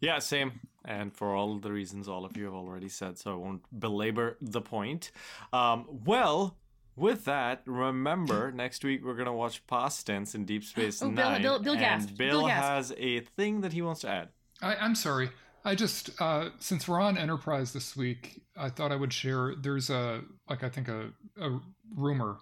Yeah, 0.00 0.18
same. 0.18 0.60
And 0.84 1.12
for 1.12 1.34
all 1.34 1.58
the 1.58 1.72
reasons 1.72 2.08
all 2.08 2.24
of 2.24 2.36
you 2.36 2.44
have 2.44 2.54
already 2.54 2.88
said, 2.88 3.18
so 3.18 3.32
I 3.32 3.34
won't 3.34 3.62
belabor 3.78 4.36
the 4.40 4.60
point. 4.60 5.10
Um, 5.52 5.86
well, 6.04 6.56
with 6.94 7.24
that, 7.24 7.62
remember 7.66 8.52
next 8.54 8.84
week 8.84 9.04
we're 9.04 9.16
gonna 9.16 9.34
watch 9.34 9.66
Past 9.66 10.06
Tense 10.06 10.34
in 10.34 10.44
Deep 10.44 10.64
Space 10.72 11.02
Oh, 11.02 11.06
Bill- 11.10 11.30
Nine, 11.30 11.42
Bill- 11.42 11.58
Bill 11.58 11.72
and 11.72 11.80
gasped. 11.80 12.16
Bill, 12.16 12.40
Bill 12.40 12.46
gasped. 12.46 12.68
has 12.68 12.94
a 12.98 13.20
thing 13.20 13.62
that 13.62 13.72
he 13.72 13.82
wants 13.82 14.02
to 14.02 14.08
add. 14.08 14.28
I, 14.62 14.76
I'm 14.76 14.94
sorry. 14.94 15.30
I 15.66 15.74
just 15.74 16.10
uh, 16.22 16.50
since 16.60 16.86
we're 16.88 17.00
on 17.00 17.18
Enterprise 17.18 17.72
this 17.72 17.96
week, 17.96 18.40
I 18.56 18.68
thought 18.70 18.92
I 18.92 18.96
would 18.96 19.12
share. 19.12 19.54
There's 19.60 19.90
a 19.90 20.22
like 20.48 20.62
I 20.62 20.68
think 20.68 20.88
a, 20.88 21.10
a 21.40 21.58
rumor 21.94 22.36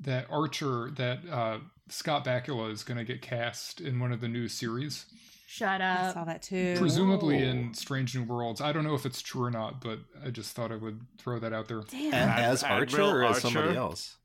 that 0.00 0.26
Archer 0.30 0.90
that 0.96 1.20
uh, 1.30 1.58
Scott 1.88 2.24
Bakula 2.24 2.70
is 2.72 2.82
going 2.82 2.98
to 2.98 3.04
get 3.04 3.22
cast 3.22 3.80
in 3.80 3.98
one 4.00 4.12
of 4.12 4.20
the 4.20 4.28
new 4.28 4.48
series, 4.48 5.06
Shut 5.46 5.80
up! 5.80 6.00
I 6.00 6.12
saw 6.12 6.24
that 6.24 6.42
too. 6.42 6.74
presumably 6.76 7.36
Oh. 7.44 7.48
in 7.50 7.72
Strange 7.72 8.14
New 8.16 8.24
Worlds. 8.24 8.60
I 8.60 8.72
don't 8.72 8.84
know 8.84 8.94
if 8.94 9.06
it's 9.06 9.22
true 9.22 9.44
or 9.44 9.50
not, 9.50 9.80
but 9.80 10.00
I 10.24 10.30
just 10.30 10.54
thought 10.56 10.72
I 10.72 10.76
would 10.76 11.00
throw 11.18 11.38
that 11.38 11.52
out 11.52 11.68
there. 11.68 11.82
Damn. 11.88 12.12
A- 12.12 12.42
As 12.42 12.62
Archer 12.64 12.82
Admiral 12.96 13.10
or 13.10 13.24
as 13.24 13.28
Archer? 13.36 13.40
somebody 13.40 13.76
else? 13.76 14.16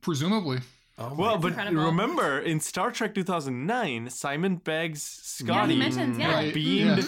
Presumably, 0.00 0.58
Oh 0.98 1.14
Well, 1.16 1.38
but 1.38 1.48
incredible. 1.48 1.84
remember 1.86 2.38
in 2.38 2.60
Star 2.60 2.90
Trek 2.92 3.14
2009, 3.14 4.10
Simon 4.10 4.58
Pegg's 4.60 5.38
Yeah, 5.40 5.46
Scotty 5.46 5.72
he 5.74 5.78
mentions 5.78 6.18
yeah. 6.18 6.32
Right. 6.34 6.54
beamed 6.54 6.98
Yeah. 6.98 7.04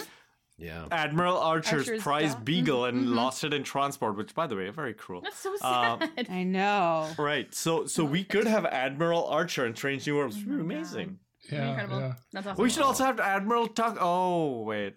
Yeah. 0.57 0.85
Admiral 0.89 1.37
Archer's, 1.37 1.87
Archer's 1.89 2.01
prize 2.03 2.33
dog. 2.33 2.45
beagle 2.45 2.85
and 2.85 3.07
Mhm. 3.07 3.13
lost 3.15 3.43
it 3.43 3.53
in 3.53 3.63
transport, 3.63 4.15
which, 4.15 4.33
by 4.33 4.47
the 4.47 4.55
way, 4.55 4.69
very 4.69 4.93
cruel. 4.93 5.19
That's 5.21 5.37
so 5.37 5.53
Uh, 5.61 5.99
sad. 5.99 6.27
I 6.29 6.43
know. 6.43 7.09
Right. 7.17 7.53
So, 7.53 7.85
so 7.87 8.05
we 8.05 8.23
could 8.23 8.47
have 8.47 8.65
Admiral 8.65 9.25
Archer 9.27 9.65
in 9.65 9.75
Strange 9.75 10.07
New 10.07 10.15
Worlds. 10.15 10.37
Oh 10.37 10.49
my 10.49 10.61
Amazing. 10.61 11.19
yeah, 11.51 11.69
Incredible. 11.71 11.99
yeah. 11.99 12.13
That's 12.31 12.47
awesome. 12.47 12.63
We 12.63 12.69
should 12.69 12.83
also 12.83 13.03
have 13.03 13.19
Admiral 13.19 13.67
Tuck. 13.67 13.97
Oh 13.99 14.61
wait, 14.61 14.95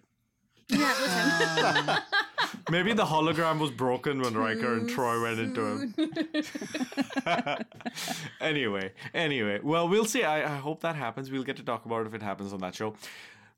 Yeah, 0.69 0.93
listen. 1.01 1.89
Um, 1.89 1.97
maybe 2.71 2.93
the 2.93 3.05
hologram 3.05 3.59
was 3.59 3.71
broken 3.71 4.21
when 4.21 4.35
Riker 4.35 4.73
and 4.75 4.89
Troi 4.89 5.21
went 5.21 5.39
into 5.39 5.61
him. 5.65 5.93
anyway, 8.41 8.93
anyway, 9.13 9.59
well, 9.63 9.89
we'll 9.89 10.05
see. 10.05 10.23
I, 10.23 10.43
I 10.55 10.57
hope 10.57 10.81
that 10.81 10.95
happens. 10.95 11.29
We'll 11.31 11.43
get 11.43 11.57
to 11.57 11.63
talk 11.63 11.85
about 11.85 12.01
it 12.01 12.07
if 12.07 12.13
it 12.13 12.21
happens 12.21 12.53
on 12.53 12.59
that 12.59 12.75
show. 12.75 12.95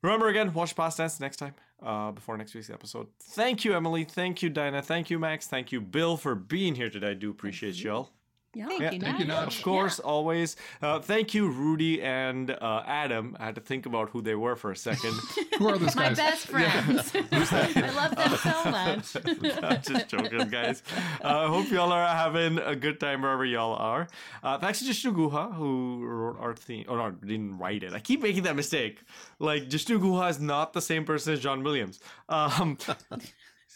Remember 0.02 0.28
again, 0.28 0.52
watch 0.52 0.74
Past 0.74 0.96
Tense 0.96 1.20
next 1.20 1.36
time, 1.36 1.54
uh, 1.82 2.10
before 2.10 2.36
next 2.36 2.54
week's 2.54 2.70
episode. 2.70 3.06
Thank 3.20 3.64
you, 3.64 3.74
Emily. 3.74 4.04
Thank 4.04 4.42
you, 4.42 4.50
Dinah. 4.50 4.82
Thank 4.82 5.10
you, 5.10 5.18
Max. 5.18 5.46
Thank 5.46 5.70
you, 5.70 5.80
Bill, 5.80 6.16
for 6.16 6.34
being 6.34 6.74
here 6.74 6.90
today. 6.90 7.10
I 7.10 7.14
do 7.14 7.30
appreciate 7.30 7.76
y'all. 7.76 8.10
Yeah. 8.54 8.66
Thank 8.68 8.80
Yeah, 8.82 8.90
you, 8.90 9.00
thank 9.00 9.18
you, 9.18 9.24
Nat. 9.24 9.40
Nat. 9.46 9.56
Of 9.56 9.62
course, 9.62 9.98
always. 9.98 10.56
Uh, 10.82 11.00
thank 11.00 11.32
you, 11.32 11.48
Rudy 11.48 12.02
and 12.02 12.50
uh, 12.50 12.82
Adam. 12.86 13.34
I 13.40 13.46
had 13.46 13.54
to 13.54 13.62
think 13.62 13.86
about 13.86 14.10
who 14.10 14.20
they 14.20 14.34
were 14.34 14.56
for 14.56 14.70
a 14.72 14.76
second. 14.76 15.14
Who 15.58 15.68
are 15.68 15.78
those 15.78 15.96
My 15.96 16.08
guys? 16.08 16.16
best 16.18 16.46
friends. 16.48 17.12
I 17.32 17.90
love 17.96 18.14
them 18.16 18.36
so 18.36 18.70
much. 18.70 19.62
I'm 19.62 19.82
just 19.82 20.08
joking, 20.08 20.48
guys. 20.50 20.82
Uh, 21.24 21.28
I 21.44 21.46
hope 21.48 21.70
y'all 21.70 21.92
are 21.92 22.06
having 22.06 22.58
a 22.58 22.76
good 22.76 23.00
time 23.00 23.22
wherever 23.22 23.44
y'all 23.44 23.74
are. 23.74 24.08
Uh, 24.42 24.58
thanks 24.58 24.80
to 24.80 24.84
Jishnu 24.84 25.12
Guha, 25.14 25.54
who 25.54 26.04
wrote 26.04 26.38
our 26.38 26.54
theme. 26.54 26.84
Oh, 26.88 26.96
no, 26.96 27.10
didn't 27.10 27.56
write 27.58 27.82
it. 27.82 27.94
I 27.94 28.00
keep 28.00 28.20
making 28.22 28.42
that 28.42 28.56
mistake. 28.56 29.00
Like, 29.38 29.68
Jishnu 29.70 29.98
Guha 29.98 30.28
is 30.30 30.40
not 30.40 30.72
the 30.74 30.82
same 30.82 31.04
person 31.06 31.32
as 31.32 31.40
John 31.40 31.62
Williams. 31.62 32.00
Um, 32.28 32.76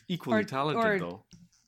equally 0.08 0.40
Or- 0.40 0.44
talented, 0.44 0.84
or- 0.84 0.98
though. 0.98 1.22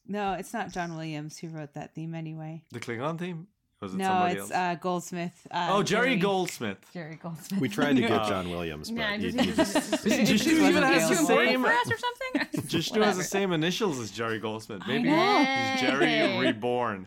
No, 0.09 0.33
it's 0.33 0.53
not 0.53 0.73
John 0.73 0.97
Williams 0.97 1.39
who 1.39 1.49
wrote 1.49 1.75
that 1.75 1.95
theme 1.95 2.15
anyway. 2.15 2.63
The 2.73 2.81
Klingon 2.81 3.19
theme? 3.19 3.47
Was 3.81 3.95
it 3.95 3.99
No, 3.99 4.07
somebody 4.07 4.33
it's 4.33 4.41
else? 4.43 4.51
uh, 4.53 4.75
Goldsmith. 4.81 5.47
Uh, 5.53 5.69
oh, 5.71 5.83
Jerry 5.85 6.17
Goldsmith. 6.17 6.79
Jerry 6.93 7.15
Goldsmith. 7.23 7.61
We 7.61 7.69
tried 7.69 7.95
to 7.95 8.03
get 8.03 8.11
John 8.29 8.51
Williams, 8.51 8.91
but 8.91 8.99
Yeah, 8.99 9.15
you, 9.15 9.31
just, 9.31 9.47
you 9.47 9.55
just 9.55 10.05
Jishnu 10.05 10.61
wasn't 10.63 10.69
even 10.71 10.83
has 10.83 11.09
the 11.11 11.15
same. 11.15 11.63
for 11.63 11.69
us 11.69 11.91
or 11.93 11.97
something. 11.99 12.63
Jishnu 12.67 13.03
has 13.03 13.17
the 13.17 13.23
same 13.23 13.53
initials 13.53 14.01
as 14.01 14.11
Jerry 14.11 14.41
Goldsmith. 14.41 14.83
Maybe 14.89 15.09
he's 15.11 15.81
Jerry 15.81 16.39
Reborn. 16.41 17.07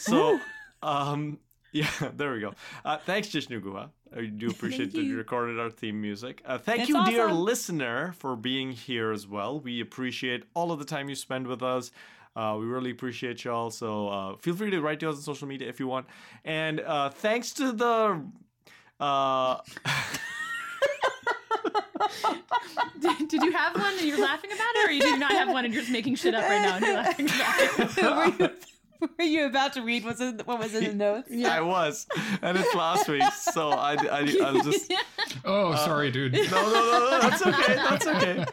So, 0.00 0.40
um, 0.82 1.38
yeah, 1.72 1.88
there 2.16 2.32
we 2.32 2.40
go. 2.40 2.54
Uh, 2.84 2.96
thanks, 2.98 3.28
Jishnu 3.28 3.60
Guha. 3.62 3.90
I 4.16 4.22
do 4.24 4.48
appreciate 4.48 4.92
that 4.94 5.02
you 5.02 5.10
you. 5.10 5.16
recorded 5.18 5.60
our 5.60 5.70
theme 5.70 6.00
music. 6.00 6.42
Uh, 6.44 6.56
thank 6.58 6.80
It's 6.80 6.88
you, 6.88 7.04
dear 7.04 7.30
listener, 7.30 8.12
for 8.18 8.34
being 8.36 8.72
here 8.72 9.12
as 9.12 9.26
well. 9.28 9.60
We 9.60 9.80
appreciate 9.82 10.44
all 10.54 10.72
of 10.72 10.78
the 10.78 10.84
time 10.86 11.08
you 11.10 11.14
spend 11.14 11.46
with 11.46 11.62
us. 11.62 11.90
Uh, 12.38 12.56
we 12.56 12.66
really 12.66 12.92
appreciate 12.92 13.42
y'all. 13.44 13.68
So 13.68 14.08
uh, 14.08 14.36
feel 14.36 14.54
free 14.54 14.70
to 14.70 14.80
write 14.80 15.00
to 15.00 15.08
us 15.08 15.16
on 15.16 15.22
social 15.22 15.48
media 15.48 15.68
if 15.68 15.80
you 15.80 15.88
want. 15.88 16.06
And 16.44 16.78
uh, 16.78 17.10
thanks 17.10 17.52
to 17.54 17.72
the. 17.72 18.24
Uh, 19.00 19.58
Did, 23.00 23.28
did 23.28 23.42
you 23.42 23.50
have 23.50 23.74
one 23.74 23.92
and 23.98 24.06
you're 24.06 24.20
laughing 24.20 24.52
about 24.52 24.68
it, 24.76 24.88
or 24.88 24.92
you 24.92 25.00
did 25.00 25.18
not 25.18 25.32
have 25.32 25.48
one 25.48 25.64
and 25.64 25.74
you're 25.74 25.82
just 25.82 25.92
making 25.92 26.14
shit 26.14 26.32
up 26.34 26.44
right 26.44 26.62
now 26.62 26.76
and 26.76 26.84
you're 26.84 26.94
laughing 26.94 27.26
about 27.26 28.40
it? 28.40 28.40
were, 28.40 28.46
you, 28.46 29.10
were 29.18 29.24
you 29.24 29.46
about 29.46 29.72
to 29.72 29.82
read 29.82 30.04
what's 30.04 30.20
in, 30.20 30.38
what 30.44 30.60
was 30.60 30.74
in 30.74 30.84
the 30.84 30.94
notes? 30.94 31.28
Yeah, 31.30 31.56
I 31.56 31.60
was, 31.60 32.06
and 32.42 32.56
it's 32.56 32.74
last 32.74 33.08
week, 33.08 33.22
so 33.32 33.70
I, 33.70 33.94
I, 33.94 34.36
I'll 34.44 34.62
just 34.62 34.92
Oh, 35.44 35.74
sorry, 35.76 36.10
dude. 36.12 36.32
no, 36.32 36.40
no, 36.40 36.72
no, 36.72 37.10
no, 37.10 37.20
that's 37.20 37.46
okay, 37.46 37.74
that's 37.74 38.06
okay. 38.06 38.44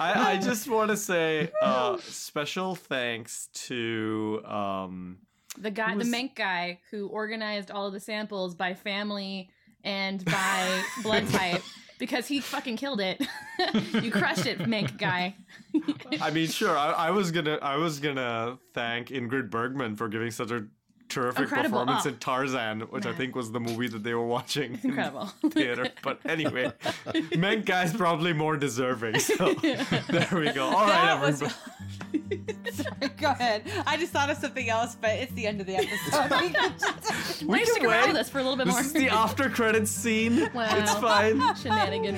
I, 0.00 0.32
I 0.32 0.36
just 0.42 0.68
want 0.68 0.90
to 0.90 0.96
say 0.96 1.50
uh, 1.62 1.98
special 2.00 2.74
thanks 2.74 3.48
to 3.66 4.42
um, 4.44 5.18
The 5.58 5.70
guy, 5.70 5.94
was- 5.94 6.06
the 6.06 6.10
Menk 6.10 6.34
guy, 6.36 6.80
who 6.90 7.08
organized 7.08 7.70
all 7.70 7.86
of 7.86 7.92
the 7.92 8.00
samples 8.00 8.54
by 8.54 8.74
family 8.74 9.50
and 9.82 10.24
by 10.24 10.82
blood 11.02 11.28
type 11.28 11.62
because 11.98 12.26
he 12.26 12.40
fucking 12.40 12.76
killed 12.76 13.00
it. 13.00 13.24
you 14.02 14.10
crushed 14.10 14.46
it, 14.46 14.66
Menk 14.66 14.98
guy. 14.98 15.36
I 16.20 16.30
mean, 16.30 16.48
sure. 16.48 16.76
I, 16.76 16.90
I 16.92 17.10
was 17.10 17.30
gonna, 17.30 17.58
I 17.62 17.76
was 17.76 18.00
gonna 18.00 18.58
thank 18.72 19.08
Ingrid 19.08 19.50
Bergman 19.50 19.94
for 19.96 20.08
giving 20.08 20.30
such 20.30 20.50
a 20.50 20.66
terrific 21.08 21.42
Incredible. 21.42 21.80
performance 21.80 22.06
Oh. 22.06 22.08
in 22.10 22.16
Tarzan, 22.18 22.80
which 22.82 23.06
I 23.06 23.12
think 23.12 23.36
was 23.36 23.52
the 23.52 23.60
movie 23.60 23.88
that 23.88 24.02
they 24.02 24.14
were 24.14 24.26
watching 24.26 24.74
in 24.82 24.90
Incredible. 24.90 25.26
theater. 25.50 25.88
But 26.02 26.20
anyway, 26.24 26.72
Menk 27.36 27.66
guy's 27.66 27.92
probably 27.94 28.32
more 28.32 28.56
deserving. 28.56 29.18
So 29.20 29.54
there 29.62 30.28
we 30.32 30.50
go. 30.52 30.66
All 30.66 30.86
right, 30.86 30.92
That 30.92 31.20
was- 31.20 31.42
everybody. 31.42 31.60
Sorry, 32.72 33.08
go 33.18 33.30
ahead. 33.30 33.62
I 33.86 33.96
just 33.96 34.12
thought 34.12 34.30
of 34.30 34.36
something 34.38 34.68
else, 34.68 34.96
but 35.00 35.10
it's 35.10 35.32
the 35.32 35.46
end 35.46 35.60
of 35.60 35.66
the 35.66 35.76
episode. 35.76 36.30
We 36.40 36.50
can 36.50 36.72
just- 36.78 37.42
We 37.42 37.48
Why 37.48 37.58
can 37.58 37.66
stick 37.66 37.84
around 37.84 38.00
wait. 38.02 38.08
with 38.08 38.16
us 38.16 38.28
for 38.30 38.38
a 38.38 38.42
little 38.42 38.56
bit 38.56 38.66
This 38.66 38.74
more? 38.74 38.82
is 38.82 38.92
the 38.92 39.08
after 39.08 39.48
credits 39.50 39.90
scene. 39.90 40.48
Wow. 40.54 40.66
It's 40.78 40.94
fine. 40.94 41.40
Shenanigan. 41.56 42.14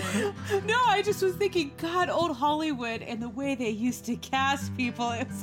no, 0.67 0.79
I 0.87 1.03
just 1.05 1.23
was 1.23 1.35
thinking, 1.37 1.73
God, 1.79 2.09
old 2.09 2.37
Hollywood 2.37 3.03
and 3.03 3.21
the 3.21 3.29
way 3.29 3.55
they 3.55 3.71
used 3.71 4.05
to 4.07 4.17
cast 4.17 4.75
people, 4.77 5.11
it 5.11 5.27
was 5.29 5.43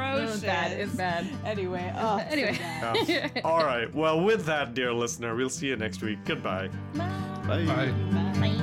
atrocious. 0.00 0.34
It's 0.36 0.44
bad. 0.44 0.72
It's 0.72 0.94
bad. 0.94 1.26
Anyway, 1.44 1.92
oh, 1.96 2.18
so 2.18 2.24
Anyway. 2.28 2.58
bad. 2.58 3.08
Yeah. 3.08 3.28
All 3.44 3.64
right. 3.64 3.92
Well, 3.94 4.20
with 4.22 4.44
that, 4.46 4.74
dear 4.74 4.92
listener, 4.92 5.34
we'll 5.34 5.48
see 5.50 5.66
you 5.68 5.76
next 5.76 6.02
week. 6.02 6.18
Goodbye. 6.24 6.68
Bye. 6.94 7.64
Bye. 7.66 8.54